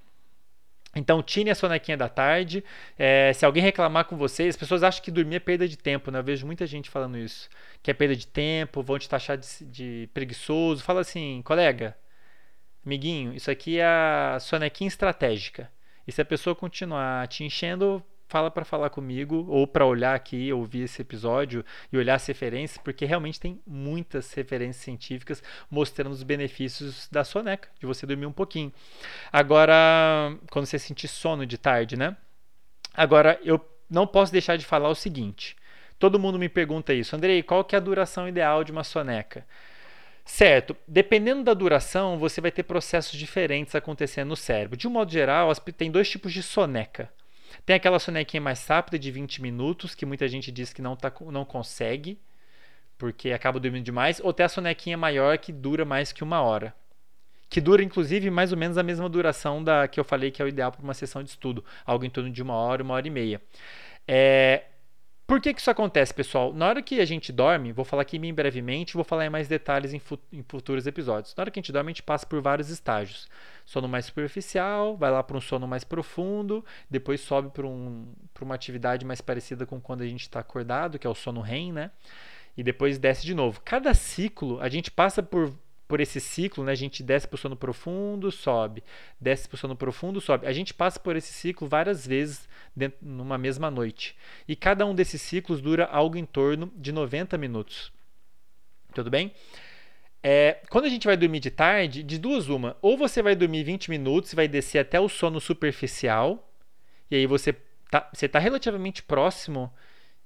Então, 0.97 1.23
tire 1.23 1.51
a 1.51 1.55
sonequinha 1.55 1.97
da 1.97 2.09
tarde. 2.09 2.65
É, 2.99 3.33
se 3.35 3.45
alguém 3.45 3.63
reclamar 3.63 4.07
com 4.07 4.17
você, 4.17 4.45
as 4.45 4.57
pessoas 4.57 4.83
acham 4.83 5.03
que 5.05 5.11
dormir 5.11 5.37
é 5.37 5.41
perda 5.41 5.69
de 5.69 5.77
tempo, 5.77 6.11
né? 6.11 6.19
Eu 6.19 6.25
vejo 6.25 6.47
muita 6.47 6.67
gente 6.67 6.89
falando 6.89 7.19
isso. 7.19 7.49
Que 7.83 7.91
é 7.91 7.95
perda 7.95 8.17
de 8.17 8.27
tempo, 8.27 8.83
vão 8.83 8.99
te 8.99 9.09
taxar 9.09 9.37
de, 9.37 9.47
de 9.67 10.09
preguiçoso. 10.15 10.83
Fala 10.83 11.03
assim, 11.03 11.43
colega, 11.45 11.97
amiguinho, 12.85 13.35
isso 13.35 13.51
aqui 13.51 13.79
é 13.79 13.85
a 13.85 14.39
sonequinha 14.41 14.89
estratégica. 14.89 15.71
E 16.07 16.13
se 16.13 16.23
a 16.23 16.25
pessoa 16.25 16.57
continuar 16.57 17.29
te 17.29 17.45
enchendo, 17.45 18.03
fala 18.29 18.51
para 18.51 18.65
falar 18.65 18.91
comigo 18.91 19.47
ou 19.49 19.67
para 19.67 19.87
olhar 19.87 20.15
aqui, 20.15 20.53
ouvir 20.53 20.83
esse 20.83 21.01
episódio 21.03 21.65
e 21.93 21.97
olhar 21.97 22.15
as 22.15 22.27
referências, 22.27 22.79
porque 22.79 23.05
realmente 23.05 23.41
tem 23.41 23.61
muitas 23.67 24.33
referências 24.33 24.83
científicas 24.83 25.43
mostrando 25.71 26.13
os 26.13 26.23
benefícios 26.23 27.09
da 27.11 27.25
soneca, 27.25 27.69
de 27.79 27.87
você 27.87 28.07
dormir 28.07 28.27
um 28.27 28.33
pouquinho. 28.33 28.73
Agora, 29.33 30.37
quando 30.51 30.67
você 30.67 30.79
sentir 30.79 31.09
sono 31.09 31.47
de 31.47 31.57
tarde, 31.57 31.97
né? 31.97 32.17
Agora, 32.95 33.39
eu 33.45 33.61
não 33.89 34.07
posso 34.07 34.33
deixar 34.33 34.57
de 34.57 34.65
falar 34.65 34.89
o 34.89 34.95
seguinte. 34.95 35.57
Todo 35.99 36.19
mundo 36.19 36.39
me 36.39 36.49
pergunta 36.49 36.93
isso, 36.93 37.17
Andrei, 37.17 37.43
qual 37.43 37.65
que 37.65 37.75
é 37.75 37.79
a 37.79 37.81
duração 37.81 38.29
ideal 38.29 38.65
de 38.65 38.73
uma 38.73 38.85
soneca? 38.85 39.47
Certo, 40.25 40.77
dependendo 40.89 41.45
da 41.45 41.55
duração, 41.55 42.19
você 42.19 42.41
vai 42.41 42.51
ter 42.51 42.65
processos 42.65 43.17
diferentes 43.17 43.77
acontecendo 43.77 44.31
no 44.31 44.37
cérebro. 44.37 44.77
De 44.77 44.89
um 44.89 44.91
modo 44.91 45.11
geral, 45.13 45.55
tem 45.77 45.91
dois 45.91 46.11
tipos 46.11 46.33
de 46.33 46.43
soneca. 46.43 47.09
Tem 47.67 47.75
aquela 47.75 47.99
sonequinha 47.99 48.41
mais 48.41 48.65
rápida 48.65 48.97
de 48.97 49.11
20 49.11 49.43
minutos, 49.43 49.93
que 49.93 50.07
muita 50.07 50.29
gente 50.29 50.53
diz 50.53 50.73
que 50.73 50.81
não, 50.81 50.95
tá, 50.95 51.13
não 51.33 51.45
consegue, 51.45 52.17
porque 52.97 53.33
acaba 53.33 53.59
dormindo 53.59 53.85
demais. 53.85 54.21
Ou 54.23 54.33
tem 54.33 54.47
a 54.47 54.49
sonequinha 54.49 54.97
maior 54.97 55.37
que 55.37 55.53
dura 55.53 55.85
mais 55.85 56.13
que 56.13 56.23
uma 56.23 56.41
hora. 56.41 56.73
Que 57.51 57.61
dura, 57.61 57.83
inclusive, 57.83 58.31
mais 58.31 58.53
ou 58.53 58.59
menos 58.59 58.79
a 58.79 58.85
mesma 58.85 59.09
duração 59.09 59.65
da 59.65 59.89
que 59.89 59.99
eu 59.99 60.05
falei 60.05 60.31
que 60.31 60.41
é 60.41 60.45
o 60.45 60.49
ideal 60.49 60.71
para 60.71 60.81
uma 60.81 60.95
sessão 60.95 61.25
de 61.25 61.31
estudo. 61.31 61.65
Algo 61.85 62.05
em 62.05 62.11
torno 62.11 62.31
de 62.31 62.41
uma 62.41 62.55
hora, 62.55 62.85
uma 62.85 62.95
hora 62.95 63.07
e 63.09 63.11
meia. 63.11 63.43
É, 64.07 64.63
por 65.27 65.41
que, 65.41 65.53
que 65.53 65.61
isso 65.61 65.71
acontece, 65.71 66.15
pessoal? 66.15 66.53
Na 66.53 66.69
hora 66.69 66.81
que 66.81 67.01
a 67.01 67.05
gente 67.05 67.33
dorme, 67.33 67.73
vou 67.73 67.85
falar 67.85 68.03
aqui 68.03 68.17
brevemente, 68.33 68.95
vou 68.95 69.03
falar 69.03 69.27
em 69.27 69.31
mais 69.31 69.49
detalhes 69.49 69.93
em, 69.93 70.01
em 70.33 70.45
futuros 70.45 70.87
episódios. 70.87 71.35
Na 71.35 71.43
hora 71.43 71.51
que 71.51 71.59
a 71.59 71.63
gente 71.63 71.73
dorme, 71.73 71.89
a 71.89 71.93
gente 71.93 72.03
passa 72.05 72.25
por 72.25 72.41
vários 72.41 72.71
estágios. 72.71 73.27
Sono 73.65 73.89
mais 73.89 74.05
superficial, 74.05 74.97
vai 74.97 75.11
lá 75.11 75.25
para 75.25 75.37
um 75.37 75.41
sono 75.41 75.67
mais 75.67 75.83
profundo, 75.83 76.65
depois 76.89 77.21
sobe 77.21 77.51
para 77.51 77.67
um, 77.67 78.07
uma 78.41 78.55
atividade 78.55 79.05
mais 79.05 79.21
parecida 79.21 79.67
com 79.67 79.81
quando 79.81 80.03
a 80.03 80.07
gente 80.07 80.23
está 80.23 80.39
acordado, 80.39 80.97
que 80.97 81.07
é 81.07 81.11
o 81.11 81.15
sono 81.15 81.41
REM, 81.41 81.73
né? 81.73 81.91
E 82.57 82.63
depois 82.63 82.97
desce 82.97 83.27
de 83.27 83.35
novo. 83.35 83.61
Cada 83.65 83.93
ciclo, 83.95 84.61
a 84.61 84.69
gente 84.69 84.93
passa 84.93 85.25
por 85.25 85.53
por 85.89 86.01
esse 86.01 86.21
ciclo, 86.21 86.65
né, 86.65 86.73
a 86.73 86.77
gente 86.77 87.03
desce 87.03 87.29
para 87.29 87.37
o 87.37 87.39
sono 87.39 87.57
profundo, 87.57 88.31
sobe, 88.33 88.83
desce 89.21 89.49
para 89.49 89.55
o 89.55 89.59
sono 89.59 89.77
profundo, 89.77 90.21
sobe. 90.21 90.47
A 90.47 90.53
gente 90.53 90.75
passa 90.75 90.99
por 90.99 91.17
esse 91.17 91.33
ciclo 91.33 91.69
várias 91.69 92.07
vezes 92.07 92.49
dentro, 92.75 92.99
numa 93.01 93.39
mesma 93.39 93.71
noite. 93.71 94.17
E 94.49 94.57
cada 94.57 94.85
um 94.85 94.95
desses 94.95 95.23
ciclos 95.23 95.61
dura 95.61 95.85
algo 95.87 96.17
em 96.17 96.25
torno 96.25 96.73
de 96.77 96.93
90 96.93 97.39
minutos. 97.39 97.93
Tudo 98.93 99.11
bem? 99.11 99.33
É, 100.23 100.61
quando 100.71 100.87
a 100.87 100.89
gente 100.89 101.07
vai 101.07 101.17
dormir 101.17 101.39
de 101.39 101.51
tarde, 101.51 102.03
de 102.03 102.19
duas 102.19 102.49
uma, 102.49 102.77
ou 102.83 102.97
você 102.99 103.23
vai 103.23 103.37
dormir 103.37 103.63
20 103.63 103.89
minutos 103.91 104.33
e 104.33 104.37
vai 104.37 104.49
descer 104.49 104.79
até 104.81 104.99
o 104.99 105.09
sono 105.09 105.41
superficial, 105.41 106.53
e 107.09 107.15
aí 107.15 107.27
você 107.27 107.51
está 107.85 108.11
você 108.13 108.29
tá 108.29 108.41
relativamente 108.41 109.03
próximo 109.05 109.73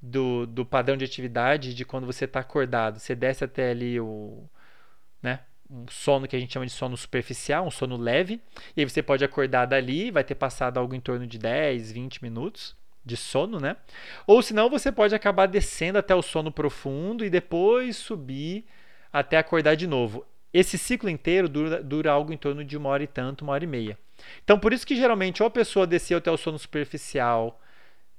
do, 0.00 0.46
do 0.46 0.64
padrão 0.64 0.96
de 0.96 1.04
atividade 1.04 1.74
de 1.74 1.84
quando 1.84 2.06
você 2.06 2.24
está 2.24 2.40
acordado. 2.40 2.98
Você 2.98 3.14
desce 3.14 3.44
até 3.44 3.70
ali 3.70 4.00
o, 4.00 4.48
né, 5.22 5.40
um 5.70 5.86
sono 5.88 6.26
que 6.26 6.34
a 6.34 6.38
gente 6.40 6.52
chama 6.52 6.66
de 6.66 6.72
sono 6.72 6.96
superficial, 6.96 7.66
um 7.66 7.70
sono 7.70 7.96
leve, 7.96 8.40
e 8.76 8.80
aí 8.80 8.88
você 8.88 9.02
pode 9.02 9.24
acordar 9.24 9.66
dali, 9.66 10.10
vai 10.10 10.24
ter 10.24 10.34
passado 10.34 10.78
algo 10.78 10.94
em 10.94 11.00
torno 11.00 11.26
de 11.26 11.38
10, 11.38 11.92
20 11.92 12.22
minutos 12.22 12.76
de 13.04 13.16
sono, 13.16 13.58
né? 13.60 13.76
Ou 14.26 14.42
senão 14.42 14.68
você 14.68 14.90
pode 14.90 15.14
acabar 15.14 15.46
descendo 15.46 15.98
até 15.98 16.14
o 16.14 16.22
sono 16.22 16.50
profundo 16.50 17.24
e 17.24 17.30
depois 17.30 17.96
subir 17.96 18.66
até 19.12 19.38
acordar 19.38 19.74
de 19.74 19.86
novo. 19.86 20.26
Esse 20.52 20.76
ciclo 20.76 21.08
inteiro 21.08 21.48
dura, 21.48 21.82
dura 21.82 22.10
algo 22.10 22.32
em 22.32 22.36
torno 22.36 22.64
de 22.64 22.76
uma 22.76 22.88
hora 22.88 23.04
e 23.04 23.06
tanto, 23.06 23.42
uma 23.42 23.52
hora 23.52 23.64
e 23.64 23.68
meia. 23.68 23.98
Então, 24.42 24.58
por 24.58 24.72
isso 24.72 24.86
que 24.86 24.96
geralmente 24.96 25.42
ou 25.42 25.46
a 25.46 25.50
pessoa 25.50 25.86
desceu 25.86 26.18
até 26.18 26.30
o 26.30 26.36
sono 26.36 26.58
superficial 26.58 27.60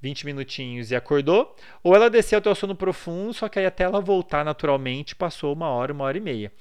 20 0.02 0.26
minutinhos 0.26 0.90
e 0.90 0.96
acordou, 0.96 1.56
ou 1.84 1.96
ela 1.96 2.10
desceu 2.10 2.40
até 2.40 2.50
o 2.50 2.56
sono 2.56 2.76
profundo, 2.76 3.34
só 3.34 3.48
que 3.48 3.60
aí 3.60 3.66
até 3.66 3.84
ela 3.84 4.02
voltar 4.02 4.44
naturalmente 4.44 5.16
passou 5.16 5.54
uma 5.54 5.70
hora, 5.70 5.94
uma 5.94 6.06
hora 6.06 6.18
e 6.18 6.22
meia. 6.22 6.52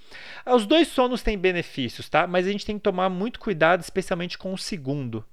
Os 0.46 0.66
dois 0.66 0.88
sonos 0.88 1.22
têm 1.22 1.38
benefícios, 1.38 2.08
tá? 2.08 2.26
Mas 2.26 2.46
a 2.46 2.52
gente 2.52 2.66
tem 2.66 2.76
que 2.76 2.82
tomar 2.82 3.08
muito 3.08 3.40
cuidado, 3.40 3.80
especialmente 3.80 4.36
com 4.36 4.52
o 4.52 4.58
segundo. 4.58 5.24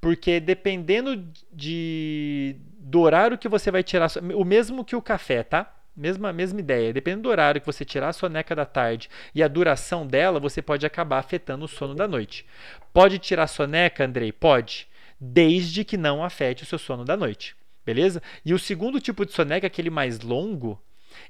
Porque 0.00 0.38
dependendo 0.38 1.26
de, 1.52 2.56
do 2.78 3.00
horário 3.00 3.36
que 3.36 3.48
você 3.48 3.70
vai 3.70 3.82
tirar, 3.82 4.08
o 4.34 4.44
mesmo 4.44 4.84
que 4.84 4.94
o 4.94 5.02
café, 5.02 5.42
tá? 5.42 5.74
Mesma, 5.96 6.32
mesma 6.32 6.60
ideia. 6.60 6.92
Dependendo 6.92 7.24
do 7.24 7.28
horário 7.28 7.60
que 7.60 7.66
você 7.66 7.84
tirar 7.84 8.10
a 8.10 8.12
soneca 8.12 8.54
da 8.54 8.64
tarde 8.64 9.10
e 9.34 9.42
a 9.42 9.48
duração 9.48 10.06
dela, 10.06 10.38
você 10.38 10.62
pode 10.62 10.86
acabar 10.86 11.18
afetando 11.18 11.64
o 11.64 11.68
sono 11.68 11.92
da 11.92 12.06
noite. 12.06 12.46
Pode 12.92 13.18
tirar 13.18 13.42
a 13.42 13.48
soneca, 13.48 14.04
Andrei? 14.04 14.30
Pode 14.30 14.86
desde 15.20 15.84
que 15.84 15.96
não 15.96 16.22
afete 16.22 16.62
o 16.62 16.66
seu 16.66 16.78
sono 16.78 17.04
da 17.04 17.16
noite. 17.16 17.56
Beleza? 17.84 18.22
E 18.44 18.52
o 18.52 18.58
segundo 18.58 19.00
tipo 19.00 19.24
de 19.24 19.32
soneca, 19.32 19.66
aquele 19.66 19.90
mais 19.90 20.20
longo, 20.20 20.80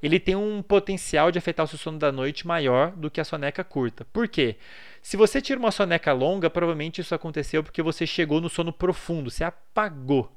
ele 0.02 0.18
tem 0.18 0.34
um 0.34 0.62
potencial 0.62 1.30
de 1.30 1.38
afetar 1.38 1.64
o 1.64 1.68
seu 1.68 1.78
sono 1.78 1.98
da 1.98 2.10
noite 2.10 2.46
maior 2.46 2.92
do 2.92 3.10
que 3.10 3.20
a 3.20 3.24
soneca 3.24 3.62
curta. 3.64 4.04
Por 4.12 4.28
quê? 4.28 4.56
Se 5.00 5.16
você 5.16 5.40
tira 5.40 5.58
uma 5.58 5.70
soneca 5.70 6.12
longa, 6.12 6.50
provavelmente 6.50 7.00
isso 7.00 7.14
aconteceu 7.14 7.62
porque 7.62 7.82
você 7.82 8.06
chegou 8.06 8.40
no 8.40 8.48
sono 8.48 8.72
profundo, 8.72 9.30
você 9.30 9.44
apagou. 9.44 10.36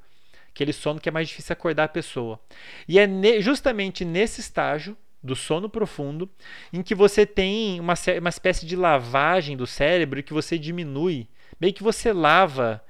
Aquele 0.49 0.73
sono 0.73 0.99
que 0.99 1.09
é 1.09 1.11
mais 1.11 1.27
difícil 1.27 1.53
acordar 1.53 1.85
a 1.85 1.89
pessoa. 1.89 2.39
E 2.87 2.99
é 2.99 3.07
justamente 3.41 4.03
nesse 4.03 4.41
estágio 4.41 4.97
do 5.23 5.35
sono 5.35 5.69
profundo 5.69 6.29
em 6.73 6.81
que 6.81 6.95
você 6.95 7.25
tem 7.25 7.79
uma, 7.79 7.93
uma 8.19 8.29
espécie 8.29 8.65
de 8.65 8.75
lavagem 8.75 9.55
do 9.55 9.67
cérebro 9.67 10.21
que 10.23 10.33
você 10.33 10.57
diminui, 10.57 11.27
meio 11.59 11.73
que 11.73 11.83
você 11.83 12.11
lava 12.11 12.83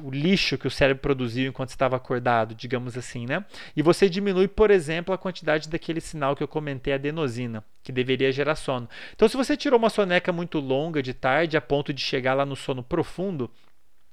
o 0.00 0.10
lixo 0.10 0.56
que 0.56 0.66
o 0.66 0.70
cérebro 0.70 1.02
produziu 1.02 1.48
enquanto 1.48 1.70
estava 1.70 1.96
acordado, 1.96 2.54
digamos 2.54 2.96
assim, 2.96 3.26
né? 3.26 3.44
E 3.76 3.82
você 3.82 4.08
diminui, 4.08 4.48
por 4.48 4.70
exemplo, 4.70 5.14
a 5.14 5.18
quantidade 5.18 5.68
daquele 5.68 6.00
sinal 6.00 6.34
que 6.34 6.42
eu 6.42 6.48
comentei, 6.48 6.94
adenosina, 6.94 7.62
que 7.82 7.92
deveria 7.92 8.32
gerar 8.32 8.54
sono. 8.54 8.88
Então, 9.14 9.28
se 9.28 9.36
você 9.36 9.56
tirou 9.56 9.78
uma 9.78 9.90
soneca 9.90 10.32
muito 10.32 10.58
longa 10.58 11.02
de 11.02 11.12
tarde, 11.12 11.56
a 11.56 11.60
ponto 11.60 11.92
de 11.92 12.00
chegar 12.00 12.34
lá 12.34 12.46
no 12.46 12.56
sono 12.56 12.82
profundo, 12.82 13.50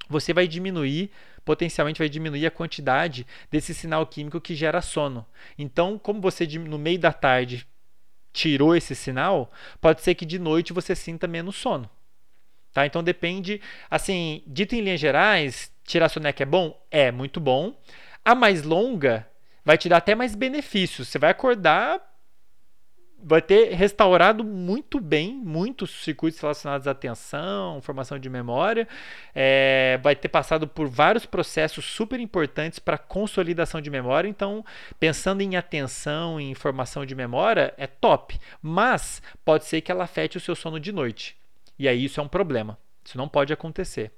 você 0.09 0.34
vai 0.34 0.47
diminuir, 0.47 1.11
potencialmente 1.45 1.99
vai 1.99 2.09
diminuir 2.09 2.45
a 2.45 2.51
quantidade 2.51 3.25
desse 3.49 3.73
sinal 3.73 4.05
químico 4.05 4.41
que 4.41 4.55
gera 4.55 4.82
sono. 4.82 5.25
Então, 5.57 5.97
como 5.97 6.19
você 6.19 6.45
no 6.45 6.77
meio 6.77 6.99
da 6.99 7.13
tarde 7.13 7.65
tirou 8.34 8.75
esse 8.75 8.95
sinal, 8.95 9.51
pode 9.80 10.01
ser 10.01 10.15
que 10.15 10.25
de 10.25 10.39
noite 10.39 10.73
você 10.73 10.95
sinta 10.95 11.27
menos 11.27 11.55
sono. 11.55 11.89
Tá? 12.74 12.86
Então 12.86 13.03
depende, 13.03 13.61
assim, 13.89 14.43
dito 14.45 14.76
em 14.76 14.82
linhas 14.82 14.99
gerais, 14.99 15.72
tirar 15.84 16.09
soneca 16.09 16.43
é 16.43 16.45
bom? 16.45 16.80
É, 16.91 17.11
muito 17.11 17.39
bom. 17.39 17.76
A 18.24 18.36
mais 18.36 18.63
longa 18.63 19.28
vai 19.65 19.78
te 19.78 19.89
dar 19.89 19.97
até 19.97 20.13
mais 20.15 20.36
benefícios. 20.36 21.07
Você 21.07 21.17
vai 21.17 21.32
acordar, 21.32 21.99
vai 23.22 23.41
ter 23.41 23.74
restaurado 23.74 24.43
muito 24.43 24.99
bem 24.99 25.34
muitos 25.34 26.03
circuitos 26.03 26.39
relacionados 26.39 26.88
à 26.88 26.91
atenção, 26.91 27.82
formação 27.82 28.17
de 28.17 28.30
memória, 28.30 28.88
é, 29.34 29.99
vai 30.01 30.15
ter 30.15 30.30
passado 30.30 30.67
por 30.67 30.88
vários 30.88 31.26
processos 31.26 31.86
super 31.86 32.20
importantes 32.20 32.80
para 32.80 32.97
consolidação 32.97 33.82
de 33.82 33.89
memória. 33.89 34.28
Então, 34.28 34.63
pensando 34.99 35.41
em 35.41 35.55
atenção, 35.55 36.39
em 36.39 36.53
formação 36.53 37.05
de 37.05 37.15
memória, 37.15 37.74
é 37.78 37.88
top. 37.88 38.39
Mas 38.61 39.22
pode 39.43 39.65
ser 39.65 39.82
que 39.82 39.91
ela 39.91 40.03
afete 40.03 40.38
o 40.38 40.41
seu 40.41 40.55
sono 40.55 40.80
de 40.80 40.91
noite. 40.91 41.38
E 41.80 41.88
aí 41.88 42.03
isso 42.03 42.19
é 42.19 42.23
um 42.23 42.27
problema. 42.27 42.77
Isso 43.03 43.17
não 43.17 43.27
pode 43.27 43.51
acontecer. 43.53 44.11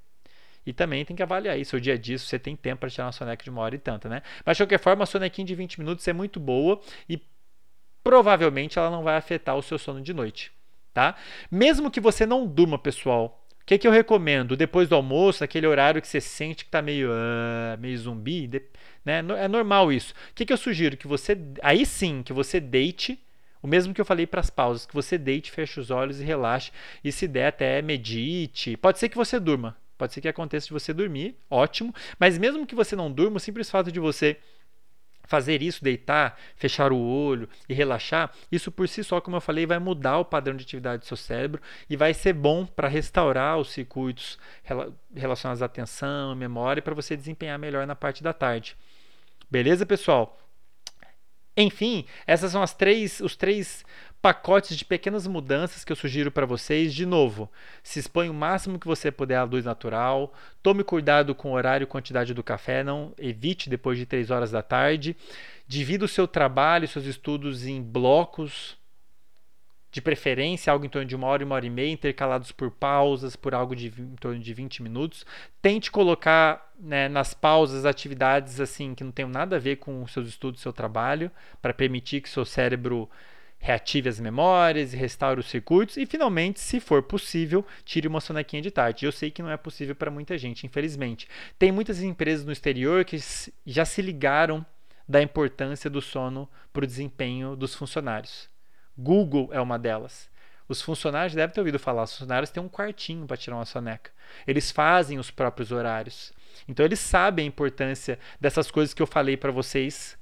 E 0.66 0.74
também 0.74 1.06
tem 1.06 1.16
que 1.16 1.24
avaliar 1.24 1.58
isso. 1.58 1.76
O 1.76 1.82
dia 1.82 1.98
se 1.98 2.20
você 2.20 2.38
tem 2.38 2.56
tempo 2.56 2.82
para 2.82 2.90
tirar 2.90 3.06
uma 3.06 3.12
soneca 3.12 3.44
de 3.44 3.50
uma 3.50 3.62
hora 3.62 3.76
e 3.76 3.80
tanta, 3.80 4.10
né? 4.10 4.22
Mas 4.46 4.58
de 4.58 4.64
qualquer 4.64 4.80
forma, 4.80 5.04
a 5.04 5.08
sonequinha 5.08 5.46
de 5.46 5.56
20 5.56 5.80
minutos 5.80 6.08
é 6.08 6.14
muito 6.14 6.40
boa 6.40 6.80
e 7.08 7.22
provavelmente 8.04 8.78
ela 8.78 8.90
não 8.90 9.04
vai 9.04 9.16
afetar 9.16 9.56
o 9.56 9.62
seu 9.62 9.78
sono 9.78 10.02
de 10.02 10.14
noite, 10.14 10.52
tá? 10.94 11.16
Mesmo 11.50 11.90
que 11.90 12.00
você 12.00 12.26
não 12.26 12.46
durma, 12.46 12.78
pessoal, 12.78 13.44
o 13.62 13.66
que, 13.66 13.78
que 13.78 13.88
eu 13.88 13.92
recomendo? 13.92 14.58
Depois 14.58 14.90
do 14.90 14.96
almoço, 14.96 15.44
aquele 15.44 15.68
horário 15.68 16.02
que 16.02 16.08
você 16.08 16.20
sente 16.20 16.64
que 16.64 16.70
está 16.70 16.82
meio, 16.82 17.10
uh, 17.10 17.80
meio 17.80 17.98
zumbi, 17.98 18.50
né? 19.06 19.24
É 19.40 19.48
normal 19.48 19.92
isso. 19.92 20.14
O 20.32 20.34
que, 20.36 20.46
que 20.46 20.54
eu 20.54 20.58
sugiro? 20.58 20.98
Que 20.98 21.08
você, 21.08 21.38
aí 21.62 21.86
sim, 21.86 22.22
que 22.24 22.34
você 22.34 22.60
deite 22.60 23.20
o 23.62 23.68
mesmo 23.68 23.94
que 23.94 24.02
eu 24.02 24.06
falei 24.06 24.26
para 24.26 24.40
as 24.40 24.50
pausas, 24.50 24.86
que 24.86 24.94
você 24.94 25.18
deite, 25.18 25.52
feche 25.52 25.80
os 25.80 25.92
olhos 25.92 26.20
e 26.20 26.24
relaxe. 26.24 26.72
E 27.04 27.12
se 27.12 27.28
der 27.28 27.48
até 27.48 27.82
medite. 27.82 28.76
Pode 28.78 29.00
ser 29.00 29.10
que 29.10 29.18
você 29.18 29.40
durma. 29.40 29.78
Pode 29.98 30.14
ser 30.14 30.22
que 30.22 30.28
aconteça 30.28 30.66
de 30.66 30.74
você 30.74 30.92
dormir, 30.92 31.36
ótimo. 31.50 31.94
Mas 32.18 32.38
mesmo 32.38 32.66
que 32.66 32.74
você 32.74 32.96
não 32.96 33.12
durma, 33.12 33.38
o 33.38 33.40
simples 33.40 33.70
fato 33.70 33.92
de 33.92 34.00
você 34.00 34.38
fazer 35.32 35.62
isso, 35.62 35.84
deitar, 35.84 36.38
fechar 36.58 36.92
o 36.92 37.00
olho 37.00 37.48
e 37.70 37.74
relaxar, 37.74 38.34
isso 38.52 38.70
por 38.70 38.90
si 38.90 39.02
só, 39.02 39.22
como 39.22 39.38
eu 39.38 39.42
falei, 39.42 39.66
vai 39.66 39.80
mudar 39.80 40.18
o 40.18 40.26
padrão 40.26 40.58
de 40.58 40.64
atividade 40.64 41.04
do 41.04 41.06
seu 41.06 41.16
cérebro 41.16 41.62
e 41.90 41.96
vai 41.96 42.14
ser 42.14 42.34
bom 42.34 42.66
para 42.66 42.90
restaurar 42.90 43.58
os 43.58 43.72
circuitos 43.72 44.38
relacionados 45.16 45.62
à 45.62 45.68
atenção, 45.68 46.36
memória, 46.36 46.82
para 46.82 46.94
você 46.94 47.16
desempenhar 47.16 47.58
melhor 47.58 47.88
na 47.88 47.96
parte 47.96 48.22
da 48.22 48.34
tarde. 48.34 48.76
Beleza, 49.50 49.86
pessoal? 49.86 50.38
Enfim, 51.56 52.06
essas 52.26 52.52
são 52.52 52.62
as 52.62 52.74
três, 52.74 53.20
os 53.20 53.36
três 53.36 53.84
pacotes 54.22 54.78
de 54.78 54.86
pequenas 54.86 55.28
mudanças 55.28 55.84
que 55.84 55.92
eu 55.92 55.96
sugiro 55.96 56.32
para 56.32 56.46
vocês. 56.46 56.94
De 56.94 57.06
novo, 57.06 57.52
se 57.84 58.00
expõe 58.00 58.30
o 58.30 58.34
máximo 58.34 58.80
que 58.80 58.88
você 58.88 59.12
puder 59.12 59.38
à 59.38 59.44
luz 59.44 59.66
natural. 59.66 60.34
Tome 60.64 60.84
cuidado 60.84 61.36
com 61.36 61.52
o 61.52 61.56
horário 61.56 61.84
e 61.86 61.88
quantidade 61.88 62.34
do 62.34 62.44
café. 62.44 62.84
Não 62.84 63.14
evite 63.18 63.70
depois 63.70 63.98
de 63.98 64.06
3 64.06 64.32
horas 64.32 64.52
da 64.52 64.62
tarde. 64.62 65.16
Divida 65.68 66.06
o 66.06 66.08
seu 66.08 66.28
trabalho, 66.28 66.88
seus 66.88 67.06
estudos 67.06 67.66
em 67.66 67.82
blocos 67.82 68.80
de 69.92 70.02
preferência 70.02 70.72
algo 70.72 70.86
em 70.86 70.90
torno 70.90 71.08
de 71.08 71.16
uma 71.16 71.28
hora 71.28 71.44
e 71.44 71.46
uma 71.46 71.56
hora 71.56 71.66
e 71.66 71.70
meia, 71.70 71.92
intercalados 71.92 72.52
por 72.52 72.72
pausas, 72.72 73.36
por 73.36 73.54
algo 73.54 73.76
de 73.76 73.88
em 73.88 74.16
torno 74.16 74.40
de 74.40 74.54
20 74.54 74.82
minutos. 74.82 75.26
Tente 75.62 75.92
colocar 75.92 76.72
né, 76.80 77.10
nas 77.10 77.34
pausas 77.34 77.86
atividades 77.86 78.60
assim 78.62 78.96
que 78.96 79.04
não 79.04 79.12
tenham 79.12 79.30
nada 79.30 79.58
a 79.58 79.60
ver 79.60 79.78
com 79.78 80.08
seus 80.08 80.30
estudos, 80.30 80.62
seu 80.62 80.72
trabalho, 80.72 81.30
para 81.62 81.74
permitir 81.74 82.22
que 82.22 82.30
seu 82.30 82.46
cérebro 82.46 83.10
reative 83.62 84.10
as 84.10 84.20
memórias 84.20 84.92
e 84.94 84.98
restaure 84.98 85.40
os 85.40 85.48
circuitos 85.48 85.96
e 85.96 86.06
finalmente, 86.06 86.60
se 86.60 86.80
for 86.80 87.04
possível, 87.04 87.64
tire 87.86 88.08
uma 88.08 88.20
sonequinha 88.20 88.62
de 88.62 88.72
tarde. 88.72 89.06
Eu 89.06 89.12
sei 89.12 89.30
que 89.30 89.44
não 89.44 89.52
é 89.52 89.58
possível 89.58 89.96
para 89.96 90.10
muita 90.10 90.38
gente, 90.38 90.66
infelizmente. 90.66 91.28
Tem 91.60 91.72
muitas 91.72 92.02
empresas 92.02 92.44
no 92.46 92.52
exterior 92.52 93.06
que 93.06 93.18
já 93.66 93.86
se 93.86 94.02
ligaram 94.02 94.66
da 95.08 95.22
importância 95.22 95.90
do 95.90 96.02
sono 96.02 96.50
para 96.74 96.86
o 96.86 96.88
desempenho 96.88 97.56
dos 97.56 97.76
funcionários. 97.76 98.51
Google 98.98 99.50
é 99.52 99.60
uma 99.60 99.78
delas. 99.80 100.30
Os 100.68 100.82
funcionários 100.82 101.36
devem 101.36 101.54
ter 101.54 101.60
ouvido 101.60 101.78
falar, 101.78 102.04
os 102.04 102.14
funcionários 102.14 102.50
têm 102.50 102.64
um 102.64 102.70
quartinho 102.70 103.28
para 103.28 103.36
tirar 103.36 103.58
uma 103.58 103.66
soneca. 103.66 104.12
Eles 104.48 104.72
fazem 104.72 105.20
os 105.20 105.30
próprios 105.30 105.72
horários. 105.72 106.32
Então 106.68 106.86
eles 106.86 107.00
sabem 107.00 107.46
a 107.46 107.48
importância 107.48 108.18
dessas 108.40 108.72
coisas 108.72 108.94
que 108.94 109.02
eu 109.02 109.08
falei 109.08 109.36
para 109.36 109.52
vocês 109.52 110.18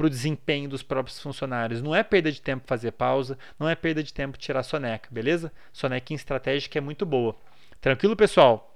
para 0.00 0.06
o 0.06 0.10
desempenho 0.10 0.66
dos 0.66 0.82
próprios 0.82 1.20
funcionários. 1.20 1.82
Não 1.82 1.94
é 1.94 2.02
perda 2.02 2.32
de 2.32 2.40
tempo 2.40 2.66
fazer 2.66 2.92
pausa, 2.92 3.36
não 3.58 3.68
é 3.68 3.74
perda 3.74 4.02
de 4.02 4.14
tempo 4.14 4.38
tirar 4.38 4.62
soneca, 4.62 5.08
beleza? 5.10 5.52
Sonequinha 5.74 6.16
estratégica 6.16 6.78
é 6.78 6.80
muito 6.80 7.04
boa. 7.04 7.36
Tranquilo, 7.82 8.16
pessoal? 8.16 8.74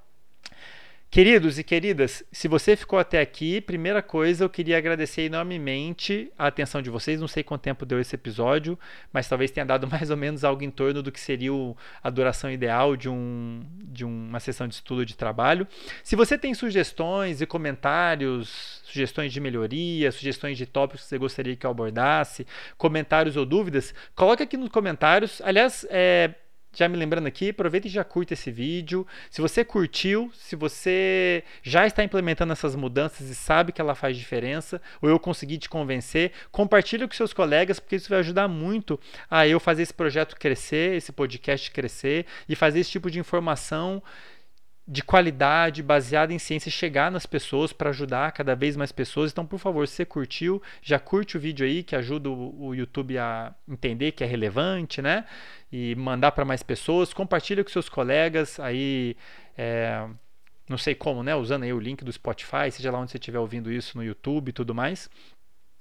Queridos 1.15 1.61
e 1.61 1.62
queridas, 1.62 2.24
se 2.32 2.49
você 2.49 2.74
ficou 2.74 2.99
até 2.99 3.20
aqui, 3.20 3.61
primeira 3.61 4.03
coisa, 4.03 4.43
eu 4.43 4.51
queria 4.51 4.77
agradecer 4.77 5.23
enormemente 5.23 6.28
a 6.36 6.49
atenção 6.49 6.82
de 6.82 6.91
vocês. 6.91 7.20
Não 7.20 7.28
sei 7.28 7.45
quanto 7.45 7.62
tempo 7.62 7.86
deu 7.86 8.01
esse 8.01 8.16
episódio, 8.16 8.77
mas 9.12 9.28
talvez 9.28 9.53
tenha 9.53 9.65
dado 9.65 9.86
mais 9.86 10.11
ou 10.11 10.16
menos 10.16 10.43
algo 10.43 10.65
em 10.65 10.73
torno 10.73 11.05
do 11.05 11.12
que 11.12 11.20
seria 11.20 11.53
a 12.03 12.11
duração 12.11 12.51
ideal 12.51 12.97
de, 12.97 13.09
um, 13.09 13.65
de 13.85 14.05
uma 14.05 14.41
sessão 14.41 14.66
de 14.66 14.74
estudo 14.74 15.07
de 15.07 15.16
trabalho. 15.16 15.69
Se 16.03 16.16
você 16.16 16.36
tem 16.36 16.53
sugestões 16.53 17.41
e 17.41 17.47
comentários, 17.47 18.82
sugestões 18.82 19.32
de 19.32 19.39
melhoria, 19.39 20.11
sugestões 20.11 20.59
de 20.59 20.66
tópicos 20.66 21.03
que 21.03 21.11
você 21.11 21.19
gostaria 21.19 21.55
que 21.55 21.65
eu 21.65 21.70
abordasse, 21.70 22.45
comentários 22.77 23.36
ou 23.36 23.47
dúvidas, 23.47 23.95
coloque 24.16 24.43
aqui 24.43 24.57
nos 24.57 24.69
comentários. 24.69 25.41
Aliás, 25.45 25.86
é, 25.91 26.35
já 26.79 26.89
me 26.89 26.97
lembrando 26.97 27.27
aqui, 27.27 27.51
aproveita 27.51 27.87
e 27.87 27.91
já 27.91 28.05
curta 28.05 28.35
esse 28.35 28.51
vídeo. 28.51 29.07
Se 29.31 29.41
você 29.41 29.65
curtiu, 29.65 30.31
se 30.35 30.57
você 30.57 31.43
já 31.63 31.87
está 31.87 32.03
implementando 32.03 32.53
essas 32.53 32.75
mudanças 32.75 33.29
e 33.29 33.35
sabe 33.35 33.73
que 33.73 33.81
ela 33.81 33.95
faz 33.95 34.17
diferença, 34.17 34.81
ou 35.01 35.09
eu 35.09 35.19
consegui 35.19 35.59
te 35.59 35.69
convencer, 35.69 36.33
compartilhe 36.51 37.07
com 37.07 37.15
seus 37.15 37.33
colegas, 37.33 37.79
porque 37.79 37.97
isso 37.97 38.09
vai 38.09 38.19
ajudar 38.21 38.49
muito 38.49 38.99
a 39.31 39.47
eu 39.47 39.61
fazer 39.61 39.83
esse 39.83 39.95
projeto 39.95 40.37
crescer, 40.37 40.97
esse 40.97 41.13
podcast 41.13 41.71
crescer 41.71 42.27
e 42.49 42.55
fazer 42.55 42.81
esse 42.81 42.91
tipo 42.91 43.11
de 43.11 43.19
informação 43.19 44.03
de 44.86 45.02
qualidade, 45.02 45.82
baseada 45.82 46.32
em 46.32 46.39
ciência, 46.39 46.70
chegar 46.70 47.11
nas 47.11 47.24
pessoas 47.24 47.73
para 47.73 47.89
ajudar 47.89 48.32
cada 48.32 48.55
vez 48.55 48.77
mais 48.77 48.93
pessoas. 48.93 49.32
Então, 49.32 49.47
por 49.47 49.59
favor, 49.59 49.89
se 49.89 49.94
você 49.94 50.05
curtiu, 50.05 50.62
já 50.82 50.98
curte 50.98 51.36
o 51.36 51.40
vídeo 51.40 51.65
aí, 51.65 51.82
que 51.82 51.97
ajuda 51.97 52.28
o, 52.28 52.66
o 52.66 52.74
YouTube 52.74 53.16
a 53.19 53.55
entender 53.66 54.12
que 54.12 54.23
é 54.23 54.27
relevante, 54.27 55.01
né? 55.01 55.24
E 55.73 55.94
mandar 55.94 56.32
para 56.32 56.44
mais 56.44 56.62
pessoas. 56.62 57.15
Compartilha 57.15 57.65
com 57.65 57.70
seus 57.70 57.89
colegas 57.89 58.61
aí. 58.61 59.16
É, 59.56 60.06
não 60.69 60.77
sei 60.77 60.94
como, 60.94 61.23
né? 61.23 61.35
Usando 61.35 61.62
aí 61.62 61.73
o 61.73 61.81
link 61.81 62.05
do 62.05 62.12
Spotify, 62.12 62.70
seja 62.70 62.90
lá 62.90 62.98
onde 62.98 63.11
você 63.11 63.16
estiver 63.16 63.39
ouvindo 63.39 63.73
isso 63.73 63.97
no 63.97 64.05
YouTube 64.05 64.51
e 64.51 64.52
tudo 64.52 64.74
mais. 64.74 65.09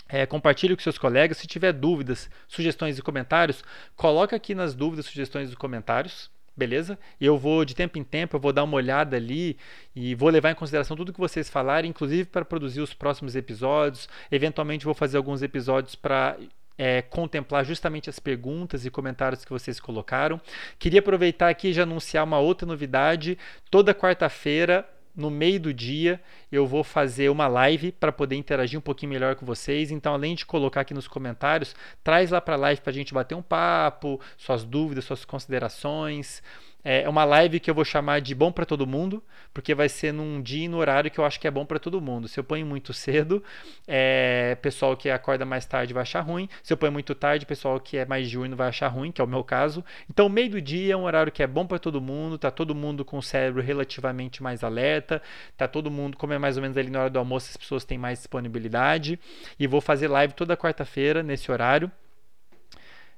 É, 0.07 0.25
compartilhe 0.25 0.75
com 0.75 0.81
seus 0.81 0.97
colegas. 0.97 1.37
Se 1.37 1.47
tiver 1.47 1.73
dúvidas, 1.73 2.29
sugestões 2.47 2.97
e 2.97 3.01
comentários, 3.01 3.63
coloca 3.97 4.33
aqui 4.33 4.55
nas 4.55 4.73
dúvidas, 4.73 5.07
sugestões 5.07 5.51
e 5.51 5.55
comentários 5.57 6.31
beleza? 6.55 6.97
E 7.19 7.25
eu 7.25 7.37
vou 7.37 7.65
de 7.65 7.75
tempo 7.75 7.97
em 7.97 8.03
tempo, 8.03 8.35
eu 8.35 8.39
vou 8.39 8.53
dar 8.53 8.63
uma 8.63 8.75
olhada 8.75 9.17
ali 9.17 9.57
e 9.95 10.15
vou 10.15 10.29
levar 10.29 10.51
em 10.51 10.55
consideração 10.55 10.95
tudo 10.95 11.13
que 11.13 11.19
vocês 11.19 11.49
falarem, 11.49 11.89
inclusive 11.89 12.25
para 12.25 12.45
produzir 12.45 12.81
os 12.81 12.93
próximos 12.93 13.35
episódios. 13.35 14.07
Eventualmente 14.31 14.85
vou 14.85 14.93
fazer 14.93 15.17
alguns 15.17 15.41
episódios 15.41 15.95
para 15.95 16.37
é, 16.77 17.01
contemplar 17.01 17.65
justamente 17.65 18.09
as 18.09 18.19
perguntas 18.19 18.85
e 18.85 18.89
comentários 18.89 19.43
que 19.43 19.51
vocês 19.51 19.79
colocaram. 19.79 20.39
Queria 20.79 20.99
aproveitar 20.99 21.49
aqui 21.49 21.69
e 21.69 21.73
já 21.73 21.83
anunciar 21.83 22.23
uma 22.23 22.39
outra 22.39 22.67
novidade. 22.67 23.37
Toda 23.69 23.93
quarta-feira 23.93 24.87
no 25.15 25.29
meio 25.29 25.59
do 25.59 25.73
dia 25.73 26.19
eu 26.51 26.65
vou 26.65 26.83
fazer 26.83 27.29
uma 27.29 27.47
live 27.47 27.91
para 27.91 28.11
poder 28.11 28.35
interagir 28.35 28.77
um 28.77 28.81
pouquinho 28.81 29.11
melhor 29.11 29.35
com 29.35 29.45
vocês. 29.45 29.91
Então, 29.91 30.13
além 30.13 30.35
de 30.35 30.45
colocar 30.45 30.81
aqui 30.81 30.93
nos 30.93 31.07
comentários, 31.07 31.75
traz 32.03 32.31
lá 32.31 32.41
para 32.41 32.55
a 32.55 32.57
live 32.57 32.81
para 32.81 32.91
a 32.91 32.93
gente 32.93 33.13
bater 33.13 33.35
um 33.35 33.41
papo, 33.41 34.19
suas 34.37 34.63
dúvidas, 34.63 35.05
suas 35.05 35.25
considerações. 35.25 36.41
É 36.85 37.07
uma 37.07 37.23
live 37.23 37.61
que 37.61 37.69
eu 37.69 37.73
vou 37.73 37.85
chamar 37.85 38.19
de 38.19 38.35
bom 38.35 38.51
para 38.51 38.65
todo 38.65 38.85
mundo, 38.85 39.23
porque 39.53 39.73
vai 39.73 39.87
ser 39.87 40.11
num 40.11 40.41
dia 40.41 40.65
e 40.65 40.67
no 40.67 40.77
horário 40.77 41.09
que 41.09 41.17
eu 41.17 41.23
acho 41.23 41.39
que 41.39 41.47
é 41.47 41.51
bom 41.51 41.65
para 41.65 41.79
todo 41.79 42.01
mundo. 42.01 42.27
Se 42.27 42.37
eu 42.37 42.43
ponho 42.43 42.65
muito 42.65 42.91
cedo, 42.93 43.41
é, 43.87 44.57
pessoal 44.61 44.97
que 44.97 45.09
acorda 45.09 45.45
mais 45.45 45.65
tarde 45.65 45.93
vai 45.93 46.01
achar 46.01 46.19
ruim. 46.19 46.49
Se 46.61 46.73
eu 46.73 46.77
ponho 46.77 46.91
muito 46.91 47.15
tarde, 47.15 47.45
pessoal 47.45 47.79
que 47.79 47.95
é 47.95 48.05
mais 48.05 48.29
diurno 48.29 48.57
vai 48.57 48.67
achar 48.67 48.89
ruim, 48.89 49.13
que 49.13 49.21
é 49.21 49.23
o 49.23 49.27
meu 49.27 49.45
caso. 49.45 49.83
Então, 50.09 50.27
meio 50.27 50.49
do 50.49 50.61
dia 50.61 50.93
é 50.93 50.97
um 50.97 51.03
horário 51.03 51.31
que 51.31 51.41
é 51.41 51.47
bom 51.47 51.65
para 51.65 51.79
todo 51.79 52.01
mundo, 52.01 52.37
tá 52.37 52.51
todo 52.51 52.75
mundo 52.75 53.05
com 53.05 53.17
o 53.17 53.23
cérebro 53.23 53.61
relativamente 53.61 54.43
mais 54.43 54.61
alerta, 54.61 55.21
tá 55.55 55.69
todo 55.69 55.89
mundo, 55.89 56.17
como 56.17 56.33
é 56.33 56.37
mais 56.37 56.57
ou 56.57 56.61
menos 56.61 56.75
ali 56.75 56.89
na 56.89 57.01
hora 57.01 57.09
do 57.09 57.19
almoço, 57.19 57.49
as 57.49 57.55
pessoas 57.55 57.85
têm 57.85 57.97
mais 57.97 58.19
disponibilidade. 58.19 59.17
E 59.57 59.67
vou 59.67 59.79
fazer 59.79 60.09
live 60.09 60.33
toda 60.33 60.57
quarta-feira 60.57 61.23
nesse 61.23 61.49
horário. 61.49 61.89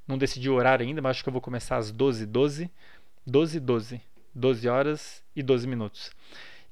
Não 0.08 0.20
decidi 0.20 0.52
o 0.52 0.54
horário 0.54 0.86
ainda, 0.86 1.02
mas 1.02 1.12
acho 1.12 1.24
que 1.24 1.30
eu 1.30 1.34
vou 1.34 1.42
começar 1.42 1.78
às 1.78 1.92
12h12. 1.92 1.96
12 1.96 2.26
12 2.28 2.72
12. 3.26 3.62
12 4.34 4.68
horas 4.68 5.24
e 5.36 5.42
12 5.42 5.68
minutos. 5.68 6.12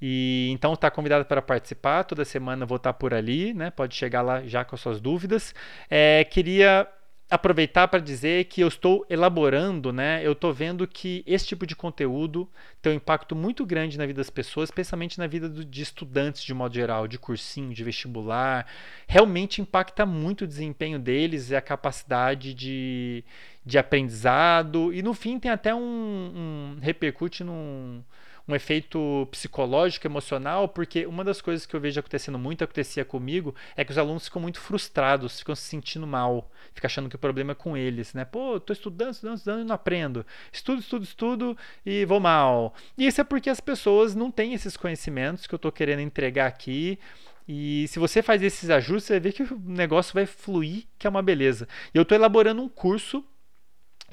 E 0.02 0.50
então 0.52 0.74
está 0.74 0.92
convidado 0.92 1.24
para 1.24 1.42
participar. 1.42 2.04
Toda 2.04 2.26
semana 2.26 2.66
vou 2.66 2.76
estar 2.76 2.92
por 2.94 3.14
ali, 3.14 3.54
né? 3.54 3.72
Pode 3.72 3.96
chegar 3.96 4.22
lá 4.22 4.44
já 4.46 4.66
com 4.66 4.76
as 4.76 4.82
suas 4.82 5.00
dúvidas. 5.00 5.56
É, 5.90 6.26
queria 6.26 6.88
aproveitar 7.34 7.88
para 7.88 8.00
dizer 8.00 8.46
que 8.46 8.62
eu 8.62 8.68
estou 8.68 9.04
elaborando, 9.10 9.92
né? 9.92 10.22
Eu 10.24 10.34
estou 10.34 10.54
vendo 10.54 10.88
que 10.88 11.24
esse 11.26 11.48
tipo 11.48 11.66
de 11.66 11.76
conteúdo 11.76 12.48
tem 12.80 12.94
um 12.94 12.96
impacto 12.98 13.36
muito 13.36 13.66
grande 13.66 13.98
na 13.98 14.06
vida 14.06 14.18
das 14.18 14.30
pessoas, 14.30 14.70
especialmente 14.70 15.18
na 15.18 15.26
vida 15.26 15.50
de 15.50 15.82
estudantes 15.82 16.44
de 16.44 16.54
modo 16.54 16.76
geral, 16.76 17.08
de 17.08 17.18
cursinho, 17.18 17.74
de 17.74 17.84
vestibular. 17.84 18.68
Realmente 19.08 19.62
impacta 19.62 20.06
muito 20.06 20.44
o 20.44 20.48
desempenho 20.48 21.00
deles 21.00 21.50
e 21.50 21.56
a 21.56 21.62
capacidade 21.62 22.54
de, 22.54 23.24
de 23.66 23.80
aprendizado. 23.80 24.94
E 24.94 25.02
no 25.02 25.16
fim 25.16 25.40
tem 25.40 25.50
até 25.50 25.74
um, 25.74 25.80
um 25.82 26.78
repercute 26.82 27.44
num 27.44 28.04
um 28.48 28.56
efeito 28.56 29.28
psicológico, 29.32 30.06
emocional, 30.06 30.68
porque 30.68 31.06
uma 31.06 31.24
das 31.24 31.42
coisas 31.42 31.66
que 31.66 31.76
eu 31.76 31.80
vejo 31.80 32.00
acontecendo 32.00 32.38
muito, 32.38 32.64
acontecia 32.64 33.06
comigo, 33.06 33.56
é 33.76 33.86
que 33.86 33.92
os 33.92 33.98
alunos 33.98 34.26
ficam 34.26 34.42
muito 34.42 34.60
frustrados, 34.60 35.40
ficam 35.40 35.56
se 35.56 35.64
sentindo 35.64 36.06
mal, 36.06 36.52
ficam 36.74 36.88
achando 36.88 37.10
que 37.10 37.16
o 37.16 37.20
problema 37.20 37.54
é 37.54 37.56
com 37.56 37.78
eles, 37.78 38.14
né? 38.14 38.26
Pô, 38.26 38.60
tô 38.60 38.74
estudando, 38.74 39.14
estudando, 39.14 39.38
estudando 39.38 39.62
e 39.62 39.66
não 39.66 39.76
aprendo. 39.76 40.26
Estudo, 40.52 40.82
estudo, 40.82 41.04
estudo 41.04 41.58
e 41.86 42.06
vou 42.06 42.20
mal. 42.20 42.74
E 42.98 43.08
isso 43.08 43.22
é 43.22 43.24
porque 43.24 43.50
as 43.50 43.60
pessoas 43.60 44.14
não 44.14 44.30
têm 44.30 44.54
esses 44.54 44.76
conhecimentos 44.76 45.48
que 45.48 45.56
eu 45.56 45.60
tô 45.60 45.72
querendo 45.72 46.02
entregar 46.02 46.48
aqui. 46.48 47.00
E 47.48 47.88
se 47.90 48.00
você 48.00 48.22
faz 48.22 48.42
esses 48.42 48.70
ajustes, 48.70 49.06
você 49.08 49.20
ver 49.20 49.34
que 49.34 49.44
o 49.44 49.62
negócio 49.66 50.14
vai 50.14 50.26
fluir, 50.26 50.86
que 50.98 51.08
é 51.08 51.10
uma 51.10 51.22
beleza. 51.22 51.68
E 51.94 51.98
eu 51.98 52.04
estou 52.04 52.16
elaborando 52.16 52.62
um 52.62 52.70
curso 52.70 53.24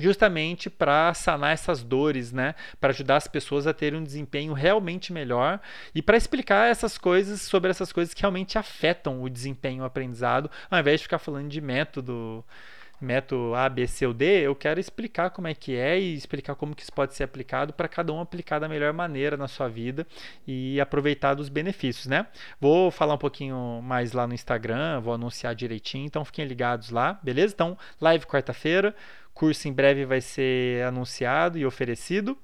justamente 0.01 0.69
para 0.69 1.13
sanar 1.15 1.53
essas 1.53 1.83
dores, 1.83 2.33
né? 2.33 2.55
Para 2.81 2.91
ajudar 2.91 3.17
as 3.17 3.29
pessoas 3.29 3.67
a 3.67 3.75
terem 3.75 4.01
um 4.01 4.05
desempenho 4.05 4.53
realmente 4.53 5.13
melhor 5.13 5.61
e 5.95 6.03
para 6.03 6.17
explicar 6.17 6.71
essas 6.71 6.99
coisas 6.99 7.43
sobre 7.43 7.71
essas 7.71 7.93
coisas 7.93 8.15
que 8.15 8.23
realmente 8.23 8.59
afetam 8.59 9.23
o 9.23 9.29
desempenho 9.29 9.83
o 9.83 9.87
aprendizado, 9.87 10.51
ao 10.71 10.81
invés 10.81 11.01
de 11.01 11.05
ficar 11.05 11.19
falando 11.19 11.49
de 11.49 11.61
método 11.61 12.45
método 13.01 13.55
A, 13.55 13.69
B, 13.69 13.87
C 13.87 14.07
ou 14.07 14.13
D, 14.13 14.47
eu 14.47 14.55
quero 14.55 14.79
explicar 14.79 15.31
como 15.31 15.49
é 15.49 15.55
que 15.55 15.77
é 15.77 15.99
e 15.99 16.15
explicar 16.15 16.55
como 16.55 16.75
que 16.75 16.83
isso 16.83 16.93
pode 16.93 17.15
ser 17.15 17.25
aplicado 17.25 17.73
para 17.73 17.89
cada 17.89 18.13
um 18.13 18.21
aplicar 18.21 18.59
da 18.59 18.69
melhor 18.69 18.93
maneira 18.93 19.37
na 19.37 19.49
sua 19.49 19.69
vida 19.69 20.07
e 20.47 20.81
aproveitar 20.81 21.35
dos 21.35 21.49
benefícios, 21.49 22.07
né? 22.07 22.27
Vou 22.61 22.91
falar 22.91 23.15
um 23.15 23.19
pouquinho 23.19 23.81
mais 23.83 24.13
lá 24.13 24.27
no 24.27 24.35
Instagram, 24.35 25.01
vou 25.01 25.15
anunciar 25.15 25.55
direitinho, 25.55 26.07
então 26.07 26.25
fiquem 26.25 26.45
ligados 26.45 26.91
lá, 26.91 27.19
beleza? 27.23 27.55
Então, 27.55 27.77
live 28.01 28.27
quarta-feira, 28.27 28.95
curso 29.33 29.69
em 29.69 29.73
breve 29.73 30.05
vai 30.05 30.21
ser 30.21 30.85
anunciado 30.85 31.59
e 31.59 31.65
oferecido. 31.65 32.37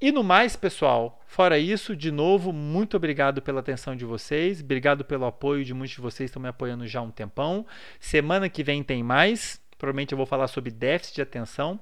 E 0.00 0.10
no 0.10 0.24
mais, 0.24 0.56
pessoal, 0.56 1.22
fora 1.26 1.58
isso, 1.58 1.94
de 1.96 2.10
novo, 2.10 2.52
muito 2.52 2.96
obrigado 2.96 3.40
pela 3.40 3.60
atenção 3.60 3.94
de 3.94 4.04
vocês, 4.04 4.60
obrigado 4.60 5.04
pelo 5.04 5.24
apoio 5.24 5.64
de 5.64 5.72
muitos 5.72 5.94
de 5.94 6.02
vocês 6.02 6.28
que 6.28 6.30
estão 6.30 6.42
me 6.42 6.48
apoiando 6.48 6.86
já 6.86 6.98
há 6.98 7.02
um 7.02 7.10
tempão. 7.10 7.64
Semana 8.00 8.48
que 8.48 8.64
vem 8.64 8.82
tem 8.82 9.02
mais, 9.02 9.60
provavelmente 9.78 10.12
eu 10.12 10.16
vou 10.16 10.26
falar 10.26 10.48
sobre 10.48 10.70
déficit 10.70 11.16
de 11.16 11.22
atenção, 11.22 11.80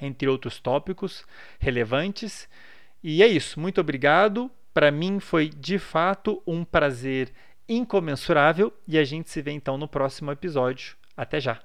entre 0.00 0.26
outros 0.26 0.58
tópicos 0.58 1.24
relevantes. 1.60 2.48
E 3.02 3.22
é 3.22 3.26
isso, 3.26 3.60
muito 3.60 3.80
obrigado. 3.80 4.50
Para 4.72 4.90
mim 4.90 5.20
foi 5.20 5.48
de 5.48 5.78
fato 5.78 6.42
um 6.46 6.64
prazer 6.64 7.30
incomensurável 7.68 8.72
e 8.88 8.98
a 8.98 9.04
gente 9.04 9.30
se 9.30 9.40
vê 9.40 9.52
então 9.52 9.78
no 9.78 9.86
próximo 9.86 10.32
episódio. 10.32 10.96
Até 11.16 11.40
já! 11.40 11.60